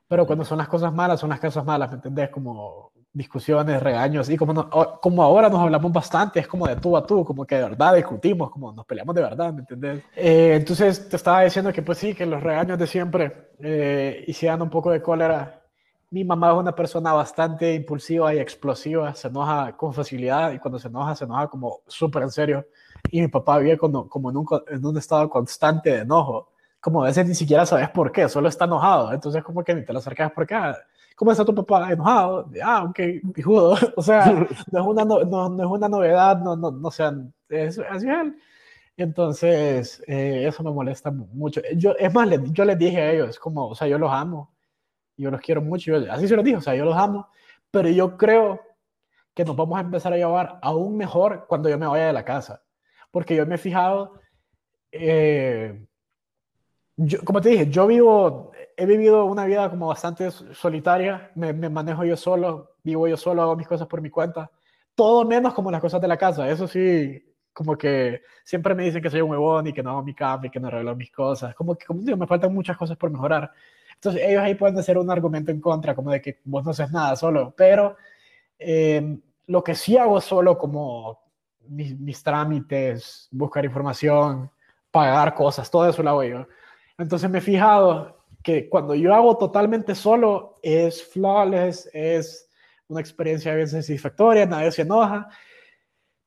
Pero 0.07 0.26
cuando 0.26 0.43
son 0.43 0.57
las 0.57 0.68
cosas 0.68 0.91
malas, 0.91 1.20
son 1.20 1.30
las 1.30 1.39
cosas 1.39 1.63
malas, 1.63 1.89
¿me 1.89 1.95
entendés? 1.97 2.30
Como 2.30 2.91
discusiones, 3.13 3.82
regaños, 3.82 4.30
y 4.30 4.36
como, 4.36 4.70
como 4.99 5.24
ahora 5.24 5.49
nos 5.49 5.61
hablamos 5.61 5.93
bastante, 5.93 6.39
es 6.39 6.47
como 6.47 6.68
de 6.68 6.76
tú 6.76 6.97
a 6.97 7.05
tú, 7.05 7.24
como 7.24 7.45
que 7.45 7.55
de 7.55 7.61
verdad 7.61 7.95
discutimos, 7.95 8.49
como 8.49 8.74
nos 8.74 8.86
peleamos 8.86 9.16
de 9.16 9.22
verdad, 9.22 9.53
¿me 9.53 9.61
entendés? 9.61 10.03
Eh, 10.16 10.55
entonces 10.55 11.07
te 11.07 11.16
estaba 11.16 11.43
diciendo 11.43 11.72
que 11.72 11.82
pues 11.82 11.99
sí, 11.99 12.13
que 12.13 12.26
los 12.26 12.43
regaños 12.43 12.78
de 12.78 12.88
siempre 12.88 13.51
eh, 13.59 14.26
hicieran 14.28 14.61
un 14.63 14.70
poco 14.70 14.91
de 14.91 15.01
cólera 15.01 15.61
mi 16.09 16.24
mamá 16.24 16.51
es 16.51 16.57
una 16.57 16.76
persona 16.76 17.13
bastante 17.13 17.74
impulsiva 17.74 18.34
y 18.34 18.39
explosiva, 18.39 19.13
se 19.16 19.28
enoja 19.28 19.76
con 19.76 19.93
facilidad 19.93 20.51
y 20.53 20.59
cuando 20.59 20.80
se 20.80 20.88
enoja, 20.88 21.16
se 21.16 21.26
enoja 21.26 21.47
como 21.47 21.82
súper 21.88 22.24
en 22.24 22.32
serio. 22.32 22.68
Y 23.16 23.22
mi 23.22 23.28
papá 23.28 23.59
vive 23.59 23.78
como, 23.78 24.09
como 24.09 24.30
en, 24.30 24.38
un, 24.38 24.47
en 24.68 24.86
un 24.86 24.97
estado 24.97 25.30
constante 25.30 25.91
de 25.91 25.99
enojo, 25.99 26.51
como 26.80 27.03
a 27.03 27.07
veces 27.07 27.28
ni 27.28 27.36
siquiera 27.36 27.66
sabes 27.66 27.89
por 27.89 28.11
qué, 28.11 28.28
solo 28.28 28.49
está 28.49 28.66
enojado. 28.66 29.13
Entonces, 29.13 29.43
como 29.43 29.63
que 29.63 29.74
ni 29.76 29.86
te 29.86 29.93
lo 29.93 29.99
acercas 29.99 30.32
por 30.32 30.45
qué. 30.45 30.55
¿Cómo 31.16 31.32
está 31.32 31.45
tu 31.45 31.55
papá? 31.55 31.91
Enojado. 31.91 32.49
Ah, 32.63 32.84
ok, 32.84 32.99
pijudo. 33.34 33.78
O 33.95 34.01
sea, 34.01 34.26
no 34.72 34.82
es 34.82 34.86
una, 34.86 35.05
no, 35.05 35.24
no, 35.24 35.63
es 35.63 35.70
una 35.70 35.89
novedad, 35.89 36.38
no, 36.39 36.55
no, 36.55 36.72
no 36.72 36.91
sean, 36.91 37.34
es, 37.49 37.80
así 37.80 38.07
es. 38.09 38.34
Entonces, 38.97 40.03
eh, 40.07 40.45
eso 40.47 40.63
me 40.63 40.72
molesta 40.72 41.11
mucho. 41.11 41.61
Yo, 41.76 41.95
es 41.97 42.13
más, 42.13 42.30
yo 42.51 42.66
les 42.66 42.78
dije 42.78 43.01
a 43.01 43.11
ellos, 43.11 43.39
como, 43.39 43.68
o 43.70 43.76
sea, 43.76 43.88
yo 43.88 43.97
los 43.97 44.11
amo 44.11 44.55
yo 45.18 45.32
los 45.32 45.41
quiero 45.41 45.61
mucho, 45.61 45.95
así 46.09 46.28
se 46.28 46.36
los 46.36 46.45
digo, 46.45 46.57
o 46.59 46.61
sea, 46.61 46.76
yo 46.76 46.86
los 46.86 46.95
amo, 46.95 47.30
pero 47.72 47.89
yo 47.89 48.18
creo 48.18 48.61
que 49.34 49.45
nos 49.45 49.55
vamos 49.55 49.78
a 49.78 49.82
empezar 49.82 50.13
a 50.13 50.18
llevar 50.18 50.59
aún 50.61 50.97
mejor 50.97 51.45
cuando 51.47 51.70
yo 51.70 51.78
me 51.78 51.88
vaya 51.88 52.07
de 52.07 52.13
la 52.13 52.26
casa, 52.26 52.61
porque 53.16 53.34
yo 53.34 53.45
me 53.45 53.55
he 53.55 53.57
fijado, 53.57 54.20
eh, 54.91 55.88
yo, 56.97 57.20
como 57.24 57.39
te 57.39 57.47
dije, 57.47 57.70
yo 57.70 57.88
vivo, 57.88 58.51
he 58.76 58.86
vivido 58.86 59.24
una 59.24 59.45
vida 59.45 59.70
como 59.70 59.88
bastante 59.88 60.30
solitaria, 60.32 61.32
me, 61.36 61.53
me, 61.53 61.70
manejo 61.70 62.03
yo 62.03 62.18
solo, 62.18 62.76
vivo 62.84 63.07
yo 63.07 63.16
solo, 63.16 63.41
hago 63.41 63.55
mis 63.55 63.70
cosas 63.70 63.88
por 63.88 64.01
mi 64.01 64.09
cuenta, 64.09 64.51
todo 64.95 65.24
menos 65.24 65.53
como 65.53 65.72
las 65.72 65.80
cosas 65.80 66.01
de 66.01 66.09
la 66.09 66.18
casa, 66.18 66.49
eso 66.49 66.68
sí, 66.68 67.24
como 67.53 67.78
que 67.78 68.22
siempre 68.43 68.76
me 68.76 68.84
dicen 68.84 69.01
que 69.01 69.09
soy 69.09 69.22
un 69.22 69.32
huevón 69.32 69.68
y 69.68 69.72
que 69.72 69.82
no 69.82 69.91
hago 69.91 70.03
mi 70.03 70.13
cambio 70.13 70.51
que 70.51 70.59
no 70.59 70.68
arreglo 70.68 70.93
mis 70.93 71.09
cosas, 71.13 71.55
como 71.55 71.74
que 71.76 71.86
como 71.86 72.01
digo, 72.01 72.18
me 72.18 72.28
faltan 72.28 72.53
muchas 72.53 72.76
cosas 72.76 72.97
por 72.97 73.09
mejorar, 73.11 73.49
entonces 73.93 74.24
ellos 74.26 74.43
ahí 74.43 74.55
pueden 74.55 74.78
hacer 74.78 74.97
un 74.97 75.09
argumento 75.09 75.51
en 75.51 75.61
contra, 75.61 75.95
como 75.95 76.11
de 76.11 76.22
que 76.22 76.41
vos 76.43 76.66
no 76.66 76.72
haces 76.72 76.91
nada 76.91 77.16
solo, 77.16 77.53
pero 77.55 77.95
eh, 78.59 79.20
lo 79.47 79.63
que 79.63 79.74
sí 79.74 79.95
hago 79.97 80.20
solo 80.20 80.57
como 80.57 81.24
mis, 81.70 82.24
trámites, 82.24 83.28
buscar 83.32 83.66
información, 83.66 84.49
pagar 84.91 85.34
cosas, 85.34 85.70
todo 85.70 85.88
eso 85.89 86.03
lo 86.03 86.09
hago 86.11 86.24
yo. 86.24 86.47
Entonces 86.97 87.30
me 87.30 87.39
he 87.39 87.41
fijado 87.41 88.26
que 88.43 88.70
cuando 88.70 88.95
yo 88.95 89.13
hago 89.13 89.38
totalmente 89.38 89.95
solo 89.95 90.59
es 90.61 91.03
flawless, 91.03 91.89
es 91.93 92.49
una 92.88 93.01
experiencia 93.01 93.53
bien 93.55 93.68
satisfactoria, 93.68 94.45
nadie 94.45 94.72
se 94.72 94.84
enoja, 94.84 95.28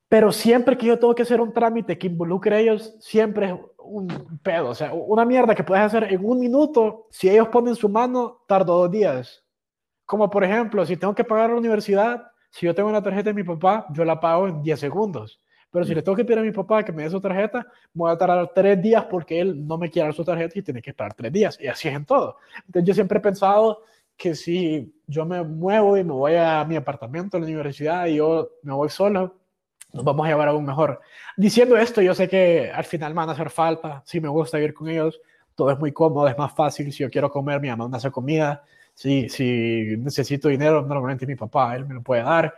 pero 0.09 0.31
siempre 0.31 0.77
que 0.77 0.87
yo 0.87 0.99
tengo 0.99 1.13
que 1.13 1.21
hacer 1.21 1.39
un 1.39 1.53
trámite 1.53 1.97
que 1.97 2.07
involucre 2.07 2.55
a 2.55 2.59
ellos, 2.59 2.95
siempre 2.99 3.49
es 3.49 3.55
un 3.77 4.39
pedo. 4.41 4.69
O 4.69 4.75
sea, 4.75 4.91
una 4.93 5.23
mierda 5.23 5.53
que 5.53 5.63
puedes 5.63 5.85
hacer 5.85 6.05
en 6.05 6.25
un 6.25 6.39
minuto, 6.39 7.07
si 7.11 7.29
ellos 7.29 7.47
ponen 7.49 7.75
su 7.75 7.87
mano, 7.87 8.43
tardo 8.47 8.77
dos 8.79 8.91
días. 8.91 9.45
Como 10.05 10.29
por 10.29 10.43
ejemplo, 10.43 10.85
si 10.85 10.97
tengo 10.97 11.13
que 11.13 11.23
pagar 11.23 11.51
la 11.51 11.57
universidad, 11.57 12.28
si 12.49 12.65
yo 12.65 12.73
tengo 12.73 12.89
una 12.89 13.01
tarjeta 13.01 13.29
de 13.29 13.33
mi 13.33 13.43
papá, 13.43 13.85
yo 13.91 14.03
la 14.05 14.19
pago 14.19 14.47
en 14.47 14.61
10 14.61 14.79
segundos. 14.79 15.39
Pero 15.71 15.85
si 15.85 15.93
le 15.93 16.01
tengo 16.01 16.15
que 16.15 16.25
pedir 16.25 16.39
a 16.39 16.41
mi 16.41 16.51
papá 16.51 16.83
que 16.83 16.91
me 16.91 17.03
dé 17.03 17.09
su 17.09 17.21
tarjeta, 17.21 17.65
voy 17.93 18.11
a 18.11 18.17
tardar 18.17 18.51
tres 18.55 18.81
días 18.81 19.05
porque 19.05 19.39
él 19.39 19.67
no 19.67 19.77
me 19.77 19.89
quiere 19.89 20.07
dar 20.07 20.15
su 20.15 20.25
tarjeta 20.25 20.57
y 20.57 20.63
tiene 20.63 20.81
que 20.81 20.89
esperar 20.89 21.13
tres 21.13 21.31
días. 21.31 21.59
Y 21.61 21.67
así 21.67 21.87
es 21.87 21.95
en 21.95 22.05
todo. 22.05 22.37
Entonces 22.65 22.87
yo 22.87 22.93
siempre 22.93 23.19
he 23.19 23.21
pensado 23.21 23.83
que 24.17 24.35
si 24.35 24.93
yo 25.07 25.25
me 25.25 25.43
muevo 25.43 25.95
y 25.95 26.03
me 26.03 26.13
voy 26.13 26.35
a 26.35 26.65
mi 26.65 26.75
apartamento 26.75 27.37
en 27.37 27.43
la 27.43 27.49
universidad 27.49 28.07
y 28.07 28.15
yo 28.15 28.49
me 28.63 28.73
voy 28.73 28.89
solo, 28.89 29.37
nos 29.93 30.03
vamos 30.03 30.25
a 30.25 30.29
llevar 30.29 30.47
aún 30.47 30.65
mejor. 30.65 30.99
Diciendo 31.37 31.77
esto, 31.77 32.01
yo 32.01 32.13
sé 32.13 32.27
que 32.27 32.71
al 32.71 32.83
final 32.83 33.13
me 33.13 33.17
van 33.17 33.29
a 33.29 33.31
hacer 33.33 33.49
falta, 33.49 34.01
si 34.05 34.19
me 34.19 34.27
gusta 34.27 34.59
ir 34.59 34.73
con 34.73 34.89
ellos, 34.89 35.21
todo 35.55 35.71
es 35.71 35.79
muy 35.79 35.91
cómodo, 35.91 36.27
es 36.27 36.37
más 36.37 36.53
fácil, 36.53 36.91
si 36.91 37.03
yo 37.03 37.09
quiero 37.09 37.29
comer, 37.31 37.61
mi 37.61 37.69
mamá 37.69 37.87
me 37.87 37.97
hace 37.97 38.11
comida, 38.11 38.63
si, 38.99 39.29
si 39.29 39.95
necesito 39.97 40.49
dinero, 40.49 40.81
normalmente 40.81 41.25
mi 41.25 41.37
papá, 41.37 41.73
él 41.73 41.85
me 41.85 41.93
lo 41.93 42.01
puede 42.01 42.21
dar, 42.21 42.53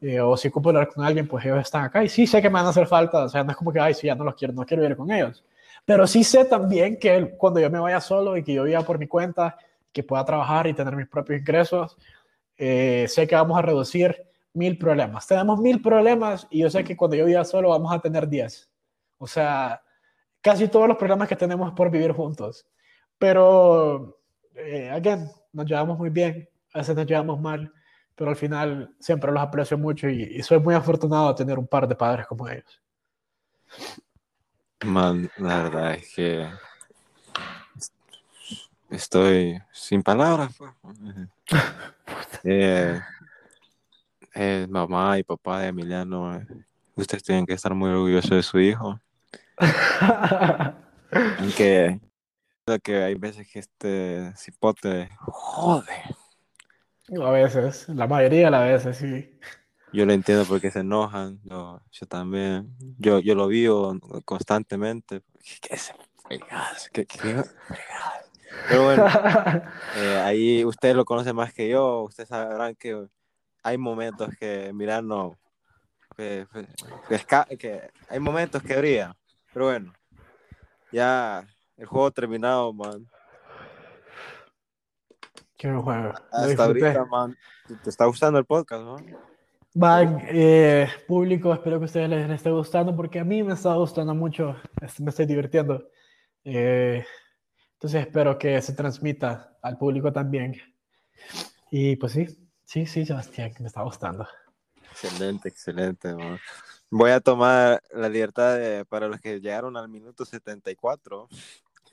eh, 0.00 0.20
o 0.20 0.36
si 0.36 0.46
ocupo 0.46 0.68
hablar 0.68 0.88
con 0.88 1.04
alguien, 1.04 1.26
pues 1.26 1.44
ellos 1.44 1.58
están 1.58 1.82
acá, 1.82 2.04
y 2.04 2.08
sí 2.08 2.24
sé 2.24 2.40
que 2.40 2.48
me 2.48 2.54
van 2.54 2.66
a 2.66 2.68
hacer 2.68 2.86
falta, 2.86 3.24
o 3.24 3.28
sea, 3.28 3.42
no 3.42 3.50
es 3.50 3.56
como 3.56 3.72
que, 3.72 3.80
ay, 3.80 3.92
si 3.92 4.06
ya 4.06 4.14
no 4.14 4.22
los 4.22 4.36
quiero, 4.36 4.54
no 4.54 4.64
quiero 4.64 4.84
ir 4.84 4.96
con 4.96 5.10
ellos, 5.10 5.44
pero 5.84 6.06
sí 6.06 6.22
sé 6.22 6.44
también 6.44 7.00
que 7.00 7.34
cuando 7.36 7.58
yo 7.58 7.68
me 7.68 7.80
vaya 7.80 8.00
solo 8.00 8.36
y 8.36 8.44
que 8.44 8.54
yo 8.54 8.62
viva 8.62 8.82
por 8.82 8.96
mi 9.00 9.08
cuenta, 9.08 9.56
que 9.92 10.04
pueda 10.04 10.24
trabajar 10.24 10.68
y 10.68 10.72
tener 10.72 10.94
mis 10.94 11.08
propios 11.08 11.40
ingresos, 11.40 11.96
eh, 12.56 13.06
sé 13.08 13.26
que 13.26 13.34
vamos 13.34 13.58
a 13.58 13.62
reducir 13.62 14.24
mil 14.52 14.78
problemas. 14.78 15.26
Tenemos 15.26 15.58
mil 15.58 15.82
problemas 15.82 16.46
y 16.48 16.60
yo 16.60 16.70
sé 16.70 16.84
que 16.84 16.96
cuando 16.96 17.16
yo 17.16 17.24
viva 17.26 17.44
solo 17.44 17.70
vamos 17.70 17.92
a 17.92 17.98
tener 17.98 18.28
diez. 18.28 18.70
O 19.18 19.26
sea, 19.26 19.82
casi 20.40 20.68
todos 20.68 20.86
los 20.86 20.96
problemas 20.96 21.26
que 21.26 21.34
tenemos 21.34 21.72
por 21.74 21.90
vivir 21.90 22.12
juntos. 22.12 22.68
Pero, 23.18 24.20
eh, 24.54 24.88
again, 24.88 25.28
nos 25.52 25.66
llevamos 25.66 25.98
muy 25.98 26.10
bien, 26.10 26.48
a 26.72 26.78
veces 26.78 26.96
nos 26.96 27.06
llevamos 27.06 27.40
mal, 27.40 27.72
pero 28.14 28.30
al 28.30 28.36
final 28.36 28.94
siempre 28.98 29.32
los 29.32 29.42
aprecio 29.42 29.78
mucho 29.78 30.08
y, 30.08 30.42
soy 30.42 30.58
muy 30.60 30.74
afortunado 30.74 31.28
de 31.28 31.34
tener 31.34 31.58
un 31.58 31.66
par 31.66 31.86
de 31.88 31.94
padres 31.94 32.26
como 32.26 32.48
ellos. 32.48 32.80
Man, 34.84 35.30
la 35.38 35.62
verdad 35.62 35.94
es 35.94 36.14
que 36.14 36.48
estoy 38.90 39.60
sin 39.72 40.02
palabras. 40.02 40.54
Pues. 40.56 40.72
Eh, 42.44 43.00
eh, 44.34 44.66
mamá 44.68 45.16
y 45.16 45.22
papá 45.22 45.60
de 45.60 45.68
Emiliano, 45.68 46.34
eh, 46.34 46.44
ustedes 46.96 47.22
tienen 47.22 47.46
que 47.46 47.52
estar 47.52 47.72
muy 47.72 47.90
orgullosos 47.90 48.30
de 48.30 48.42
su 48.42 48.58
hijo. 48.58 48.98
Aunque 51.38 52.00
que 52.78 53.02
hay 53.02 53.14
veces 53.14 53.48
que 53.50 53.58
este 53.58 54.32
cipote 54.36 55.10
jode. 55.18 56.02
A 57.20 57.30
veces, 57.30 57.88
la 57.88 58.06
mayoría 58.06 58.46
de 58.46 58.50
las 58.50 58.64
veces, 58.64 58.96
sí. 58.96 59.38
Yo 59.92 60.06
lo 60.06 60.12
entiendo 60.14 60.46
porque 60.46 60.70
se 60.70 60.80
enojan, 60.80 61.38
yo, 61.44 61.80
yo 61.90 62.06
también, 62.06 62.74
yo, 62.98 63.18
yo 63.18 63.34
lo 63.34 63.46
vivo 63.48 63.98
constantemente. 64.24 65.22
¿Qué 65.60 65.74
es 65.74 65.92
¿Qué, 66.92 67.04
qué, 67.04 67.42
Pero 68.68 68.84
bueno, 68.84 69.06
eh, 69.96 70.22
ahí 70.24 70.64
ustedes 70.64 70.96
lo 70.96 71.04
conocen 71.04 71.36
más 71.36 71.52
que 71.52 71.68
yo, 71.68 72.02
ustedes 72.02 72.30
sabrán 72.30 72.74
que 72.74 73.06
hay 73.62 73.76
momentos 73.76 74.30
que 74.38 74.72
mirar 74.72 75.04
no, 75.04 75.38
que, 76.16 76.46
que, 77.58 77.90
hay 78.08 78.20
momentos 78.20 78.62
que 78.62 78.76
brilla, 78.76 79.16
pero 79.52 79.66
bueno, 79.66 79.92
ya 80.90 81.46
el 81.76 81.86
juego 81.86 82.10
terminado, 82.10 82.72
man. 82.72 83.08
Qué 85.56 85.72
juego. 85.72 86.12
Hasta 86.32 86.64
ahorita, 86.64 87.04
man. 87.06 87.36
¿Te 87.82 87.90
está 87.90 88.06
gustando 88.06 88.38
el 88.38 88.44
podcast, 88.44 88.82
no? 88.82 88.96
Van, 89.74 90.20
eh, 90.28 90.86
público, 91.06 91.52
espero 91.52 91.78
que 91.78 91.84
a 91.84 91.86
ustedes 91.86 92.08
les 92.10 92.30
esté 92.30 92.50
gustando 92.50 92.94
porque 92.94 93.20
a 93.20 93.24
mí 93.24 93.42
me 93.42 93.54
está 93.54 93.74
gustando 93.74 94.14
mucho, 94.14 94.56
me 94.98 95.10
estoy 95.10 95.24
divirtiendo. 95.24 95.88
Eh, 96.44 97.04
entonces 97.74 98.02
espero 98.02 98.38
que 98.38 98.60
se 98.60 98.74
transmita 98.74 99.56
al 99.62 99.78
público 99.78 100.12
también. 100.12 100.60
Y 101.70 101.96
pues 101.96 102.12
sí, 102.12 102.26
sí, 102.64 102.84
sí, 102.84 103.06
Sebastián, 103.06 103.54
que 103.54 103.62
me 103.62 103.68
está 103.68 103.82
gustando. 103.82 104.26
Excelente, 104.90 105.48
excelente. 105.48 106.14
Voy 106.94 107.10
a 107.10 107.20
tomar 107.20 107.82
la 107.90 108.06
libertad 108.10 108.58
de, 108.58 108.84
para 108.84 109.08
los 109.08 109.18
que 109.18 109.40
llegaron 109.40 109.78
al 109.78 109.88
minuto 109.88 110.26
74, 110.26 111.26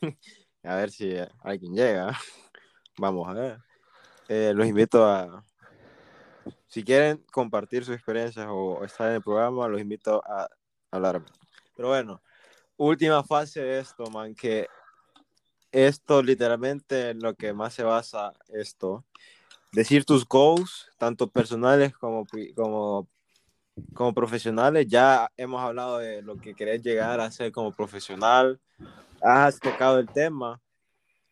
a 0.63 0.75
ver 0.75 0.91
si 0.91 1.15
alguien 1.41 1.73
llega. 1.73 2.19
Vamos 2.97 3.25
a 3.29 3.31
ver. 3.31 3.59
Eh, 4.27 4.51
los 4.53 4.67
invito 4.67 5.05
a, 5.05 5.45
si 6.67 6.83
quieren 6.83 7.23
compartir 7.31 7.85
sus 7.85 7.95
experiencias 7.95 8.45
o 8.49 8.83
estar 8.83 9.07
en 9.07 9.15
el 9.15 9.21
programa, 9.21 9.69
los 9.69 9.79
invito 9.79 10.21
a 10.27 10.49
hablar. 10.91 11.23
Pero 11.77 11.87
bueno, 11.87 12.21
última 12.75 13.23
fase 13.23 13.61
de 13.61 13.79
esto, 13.79 14.03
man, 14.07 14.35
que 14.35 14.67
esto 15.71 16.21
literalmente 16.21 17.11
en 17.11 17.19
lo 17.21 17.35
que 17.35 17.53
más 17.53 17.73
se 17.73 17.83
basa 17.83 18.33
esto. 18.49 19.05
Decir 19.71 20.03
tus 20.03 20.27
goals, 20.27 20.91
tanto 20.97 21.29
personales 21.29 21.95
como, 21.95 22.27
como, 22.53 23.07
como 23.93 24.13
profesionales. 24.13 24.87
Ya 24.87 25.31
hemos 25.37 25.61
hablado 25.61 25.97
de 25.99 26.21
lo 26.21 26.37
que 26.37 26.55
querés 26.55 26.81
llegar 26.81 27.19
a 27.19 27.31
ser 27.31 27.51
como 27.51 27.71
profesional. 27.71 28.59
Has 29.21 29.59
tocado 29.59 29.99
el 29.99 30.07
tema. 30.07 30.61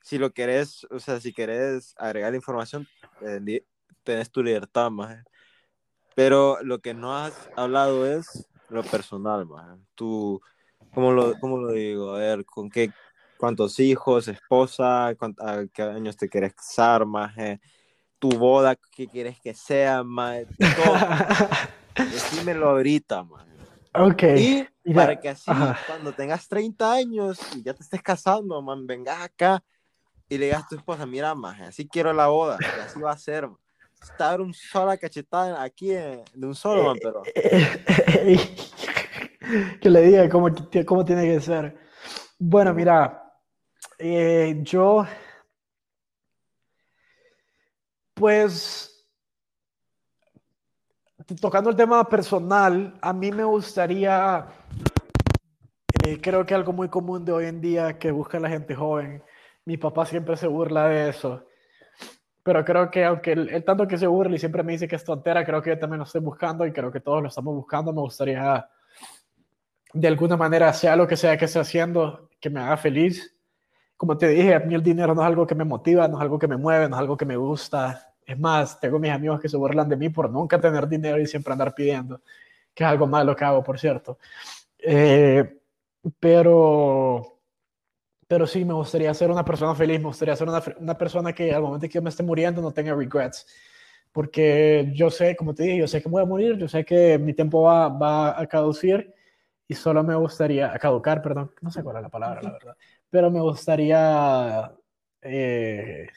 Si 0.02 0.18
lo 0.18 0.32
querés, 0.32 0.86
o 0.90 1.00
sea, 1.00 1.20
si 1.20 1.34
querés 1.34 1.94
agregar 1.98 2.34
información, 2.34 2.88
eh, 3.22 3.64
tenés 4.04 4.32
tu 4.32 4.42
libertad, 4.42 4.90
más. 4.90 5.24
Pero 6.16 6.58
lo 6.64 6.80
que 6.80 6.94
no 6.94 7.16
has 7.16 7.50
hablado 7.56 8.08
es 8.08 8.48
lo 8.70 8.84
personal, 8.84 9.46
más. 9.46 9.78
Tú, 9.96 10.42
¿cómo 10.94 11.12
lo, 11.12 11.34
cómo 11.40 11.58
lo 11.58 11.72
digo? 11.72 12.16
A 12.16 12.20
ver, 12.20 12.46
¿con 12.46 12.70
qué, 12.70 12.92
cuántos 13.38 13.80
hijos, 13.80 14.28
esposa, 14.28 15.08
a 15.10 15.16
qué 15.74 15.84
años 15.84 16.18
te 16.18 16.30
quieres 16.30 16.54
casar, 16.54 17.06
más? 17.06 17.36
Tu 18.20 18.30
boda, 18.30 18.76
¿qué 18.92 19.08
quieres 19.08 19.40
que 19.40 19.54
sea, 19.54 20.04
más? 20.04 20.46
Decímelo 21.98 22.70
ahorita, 22.70 23.24
más. 23.24 23.46
Ok. 23.94 24.24
Y 24.84 24.94
para 24.94 25.20
que 25.20 25.30
así, 25.30 25.52
cuando 25.88 26.14
tengas 26.14 26.48
30 26.48 26.94
años 26.94 27.40
y 27.56 27.64
ya 27.64 27.74
te 27.74 27.82
estés 27.84 28.02
casando, 28.02 28.62
man, 28.62 28.88
vengas 28.88 29.22
acá 29.22 29.64
y 30.30 30.38
le 30.38 30.46
digas 30.46 30.64
a 30.64 30.68
tu 30.68 30.76
esposa, 30.76 31.06
mira, 31.06 31.36
más, 31.36 31.60
así 31.62 31.88
quiero 31.88 32.14
la 32.14 32.28
boda, 32.28 32.58
y 32.60 32.82
así 32.82 33.00
va 33.00 33.12
a 33.12 33.18
ser. 33.18 33.48
Estar 34.02 34.42
un 34.42 34.54
sola 34.54 34.96
cachetada 34.96 35.64
aquí 35.64 35.88
de 35.88 36.24
un 36.36 36.54
solo, 36.54 36.84
man, 36.84 36.98
pero... 37.02 37.24
que 39.82 39.90
le 39.90 40.02
diga 40.02 40.30
cómo, 40.30 40.50
cómo 40.86 41.04
tiene 41.04 41.26
que 41.26 41.42
ser. 41.42 41.76
Bueno, 42.38 42.76
mira, 42.76 43.34
eh, 43.98 44.60
yo, 44.62 45.04
pues, 48.14 48.97
tocando 51.36 51.70
el 51.70 51.76
tema 51.76 52.08
personal, 52.08 52.98
a 53.02 53.14
mí 53.14 53.32
me 53.32 53.44
gustaría, 53.44 54.48
eh, 56.06 56.20
creo 56.22 56.46
que 56.46 56.56
algo 56.56 56.72
muy 56.72 56.90
común 56.90 57.26
de 57.26 57.32
hoy 57.32 57.46
en 57.46 57.60
día 57.60 58.00
que 58.00 58.12
busca 58.12 58.40
la 58.40 58.50
gente 58.50 58.74
joven, 58.76 59.22
mi 59.66 59.78
papá 59.78 60.06
siempre 60.06 60.38
se 60.38 60.48
burla 60.48 60.88
de 60.88 61.10
eso. 61.10 61.46
Pero 62.44 62.64
creo 62.64 62.90
que 62.90 63.04
aunque 63.04 63.34
él, 63.34 63.64
tanto 63.66 63.86
que 63.86 63.98
se 63.98 64.08
burla 64.08 64.38
y 64.38 64.40
siempre 64.40 64.64
me 64.64 64.72
dice 64.72 64.88
que 64.88 64.96
es 64.96 65.04
tontera, 65.04 65.44
creo 65.44 65.62
que 65.62 65.72
yo 65.72 65.80
también 65.80 66.00
lo 66.00 66.06
estoy 66.06 66.22
buscando 66.22 66.66
y 66.66 66.72
creo 66.72 66.90
que 66.90 67.02
todos 67.02 67.22
lo 67.22 67.28
estamos 67.28 67.54
buscando. 67.54 67.92
Me 67.92 68.00
gustaría, 68.00 68.70
de 69.94 70.08
alguna 70.08 70.38
manera, 70.38 70.72
sea 70.72 70.96
lo 70.96 71.06
que 71.06 71.18
sea 71.18 71.38
que 71.38 71.44
esté 71.44 71.60
haciendo, 71.60 72.30
que 72.40 72.50
me 72.50 72.62
haga 72.62 72.78
feliz. 72.78 73.36
Como 73.98 74.18
te 74.18 74.30
dije, 74.30 74.56
a 74.56 74.60
mí 74.60 74.74
el 74.76 74.84
dinero 74.84 75.14
no 75.14 75.22
es 75.22 75.28
algo 75.28 75.46
que 75.46 75.56
me 75.56 75.66
motiva, 75.66 76.08
no 76.08 76.16
es 76.18 76.22
algo 76.22 76.40
que 76.40 76.48
me 76.48 76.56
mueve, 76.56 76.88
no 76.88 76.96
es 76.96 77.00
algo 77.02 77.18
que 77.18 77.26
me 77.26 77.36
gusta. 77.36 78.14
Es 78.28 78.38
más, 78.38 78.80
tengo 78.80 79.00
mis 79.00 79.12
amigos 79.12 79.40
que 79.40 79.50
se 79.50 79.58
burlan 79.58 79.90
de 79.90 79.96
mí 79.96 80.10
por 80.10 80.30
nunca 80.30 80.60
tener 80.60 80.88
dinero 80.88 81.20
y 81.20 81.26
siempre 81.26 81.54
andar 81.54 81.74
pidiendo, 81.74 82.22
que 82.74 82.84
es 82.84 82.90
algo 82.90 83.08
malo 83.08 83.36
que 83.36 83.46
hago, 83.46 83.64
por 83.64 83.80
cierto. 83.80 84.20
Eh, 84.78 85.60
pero 86.20 87.38
pero 88.28 88.46
sí, 88.46 88.66
me 88.66 88.74
gustaría 88.74 89.14
ser 89.14 89.32
una 89.32 89.46
persona 89.46 89.74
feliz, 89.74 90.00
me 90.00 90.08
gustaría 90.08 90.36
ser 90.36 90.50
una, 90.50 90.62
una, 90.80 90.98
persona 90.98 91.32
que 91.34 91.54
al 91.54 91.62
momento 91.62 91.88
que 91.88 91.94
yo 91.94 92.02
me 92.02 92.10
esté 92.10 92.24
muriendo 92.24 92.62
no 92.62 92.74
tenga 92.74 92.94
regrets. 92.94 93.48
Porque 94.12 94.92
yo 94.94 95.10
sé, 95.10 95.36
como 95.36 95.54
te 95.54 95.64
dije, 95.64 95.78
yo 95.78 95.88
sé 95.88 96.02
que 96.02 96.10
voy 96.10 96.22
a 96.22 96.26
morir, 96.26 96.58
yo 96.58 96.68
sé 96.68 96.84
que 96.84 97.18
mi 97.18 97.34
tiempo 97.34 97.62
va, 97.62 97.88
va 97.88 98.40
a 98.40 98.46
caducir 98.48 99.14
y 99.68 99.76
solo 99.76 100.04
me 100.04 100.16
gustaría, 100.16 100.74
a 100.74 100.80
caducar, 100.80 101.22
perdón, 101.22 101.52
no 101.62 101.72
sé 101.72 101.84
cuál 101.84 101.98
es 101.98 102.02
la 102.02 102.10
palabra, 102.10 102.42
la 102.42 102.52
verdad, 102.52 102.78
pero 103.10 103.30
me 103.30 103.42
gustaría 103.42 104.74
eh, 105.22 106.08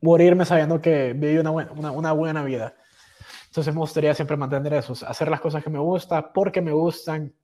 morirme 0.00 0.44
sabiendo 0.44 0.80
que 0.80 1.12
viví 1.12 1.38
una 1.38 1.50
buena, 1.50 1.72
una, 1.72 1.90
una 1.92 2.12
buena 2.12 2.44
vida. 2.44 2.74
Entonces 3.46 3.74
me 3.74 3.80
gustaría 3.80 4.14
siempre 4.14 4.36
mantener 4.36 4.74
eso, 4.74 4.94
hacer 5.06 5.28
las 5.28 5.40
cosas 5.40 5.62
que 5.62 5.70
me 5.70 5.78
gustan, 5.78 6.30
porque 6.32 6.60
me 6.60 6.72
gustan, 6.72 7.34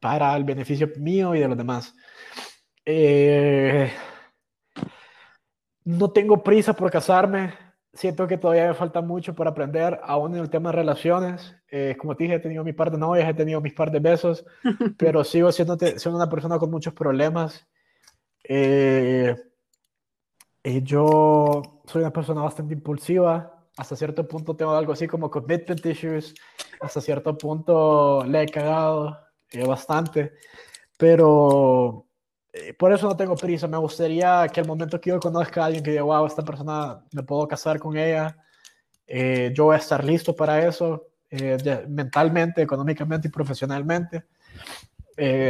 para 0.00 0.36
el 0.36 0.44
beneficio 0.44 0.88
mío 0.96 1.34
y 1.34 1.40
de 1.40 1.48
los 1.48 1.58
demás. 1.58 1.94
Eh, 2.84 3.90
no 5.84 6.10
tengo 6.10 6.42
prisa 6.42 6.72
por 6.72 6.90
casarme. 6.90 7.54
Siento 7.92 8.28
que 8.28 8.38
todavía 8.38 8.68
me 8.68 8.74
falta 8.74 9.00
mucho 9.00 9.34
por 9.34 9.48
aprender, 9.48 9.98
aún 10.04 10.34
en 10.34 10.42
el 10.42 10.50
tema 10.50 10.70
de 10.70 10.76
relaciones. 10.76 11.56
Eh, 11.70 11.96
como 11.98 12.14
te 12.14 12.24
dije, 12.24 12.36
he 12.36 12.40
tenido 12.40 12.62
mi 12.62 12.72
par 12.72 12.90
de 12.90 12.98
novias, 12.98 13.28
he 13.28 13.34
tenido 13.34 13.60
mis 13.60 13.74
par 13.74 13.90
de 13.90 13.98
besos, 13.98 14.44
pero 14.98 15.24
sigo 15.24 15.50
siendo, 15.50 15.76
siendo 15.78 16.16
una 16.16 16.30
persona 16.30 16.58
con 16.58 16.70
muchos 16.70 16.94
problemas. 16.94 17.66
Eh, 18.44 19.34
yo 20.64 21.82
soy 21.86 22.02
una 22.02 22.12
persona 22.12 22.42
bastante 22.42 22.74
impulsiva. 22.74 23.54
Hasta 23.76 23.94
cierto 23.94 24.26
punto 24.26 24.56
tengo 24.56 24.72
algo 24.72 24.92
así 24.92 25.06
como 25.06 25.30
commitment 25.30 25.84
issues. 25.86 26.34
Hasta 26.80 27.00
cierto 27.00 27.36
punto 27.36 28.24
le 28.24 28.42
he 28.42 28.46
cagado 28.46 29.18
eh, 29.50 29.64
bastante, 29.64 30.32
pero 30.98 32.06
eh, 32.52 32.74
por 32.74 32.92
eso 32.92 33.08
no 33.08 33.16
tengo 33.16 33.34
prisa. 33.34 33.66
Me 33.66 33.78
gustaría 33.78 34.46
que 34.48 34.60
al 34.60 34.66
momento 34.66 35.00
que 35.00 35.10
yo 35.10 35.20
conozca 35.20 35.62
a 35.62 35.66
alguien 35.66 35.82
que 35.82 35.92
diga, 35.92 36.02
wow, 36.02 36.26
esta 36.26 36.44
persona 36.44 37.04
me 37.12 37.22
puedo 37.22 37.48
casar 37.48 37.78
con 37.78 37.96
ella, 37.96 38.36
eh, 39.06 39.52
yo 39.54 39.64
voy 39.64 39.76
a 39.76 39.78
estar 39.78 40.04
listo 40.04 40.34
para 40.36 40.66
eso, 40.66 41.06
mentalmente, 41.88 42.62
económicamente 42.62 43.28
y 43.28 43.30
profesionalmente. 43.30 44.24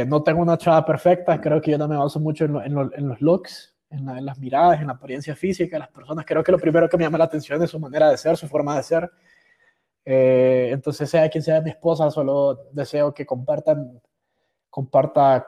no 0.07 0.23
tengo 0.23 0.41
una 0.41 0.57
chava 0.57 0.85
perfecta, 0.85 1.39
creo 1.39 1.61
que 1.61 1.71
yo 1.71 1.77
no 1.77 1.87
me 1.87 1.97
baso 1.97 2.19
mucho 2.19 2.45
en, 2.45 2.55
en, 2.57 3.07
los 3.07 3.21
looks, 3.21 3.75
en, 3.89 4.09
en, 4.09 4.25
las 4.25 4.39
miradas, 4.39 4.79
en 4.79 4.87
la 4.87 4.93
apariencia 4.93 5.35
física 5.35 5.75
de 5.75 5.79
las 5.79 5.89
personas. 5.89 6.25
Creo 6.25 6.43
que 6.43 6.51
lo 6.51 6.59
primero 6.59 6.87
que 6.89 6.97
me 6.97 7.03
llama 7.03 7.17
la 7.17 7.25
atención 7.25 7.61
es 7.63 7.69
su 7.69 7.79
manera 7.79 8.09
de 8.09 8.17
ser, 8.17 8.37
su 8.37 8.47
forma 8.47 8.75
de 8.75 8.83
ser. 8.83 9.11
Eh, 10.05 10.69
entonces, 10.71 11.09
sea 11.09 11.29
quien 11.29 11.43
sea 11.43 11.61
mi 11.61 11.69
esposa, 11.69 12.09
solo 12.09 12.67
deseo 12.71 13.13
que 13.13 13.25
compartan, 13.25 14.01
comparta 14.69 15.45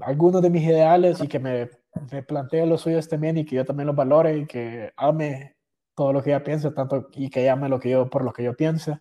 algunos 0.00 0.42
de 0.42 0.50
mis 0.50 0.62
ideales 0.62 1.20
y 1.20 1.28
que 1.28 1.38
me, 1.38 1.70
me 2.10 2.22
plantee 2.22 2.66
los 2.66 2.82
suyos 2.82 3.08
también 3.08 3.38
y 3.38 3.44
que 3.44 3.56
yo 3.56 3.64
también 3.64 3.86
los 3.86 3.96
valore 3.96 4.38
y 4.38 4.46
que 4.46 4.92
ame 4.96 5.56
todo 5.94 6.12
lo 6.12 6.22
que 6.22 6.30
ella 6.30 6.42
piense, 6.42 6.70
tanto 6.72 7.08
y 7.12 7.30
que 7.30 7.42
ella 7.42 7.52
ame 7.52 7.68
lo 7.68 7.78
que 7.78 7.90
yo, 7.90 8.10
por 8.10 8.24
lo 8.24 8.32
que 8.32 8.42
yo 8.42 8.56
piense. 8.56 8.98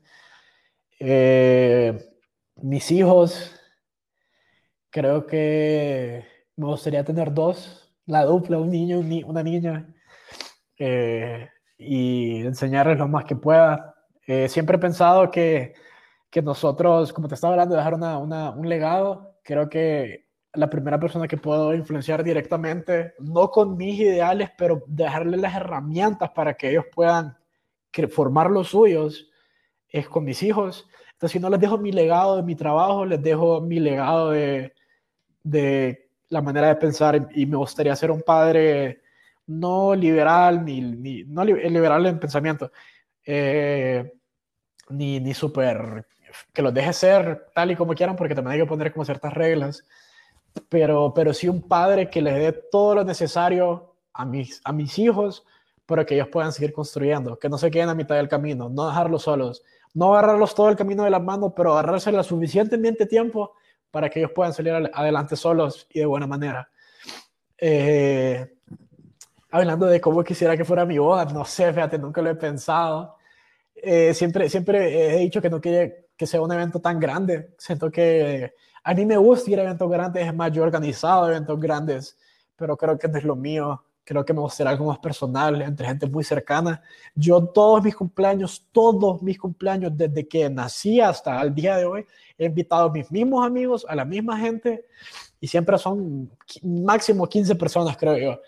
Eh, 0.99 1.97
mis 2.57 2.91
hijos, 2.91 3.59
creo 4.89 5.25
que 5.25 6.25
me 6.55 6.67
gustaría 6.67 7.03
tener 7.03 7.33
dos, 7.33 7.82
la 8.05 8.25
dupla, 8.25 8.57
un 8.57 8.69
niño, 8.69 8.99
una 9.25 9.43
niña, 9.43 9.87
eh, 10.77 11.49
y 11.77 12.41
enseñarles 12.41 12.97
lo 12.97 13.07
más 13.07 13.25
que 13.25 13.35
pueda. 13.35 13.95
Eh, 14.27 14.47
siempre 14.49 14.77
he 14.77 14.79
pensado 14.79 15.31
que, 15.31 15.73
que, 16.29 16.41
nosotros, 16.41 17.13
como 17.13 17.27
te 17.27 17.35
estaba 17.35 17.53
hablando, 17.53 17.75
dejar 17.75 17.93
una, 17.93 18.19
un 18.19 18.67
legado, 18.67 19.37
creo 19.43 19.69
que 19.69 20.27
la 20.53 20.69
primera 20.69 20.99
persona 20.99 21.27
que 21.27 21.37
puedo 21.37 21.73
influenciar 21.73 22.23
directamente, 22.23 23.13
no 23.19 23.49
con 23.49 23.75
mis 23.75 23.99
ideales, 23.99 24.51
pero 24.57 24.83
dejarles 24.87 25.41
las 25.41 25.55
herramientas 25.55 26.31
para 26.31 26.53
que 26.53 26.69
ellos 26.69 26.85
puedan 26.93 27.37
formar 28.09 28.49
los 28.49 28.69
suyos, 28.69 29.29
es 29.89 30.07
con 30.09 30.23
mis 30.25 30.41
hijos. 30.43 30.87
Entonces, 31.13 31.33
si 31.33 31.39
no 31.39 31.49
les 31.49 31.59
dejo 31.59 31.77
mi 31.77 31.91
legado 31.91 32.37
de 32.37 32.43
mi 32.43 32.55
trabajo, 32.55 33.05
les 33.05 33.21
dejo 33.21 33.61
mi 33.61 33.79
legado 33.79 34.31
de, 34.31 34.73
de 35.43 36.02
la 36.33 36.41
manera 36.41 36.67
de 36.67 36.75
pensar 36.75 37.29
y 37.35 37.45
me 37.45 37.57
gustaría 37.57 37.95
ser 37.95 38.09
un 38.11 38.21
padre 38.21 39.01
no 39.45 39.93
liberal, 39.93 40.65
ni, 40.65 40.81
ni 40.81 41.23
no 41.25 41.45
liberal 41.45 42.05
en 42.07 42.19
pensamiento, 42.19 42.71
eh, 43.25 44.11
ni, 44.89 45.19
ni 45.19 45.33
súper 45.33 46.07
que 46.51 46.63
los 46.63 46.73
deje 46.73 46.91
ser 46.93 47.51
tal 47.53 47.69
y 47.69 47.75
como 47.75 47.93
quieran, 47.93 48.15
porque 48.15 48.33
también 48.33 48.53
hay 48.53 48.59
que 48.61 48.65
poner 48.65 48.91
como 48.91 49.05
ciertas 49.05 49.31
reglas, 49.33 49.85
pero, 50.69 51.13
pero 51.13 51.33
sí 51.33 51.47
un 51.47 51.61
padre 51.61 52.09
que 52.09 52.23
les 52.23 52.33
dé 52.33 52.51
todo 52.71 52.95
lo 52.95 53.03
necesario 53.03 53.95
a 54.13 54.25
mis, 54.25 54.59
a 54.63 54.73
mis 54.73 54.97
hijos 54.97 55.45
para 55.85 56.03
que 56.03 56.15
ellos 56.15 56.29
puedan 56.29 56.51
seguir 56.51 56.73
construyendo, 56.73 57.37
que 57.37 57.49
no 57.49 57.59
se 57.59 57.69
queden 57.69 57.89
a 57.89 57.93
mitad 57.93 58.15
del 58.15 58.27
camino, 58.27 58.69
no 58.69 58.87
dejarlos 58.87 59.23
solos, 59.23 59.63
no 59.93 60.15
agarrarlos 60.15 60.55
todo 60.55 60.69
el 60.69 60.75
camino 60.75 61.03
de 61.03 61.11
las 61.11 61.21
manos, 61.21 61.53
pero 61.55 61.73
agarrarse 61.73 62.11
la 62.11 62.23
suficientemente 62.23 63.05
tiempo 63.05 63.53
para 63.93 64.09
que 64.09 64.17
ellos 64.17 64.31
puedan 64.33 64.51
salir 64.51 64.73
adelante 64.91 65.35
solos 65.35 65.85
y 65.91 65.99
de 65.99 66.07
buena 66.07 66.25
manera. 66.25 66.67
Eh, 67.55 68.55
hablando 69.51 69.85
de 69.85 70.01
cómo 70.01 70.23
quisiera 70.23 70.57
que 70.57 70.65
fuera 70.65 70.83
mi 70.83 70.97
boda, 70.97 71.25
no 71.25 71.45
sé, 71.45 71.71
fíjate, 71.71 71.99
nunca 71.99 72.19
lo 72.19 72.31
he 72.31 72.35
pensado. 72.35 73.17
Eh, 73.75 74.15
siempre, 74.15 74.49
siempre 74.49 75.13
he 75.13 75.19
dicho 75.19 75.39
que 75.39 75.49
no 75.51 75.61
quiere 75.61 76.07
que 76.17 76.25
sea 76.25 76.41
un 76.41 76.51
evento 76.51 76.81
tan 76.81 76.99
grande. 76.99 77.53
Siento 77.59 77.91
que 77.91 78.55
a 78.83 78.95
mí 78.95 79.05
me 79.05 79.15
gusta 79.17 79.51
ir 79.51 79.59
a 79.59 79.63
eventos 79.63 79.91
grandes, 79.91 80.25
es 80.25 80.33
más, 80.33 80.51
yo 80.51 80.63
he 80.63 80.65
organizado 80.65 81.29
eventos 81.29 81.59
grandes, 81.59 82.17
pero 82.55 82.75
creo 82.75 82.97
que 82.97 83.07
no 83.07 83.19
es 83.19 83.23
lo 83.23 83.35
mío. 83.35 83.83
Creo 84.05 84.25
que 84.25 84.33
me 84.33 84.41
gustaría 84.41 84.71
algo 84.71 84.87
más 84.87 84.99
personal, 84.99 85.61
entre 85.61 85.87
gente 85.87 86.07
muy 86.07 86.23
cercana. 86.23 86.81
Yo 87.15 87.45
todos 87.45 87.83
mis 87.83 87.95
cumpleaños, 87.95 88.67
todos 88.71 89.21
mis 89.21 89.39
cumpleaños, 89.39 89.95
desde 89.95 90.27
que 90.27 90.49
nací 90.49 90.99
hasta 90.99 91.41
el 91.41 91.55
día 91.55 91.77
de 91.77 91.85
hoy, 91.85 92.05
he 92.37 92.45
invitado 92.45 92.89
a 92.89 92.91
mis 92.91 93.09
mismos 93.11 93.45
amigos, 93.45 93.85
a 93.87 93.95
la 93.95 94.03
misma 94.03 94.37
gente, 94.37 94.85
y 95.39 95.47
siempre 95.47 95.77
son 95.77 96.29
máximo 96.63 97.27
15 97.27 97.55
personas, 97.55 97.95
creo 97.95 98.17
yo. 98.17 98.41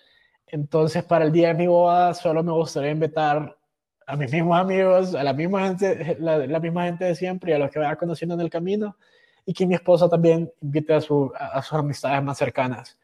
Entonces, 0.47 1.03
para 1.03 1.25
el 1.25 1.31
día 1.31 1.49
de 1.49 1.53
mi 1.53 1.67
boda, 1.67 2.13
solo 2.13 2.43
me 2.43 2.51
gustaría 2.51 2.91
invitar 2.91 3.57
a 4.05 4.15
mis 4.15 4.31
mismos 4.31 4.59
amigos, 4.59 5.15
a 5.15 5.23
la 5.23 5.33
misma 5.33 5.67
gente, 5.67 6.17
la, 6.19 6.59
misma 6.59 6.85
gente 6.85 7.05
de 7.05 7.15
siempre 7.15 7.51
y 7.51 7.55
a 7.55 7.59
los 7.59 7.71
que 7.71 7.79
vaya 7.79 7.95
conociendo 7.95 8.35
en 8.35 8.41
el 8.41 8.49
camino, 8.49 8.97
y 9.45 9.53
que 9.53 9.65
mi 9.65 9.75
esposa 9.75 10.09
también 10.09 10.51
invite 10.61 10.93
a, 10.93 10.97
a 10.97 11.61
sus 11.61 11.73
amistades 11.73 12.21
más 12.23 12.37
cercanas. 12.37 12.97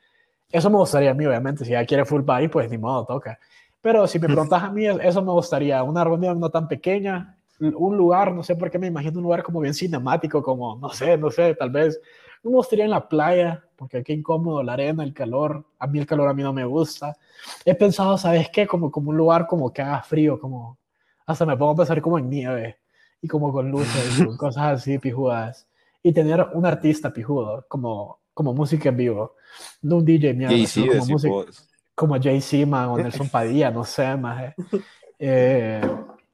Eso 0.51 0.69
me 0.69 0.77
gustaría 0.77 1.11
a 1.11 1.13
mí, 1.13 1.25
obviamente. 1.25 1.65
Si 1.65 1.71
ella 1.71 1.85
quiere 1.85 2.05
full 2.05 2.21
body, 2.21 2.47
pues 2.47 2.69
ni 2.69 2.77
modo, 2.77 3.05
toca. 3.05 3.39
Pero 3.81 4.07
si 4.07 4.19
me 4.19 4.27
preguntas 4.27 4.63
a 4.63 4.71
mí, 4.71 4.85
eso 4.85 5.21
me 5.21 5.31
gustaría. 5.31 5.83
Una 5.83 6.03
reunión 6.03 6.39
no 6.39 6.49
tan 6.49 6.67
pequeña, 6.67 7.37
un 7.59 7.95
lugar, 7.95 8.33
no 8.33 8.43
sé 8.43 8.55
por 8.55 8.71
qué 8.71 8.79
me 8.79 8.87
imagino 8.87 9.17
un 9.17 9.23
lugar 9.23 9.43
como 9.43 9.59
bien 9.59 9.73
cinemático, 9.73 10.41
como, 10.41 10.77
no 10.77 10.89
sé, 10.89 11.17
no 11.17 11.29
sé, 11.29 11.53
tal 11.55 11.69
vez. 11.69 11.99
me 12.43 12.51
gustaría 12.51 12.85
en 12.85 12.91
la 12.91 13.07
playa, 13.07 13.63
porque 13.75 13.97
aquí 13.97 14.13
incómodo, 14.13 14.63
la 14.63 14.73
arena, 14.73 15.03
el 15.03 15.13
calor. 15.13 15.65
A 15.79 15.87
mí 15.87 15.99
el 15.99 16.05
calor 16.05 16.27
a 16.29 16.33
mí 16.33 16.43
no 16.43 16.53
me 16.53 16.65
gusta. 16.65 17.15
He 17.65 17.75
pensado, 17.75 18.17
¿sabes 18.17 18.49
qué? 18.49 18.67
Como, 18.67 18.91
como 18.91 19.11
un 19.11 19.17
lugar 19.17 19.47
como 19.47 19.71
que 19.71 19.81
haga 19.81 20.01
frío, 20.01 20.39
como... 20.39 20.77
Hasta 21.25 21.45
me 21.45 21.55
pongo 21.55 21.73
a 21.73 21.75
pensar 21.75 22.01
como 22.01 22.17
en 22.17 22.29
nieve 22.29 22.77
y 23.21 23.27
como 23.27 23.53
con 23.53 23.69
luces 23.69 24.19
y 24.19 24.25
cosas 24.37 24.81
así 24.81 24.97
pijudas. 24.99 25.67
Y 26.03 26.11
tener 26.13 26.47
un 26.53 26.65
artista 26.65 27.13
pijudo, 27.13 27.65
como 27.67 28.20
como 28.33 28.53
música 28.53 28.89
en 28.89 28.97
vivo. 28.97 29.35
No 29.81 29.97
un 29.97 30.05
DJ 30.05 30.33
mierda, 30.33 30.55
como, 30.97 31.05
música, 31.05 31.33
como 31.95 32.21
Jay-Z, 32.21 32.89
o 32.89 32.97
Nelson 33.01 33.29
Padilla, 33.29 33.71
no 33.71 33.83
sé, 33.83 34.15
más. 34.15 34.53
Eh, 35.19 35.81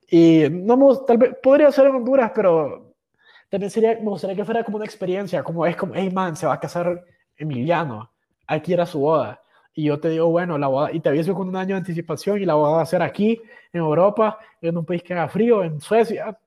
y 0.10 0.46
no 0.50 0.78
me, 0.78 0.86
tal 1.06 1.18
vez 1.18 1.36
podría 1.42 1.72
ser 1.72 1.88
en 1.88 1.96
Honduras, 1.96 2.32
pero 2.34 2.96
también 3.50 3.70
sería, 3.70 3.96
me 3.96 4.10
gustaría 4.10 4.36
que 4.36 4.46
fuera 4.46 4.64
como 4.64 4.78
una 4.78 4.86
experiencia, 4.86 5.44
como 5.44 5.66
es 5.66 5.76
como, 5.76 5.94
hey 5.96 6.10
man, 6.12 6.36
se 6.36 6.48
va 6.48 6.54
a 6.54 6.60
casar 6.60 7.04
Emiliano, 7.36 8.12
aquí 8.46 8.74
era 8.74 8.86
su 8.86 9.00
boda. 9.00 9.42
Y 9.74 9.86
yo 9.86 10.00
te 10.00 10.10
digo, 10.10 10.28
bueno, 10.28 10.58
la 10.58 10.68
boda, 10.68 10.92
y 10.92 11.00
te 11.00 11.10
aviso 11.10 11.36
con 11.36 11.48
un 11.50 11.56
año 11.56 11.76
de 11.76 11.80
anticipación, 11.80 12.42
y 12.42 12.46
la 12.46 12.56
boda 12.56 12.78
va 12.78 12.82
a 12.82 12.86
ser 12.86 13.02
aquí, 13.02 13.40
en 13.72 13.82
Europa, 13.82 14.40
en 14.62 14.78
un 14.78 14.86
país 14.86 15.04
que 15.04 15.14
haga 15.14 15.30
frío, 15.30 15.64
en 15.64 15.80
Suecia. 15.80 16.38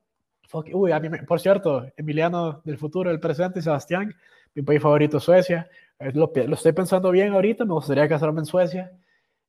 Uy, 0.72 0.90
a 0.90 0.98
mí 0.98 1.08
por 1.28 1.40
cierto, 1.40 1.86
Emiliano 1.96 2.60
del 2.64 2.76
futuro, 2.76 3.08
del 3.08 3.20
presente, 3.20 3.62
Sebastián, 3.62 4.12
mi 4.54 4.62
país 4.62 4.82
favorito 4.82 5.18
es 5.18 5.24
Suecia. 5.24 5.68
Lo, 6.14 6.32
lo, 6.34 6.54
estoy 6.54 6.72
pensando 6.72 7.10
bien 7.10 7.32
ahorita, 7.32 7.64
me 7.64 7.74
gustaría 7.74 8.08
casarme 8.08 8.40
en 8.40 8.46
Suecia. 8.46 8.92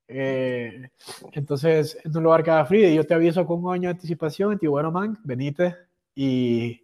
Eh, 0.07 0.90
entonces, 1.32 1.98
en 2.03 2.15
un 2.18 2.23
lugar 2.23 2.41
haga 2.41 2.65
frío, 2.65 2.90
yo 2.90 3.06
te 3.06 3.14
aviso 3.14 3.45
con 3.45 3.64
un 3.64 3.73
año 3.73 3.90
de 3.90 3.95
anticipación, 3.95 4.60
y 4.61 4.68
bueno, 4.68 4.91
man, 4.91 5.18
venite. 5.23 5.76
Y, 6.14 6.82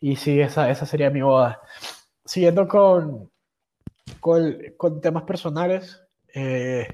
y 0.00 0.16
sí, 0.16 0.40
esa, 0.40 0.70
esa 0.70 0.86
sería 0.86 1.10
mi 1.10 1.22
boda. 1.22 1.60
Siguiendo 2.24 2.66
con, 2.66 3.30
con, 4.18 4.56
con 4.76 5.00
temas 5.00 5.22
personales, 5.22 6.02
eh, 6.34 6.88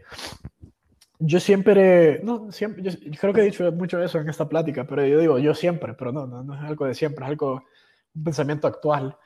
yo 1.18 1.40
siempre, 1.40 2.20
no, 2.22 2.52
siempre, 2.52 2.82
yo, 2.82 2.92
creo 3.18 3.32
que 3.32 3.40
he 3.40 3.44
dicho 3.44 3.70
mucho 3.72 4.02
eso 4.02 4.18
en 4.18 4.28
esta 4.28 4.48
plática, 4.48 4.86
pero 4.86 5.06
yo 5.06 5.18
digo 5.18 5.38
yo 5.38 5.54
siempre, 5.54 5.94
pero 5.94 6.12
no, 6.12 6.26
no, 6.26 6.42
no 6.42 6.54
es 6.54 6.60
algo 6.60 6.84
de 6.84 6.94
siempre, 6.94 7.24
es 7.24 7.30
algo, 7.30 7.64
un 8.14 8.24
pensamiento 8.24 8.66
actual. 8.66 9.16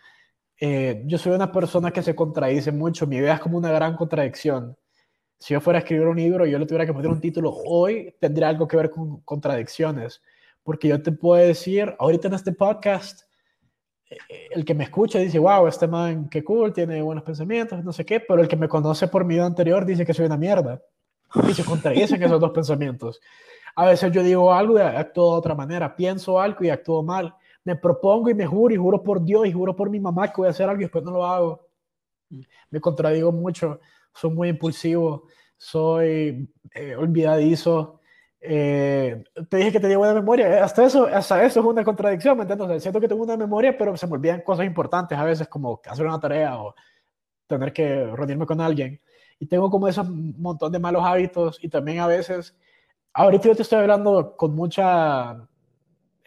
Eh, 0.63 1.03
yo 1.07 1.17
soy 1.17 1.33
una 1.33 1.51
persona 1.51 1.91
que 1.91 2.03
se 2.03 2.15
contradice 2.15 2.71
mucho, 2.71 3.07
mi 3.07 3.17
idea 3.17 3.35
es 3.35 3.41
como 3.41 3.57
una 3.57 3.73
gran 3.73 3.97
contradicción. 3.97 4.77
Si 5.39 5.55
yo 5.55 5.61
fuera 5.63 5.79
a 5.79 5.81
escribir 5.81 6.07
un 6.07 6.19
libro 6.19 6.47
y 6.47 6.51
yo 6.51 6.59
le 6.59 6.67
tuviera 6.67 6.85
que 6.85 6.93
poner 6.93 7.11
un 7.11 7.21
título 7.21 7.51
hoy, 7.51 8.15
tendría 8.21 8.51
algo 8.51 8.69
que 8.69 8.77
ver 8.77 8.91
con 8.91 9.23
contradicciones, 9.23 10.21
porque 10.63 10.89
yo 10.89 11.03
te 11.03 11.13
puedo 11.13 11.43
decir, 11.43 11.97
ahorita 11.99 12.29
en 12.29 12.35
este 12.35 12.53
podcast, 12.53 13.23
eh, 14.11 14.19
el 14.51 14.67
que 14.67 14.75
me 14.75 14.85
escucha 14.85 15.19
dice, 15.19 15.39
wow, 15.39 15.67
este 15.67 15.89
man, 15.89 16.29
qué 16.29 16.45
cool, 16.45 16.75
tiene 16.75 17.01
buenos 17.01 17.25
pensamientos, 17.25 17.83
no 17.83 17.93
sé 17.95 18.05
qué, 18.05 18.21
pero 18.21 18.43
el 18.43 18.49
que 18.49 18.57
me 18.57 18.69
conoce 18.69 19.09
por 19.09 19.25
mi 19.25 19.37
vida 19.37 19.47
anterior 19.47 19.87
dice 19.87 20.05
que 20.05 20.13
soy 20.13 20.27
una 20.27 20.37
mierda. 20.37 20.83
Y 21.49 21.55
se 21.55 21.65
contradicen 21.65 22.23
esos 22.23 22.39
dos 22.41 22.51
pensamientos. 22.55 23.19
A 23.77 23.87
veces 23.87 24.13
yo 24.13 24.23
digo 24.23 24.53
algo 24.53 24.77
y 24.77 24.83
actúo 24.83 25.33
de 25.33 25.39
otra 25.39 25.55
manera, 25.55 25.97
pienso 25.97 26.39
algo 26.39 26.63
y 26.65 26.69
actúo 26.69 27.03
mal 27.03 27.35
me 27.65 27.77
propongo 27.77 28.31
y 28.31 28.35
me 28.35 28.47
juro 28.47 28.75
y 28.75 28.79
juro 28.79 29.03
por 29.03 29.23
Dios 29.23 29.47
y 29.47 29.53
juro 29.53 29.77
por 29.77 29.91
mi 29.91 30.01
mamá 30.01 30.29
que 30.29 30.35
voy 30.39 30.47
a 30.49 30.51
hacer 30.51 30.69
algo 30.69 30.81
y 30.81 30.85
después 30.85 31.05
no 31.05 31.13
lo 31.13 31.25
hago. 31.25 31.69
Me 32.71 32.81
contradigo 32.81 33.33
mucho, 33.33 33.81
soy 34.15 34.31
muy 34.31 34.49
impulsivo, 34.49 35.27
soy 35.57 36.49
eh, 36.75 36.97
olvidadizo. 36.97 38.01
Eh, 38.41 39.23
te 39.51 39.59
dije 39.59 39.73
que 39.73 39.81
tenía 39.81 39.99
buena 39.99 40.15
memoria, 40.15 40.49
eh, 40.49 40.61
hasta 40.61 40.87
eso, 40.87 41.07
hasta 41.07 41.45
eso 41.45 41.61
es 41.61 41.67
una 41.67 41.85
contradicción, 41.85 42.39
¿me 42.39 42.45
entiendes? 42.45 42.83
siento 42.83 42.99
que 42.99 43.07
tengo 43.07 43.23
una 43.23 43.37
memoria, 43.37 43.77
pero 43.77 43.95
se 43.99 44.07
me 44.07 44.15
olvidan 44.15 44.41
cosas 44.41 44.65
importantes 44.65 45.19
a 45.19 45.25
veces, 45.25 45.47
como 45.47 45.79
hacer 45.85 46.07
una 46.07 46.19
tarea 46.19 46.59
o 46.59 46.75
tener 47.47 47.73
que 47.73 48.07
reunirme 48.07 48.47
con 48.47 48.61
alguien. 48.61 49.01
Y 49.39 49.47
tengo 49.47 49.71
como 49.71 49.89
esos 49.89 50.09
montón 50.09 50.73
de 50.73 50.79
malos 50.79 51.03
hábitos 51.05 51.59
y 51.63 51.69
también 51.69 51.99
a 52.01 52.07
veces, 52.07 52.57
ahorita 53.13 53.49
yo 53.49 53.57
te 53.57 53.63
estoy 53.63 53.81
hablando 53.81 54.37
con 54.37 54.55
mucha 54.55 55.50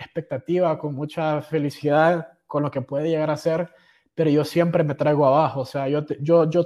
expectativa, 0.03 0.77
con 0.77 0.95
mucha 0.95 1.41
felicidad 1.41 2.27
con 2.47 2.63
lo 2.63 2.71
que 2.71 2.81
puede 2.81 3.09
llegar 3.09 3.31
a 3.31 3.37
ser, 3.37 3.69
pero 4.13 4.29
yo 4.29 4.45
siempre 4.45 4.83
me 4.83 4.95
traigo 4.95 5.25
abajo. 5.25 5.61
O 5.61 5.65
sea, 5.65 5.87
yo, 5.87 6.05
yo, 6.21 6.49
yo 6.49 6.65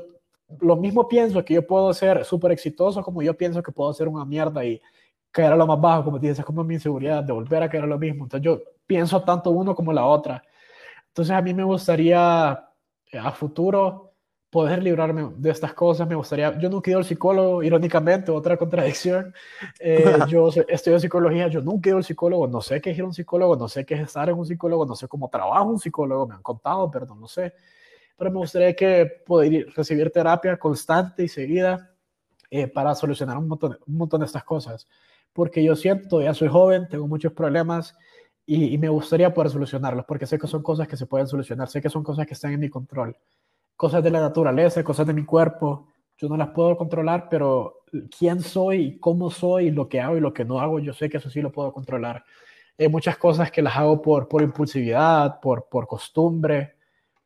lo 0.60 0.76
mismo 0.76 1.08
pienso 1.08 1.44
que 1.44 1.56
yo 1.56 1.66
puedo 1.66 1.94
ser 1.94 2.26
súper 2.26 2.52
exitoso 2.52 3.02
como 3.02 3.22
yo 3.22 3.36
pienso 3.36 3.64
que 3.64 3.72
puedo 3.72 3.94
ser 3.94 4.08
una 4.08 4.26
mierda 4.26 4.66
y 4.66 4.82
caer 5.32 5.54
a 5.54 5.56
lo 5.56 5.68
más 5.68 5.80
bajo, 5.80 6.06
como 6.06 6.20
dices, 6.20 6.40
es 6.40 6.46
como 6.46 6.64
mi 6.64 6.76
inseguridad 6.76 7.24
de 7.24 7.34
volver 7.34 7.64
a 7.64 7.70
caer 7.70 7.84
a 7.84 7.88
lo 7.88 7.98
mismo. 7.98 8.26
Entonces 8.26 8.46
yo 8.46 8.60
pienso 8.86 9.22
tanto 9.24 9.52
uno 9.52 9.76
como 9.76 9.94
la 9.94 10.06
otra. 10.06 10.44
Entonces 11.10 11.36
a 11.36 11.42
mí 11.42 11.54
me 11.54 11.64
gustaría 11.64 12.52
a 12.52 13.32
futuro 13.32 14.07
poder 14.50 14.82
librarme 14.82 15.32
de 15.38 15.50
estas 15.50 15.74
cosas. 15.74 16.08
Me 16.08 16.16
gustaría, 16.16 16.58
yo 16.60 16.70
nunca 16.70 16.90
he 16.90 16.92
ido 16.92 17.00
al 17.00 17.06
psicólogo, 17.06 17.64
irónicamente, 17.64 18.32
otra 18.32 18.58
contradicción. 18.58 19.34
Eh, 19.80 20.04
yo 20.30 20.50
estudio 20.68 21.00
psicología, 21.00 21.48
yo 21.48 21.62
nunca 21.62 21.90
he 21.90 21.92
ido 21.92 21.98
al 21.98 22.04
psicólogo, 22.04 22.48
no 22.48 22.62
sé 22.62 22.82
qué 22.82 22.92
es 22.92 22.98
ir 22.98 23.04
a 23.04 23.08
un 23.08 23.14
psicólogo, 23.14 23.56
no 23.56 23.68
sé 23.68 23.86
qué 23.86 23.96
es 23.96 24.02
estar 24.02 24.30
en 24.30 24.36
un 24.36 24.46
psicólogo, 24.46 24.86
no 24.86 24.96
sé 24.96 25.08
cómo 25.08 25.30
trabaja 25.30 25.64
un 25.64 25.80
psicólogo, 25.80 26.28
me 26.28 26.36
han 26.36 26.42
contado, 26.42 26.90
pero 26.90 27.06
no 27.06 27.28
sé. 27.28 27.54
Pero 28.18 28.32
me 28.32 28.38
gustaría 28.38 28.76
que 28.76 29.06
poder 29.26 29.68
recibir 29.76 30.12
terapia 30.12 30.58
constante 30.58 31.24
y 31.24 31.28
seguida 31.28 31.94
eh, 32.50 32.68
para 32.68 32.96
solucionar 32.96 33.38
un 33.38 33.48
montón, 33.48 33.78
un 33.86 33.98
montón 33.98 34.22
de 34.22 34.26
estas 34.26 34.44
cosas. 34.44 34.88
porque 35.34 35.64
yo 35.64 35.76
siento, 35.76 36.22
ya 36.22 36.34
soy 36.34 36.48
joven, 36.48 36.88
tengo 36.90 37.08
muchos 37.08 37.32
problemas 37.34 37.96
y, 38.50 38.78
me 38.78 38.90
gustaría 38.90 39.34
poder 39.34 39.52
solucionarlos, 39.52 40.06
porque 40.06 40.26
sé 40.26 40.40
que 40.40 40.48
son 40.48 40.64
cosas 40.64 40.88
que 40.88 40.96
se 40.98 41.06
pueden 41.06 41.28
solucionar, 41.28 41.68
sé 41.68 41.82
que 41.82 41.90
son 41.90 42.02
cosas 42.02 42.26
que 42.26 42.34
están 42.34 42.54
en 42.54 42.62
mi 42.62 42.70
control, 42.70 43.16
cosas 43.78 44.04
de 44.04 44.12
la 44.12 44.20
naturaleza, 44.20 44.84
cosas 44.84 45.08
de 45.08 45.14
mi 45.14 45.24
cuerpo, 45.24 45.88
yo 46.18 46.28
no 46.28 46.36
las 46.36 46.50
puedo 46.50 46.76
controlar, 46.76 47.28
pero 47.30 47.84
quién 48.18 48.42
soy, 48.42 48.98
cómo 49.00 49.30
soy, 49.30 49.72
lo 49.72 49.88
que 49.88 50.02
hago 50.02 50.18
y 50.18 50.20
lo 50.20 50.34
que 50.34 50.44
no 50.44 50.60
hago, 50.60 50.80
yo 50.80 50.94
sé 50.94 51.10
que 51.10 51.18
eso 51.18 51.30
sí 51.30 51.42
lo 51.42 51.52
puedo 51.52 51.72
controlar. 51.72 52.26
Hay 52.78 52.90
muchas 52.90 53.18
cosas 53.18 53.52
que 53.52 53.62
las 53.62 53.78
hago 53.78 54.02
por, 54.02 54.28
por 54.28 54.42
impulsividad, 54.42 55.40
por, 55.40 55.70
por 55.70 55.88
costumbre, 55.88 56.76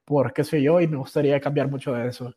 por 0.06 0.34
qué 0.34 0.44
sé 0.44 0.62
yo, 0.62 0.80
y 0.82 0.88
me 0.88 0.98
gustaría 0.98 1.40
cambiar 1.40 1.70
mucho 1.70 1.94
de 1.94 2.08
eso. 2.08 2.34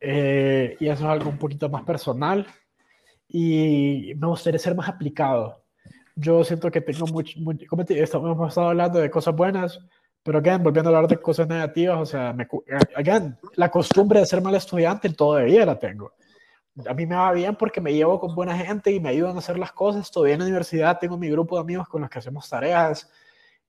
Eh, 0.00 0.76
y 0.80 0.88
eso 0.88 1.04
es 1.04 1.10
algo 1.10 1.30
un 1.30 1.38
poquito 1.38 1.68
más 1.68 1.84
personal 1.84 2.46
y 3.28 4.12
me 4.16 4.26
gustaría 4.26 4.58
ser 4.58 4.74
más 4.74 4.88
aplicado. 4.88 5.62
Yo 6.16 6.44
siento 6.44 6.70
que 6.70 6.80
tengo 6.80 7.06
mucho, 7.06 7.38
como 7.68 7.84
te, 7.84 7.98
hemos 7.98 8.48
estado 8.48 8.68
hablando 8.68 8.98
de 8.98 9.10
cosas 9.10 9.34
buenas, 9.34 9.78
pero 10.22 10.38
again, 10.38 10.62
volviendo 10.62 10.90
a 10.90 10.96
hablar 10.96 11.10
de 11.10 11.16
cosas 11.16 11.48
negativas, 11.48 12.00
o 12.00 12.06
sea, 12.06 12.32
me, 12.32 12.46
again, 12.96 13.36
la 13.56 13.70
costumbre 13.70 14.20
de 14.20 14.26
ser 14.26 14.40
mal 14.40 14.54
estudiante 14.54 15.08
todavía 15.10 15.66
la 15.66 15.78
tengo. 15.78 16.12
A 16.86 16.94
mí 16.94 17.04
me 17.06 17.16
va 17.16 17.32
bien 17.32 17.54
porque 17.56 17.80
me 17.80 17.92
llevo 17.92 18.18
con 18.18 18.34
buena 18.34 18.56
gente 18.56 18.90
y 18.90 19.00
me 19.00 19.10
ayudan 19.10 19.36
a 19.36 19.40
hacer 19.40 19.58
las 19.58 19.72
cosas. 19.72 20.10
Todavía 20.10 20.34
en 20.34 20.40
la 20.40 20.46
universidad 20.46 20.98
tengo 20.98 21.18
mi 21.18 21.28
grupo 21.28 21.56
de 21.56 21.62
amigos 21.62 21.86
con 21.88 22.00
los 22.00 22.08
que 22.08 22.18
hacemos 22.18 22.48
tareas 22.48 23.10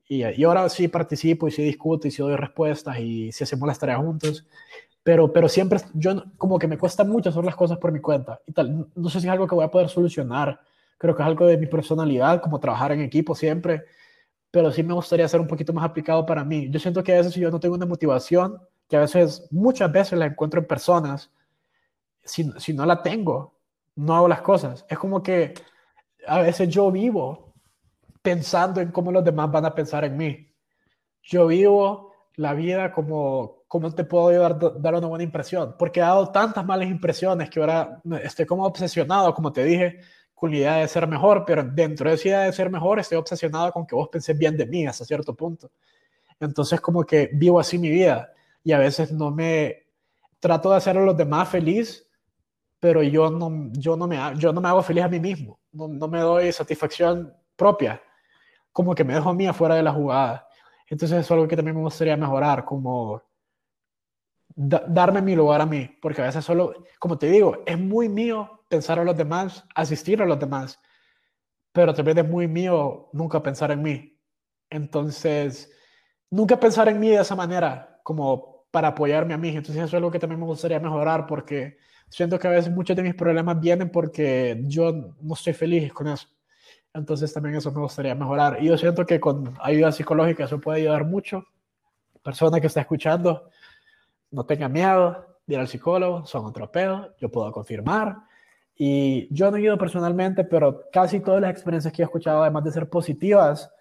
y, 0.07 0.23
y 0.23 0.43
ahora 0.43 0.69
sí 0.69 0.88
participo 0.88 1.47
y 1.47 1.51
sí 1.51 1.63
discuto 1.63 2.07
y 2.07 2.11
sí 2.11 2.21
doy 2.21 2.35
respuestas 2.35 2.97
y 2.99 3.31
sí 3.31 3.43
hacemos 3.43 3.67
las 3.67 3.80
tareas 3.80 3.99
juntos 3.99 4.45
pero, 5.03 5.31
pero 5.34 5.49
siempre 5.49 5.80
yo 5.93 6.23
como 6.38 6.57
que 6.57 6.67
me 6.67 6.77
cuesta 6.77 7.03
mucho 7.03 7.30
hacer 7.30 7.43
las 7.43 7.55
cosas 7.55 7.77
por 7.77 7.91
mi 7.91 7.99
cuenta 7.99 8.39
y 8.47 8.53
tal. 8.53 8.88
No 8.95 9.09
sé 9.09 9.19
si 9.19 9.27
es 9.27 9.34
algo 9.34 9.47
que 9.47 9.55
voy 9.55 9.65
a 9.65 9.71
poder 9.71 9.89
solucionar. 9.89 10.61
Creo 10.97 11.13
que 11.13 11.21
es 11.21 11.27
algo 11.27 11.45
de 11.45 11.57
mi 11.57 11.67
personalidad, 11.67 12.41
como 12.41 12.59
trabajar 12.59 12.93
en 12.93 13.01
equipo 13.01 13.35
siempre, 13.35 13.84
pero 14.53 14.71
sí 14.71 14.84
me 14.84 14.93
gustaría 14.93 15.27
ser 15.27 15.39
un 15.39 15.47
poquito 15.47 15.73
más 15.73 15.84
aplicado 15.84 16.27
para 16.27 16.43
mí. 16.43 16.69
Yo 16.69 16.80
siento 16.80 17.03
que 17.03 17.11
a 17.11 17.17
veces 17.17 17.34
si 17.34 17.39
yo 17.39 17.49
no 17.49 17.59
tengo 17.59 17.73
una 17.73 17.88
motivación, 17.88 18.61
que 18.88 18.95
a 18.95 18.99
veces, 18.99 19.47
muchas 19.49 19.91
veces 19.91 20.19
la 20.19 20.27
encuentro 20.27 20.59
en 20.59 20.67
personas, 20.67 21.31
si, 22.23 22.51
si 22.59 22.71
no 22.71 22.85
la 22.85 23.01
tengo, 23.01 23.57
no 23.95 24.15
hago 24.15 24.27
las 24.27 24.43
cosas. 24.43 24.85
Es 24.88 24.99
como 24.99 25.23
que 25.23 25.55
a 26.27 26.41
veces 26.41 26.69
yo 26.69 26.91
vivo 26.91 27.55
pensando 28.21 28.80
en 28.80 28.91
cómo 28.91 29.11
los 29.11 29.23
demás 29.23 29.49
van 29.51 29.65
a 29.65 29.73
pensar 29.73 30.05
en 30.05 30.17
mí. 30.17 30.53
Yo 31.23 31.47
vivo 31.47 32.13
la 32.35 32.53
vida 32.53 32.91
como 32.91 33.63
¿cómo 33.73 33.89
te 33.89 34.03
puedo 34.03 34.30
dar, 34.39 34.59
dar 34.80 34.93
una 34.93 35.07
buena 35.07 35.23
impresión? 35.23 35.73
Porque 35.80 35.99
he 35.99 36.03
dado 36.03 36.31
tantas 36.31 36.63
malas 36.63 36.88
impresiones 36.88 37.49
que 37.49 37.59
ahora 37.59 37.99
estoy 38.21 38.45
como 38.45 38.65
obsesionado, 38.65 39.34
como 39.34 39.51
te 39.51 39.63
dije, 39.63 39.99
con 40.34 40.51
la 40.51 40.57
idea 40.57 40.76
de 40.76 40.88
ser 40.88 41.07
mejor, 41.07 41.43
pero 41.45 41.64
dentro 41.64 42.10
de 42.10 42.15
esa 42.15 42.27
idea 42.27 42.39
de 42.41 42.53
ser 42.53 42.69
mejor 42.69 42.99
estoy 42.99 43.18
obsesionado 43.18 43.72
con 43.72 43.85
que 43.85 43.95
vos 43.95 44.10
penses 44.10 44.38
bien 44.38 44.57
de 44.57 44.65
mí 44.65 44.85
hasta 44.85 45.05
cierto 45.05 45.34
punto. 45.34 45.72
Entonces 46.39 46.81
como 46.81 47.03
que 47.03 47.30
vivo 47.34 47.60
así 47.60 47.77
mi 47.77 47.89
vida 47.89 48.31
y 48.64 48.72
a 48.72 48.77
veces 48.77 49.11
no 49.11 49.31
me 49.31 49.84
trato 50.39 50.72
de 50.72 50.77
hacer 50.77 50.97
a 50.97 51.05
los 51.05 51.15
demás 51.15 51.47
feliz, 51.49 52.07
pero 52.80 53.01
yo 53.01 53.30
no, 53.30 53.72
yo 53.72 53.95
no, 53.95 54.07
me, 54.07 54.18
yo 54.38 54.51
no 54.51 54.60
me 54.60 54.68
hago 54.68 54.84
feliz 54.84 55.03
a 55.03 55.10
mí 55.10 55.19
mismo, 55.19 55.60
no, 55.72 55.88
no 55.88 56.07
me 56.07 56.19
doy 56.19 56.51
satisfacción 56.51 57.34
propia, 57.55 58.01
como 58.72 58.93
que 58.93 59.03
me 59.03 59.14
dejo 59.14 59.30
a 59.30 59.34
mí 59.34 59.47
afuera 59.47 59.76
de 59.76 59.84
la 59.84 59.93
jugada. 59.93 60.47
Entonces 60.89 61.19
eso 61.19 61.26
es 61.26 61.31
algo 61.31 61.47
que 61.47 61.55
también 61.55 61.77
me 61.77 61.84
gustaría 61.84 62.18
mejorar, 62.18 62.65
como 62.65 63.22
darme 64.55 65.22
mi 65.22 65.35
lugar 65.35 65.61
a 65.61 65.65
mí, 65.65 65.89
porque 66.01 66.22
a 66.22 66.26
veces 66.26 66.43
solo, 66.43 66.73
como 66.99 67.18
te 67.18 67.27
digo, 67.27 67.64
es 67.65 67.80
muy 67.80 68.10
mío 68.10 68.62
pensar 68.73 68.97
a 68.97 69.03
los 69.03 69.15
demás, 69.15 69.63
asistir 69.75 70.19
a 70.19 70.25
los 70.25 70.39
demás, 70.39 70.79
pero 71.71 71.93
también 71.93 72.17
es 72.17 72.27
muy 72.27 72.47
mío 72.47 73.09
nunca 73.13 73.43
pensar 73.43 73.69
en 73.69 73.83
mí. 73.83 74.19
Entonces, 74.67 75.71
nunca 76.31 76.59
pensar 76.59 76.87
en 76.89 76.99
mí 76.99 77.09
de 77.09 77.21
esa 77.21 77.35
manera, 77.35 77.99
como 78.01 78.65
para 78.71 78.87
apoyarme 78.87 79.35
a 79.35 79.37
mí. 79.37 79.49
Entonces, 79.49 79.75
eso 79.75 79.85
es 79.85 79.93
algo 79.93 80.09
que 80.09 80.17
también 80.17 80.39
me 80.39 80.47
gustaría 80.47 80.79
mejorar, 80.79 81.27
porque 81.27 81.77
siento 82.09 82.39
que 82.39 82.47
a 82.47 82.49
veces 82.49 82.73
muchos 82.73 82.95
de 82.95 83.03
mis 83.03 83.13
problemas 83.13 83.59
vienen 83.59 83.91
porque 83.91 84.59
yo 84.63 84.91
no 85.21 85.35
estoy 85.35 85.53
feliz 85.53 85.93
con 85.93 86.07
eso. 86.07 86.27
Entonces, 86.95 87.31
también 87.31 87.55
eso 87.55 87.71
me 87.71 87.79
gustaría 87.79 88.15
mejorar. 88.15 88.57
Y 88.59 88.65
yo 88.65 88.77
siento 88.79 89.05
que 89.05 89.19
con 89.19 89.55
ayuda 89.61 89.91
psicológica 89.91 90.45
eso 90.45 90.59
puede 90.59 90.81
ayudar 90.81 91.05
mucho. 91.05 91.45
Persona 92.23 92.59
que 92.59 92.67
está 92.67 92.81
escuchando, 92.81 93.51
no 94.31 94.47
tenga 94.47 94.67
miedo 94.67 95.27
de 95.45 95.53
ir 95.53 95.59
al 95.59 95.67
psicólogo, 95.67 96.25
son 96.25 96.45
otro 96.45 96.71
pedo, 96.71 97.13
yo 97.19 97.29
puedo 97.29 97.51
confirmar. 97.51 98.32
Y 98.75 99.33
yo 99.33 99.51
no 99.51 99.57
he 99.57 99.61
ido 99.61 99.77
personalmente, 99.77 100.43
pero 100.43 100.89
casi 100.91 101.19
todas 101.19 101.41
las 101.41 101.51
experiencias 101.51 101.93
que 101.93 102.01
he 102.01 102.05
escuchado, 102.05 102.41
además 102.41 102.63
de 102.63 102.71
ser 102.71 102.89
positivas, 102.89 103.71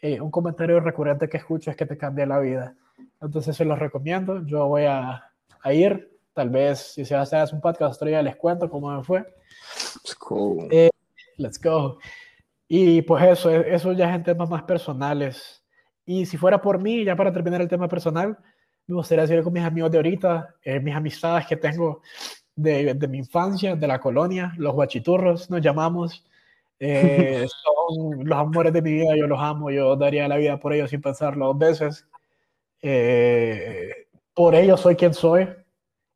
eh, 0.00 0.20
un 0.20 0.30
comentario 0.30 0.80
recurrente 0.80 1.28
que 1.28 1.38
escucho 1.38 1.70
es 1.70 1.76
que 1.76 1.86
te 1.86 1.96
cambia 1.96 2.26
la 2.26 2.38
vida. 2.38 2.76
Entonces 3.20 3.56
se 3.56 3.64
los 3.64 3.78
recomiendo. 3.78 4.44
Yo 4.46 4.66
voy 4.68 4.84
a, 4.84 5.32
a 5.62 5.72
ir. 5.72 6.18
Tal 6.34 6.50
vez 6.50 6.78
si 6.94 7.04
se 7.04 7.16
hace 7.16 7.36
un 7.52 7.60
podcast, 7.60 8.00
ya 8.04 8.22
les 8.22 8.36
cuento 8.36 8.70
cómo 8.70 8.96
me 8.96 9.02
fue. 9.02 9.20
Let's 10.04 10.16
go. 10.20 10.68
Eh, 10.70 10.90
let's 11.36 11.60
go. 11.60 11.98
Y 12.68 13.02
pues 13.02 13.24
eso, 13.24 13.50
eso 13.50 13.92
ya 13.92 14.10
es 14.10 14.14
en 14.14 14.22
temas 14.22 14.48
más 14.48 14.62
personales. 14.62 15.64
Y 16.04 16.26
si 16.26 16.36
fuera 16.36 16.60
por 16.60 16.80
mí, 16.80 17.04
ya 17.04 17.16
para 17.16 17.32
terminar 17.32 17.60
el 17.60 17.68
tema 17.68 17.88
personal, 17.88 18.38
me 18.86 18.94
gustaría 18.94 19.22
decir 19.22 19.42
con 19.42 19.52
mis 19.52 19.64
amigos 19.64 19.90
de 19.90 19.98
ahorita, 19.98 20.54
eh, 20.62 20.78
mis 20.80 20.94
amistades 20.94 21.46
que 21.46 21.56
tengo 21.56 22.02
de, 22.58 22.94
de, 22.94 23.08
mi 23.08 23.18
infancia, 23.18 23.76
de 23.76 23.86
la 23.86 24.00
colonia, 24.00 24.52
los 24.56 24.74
guachiturros 24.74 25.48
nos 25.50 25.60
llamamos. 25.60 26.24
Eh, 26.80 27.46
son 27.64 28.24
los 28.24 28.38
amores 28.38 28.72
de 28.72 28.82
mi 28.82 28.92
vida, 28.92 29.16
yo 29.16 29.26
los 29.26 29.40
amo, 29.40 29.70
yo 29.70 29.96
daría 29.96 30.28
la 30.28 30.36
vida 30.36 30.58
por 30.58 30.72
ellos 30.72 30.90
sin 30.90 31.00
pensarlo 31.00 31.46
dos 31.46 31.58
veces. 31.58 32.06
Eh, 32.82 34.08
por 34.34 34.54
ellos 34.54 34.80
soy 34.80 34.96
quien 34.96 35.14
soy. 35.14 35.48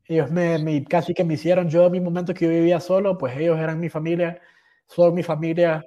Ellos 0.06 0.30
me, 0.30 0.84
casi 0.84 1.14
que 1.14 1.24
me 1.24 1.34
hicieron, 1.34 1.68
yo 1.70 1.86
en 1.86 1.92
mi 1.92 2.00
momento 2.00 2.34
que 2.34 2.44
yo 2.44 2.50
vivía 2.50 2.80
solo, 2.80 3.16
pues 3.16 3.36
ellos 3.36 3.58
eran 3.58 3.80
mi 3.80 3.88
familia, 3.88 4.40
son 4.86 5.14
mi 5.14 5.22
familia, 5.22 5.84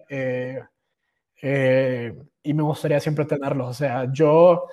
y 2.44 2.54
me 2.54 2.64
gustaría 2.64 3.00
siempre 3.00 3.26
tenerlos. 3.26 3.70
O 3.70 3.74
sea, 3.74 4.08
yo 4.12 4.68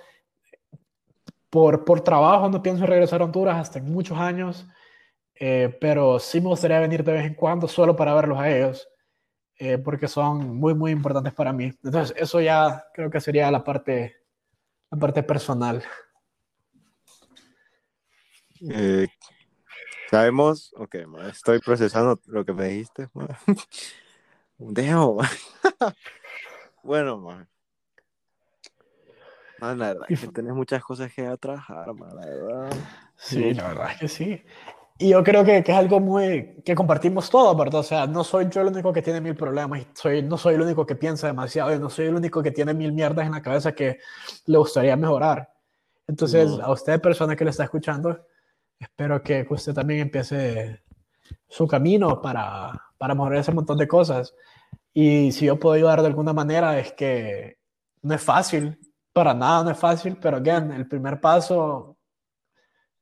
por, 1.50 1.84
por 1.84 2.00
trabajo 2.02 2.48
no 2.48 2.62
pienso 2.62 2.86
regresar 2.86 3.20
a 3.20 3.24
Honduras 3.24 3.59
hasta 3.59 3.78
en 3.80 3.92
muchos 3.92 4.16
años, 4.16 4.66
eh, 5.44 5.77
pero 5.81 6.20
sí 6.20 6.40
me 6.40 6.51
gustaría 6.51 6.78
venir 6.78 7.02
de 7.02 7.14
vez 7.14 7.27
en 7.27 7.35
cuando 7.35 7.66
solo 7.66 7.97
para 7.97 8.14
verlos 8.14 8.39
a 8.39 8.48
ellos, 8.48 8.89
eh, 9.56 9.77
porque 9.77 10.06
son 10.06 10.56
muy, 10.56 10.73
muy 10.73 10.93
importantes 10.93 11.35
para 11.35 11.52
mí. 11.52 11.64
Entonces, 11.82 12.14
eso 12.16 12.40
ya 12.40 12.86
creo 12.94 13.10
que 13.10 13.20
sería 13.20 13.51
la 13.51 13.64
parte, 13.64 14.23
la 14.89 14.98
parte 14.98 15.20
personal. 15.24 15.82
Eh, 18.70 19.09
sabemos, 20.09 20.73
ok, 20.77 20.94
estoy 21.28 21.59
procesando 21.59 22.20
lo 22.27 22.44
que 22.44 22.52
me 22.52 22.69
dijiste. 22.69 23.09
Un 24.59 24.74
dejo. 24.74 25.19
bueno, 26.85 27.19
man. 27.19 27.48
Man, 29.59 29.77
la 29.77 29.89
verdad 29.89 30.06
es 30.09 30.20
que 30.20 30.28
tenés 30.28 30.55
muchas 30.55 30.85
cosas 30.85 31.12
que 31.12 31.36
trabajar, 31.39 31.93
man, 31.94 32.14
la 32.14 32.27
verdad. 32.27 32.73
Sí, 33.16 33.52
la 33.55 33.66
verdad 33.66 33.90
es 33.90 33.98
que 33.98 34.09
sí. 34.09 34.44
Y 35.02 35.08
yo 35.08 35.24
creo 35.24 35.44
que, 35.44 35.64
que, 35.64 35.72
es 35.72 35.78
algo 35.78 35.98
muy 35.98 36.62
que 36.64 36.76
compartimos 36.76 37.28
todos, 37.28 37.56
¿verdad? 37.56 37.80
O 37.80 37.82
sea, 37.82 38.06
no 38.06 38.22
soy 38.22 38.48
yo 38.48 38.60
el 38.60 38.68
único 38.68 38.92
que 38.92 39.02
tiene 39.02 39.20
mil 39.20 39.34
problemas, 39.34 39.84
soy, 39.94 40.22
no 40.22 40.38
soy 40.38 40.54
el 40.54 40.62
único 40.62 40.86
que 40.86 40.94
piensa 40.94 41.26
demasiado, 41.26 41.74
y 41.74 41.78
no 41.80 41.90
soy 41.90 42.06
el 42.06 42.14
único 42.14 42.40
que 42.40 42.52
tiene 42.52 42.72
mil 42.72 42.92
mierdas 42.92 43.26
en 43.26 43.32
la 43.32 43.42
cabeza 43.42 43.72
que 43.72 43.98
le 44.46 44.58
gustaría 44.58 44.96
mejorar. 44.96 45.52
Entonces, 46.06 46.52
a 46.62 46.70
usted, 46.70 47.00
persona 47.00 47.34
que 47.34 47.42
le 47.42 47.50
está 47.50 47.64
escuchando, 47.64 48.26
espero 48.78 49.20
que 49.24 49.44
usted 49.50 49.74
también 49.74 50.02
empiece 50.02 50.84
su 51.48 51.66
camino 51.66 52.22
para, 52.22 52.70
para 52.96 53.14
mejorar 53.16 53.40
ese 53.40 53.52
montón 53.52 53.78
de 53.78 53.88
cosas. 53.88 54.32
Y 54.92 55.32
si 55.32 55.46
yo 55.46 55.58
puedo 55.58 55.74
ayudar 55.74 56.00
de 56.00 56.06
alguna 56.06 56.32
manera, 56.32 56.78
es 56.78 56.92
que 56.92 57.58
no 58.02 58.14
es 58.14 58.22
fácil, 58.22 58.78
para 59.12 59.34
nada 59.34 59.64
no 59.64 59.70
es 59.70 59.78
fácil, 59.78 60.16
pero 60.20 60.36
again, 60.36 60.70
el 60.70 60.86
primer 60.86 61.20
paso 61.20 61.96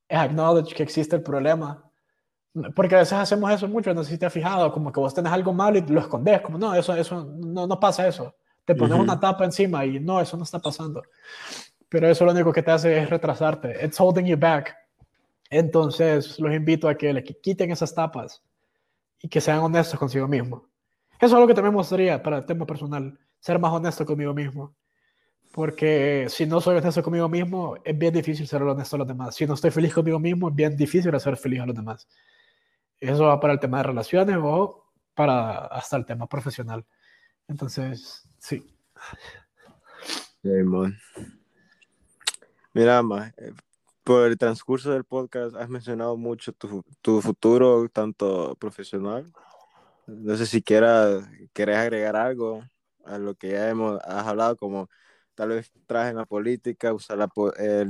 es 0.08 0.18
acknowledge 0.18 0.74
que 0.74 0.82
existe 0.82 1.16
el 1.16 1.22
problema. 1.22 1.89
Porque 2.74 2.96
a 2.96 2.98
veces 2.98 3.12
hacemos 3.12 3.50
eso 3.52 3.68
mucho, 3.68 3.94
no 3.94 4.02
sé 4.02 4.10
si 4.10 4.18
te 4.18 4.26
has 4.26 4.32
fijado, 4.32 4.72
como 4.72 4.90
que 4.90 4.98
vos 4.98 5.14
tenés 5.14 5.32
algo 5.32 5.52
malo 5.52 5.78
y 5.78 5.82
lo 5.82 6.00
escondes, 6.00 6.40
como 6.40 6.58
no, 6.58 6.74
eso, 6.74 6.94
eso, 6.94 7.24
no, 7.24 7.66
no 7.66 7.78
pasa 7.78 8.08
eso. 8.08 8.34
Te 8.64 8.74
pones 8.74 8.98
una 8.98 9.18
tapa 9.18 9.44
encima 9.44 9.84
y 9.84 10.00
no, 10.00 10.20
eso 10.20 10.36
no 10.36 10.44
está 10.44 10.58
pasando. 10.58 11.02
Pero 11.88 12.08
eso 12.08 12.24
lo 12.24 12.32
único 12.32 12.52
que 12.52 12.62
te 12.62 12.70
hace 12.70 12.98
es 12.98 13.10
retrasarte. 13.10 13.84
It's 13.84 13.98
holding 14.00 14.26
you 14.26 14.36
back. 14.36 14.76
Entonces, 15.50 16.38
los 16.38 16.54
invito 16.54 16.88
a 16.88 16.94
que 16.94 17.12
le 17.12 17.24
quiten 17.24 17.72
esas 17.72 17.92
tapas 17.94 18.42
y 19.20 19.28
que 19.28 19.40
sean 19.40 19.58
honestos 19.58 19.98
consigo 19.98 20.28
mismo. 20.28 20.68
Eso 21.16 21.26
es 21.26 21.32
algo 21.34 21.46
que 21.46 21.54
también 21.54 21.74
me 21.74 21.78
gustaría 21.78 22.22
para 22.22 22.38
el 22.38 22.46
tema 22.46 22.64
personal, 22.64 23.18
ser 23.40 23.58
más 23.58 23.72
honesto 23.72 24.06
conmigo 24.06 24.32
mismo. 24.32 24.74
Porque 25.52 26.26
si 26.28 26.46
no 26.46 26.60
soy 26.60 26.76
honesto 26.76 27.02
conmigo 27.02 27.28
mismo, 27.28 27.76
es 27.84 27.98
bien 27.98 28.14
difícil 28.14 28.46
ser 28.46 28.62
honesto 28.62 28.94
a 28.94 29.00
los 29.00 29.08
demás. 29.08 29.34
Si 29.34 29.44
no 29.46 29.54
estoy 29.54 29.72
feliz 29.72 29.92
conmigo 29.92 30.20
mismo, 30.20 30.48
es 30.48 30.54
bien 30.54 30.76
difícil 30.76 31.12
hacer 31.14 31.36
feliz 31.36 31.60
a 31.60 31.66
los 31.66 31.74
demás. 31.74 32.06
Eso 33.00 33.24
va 33.24 33.40
para 33.40 33.54
el 33.54 33.60
tema 33.60 33.78
de 33.78 33.84
relaciones 33.84 34.36
o 34.40 34.84
para 35.14 35.66
hasta 35.66 35.96
el 35.96 36.04
tema 36.04 36.26
profesional. 36.26 36.84
Entonces, 37.48 38.28
sí. 38.38 38.64
Mira, 42.72 43.02
más, 43.02 43.32
eh, 43.38 43.52
por 44.04 44.26
el 44.26 44.38
transcurso 44.38 44.92
del 44.92 45.04
podcast 45.04 45.56
has 45.56 45.68
mencionado 45.68 46.16
mucho 46.16 46.52
tu, 46.52 46.84
tu 47.00 47.20
futuro, 47.20 47.88
tanto 47.88 48.54
profesional. 48.56 49.32
No 50.06 50.36
sé 50.36 50.46
si 50.46 50.62
quieras, 50.62 51.24
agregar 51.54 52.16
algo 52.16 52.62
a 53.04 53.18
lo 53.18 53.34
que 53.34 53.50
ya 53.50 53.68
hemos 53.70 54.00
has 54.04 54.26
hablado, 54.26 54.56
como 54.56 54.88
tal 55.34 55.50
vez 55.50 55.72
traje 55.86 56.10
en 56.10 56.16
la 56.16 56.26
política, 56.26 56.92
usar 56.92 57.18
la 57.18 57.28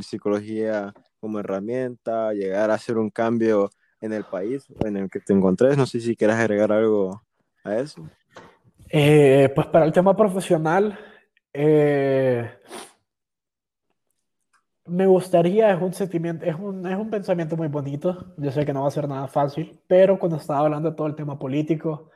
psicología 0.02 0.94
como 1.20 1.40
herramienta, 1.40 2.32
llegar 2.32 2.70
a 2.70 2.74
hacer 2.74 2.98
un 2.98 3.10
cambio 3.10 3.70
en 4.00 4.12
el 4.12 4.24
país 4.24 4.66
en 4.84 4.96
el 4.96 5.10
que 5.10 5.20
te 5.20 5.32
encontres. 5.32 5.76
No 5.76 5.86
sé 5.86 6.00
si 6.00 6.16
quieres 6.16 6.36
agregar 6.36 6.72
algo 6.72 7.22
a 7.64 7.76
eso. 7.76 8.08
Eh, 8.88 9.50
pues 9.54 9.66
para 9.68 9.84
el 9.84 9.92
tema 9.92 10.16
profesional, 10.16 10.98
eh, 11.52 12.50
me 14.86 15.06
gustaría, 15.06 15.72
es 15.72 15.80
un 15.80 15.92
sentimiento, 15.92 16.44
es 16.44 16.56
un, 16.56 16.86
es 16.86 16.96
un 16.96 17.10
pensamiento 17.10 17.56
muy 17.56 17.68
bonito. 17.68 18.34
Yo 18.36 18.50
sé 18.50 18.64
que 18.64 18.72
no 18.72 18.82
va 18.82 18.88
a 18.88 18.92
ser 18.92 19.08
nada 19.08 19.28
fácil, 19.28 19.78
pero 19.86 20.18
cuando 20.18 20.38
estaba 20.38 20.60
hablando 20.60 20.90
de 20.90 20.96
todo 20.96 21.06
el 21.06 21.14
tema 21.14 21.38
político, 21.38 22.10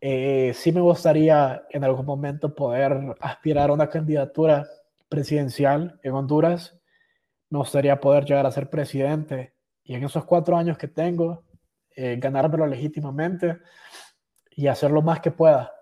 eh, 0.00 0.52
sí 0.54 0.72
me 0.72 0.80
gustaría 0.80 1.62
en 1.70 1.84
algún 1.84 2.04
momento 2.04 2.54
poder 2.54 3.14
aspirar 3.20 3.70
a 3.70 3.72
una 3.72 3.88
candidatura 3.88 4.66
presidencial 5.08 6.00
en 6.02 6.12
Honduras. 6.12 6.78
Me 7.50 7.58
gustaría 7.58 8.00
poder 8.00 8.24
llegar 8.24 8.46
a 8.46 8.50
ser 8.50 8.68
presidente 8.68 9.55
y 9.86 9.94
en 9.94 10.04
esos 10.04 10.24
cuatro 10.24 10.56
años 10.56 10.76
que 10.76 10.88
tengo, 10.88 11.44
eh, 11.94 12.16
ganármelo 12.18 12.66
legítimamente 12.66 13.58
y 14.50 14.66
hacer 14.66 14.90
lo 14.90 15.00
más 15.00 15.20
que 15.20 15.30
pueda. 15.30 15.72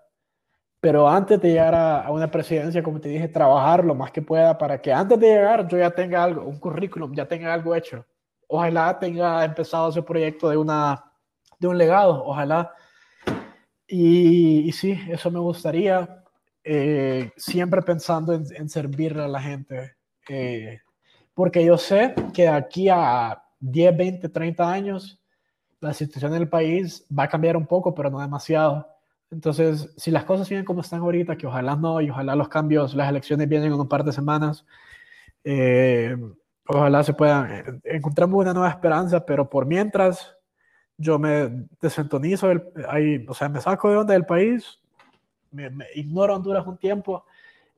Pero 0.79 1.09
antes 1.09 1.41
de 1.41 1.49
llegar 1.49 1.73
a, 1.73 2.11
una 2.11 2.29
presidencia, 2.29 2.83
como 2.83 3.01
te 3.01 3.09
dije, 3.09 3.27
trabajar 3.27 3.83
lo 3.83 3.95
más 3.95 4.11
que 4.11 4.21
pueda 4.21 4.55
para 4.57 4.79
que 4.79 4.93
antes 4.93 5.19
de 5.19 5.27
llegar 5.27 5.67
yo 5.67 5.79
ya 5.79 5.89
tenga 5.89 6.23
algo, 6.23 6.45
un 6.45 6.59
currículum, 6.59 7.15
ya 7.15 7.27
tenga 7.27 7.51
algo 7.51 7.73
hecho. 7.73 8.05
Ojalá 8.47 8.99
tenga 8.99 9.43
empezado 9.43 9.89
ese 9.89 10.03
proyecto 10.03 10.49
de, 10.49 10.57
una, 10.57 11.03
de 11.57 11.67
un 11.67 11.77
legado, 11.77 12.23
ojalá. 12.23 12.71
Y, 13.87 14.71
sí, 14.73 14.99
eso 15.09 15.31
me 15.31 15.39
gustaría, 15.39 16.23
eh, 16.63 17.31
siempre 17.37 17.81
pensando 17.81 18.33
en, 18.33 18.45
en, 18.55 18.69
servirle 18.69 19.23
a 19.23 19.27
la 19.27 19.41
gente. 19.41 19.95
Eh, 20.29 20.79
porque 21.33 21.65
yo 21.65 21.77
sé 21.77 22.13
que 22.33 22.47
aquí 22.47 22.89
a 22.89 23.44
10, 23.71 23.97
20, 23.97 24.29
30 24.29 24.71
años, 24.71 25.19
la 25.79 25.93
situación 25.93 26.31
del 26.31 26.47
país 26.47 27.05
va 27.17 27.23
a 27.23 27.27
cambiar 27.27 27.57
un 27.57 27.65
poco, 27.65 27.95
pero 27.95 28.09
no 28.09 28.19
demasiado. 28.19 28.87
Entonces, 29.31 29.91
si 29.97 30.11
las 30.11 30.23
cosas 30.23 30.47
siguen 30.47 30.65
como 30.65 30.81
están 30.81 31.01
ahorita, 31.01 31.35
que 31.35 31.47
ojalá 31.47 31.75
no, 31.75 31.99
y 31.99 32.09
ojalá 32.09 32.35
los 32.35 32.47
cambios, 32.47 32.93
las 32.93 33.09
elecciones 33.09 33.49
vienen 33.49 33.73
en 33.73 33.79
un 33.79 33.87
par 33.87 34.03
de 34.03 34.11
semanas, 34.11 34.65
eh, 35.43 36.15
ojalá 36.67 37.03
se 37.03 37.13
puedan, 37.13 37.51
eh, 37.51 37.63
encontramos 37.85 38.39
una 38.39 38.53
nueva 38.53 38.69
esperanza, 38.69 39.25
pero 39.25 39.49
por 39.49 39.65
mientras 39.65 40.35
yo 40.97 41.17
me 41.17 41.67
desentonizo, 41.81 42.51
ahí, 42.87 43.25
o 43.27 43.33
sea, 43.33 43.49
me 43.49 43.61
saco 43.61 43.89
de 43.89 43.97
onda 43.97 44.13
del 44.13 44.25
país, 44.25 44.79
me, 45.51 45.69
me 45.71 45.85
ignoro 45.95 46.35
Honduras 46.35 46.65
un 46.67 46.77
tiempo 46.77 47.25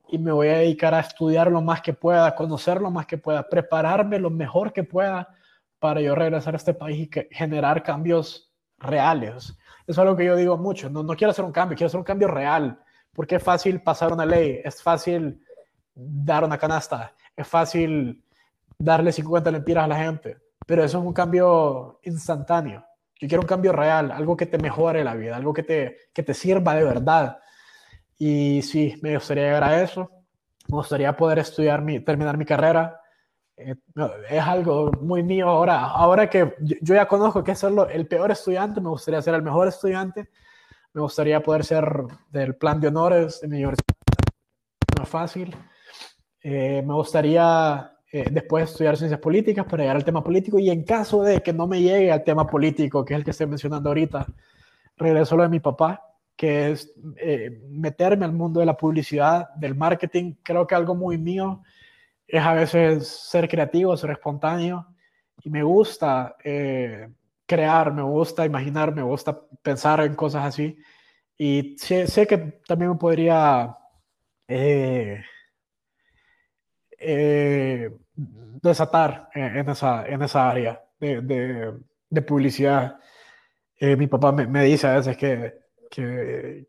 y 0.09 0.18
me 0.18 0.31
voy 0.31 0.49
a 0.49 0.57
dedicar 0.57 0.93
a 0.93 0.99
estudiar 0.99 1.49
lo 1.49 1.61
más 1.61 1.81
que 1.81 1.93
pueda, 1.93 2.35
conocer 2.35 2.81
lo 2.81 2.91
más 2.91 3.05
que 3.05 3.18
pueda, 3.18 3.47
prepararme 3.47 4.19
lo 4.19 4.30
mejor 4.30 4.73
que 4.73 4.84
pueda 4.84 5.30
para 5.79 6.01
yo 6.01 6.15
regresar 6.15 6.53
a 6.53 6.57
este 6.57 6.73
país 6.73 7.07
y 7.07 7.09
generar 7.31 7.83
cambios 7.83 8.51
reales. 8.77 9.57
Eso 9.85 9.91
es 9.91 9.97
algo 9.99 10.15
que 10.15 10.25
yo 10.25 10.35
digo 10.35 10.57
mucho. 10.57 10.89
No, 10.89 11.03
no 11.03 11.15
quiero 11.15 11.31
hacer 11.31 11.45
un 11.45 11.51
cambio, 11.51 11.77
quiero 11.77 11.87
hacer 11.87 11.99
un 11.99 12.03
cambio 12.03 12.27
real. 12.27 12.79
Porque 13.13 13.35
es 13.35 13.43
fácil 13.43 13.81
pasar 13.81 14.13
una 14.13 14.25
ley, 14.25 14.61
es 14.63 14.81
fácil 14.81 15.41
dar 15.95 16.43
una 16.43 16.57
canasta, 16.57 17.15
es 17.35 17.47
fácil 17.47 18.23
darle 18.77 19.11
50 19.11 19.49
lempiras 19.49 19.85
a 19.85 19.87
la 19.87 19.97
gente. 19.97 20.37
Pero 20.65 20.83
eso 20.83 20.99
es 20.99 21.03
un 21.03 21.13
cambio 21.13 21.99
instantáneo. 22.03 22.85
Yo 23.19 23.27
quiero 23.27 23.41
un 23.41 23.47
cambio 23.47 23.71
real, 23.71 24.11
algo 24.11 24.37
que 24.37 24.45
te 24.45 24.59
mejore 24.59 25.03
la 25.03 25.15
vida, 25.15 25.35
algo 25.35 25.53
que 25.53 25.63
te, 25.63 25.97
que 26.13 26.21
te 26.21 26.33
sirva 26.33 26.75
de 26.75 26.83
verdad. 26.83 27.39
Y 28.17 28.61
sí, 28.61 28.95
me 29.01 29.15
gustaría 29.15 29.45
llegar 29.45 29.63
a 29.63 29.81
eso. 29.81 30.11
Me 30.67 30.75
gustaría 30.75 31.15
poder 31.15 31.39
estudiar, 31.39 31.81
mi, 31.81 31.99
terminar 32.01 32.37
mi 32.37 32.45
carrera, 32.45 32.99
eh, 33.57 33.75
es 34.29 34.41
algo 34.41 34.91
muy 35.01 35.23
mío 35.23 35.49
ahora. 35.49 35.85
Ahora 35.85 36.29
que 36.29 36.53
yo, 36.59 36.93
ya 36.93 37.07
conozco 37.07 37.43
que 37.43 37.51
es 37.51 37.59
ser 37.59 37.73
el 37.91 38.07
peor 38.07 38.31
estudiante, 38.31 38.79
me 38.79 38.89
gustaría 38.89 39.21
ser 39.21 39.34
el 39.34 39.41
mejor 39.41 39.67
estudiante. 39.67 40.29
Me 40.93 41.01
gustaría 41.01 41.41
poder 41.41 41.65
ser 41.65 41.84
del 42.29 42.55
plan 42.55 42.79
de 42.79 42.88
honores 42.88 43.41
de 43.41 43.47
mi 43.47 43.57
universidad. 43.57 43.95
No 44.95 45.03
es 45.03 45.09
fácil. 45.09 45.55
Eh, 46.41 46.84
me 46.85 46.93
gustaría 46.93 47.91
eh, 48.11 48.27
después 48.31 48.69
estudiar 48.69 48.95
ciencias 48.95 49.19
políticas 49.19 49.65
para 49.65 49.84
llegar 49.84 49.97
al 49.97 50.05
tema 50.05 50.23
político 50.23 50.59
y 50.59 50.69
en 50.69 50.84
caso 50.84 51.23
de 51.23 51.41
que 51.41 51.51
no 51.51 51.67
me 51.67 51.81
llegue 51.81 52.11
al 52.11 52.23
tema 52.23 52.47
político, 52.47 53.03
que 53.03 53.15
es 53.15 53.17
el 53.19 53.23
que 53.23 53.31
estoy 53.31 53.47
mencionando 53.47 53.89
ahorita, 53.89 54.27
regreso 54.95 55.35
a 55.35 55.38
lo 55.39 55.43
de 55.43 55.49
mi 55.49 55.59
papá, 55.59 56.03
que 56.35 56.71
es 56.71 56.93
meterme 57.69 58.25
al 58.25 58.34
mundo 58.34 58.59
de 58.59 58.67
la 58.67 58.77
publicidad, 58.77 59.49
del 59.55 59.75
marketing. 59.75 60.35
Creo 60.43 60.65
que 60.65 60.75
algo 60.75 60.95
muy 60.95 61.17
mío 61.17 61.63
es 62.27 62.43
a 62.43 62.53
veces 62.53 63.07
ser 63.07 63.47
creativo, 63.47 63.95
ser 63.95 64.11
espontáneo 64.11 64.85
y 65.43 65.49
me 65.49 65.63
gusta 65.63 66.35
eh, 66.43 67.07
crear, 67.45 67.93
me 67.93 68.01
gusta 68.01 68.45
imaginar, 68.45 68.93
me 68.93 69.01
gusta 69.01 69.39
pensar 69.61 70.01
en 70.01 70.15
cosas 70.15 70.45
así 70.45 70.77
y 71.37 71.75
sé, 71.77 72.27
que 72.27 72.37
también 72.67 72.91
me 72.91 72.97
podría 72.97 73.77
eh, 74.47 75.23
eh, 76.99 77.91
desatar 78.15 79.29
en, 79.33 79.69
esa, 79.69 80.05
en 80.07 80.21
esa 80.21 80.49
área 80.49 80.83
de, 80.99 81.21
de, 82.09 82.21
publicidad. 82.23 82.99
mi 83.79 84.07
papá 84.07 84.31
me, 84.31 84.47
me, 84.47 84.63
dice 84.63 84.87
a 84.87 84.95
veces 84.97 85.15
que, 85.15 85.53
que 85.91 86.67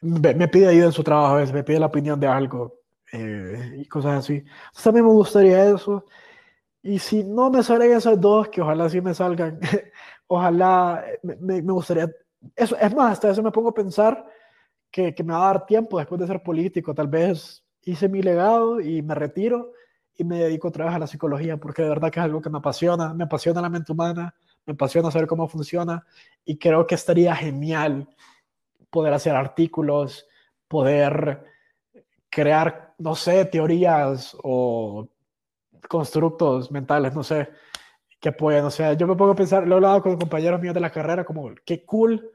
me 0.00 0.48
pide 0.48 0.68
ayuda 0.68 0.86
en 0.86 0.92
su 0.92 1.02
trabajo, 1.02 1.34
a 1.34 1.38
veces 1.38 1.54
me 1.54 1.64
pide 1.64 1.80
la 1.80 1.86
opinión 1.86 2.20
de 2.20 2.28
algo 2.28 2.83
eh, 3.12 3.76
y 3.78 3.86
cosas 3.86 4.24
así. 4.24 4.34
Entonces, 4.34 4.82
también 4.82 5.06
me 5.06 5.12
gustaría 5.12 5.70
eso. 5.70 6.04
Y 6.82 6.98
si 6.98 7.24
no 7.24 7.50
me 7.50 7.62
salen 7.62 7.92
esas 7.92 8.20
dos, 8.20 8.48
que 8.48 8.60
ojalá 8.60 8.88
sí 8.88 9.00
me 9.00 9.14
salgan, 9.14 9.58
ojalá 10.26 11.04
me, 11.22 11.62
me, 11.62 11.72
gustaría. 11.72 12.10
Eso, 12.54 12.76
es 12.76 12.94
más, 12.94 13.12
hasta 13.12 13.30
eso 13.30 13.42
me 13.42 13.52
pongo 13.52 13.70
a 13.70 13.74
pensar 13.74 14.26
que, 14.90 15.14
que, 15.14 15.24
me 15.24 15.32
va 15.32 15.44
a 15.44 15.54
dar 15.54 15.66
tiempo 15.66 15.98
después 15.98 16.20
de 16.20 16.26
ser 16.26 16.42
político. 16.42 16.94
Tal 16.94 17.08
vez 17.08 17.64
hice 17.82 18.08
mi 18.08 18.22
legado 18.22 18.80
y 18.80 19.02
me 19.02 19.14
retiro 19.14 19.72
y 20.16 20.24
me 20.24 20.38
dedico 20.38 20.68
otra 20.68 20.86
vez 20.86 20.94
a 20.94 20.98
la 20.98 21.06
psicología, 21.06 21.56
porque 21.56 21.82
de 21.82 21.88
verdad 21.88 22.10
que 22.10 22.20
es 22.20 22.24
algo 22.24 22.42
que 22.42 22.50
me 22.50 22.58
apasiona. 22.58 23.14
Me 23.14 23.24
apasiona 23.24 23.62
la 23.62 23.70
mente 23.70 23.92
humana, 23.92 24.34
me 24.66 24.74
apasiona 24.74 25.10
saber 25.10 25.26
cómo 25.26 25.48
funciona 25.48 26.06
y 26.44 26.58
creo 26.58 26.86
que 26.86 26.94
estaría 26.94 27.34
genial 27.34 28.08
poder 28.90 29.12
hacer 29.14 29.34
artículos, 29.34 30.26
poder 30.68 31.44
crear, 32.34 32.94
no 32.98 33.14
sé, 33.14 33.44
teorías 33.44 34.36
o 34.42 35.08
constructos 35.88 36.70
mentales, 36.72 37.14
no 37.14 37.22
sé, 37.22 37.48
que 38.18 38.32
pueden, 38.32 38.64
o 38.64 38.70
sea, 38.70 38.94
yo 38.94 39.06
me 39.06 39.14
pongo 39.14 39.32
a 39.32 39.36
pensar, 39.36 39.68
lo 39.68 39.74
he 39.74 39.76
hablado 39.76 40.02
con 40.02 40.18
compañeros 40.18 40.60
míos 40.60 40.74
de 40.74 40.80
la 40.80 40.90
carrera, 40.90 41.24
como, 41.24 41.52
qué 41.64 41.84
cool 41.84 42.32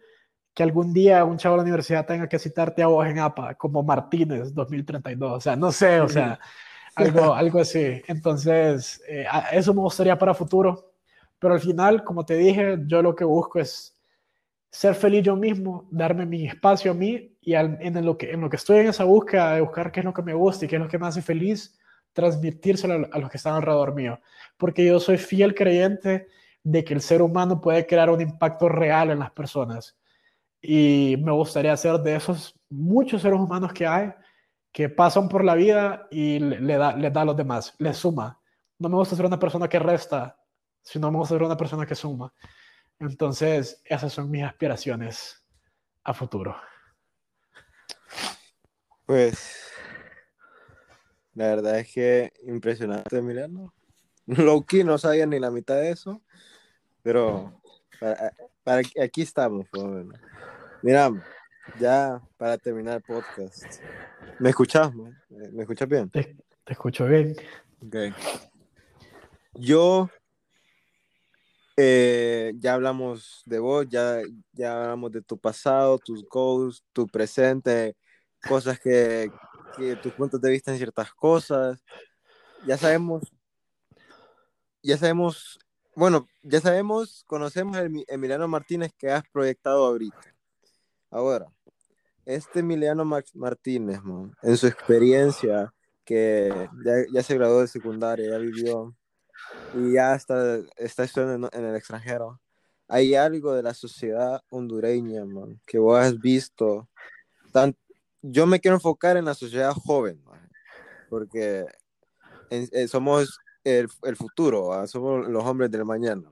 que 0.54 0.64
algún 0.64 0.94
día 0.94 1.26
un 1.26 1.38
chavo 1.38 1.56
de 1.56 1.58
la 1.58 1.64
universidad 1.64 2.06
tenga 2.06 2.30
que 2.30 2.40
citarte 2.40 2.82
a 2.82 2.88
vos 2.88 3.06
en 3.08 3.20
APA, 3.20 3.56
como 3.56 3.84
Martínez 3.84 4.54
2032, 4.54 5.34
o 5.34 5.42
sea, 5.42 5.58
no 5.58 5.70
sé, 5.72 6.00
o 6.00 6.08
sea, 6.08 6.40
algo, 6.96 7.34
algo 7.34 7.60
así. 7.60 8.02
Entonces, 8.08 9.04
eh, 9.06 9.26
eso 9.52 9.74
me 9.74 9.82
gustaría 9.82 10.18
para 10.18 10.34
futuro, 10.34 10.94
pero 11.40 11.56
al 11.56 11.60
final, 11.60 12.06
como 12.06 12.26
te 12.26 12.36
dije, 12.36 12.78
yo 12.88 13.02
lo 13.02 13.16
que 13.16 13.26
busco 13.26 13.60
es 13.60 13.99
ser 14.72 14.96
feliz 14.96 15.24
yo 15.24 15.36
mismo, 15.36 15.88
darme 15.92 16.26
mi 16.26 16.48
espacio 16.48 16.92
a 16.92 16.94
mí 16.94 17.36
y 17.42 17.56
en, 17.56 18.06
lo 18.06 18.18
que, 18.18 18.32
en 18.32 18.42
lo 18.42 18.50
que 18.50 18.58
estoy 18.58 18.80
en 18.80 18.88
esa 18.88 19.04
búsqueda 19.04 19.56
de 19.56 19.62
buscar 19.62 19.92
qué 19.92 20.02
es 20.02 20.06
lo 20.06 20.14
que 20.14 20.22
me 20.22 20.34
gusta 20.34 20.66
y 20.66 20.68
qué 20.68 20.76
es 20.76 20.82
lo 20.82 20.88
que 20.88 21.00
me 21.00 21.08
hace 21.08 21.22
feliz, 21.22 21.80
transmitírselo 22.14 23.08
a, 23.12 23.20
los 23.20 23.30
que 23.30 23.38
están 23.38 23.56
alrededor 23.56 23.96
mío. 23.96 24.20
Porque 24.58 24.86
yo 24.86 25.00
soy 25.00 25.18
fiel 25.18 25.56
creyente 25.56 26.28
de 26.64 26.84
que 26.84 26.94
el 26.94 27.02
ser 27.02 27.22
humano 27.22 27.62
puede 27.62 27.88
crear 27.88 28.10
un 28.10 28.22
impacto 28.22 28.70
real 28.70 29.10
en 29.10 29.20
las 29.20 29.32
personas. 29.32 29.98
Y 30.62 31.16
me 31.24 31.32
gustaría 31.32 31.76
ser 31.78 32.00
de 32.00 32.16
esos 32.16 32.60
muchos 32.70 33.22
seres 33.22 33.40
humanos 33.40 33.74
que 33.74 33.88
hay 33.88 34.12
que 34.72 34.90
pasan 34.90 35.30
por 35.30 35.44
la 35.44 35.56
vida 35.56 36.08
y 36.12 36.38
le, 36.40 36.78
da, 36.78 36.96
le 36.96 37.10
da 37.10 37.22
a 37.22 37.26
los 37.26 37.36
demás, 37.36 37.74
le 37.80 37.94
suma. 37.94 38.40
No 38.78 38.88
me 38.88 38.96
gusta 38.96 39.16
ser 39.16 39.26
una 39.26 39.40
persona 39.40 39.68
que 39.68 39.80
resta, 39.80 40.38
sino 40.84 41.12
me 41.12 41.18
gusta 41.18 41.36
ser 41.36 41.44
una 41.44 41.58
persona 41.58 41.88
que 41.88 41.96
suma. 41.96 42.32
Entonces, 43.00 43.82
esas 43.86 44.12
son 44.12 44.30
mis 44.30 44.44
aspiraciones 44.44 45.46
a 46.04 46.14
futuro. 46.14 46.56
Pues, 49.06 49.72
la 51.34 51.48
verdad 51.48 51.80
es 51.80 51.94
que 51.94 52.34
impresionante, 52.44 53.22
mirando. 53.22 53.74
Loki 54.26 54.84
no 54.84 54.98
sabía 54.98 55.26
ni 55.26 55.40
la 55.40 55.52
mitad 55.52 55.76
de 55.76 55.92
eso, 55.92 56.22
pero 57.02 57.62
para, 58.64 58.82
aquí 59.02 59.22
estamos, 59.22 59.68
por 59.70 60.06
Mira, 60.82 61.12
ya 61.80 62.22
para 62.38 62.58
terminar 62.58 62.98
el 62.98 63.04
podcast. 63.04 63.82
¿Me 64.40 64.50
escuchas? 64.50 64.94
¿Me 65.30 65.62
escuchas 65.62 65.90
bien? 65.90 66.10
Te, 66.10 66.36
escucho 66.66 67.06
bien. 67.06 67.36
Ok. 67.86 67.96
Yo, 69.56 70.10
eh, 71.82 72.52
ya 72.58 72.74
hablamos 72.74 73.42
de 73.46 73.60
vos, 73.60 73.88
ya, 73.88 74.22
ya 74.52 74.84
hablamos 74.84 75.12
de 75.12 75.22
tu 75.22 75.38
pasado, 75.38 75.98
tus 75.98 76.26
goals, 76.28 76.84
tu 76.92 77.08
presente, 77.08 77.96
cosas 78.48 78.80
que, 78.80 79.32
que 79.78 79.96
tus 79.96 80.12
puntos 80.14 80.42
de 80.42 80.52
vista 80.52 80.72
en 80.72 80.78
ciertas 80.78 81.14
cosas. 81.14 81.82
Ya 82.68 82.78
sabemos, 82.78 83.24
ya 84.84 84.98
sabemos, 84.98 85.58
bueno, 85.96 86.28
ya 86.44 86.60
sabemos, 86.60 87.24
conocemos 87.26 87.78
el 87.78 88.04
Emiliano 88.10 88.48
Martínez 88.50 88.92
que 88.98 89.12
has 89.12 89.24
proyectado 89.32 89.86
ahorita. 89.86 90.36
Ahora, 91.10 91.48
este 92.26 92.60
Emiliano 92.60 93.06
Martínez, 93.06 94.02
en 94.44 94.58
su 94.58 94.68
experiencia, 94.68 95.74
que 96.04 96.70
ya, 97.14 97.24
se 97.24 97.36
graduó 97.36 97.62
de 97.62 97.68
secundaria, 97.68 98.32
ya 98.32 98.38
vivió 98.38 98.94
y 99.74 99.94
ya 99.94 100.16
está, 100.16 100.60
está 100.78 101.04
estudiando 101.04 101.50
en, 101.52 101.66
el 101.66 101.76
extranjero, 101.76 102.40
hay 102.88 103.16
algo 103.16 103.54
de 103.54 103.64
la 103.64 103.74
sociedad 103.74 104.42
hondureña, 104.50 105.26
man, 105.26 105.60
que 105.66 105.78
vos 105.78 106.00
has 106.00 106.18
visto. 106.20 106.90
Tan, 107.52 107.76
yo 108.22 108.48
me 108.48 108.60
quiero 108.60 108.78
enfocar 108.78 109.18
en 109.18 109.26
la 109.26 109.34
sociedad 109.34 109.74
joven, 109.74 110.24
porque 111.10 111.66
eh, 112.50 112.88
somos 112.88 113.40
el, 113.64 113.90
el 114.04 114.16
futuro, 114.16 114.86
somos 114.88 115.28
los 115.28 115.44
hombres 115.44 115.70
del 115.70 115.86
mañana 115.86 116.32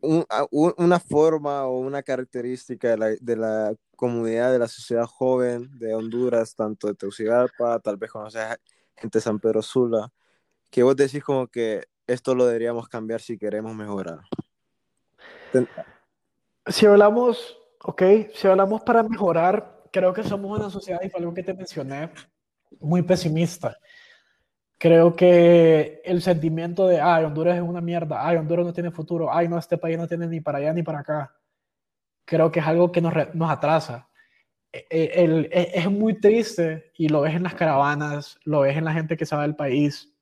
una 0.00 1.00
forma 1.00 1.64
o 1.64 1.78
una 1.78 2.02
característica 2.02 2.90
de 2.90 2.96
la, 2.98 3.06
de 3.20 3.36
la, 3.36 3.74
comunidad, 3.96 4.52
de 4.52 4.60
la 4.60 4.68
sociedad 4.68 5.06
joven 5.06 5.68
de 5.76 5.92
Honduras, 5.92 6.54
tanto 6.54 6.86
de 6.86 6.94
Tegucigalpa, 6.94 7.80
tal 7.80 7.96
vez 7.96 8.12
conoces 8.12 8.46
gente 8.96 9.18
de 9.18 9.22
San 9.22 9.40
Pedro 9.40 9.60
Sula, 9.60 10.08
que 10.70 10.82
vos 10.82 10.96
decís 10.96 11.22
como 11.22 11.46
que 11.46 11.84
esto 12.06 12.34
lo 12.34 12.46
deberíamos 12.46 12.88
cambiar 12.88 13.20
si 13.20 13.38
queremos 13.38 13.74
mejorar. 13.74 14.20
Si 16.66 16.86
hablamos, 16.86 17.58
ok, 17.82 18.02
si 18.34 18.48
hablamos 18.48 18.82
para 18.82 19.02
mejorar, 19.02 19.82
creo 19.92 20.12
que 20.12 20.22
somos 20.22 20.58
una 20.58 20.70
sociedad, 20.70 21.00
y 21.02 21.08
fue 21.08 21.20
algo 21.20 21.34
que 21.34 21.42
te 21.42 21.54
mencioné, 21.54 22.10
muy 22.80 23.02
pesimista. 23.02 23.78
Creo 24.78 25.16
que 25.16 26.00
el 26.04 26.22
sentimiento 26.22 26.86
de, 26.86 27.00
ay, 27.00 27.24
Honduras 27.24 27.56
es 27.56 27.62
una 27.62 27.80
mierda, 27.80 28.26
ay, 28.26 28.36
Honduras 28.36 28.66
no 28.66 28.72
tiene 28.72 28.90
futuro, 28.90 29.32
ay, 29.32 29.48
no, 29.48 29.58
este 29.58 29.78
país 29.78 29.98
no 29.98 30.06
tiene 30.06 30.26
ni 30.26 30.40
para 30.40 30.58
allá 30.58 30.72
ni 30.72 30.82
para 30.82 31.00
acá, 31.00 31.34
creo 32.24 32.50
que 32.50 32.60
es 32.60 32.66
algo 32.66 32.92
que 32.92 33.00
nos, 33.00 33.12
nos 33.34 33.50
atrasa. 33.50 34.08
E, 34.70 34.86
e, 34.90 35.24
el, 35.24 35.48
e, 35.50 35.72
es 35.74 35.90
muy 35.90 36.20
triste 36.20 36.92
y 36.96 37.08
lo 37.08 37.22
ves 37.22 37.34
en 37.34 37.42
las 37.42 37.54
caravanas, 37.54 38.38
lo 38.44 38.60
ves 38.60 38.76
en 38.76 38.84
la 38.84 38.92
gente 38.92 39.16
que 39.16 39.24
va 39.24 39.42
del 39.42 39.56
país. 39.56 40.14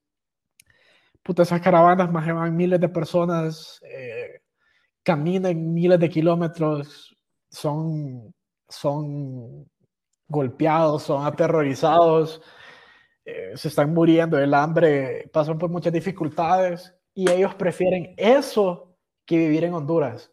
Puta, 1.27 1.43
esas 1.43 1.61
caravanas 1.61 2.11
más 2.12 2.27
van 2.32 2.57
miles 2.57 2.81
de 2.81 2.89
personas, 2.89 3.81
eh, 3.82 4.43
caminan 5.03 5.74
miles 5.74 5.98
de 5.98 6.09
kilómetros, 6.09 7.16
son, 7.51 8.32
son 8.69 9.69
golpeados, 10.28 11.03
son 11.03 11.27
aterrorizados 11.27 12.40
eh, 13.28 13.57
se 13.57 13.66
están 13.69 13.93
muriendo 13.93 14.36
del 14.36 14.55
hambre, 14.55 15.28
pasan 15.32 15.59
por 15.59 15.69
muchas 15.69 15.93
dificultades 15.93 16.94
y 17.12 17.28
ellos 17.28 17.57
prefieren 17.57 18.15
eso 18.16 18.97
que 19.27 19.36
vivir 19.36 19.65
en 19.65 19.74
Honduras. 19.74 20.31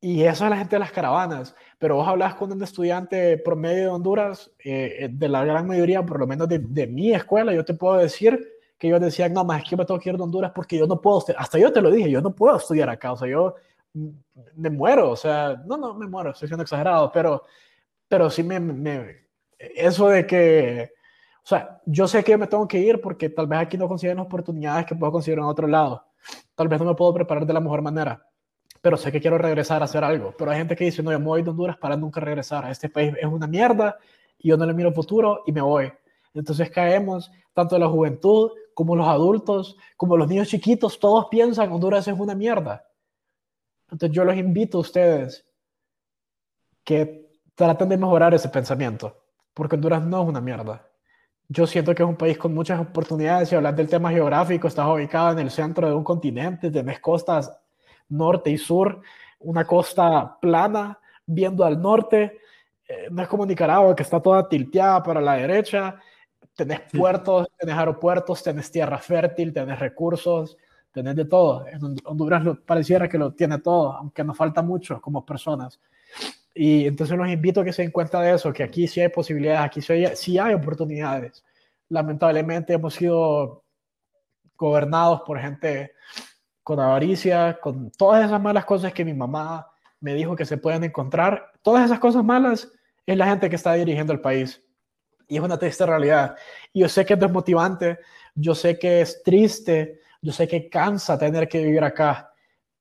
Y 0.00 0.22
eso 0.22 0.44
es 0.44 0.50
la 0.50 0.56
gente 0.56 0.76
de 0.76 0.80
las 0.80 0.92
caravanas. 0.92 1.54
Pero 1.78 1.96
vos 1.96 2.08
hablas 2.08 2.34
con 2.36 2.50
un 2.52 2.62
estudiante 2.62 3.36
promedio 3.38 3.82
de 3.82 3.88
Honduras, 3.88 4.50
eh, 4.64 5.08
de 5.12 5.28
la 5.28 5.44
gran 5.44 5.66
mayoría, 5.66 6.06
por 6.06 6.18
lo 6.18 6.26
menos 6.26 6.48
de, 6.48 6.86
mi 6.86 7.12
escuela, 7.12 7.52
yo 7.52 7.66
te 7.66 7.74
puedo 7.74 7.98
decir 7.98 8.55
que 8.78 8.88
ellos 8.88 9.00
decían, 9.00 9.32
no, 9.32 9.44
más 9.44 9.58
es 9.58 9.64
que 9.64 9.70
yo 9.70 9.76
me 9.76 9.84
tengo 9.84 10.00
que 10.00 10.10
ir 10.10 10.16
de 10.16 10.22
Honduras 10.22 10.52
porque 10.54 10.78
yo 10.78 10.86
no 10.86 11.00
puedo, 11.00 11.24
hasta 11.36 11.58
yo 11.58 11.72
te 11.72 11.80
lo 11.80 11.90
dije, 11.90 12.10
yo 12.10 12.20
no 12.20 12.34
puedo 12.34 12.56
estudiar 12.56 12.90
acá, 12.90 13.12
o 13.12 13.16
sea, 13.16 13.28
yo 13.28 13.54
mm, 13.94 14.08
me 14.56 14.70
muero, 14.70 15.10
o 15.10 15.16
sea, 15.16 15.62
no, 15.66 15.76
no 15.76 15.94
me 15.94 16.06
muero, 16.06 16.30
estoy 16.30 16.48
siendo 16.48 16.62
exagerado, 16.62 17.10
pero, 17.12 17.42
pero 18.08 18.30
sí 18.30 18.42
me, 18.42 18.60
me 18.60 19.26
eso 19.58 20.08
de 20.08 20.26
que 20.26 20.96
o 21.46 21.48
sea, 21.48 21.80
yo 21.86 22.08
sé 22.08 22.24
que 22.24 22.36
me 22.36 22.48
tengo 22.48 22.66
que 22.66 22.80
ir 22.80 23.00
porque 23.00 23.30
tal 23.30 23.46
vez 23.46 23.60
aquí 23.60 23.78
no 23.78 23.86
consiguen 23.86 24.18
oportunidades 24.18 24.84
que 24.84 24.96
puedo 24.96 25.12
conseguir 25.12 25.38
en 25.38 25.44
otro 25.44 25.68
lado. 25.68 26.04
Tal 26.56 26.66
vez 26.66 26.80
no 26.80 26.86
me 26.86 26.94
puedo 26.96 27.14
preparar 27.14 27.46
de 27.46 27.52
la 27.52 27.60
mejor 27.60 27.82
manera, 27.82 28.28
pero 28.82 28.96
sé 28.96 29.12
que 29.12 29.20
quiero 29.20 29.38
regresar 29.38 29.80
a 29.80 29.84
hacer 29.84 30.02
algo. 30.02 30.34
Pero 30.36 30.50
hay 30.50 30.58
gente 30.58 30.74
que 30.74 30.86
dice, 30.86 31.04
no, 31.04 31.12
yo 31.12 31.20
me 31.20 31.26
voy 31.26 31.42
de 31.42 31.50
Honduras 31.50 31.76
para 31.76 31.96
nunca 31.96 32.18
regresar. 32.18 32.64
A 32.64 32.72
este 32.72 32.88
país 32.88 33.14
es 33.16 33.26
una 33.26 33.46
mierda 33.46 33.96
y 34.40 34.48
yo 34.48 34.56
no 34.56 34.66
le 34.66 34.74
miro 34.74 34.92
futuro 34.92 35.44
y 35.46 35.52
me 35.52 35.60
voy. 35.60 35.92
Entonces 36.36 36.70
caemos, 36.70 37.30
tanto 37.54 37.78
la 37.78 37.88
juventud 37.88 38.50
como 38.74 38.94
los 38.94 39.08
adultos, 39.08 39.76
como 39.96 40.16
los 40.16 40.28
niños 40.28 40.48
chiquitos, 40.48 41.00
todos 41.00 41.26
piensan 41.30 41.72
Honduras 41.72 42.06
es 42.06 42.18
una 42.18 42.34
mierda. 42.34 42.86
Entonces 43.90 44.14
yo 44.14 44.24
los 44.24 44.36
invito 44.36 44.78
a 44.78 44.82
ustedes 44.82 45.46
que 46.84 47.30
traten 47.54 47.88
de 47.88 47.96
mejorar 47.96 48.34
ese 48.34 48.50
pensamiento, 48.50 49.16
porque 49.54 49.76
Honduras 49.76 50.04
no 50.04 50.22
es 50.22 50.28
una 50.28 50.40
mierda. 50.40 50.86
Yo 51.48 51.66
siento 51.66 51.94
que 51.94 52.02
es 52.02 52.08
un 52.08 52.16
país 52.16 52.36
con 52.36 52.52
muchas 52.52 52.80
oportunidades. 52.80 53.48
Si 53.48 53.54
hablas 53.54 53.76
del 53.76 53.88
tema 53.88 54.10
geográfico, 54.10 54.68
estás 54.68 54.86
ubicado 54.86 55.32
en 55.32 55.38
el 55.38 55.50
centro 55.50 55.88
de 55.88 55.94
un 55.94 56.04
continente, 56.04 56.70
tenés 56.70 57.00
costas 57.00 57.56
norte 58.08 58.50
y 58.50 58.58
sur, 58.58 59.00
una 59.38 59.66
costa 59.66 60.38
plana 60.40 60.98
viendo 61.24 61.64
al 61.64 61.80
norte. 61.80 62.40
Eh, 62.86 63.08
no 63.10 63.22
es 63.22 63.28
como 63.28 63.46
Nicaragua, 63.46 63.96
que 63.96 64.02
está 64.02 64.20
toda 64.20 64.48
tilteada 64.48 65.02
para 65.02 65.20
la 65.20 65.34
derecha. 65.34 65.98
Tenés 66.56 66.80
puertos, 66.92 67.48
tenés 67.58 67.76
aeropuertos, 67.76 68.42
tenés 68.42 68.70
tierra 68.70 68.98
fértil, 68.98 69.52
tenés 69.52 69.78
recursos, 69.78 70.56
tenés 70.90 71.14
de 71.14 71.26
todo. 71.26 71.66
En 71.66 71.80
Honduras 72.04 72.42
pareciera 72.64 73.08
que 73.08 73.18
lo 73.18 73.34
tiene 73.34 73.58
todo, 73.58 73.92
aunque 73.92 74.24
nos 74.24 74.36
falta 74.36 74.62
mucho 74.62 75.00
como 75.00 75.24
personas. 75.24 75.78
Y 76.54 76.86
entonces 76.86 77.16
los 77.18 77.28
invito 77.28 77.60
a 77.60 77.64
que 77.64 77.72
se 77.74 77.82
den 77.82 77.90
cuenta 77.90 78.20
de 78.22 78.34
eso, 78.34 78.50
que 78.52 78.62
aquí 78.62 78.88
sí 78.88 79.02
hay 79.02 79.10
posibilidades, 79.10 79.60
aquí 79.60 79.82
sí 79.82 79.92
hay, 79.92 80.16
sí 80.16 80.38
hay 80.38 80.54
oportunidades. 80.54 81.44
Lamentablemente 81.90 82.72
hemos 82.72 82.94
sido 82.94 83.62
gobernados 84.56 85.20
por 85.26 85.38
gente 85.38 85.92
con 86.62 86.80
avaricia, 86.80 87.58
con 87.60 87.90
todas 87.90 88.24
esas 88.24 88.40
malas 88.40 88.64
cosas 88.64 88.94
que 88.94 89.04
mi 89.04 89.12
mamá 89.12 89.68
me 90.00 90.14
dijo 90.14 90.34
que 90.34 90.46
se 90.46 90.56
pueden 90.56 90.82
encontrar. 90.84 91.52
Todas 91.62 91.84
esas 91.84 91.98
cosas 91.98 92.24
malas 92.24 92.72
es 93.04 93.16
la 93.16 93.26
gente 93.26 93.50
que 93.50 93.56
está 93.56 93.74
dirigiendo 93.74 94.12
el 94.12 94.20
país. 94.20 94.62
Y 95.28 95.36
es 95.36 95.42
una 95.42 95.58
triste 95.58 95.84
realidad. 95.86 96.36
Y 96.72 96.80
yo 96.80 96.88
sé 96.88 97.04
que 97.04 97.14
es 97.14 97.20
desmotivante, 97.20 97.98
yo 98.34 98.54
sé 98.54 98.78
que 98.78 99.00
es 99.00 99.22
triste, 99.22 100.00
yo 100.22 100.32
sé 100.32 100.46
que 100.46 100.68
cansa 100.68 101.18
tener 101.18 101.48
que 101.48 101.62
vivir 101.64 101.82
acá. 101.84 102.32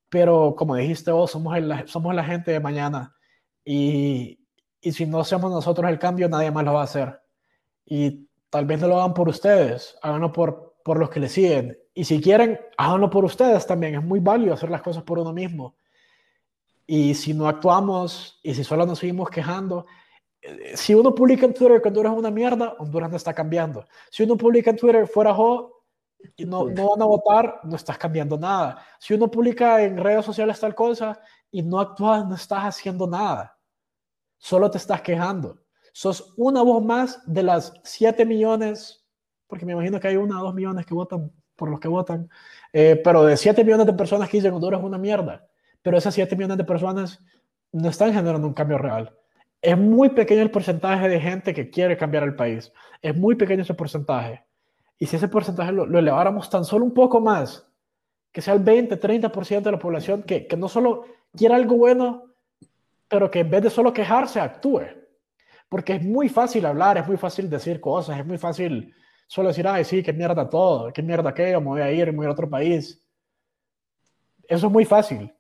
Pero 0.10 0.56
como 0.56 0.76
dijiste 0.76 1.12
vos, 1.12 1.32
somos, 1.32 1.58
somos 1.86 2.14
la 2.14 2.24
gente 2.24 2.52
de 2.52 2.60
mañana 2.60 3.16
y, 3.64 4.40
y 4.80 4.92
si 4.92 5.06
no 5.08 5.20
hacemos 5.20 5.52
nosotros 5.52 5.90
el 5.90 5.98
cambio, 5.98 6.30
nadie 6.30 6.52
más 6.52 6.64
lo 6.64 6.74
va 6.74 6.82
a 6.82 6.86
hacer. 6.86 7.20
Y 7.86 8.28
tal 8.50 8.66
vez 8.66 8.80
no 8.80 8.88
lo 8.88 9.00
hagan 9.00 9.14
por 9.14 9.28
ustedes, 9.28 9.98
háganlo 10.02 10.32
por, 10.32 10.76
por 10.84 11.00
los 11.00 11.10
que 11.10 11.20
le 11.20 11.28
siguen. 11.28 11.78
Y 11.94 12.06
si 12.06 12.22
quieren, 12.22 12.60
háganlo 12.78 13.10
por 13.10 13.26
ustedes 13.26 13.66
también. 13.66 13.96
Es 13.96 14.04
muy 14.04 14.20
válido 14.20 14.54
hacer 14.54 14.70
las 14.70 14.84
cosas 14.84 15.04
por 15.04 15.18
uno 15.18 15.34
mismo. 15.34 15.76
Y 16.86 17.16
si 17.16 17.34
no 17.34 17.48
actuamos 17.48 18.40
y 18.44 18.54
si 18.54 18.64
solo 18.64 18.86
nos 18.86 19.00
seguimos 19.00 19.30
quejando, 19.30 19.88
si 20.76 20.94
uno 20.94 21.14
publica 21.14 21.46
en 21.46 21.54
Twitter 21.54 21.82
que 21.82 21.88
Honduras 21.88 22.14
es 22.14 22.20
una 22.20 22.32
mierda, 22.32 22.76
Honduras 22.80 23.10
no 23.10 23.18
está 23.18 23.34
cambiando. 23.34 23.86
Si 24.10 24.24
uno 24.24 24.38
publica 24.38 24.70
en 24.70 24.78
Twitter 24.78 25.08
fuera 25.08 25.34
Jo 25.34 25.84
y 26.36 26.46
no, 26.46 26.70
no 26.70 26.90
van 26.90 27.02
a 27.02 27.06
votar, 27.06 27.60
no 27.64 27.76
estás 27.76 27.98
cambiando 27.98 28.38
nada. 28.38 28.84
Si 29.00 29.14
uno 29.14 29.30
publica 29.30 29.82
en 29.84 29.98
redes 29.98 30.26
sociales 30.26 30.60
tal 30.60 30.76
cosa 30.76 31.20
y 31.52 31.62
no 31.62 31.80
actúas, 31.80 32.28
no 32.28 32.36
estás 32.36 32.64
haciendo 32.64 33.08
nada 33.08 33.56
solo 34.46 34.70
te 34.70 34.78
estás 34.78 35.02
quejando. 35.02 35.60
Sos 35.92 36.34
una 36.38 36.62
voz 36.62 36.84
más 36.84 37.20
de 37.26 37.42
las 37.42 37.74
7 37.84 38.26
millones, 38.26 39.04
porque 39.48 39.66
me 39.66 39.74
imagino 39.74 40.00
que 40.00 40.08
hay 40.08 40.18
una 40.18 40.40
o 40.40 40.46
dos 40.46 40.54
millones 40.54 40.86
que 40.86 40.94
votan 40.94 41.32
por 41.56 41.70
los 41.70 41.80
que 41.80 41.88
votan, 41.88 42.30
eh, 42.72 43.02
pero 43.04 43.24
de 43.24 43.38
7 43.38 43.64
millones 43.64 43.88
de 43.88 43.94
personas 43.94 44.30
que 44.30 44.38
dicen 44.38 44.54
Honduras 44.54 44.82
es 44.82 44.86
una 44.86 45.00
mierda, 45.00 45.48
pero 45.82 45.98
esas 45.98 46.14
7 46.14 46.36
millones 46.36 46.58
de 46.58 46.64
personas 46.64 47.20
no 47.72 47.90
están 47.90 48.14
generando 48.14 48.48
un 48.48 48.54
cambio 48.54 48.78
real. 48.78 49.18
Es 49.66 49.76
muy 49.76 50.10
pequeño 50.10 50.44
el 50.44 50.52
porcentaje 50.52 51.10
de 51.10 51.20
gente 51.20 51.52
que 51.52 51.72
quiere 51.72 51.98
cambiar 51.98 52.22
el 52.22 52.36
país. 52.36 52.72
Es 53.02 53.18
muy 53.18 53.34
pequeño 53.34 53.64
ese 53.64 53.74
porcentaje. 53.74 54.46
Y 55.00 55.08
si 55.08 55.16
ese 55.16 55.28
porcentaje 55.28 55.72
lo, 55.72 55.86
eleváramos 55.98 56.52
tan 56.52 56.64
solo 56.64 56.86
un 56.86 56.94
poco 56.94 57.20
más, 57.20 57.68
que 58.32 58.44
sea 58.44 58.54
el 58.54 58.60
20, 58.60 59.00
30% 59.00 59.64
de 59.64 59.72
la 59.72 59.80
población 59.80 60.22
que, 60.22 60.46
que 60.46 60.56
no 60.56 60.70
solo 60.70 61.06
quiere 61.36 61.56
algo 61.56 61.78
bueno, 61.78 62.36
pero 63.08 63.32
que 63.32 63.40
en 63.40 63.50
vez 63.50 63.64
de 63.64 63.72
solo 63.72 63.92
quejarse, 63.92 64.40
actúe. 64.40 64.84
Porque 65.68 65.94
es 65.94 66.04
muy 66.04 66.30
fácil 66.30 66.64
hablar, 66.68 67.00
es 67.00 67.08
muy 67.08 67.18
fácil 67.18 67.50
decir 67.50 67.82
cosas, 67.82 68.20
es 68.20 68.26
muy 68.26 68.38
fácil 68.38 68.94
solo 69.26 69.48
decir, 69.48 69.68
ay, 69.68 69.84
sí, 69.84 70.04
qué 70.04 70.14
mierda 70.14 70.48
todo, 70.48 70.94
qué 70.94 71.02
mierda 71.02 71.32
aquello, 71.32 71.60
me 71.60 71.68
voy 71.70 71.82
a 71.82 71.92
ir, 71.92 72.12
me 72.12 72.18
voy 72.18 72.28
a 72.28 72.32
otro 72.32 72.48
país. 72.48 73.04
Eso 74.48 74.68
es 74.68 74.72
muy 74.72 74.86
fácil. 74.86 75.34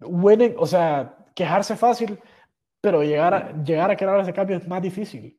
winning, 0.00 0.54
o 0.56 0.66
sea, 0.66 1.16
quejarse 1.34 1.76
fácil, 1.76 2.18
pero 2.80 3.02
llegar 3.02 3.34
a, 3.34 3.62
llegar 3.62 3.90
a 3.90 3.96
crear 3.96 4.20
ese 4.20 4.32
cambio 4.32 4.56
es 4.56 4.66
más 4.66 4.82
difícil. 4.82 5.36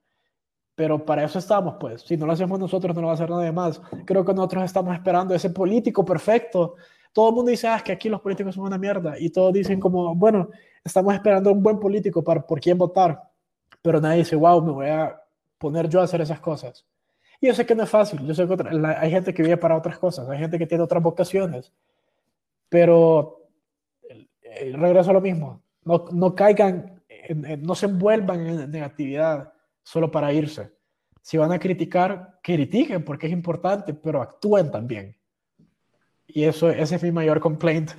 Pero 0.75 1.05
para 1.05 1.23
eso 1.23 1.39
estamos, 1.39 1.75
pues. 1.79 2.01
Si 2.01 2.17
no 2.17 2.25
lo 2.25 2.33
hacemos 2.33 2.59
nosotros, 2.59 2.95
no 2.95 3.01
lo 3.01 3.07
va 3.07 3.13
a 3.13 3.15
hacer 3.15 3.29
nadie 3.29 3.51
más. 3.51 3.81
Creo 4.05 4.25
que 4.25 4.33
nosotros 4.33 4.63
estamos 4.63 4.93
esperando 4.93 5.35
ese 5.35 5.49
político 5.49 6.03
perfecto. 6.05 6.75
Todo 7.13 7.29
el 7.29 7.35
mundo 7.35 7.51
dice, 7.51 7.67
ah, 7.67 7.75
es 7.75 7.83
que 7.83 7.91
aquí 7.91 8.09
los 8.09 8.21
políticos 8.21 8.55
son 8.55 8.65
una 8.65 8.77
mierda. 8.77 9.19
Y 9.19 9.29
todos 9.29 9.53
dicen 9.53 9.79
como, 9.79 10.15
bueno, 10.15 10.49
estamos 10.83 11.13
esperando 11.13 11.51
un 11.51 11.61
buen 11.61 11.79
político 11.79 12.23
para 12.23 12.41
por 12.45 12.59
quién 12.59 12.77
votar. 12.77 13.21
Pero 13.81 13.99
nadie 13.99 14.19
dice, 14.19 14.35
wow, 14.35 14.61
me 14.63 14.71
voy 14.71 14.87
a 14.87 15.21
poner 15.57 15.89
yo 15.89 15.99
a 15.99 16.05
hacer 16.05 16.21
esas 16.21 16.39
cosas. 16.39 16.85
Y 17.39 17.47
yo 17.47 17.53
sé 17.53 17.65
que 17.65 17.75
no 17.75 17.83
es 17.83 17.89
fácil. 17.89 18.25
Yo 18.25 18.33
sé 18.33 18.47
que 18.47 18.55
hay 18.97 19.11
gente 19.11 19.33
que 19.33 19.43
vive 19.43 19.57
para 19.57 19.75
otras 19.75 19.97
cosas. 19.97 20.29
Hay 20.29 20.39
gente 20.39 20.57
que 20.57 20.67
tiene 20.67 20.83
otras 20.83 21.03
vocaciones. 21.03 21.73
Pero 22.69 23.41
regreso 24.73 25.09
a 25.09 25.13
lo 25.13 25.21
mismo. 25.21 25.61
No, 25.83 26.05
no 26.11 26.35
caigan, 26.35 27.01
no 27.59 27.75
se 27.75 27.87
envuelvan 27.87 28.45
en 28.45 28.71
negatividad 28.71 29.53
solo 29.83 30.11
para 30.11 30.31
irse. 30.33 30.71
Si 31.21 31.37
van 31.37 31.51
a 31.51 31.59
criticar, 31.59 32.39
critiquen 32.41 33.03
porque 33.03 33.27
es 33.27 33.33
importante, 33.33 33.93
pero 33.93 34.21
actúen 34.21 34.71
también. 34.71 35.15
Y 36.27 36.43
eso, 36.43 36.69
ese 36.69 36.95
es 36.95 37.03
mi 37.03 37.11
mayor 37.11 37.39
complaint 37.39 37.91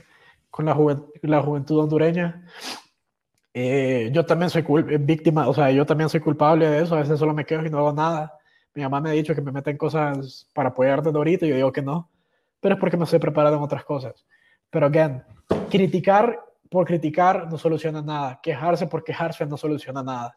con 0.50 0.66
la, 0.66 0.76
la 1.22 1.42
juventud 1.42 1.80
hondureña. 1.80 2.46
Eh, 3.54 4.10
yo 4.12 4.24
también 4.24 4.50
soy 4.50 4.64
víctima, 5.00 5.48
o 5.48 5.54
sea, 5.54 5.70
yo 5.70 5.84
también 5.84 6.08
soy 6.08 6.20
culpable 6.20 6.68
de 6.68 6.82
eso. 6.82 6.94
A 6.94 7.00
veces 7.00 7.18
solo 7.18 7.34
me 7.34 7.44
quedo 7.44 7.64
y 7.64 7.70
no 7.70 7.78
hago 7.78 7.92
nada. 7.92 8.38
Mi 8.74 8.82
mamá 8.82 9.00
me 9.00 9.10
ha 9.10 9.12
dicho 9.12 9.34
que 9.34 9.42
me 9.42 9.52
meten 9.52 9.76
cosas 9.76 10.48
para 10.54 10.70
apoyar 10.70 11.02
desde 11.02 11.16
ahorita 11.16 11.46
y 11.46 11.50
yo 11.50 11.56
digo 11.56 11.72
que 11.72 11.82
no. 11.82 12.10
Pero 12.60 12.74
es 12.74 12.80
porque 12.80 12.96
me 12.96 13.04
estoy 13.04 13.18
preparado 13.18 13.56
en 13.56 13.62
otras 13.62 13.84
cosas. 13.84 14.26
Pero, 14.70 14.86
again, 14.86 15.22
criticar 15.70 16.40
por 16.72 16.86
criticar 16.86 17.48
no 17.48 17.56
soluciona 17.56 18.02
nada. 18.02 18.40
Quejarse 18.42 18.88
por 18.88 19.04
quejarse 19.04 19.46
no 19.46 19.56
soluciona 19.56 20.02
nada 20.02 20.36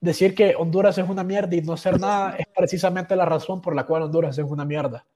decir 0.00 0.34
que 0.34 0.54
Honduras 0.56 0.98
es 0.98 1.08
una 1.08 1.24
mierda 1.24 1.54
y 1.54 1.62
no 1.62 1.74
hacer 1.74 2.00
nada 2.00 2.36
es 2.38 2.46
precisamente 2.54 3.16
la 3.16 3.24
razón 3.24 3.60
por 3.60 3.74
la 3.74 3.84
cual 3.84 4.02
Honduras 4.02 4.38
es 4.38 4.44
una 4.44 4.64
mierda. 4.64 5.06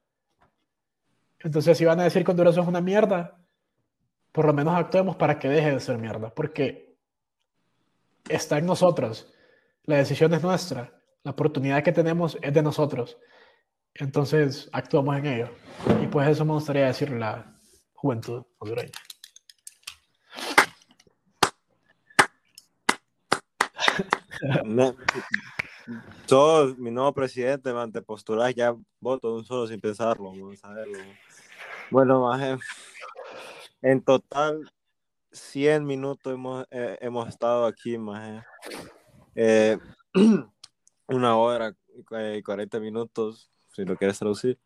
Entonces, 1.38 1.78
si 1.78 1.84
van 1.84 2.00
a 2.00 2.04
decir 2.04 2.24
que 2.24 2.30
Honduras 2.30 2.56
es 2.56 2.66
una 2.66 2.80
mierda, 2.80 3.38
por 4.32 4.44
lo 4.44 4.52
menos 4.52 4.74
actuemos 4.74 5.16
para 5.16 5.38
que 5.38 5.48
deje 5.48 5.72
de 5.72 5.80
ser 5.80 5.96
mierda, 5.96 6.34
porque 6.34 6.94
está 8.28 8.58
en 8.58 8.66
nosotros. 8.66 9.32
La 9.84 9.96
decisión 9.96 10.32
es 10.34 10.42
nuestra. 10.42 10.92
La 11.22 11.32
oportunidad 11.32 11.82
que 11.82 11.92
tenemos 11.92 12.38
es 12.42 12.52
de 12.52 12.62
nosotros. 12.62 13.18
Entonces, 13.94 14.68
actuamos 14.72 15.16
en 15.16 15.26
ello. 15.26 15.48
Y 16.02 16.06
pues 16.06 16.28
eso 16.28 16.44
me 16.44 16.52
gustaría 16.52 16.86
decirle 16.86 17.16
a 17.16 17.18
la 17.18 17.60
juventud 17.94 18.44
hondureña. 18.58 18.92
Todo 26.26 26.74
mi 26.76 26.90
nuevo 26.90 27.12
presidente, 27.12 27.70
ante 27.70 28.02
posturas 28.02 28.54
ya 28.54 28.74
voto 29.00 29.34
un 29.34 29.44
solo 29.44 29.66
sin 29.66 29.80
pensarlo, 29.80 30.32
verlo. 30.32 30.98
Bueno, 31.90 32.20
más 32.22 32.60
en 33.82 34.02
total 34.02 34.70
100 35.32 35.84
minutos 35.84 36.32
hemos, 36.32 36.66
eh, 36.70 36.98
hemos 37.00 37.28
estado 37.28 37.66
aquí, 37.66 37.98
más 37.98 38.44
eh, 39.34 39.78
una 41.08 41.36
hora 41.36 41.74
y 42.36 42.42
40 42.42 42.80
minutos, 42.80 43.50
si 43.72 43.84
lo 43.84 43.96
quieres 43.96 44.18
traducir. 44.18 44.58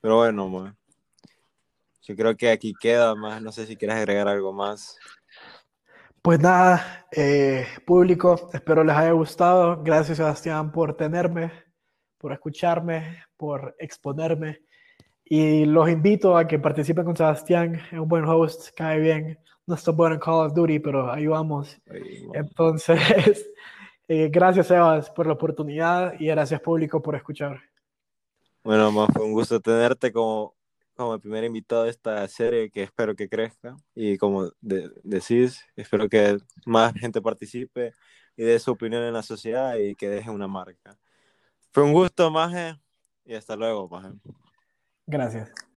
Pero 0.00 0.16
bueno, 0.16 0.74
yo 2.02 2.16
creo 2.16 2.36
que 2.36 2.50
aquí 2.50 2.72
queda 2.80 3.14
más, 3.14 3.40
no 3.40 3.52
sé 3.52 3.66
si 3.66 3.76
quieres 3.76 3.96
agregar 3.96 4.28
algo 4.28 4.52
más. 4.52 4.98
Pues 6.22 6.38
nada, 6.38 7.04
eh, 7.10 7.66
público, 7.84 8.48
espero 8.52 8.84
les 8.84 8.94
haya 8.94 9.10
gustado. 9.10 9.82
Gracias 9.82 10.18
Sebastián 10.18 10.70
por 10.70 10.96
tenerme, 10.96 11.50
por 12.16 12.32
escucharme, 12.32 13.24
por 13.36 13.74
exponerme. 13.76 14.60
Y 15.24 15.64
los 15.64 15.88
invito 15.88 16.36
a 16.36 16.46
que 16.46 16.60
participen 16.60 17.04
con 17.04 17.16
Sebastián, 17.16 17.74
es 17.90 17.98
un 17.98 18.06
buen 18.06 18.24
host, 18.24 18.68
cae 18.76 19.00
bien. 19.00 19.36
No 19.66 19.74
está 19.74 19.90
bueno 19.90 20.14
en 20.14 20.20
Call 20.20 20.46
of 20.46 20.54
Duty, 20.54 20.78
pero 20.78 21.10
ahí 21.10 21.26
vamos. 21.26 21.76
Entonces, 22.32 23.00
eh, 24.06 24.28
gracias 24.30 24.68
Sebas 24.68 25.10
por 25.10 25.26
la 25.26 25.32
oportunidad 25.32 26.14
y 26.20 26.26
gracias 26.26 26.60
público 26.60 27.02
por 27.02 27.16
escuchar. 27.16 27.60
Bueno, 28.62 28.92
más 28.92 29.08
fue 29.12 29.24
un 29.24 29.32
gusto 29.32 29.58
tenerte 29.58 30.12
como 30.12 30.54
como 30.94 31.14
el 31.14 31.20
primer 31.20 31.44
invitado 31.44 31.84
de 31.84 31.90
esta 31.90 32.26
serie 32.28 32.70
que 32.70 32.82
espero 32.82 33.14
que 33.14 33.28
crezca 33.28 33.76
y 33.94 34.18
como 34.18 34.50
decís, 34.60 35.64
espero 35.76 36.08
que 36.08 36.38
más 36.66 36.94
gente 36.94 37.20
participe 37.20 37.92
y 38.36 38.44
dé 38.44 38.58
su 38.58 38.72
opinión 38.72 39.02
en 39.02 39.14
la 39.14 39.22
sociedad 39.22 39.76
y 39.76 39.94
que 39.94 40.08
deje 40.08 40.30
una 40.30 40.48
marca. 40.48 40.98
Fue 41.72 41.82
un 41.82 41.92
gusto, 41.92 42.30
Maje, 42.30 42.78
y 43.24 43.34
hasta 43.34 43.56
luego, 43.56 43.88
Maje. 43.88 44.10
Gracias. 45.06 45.52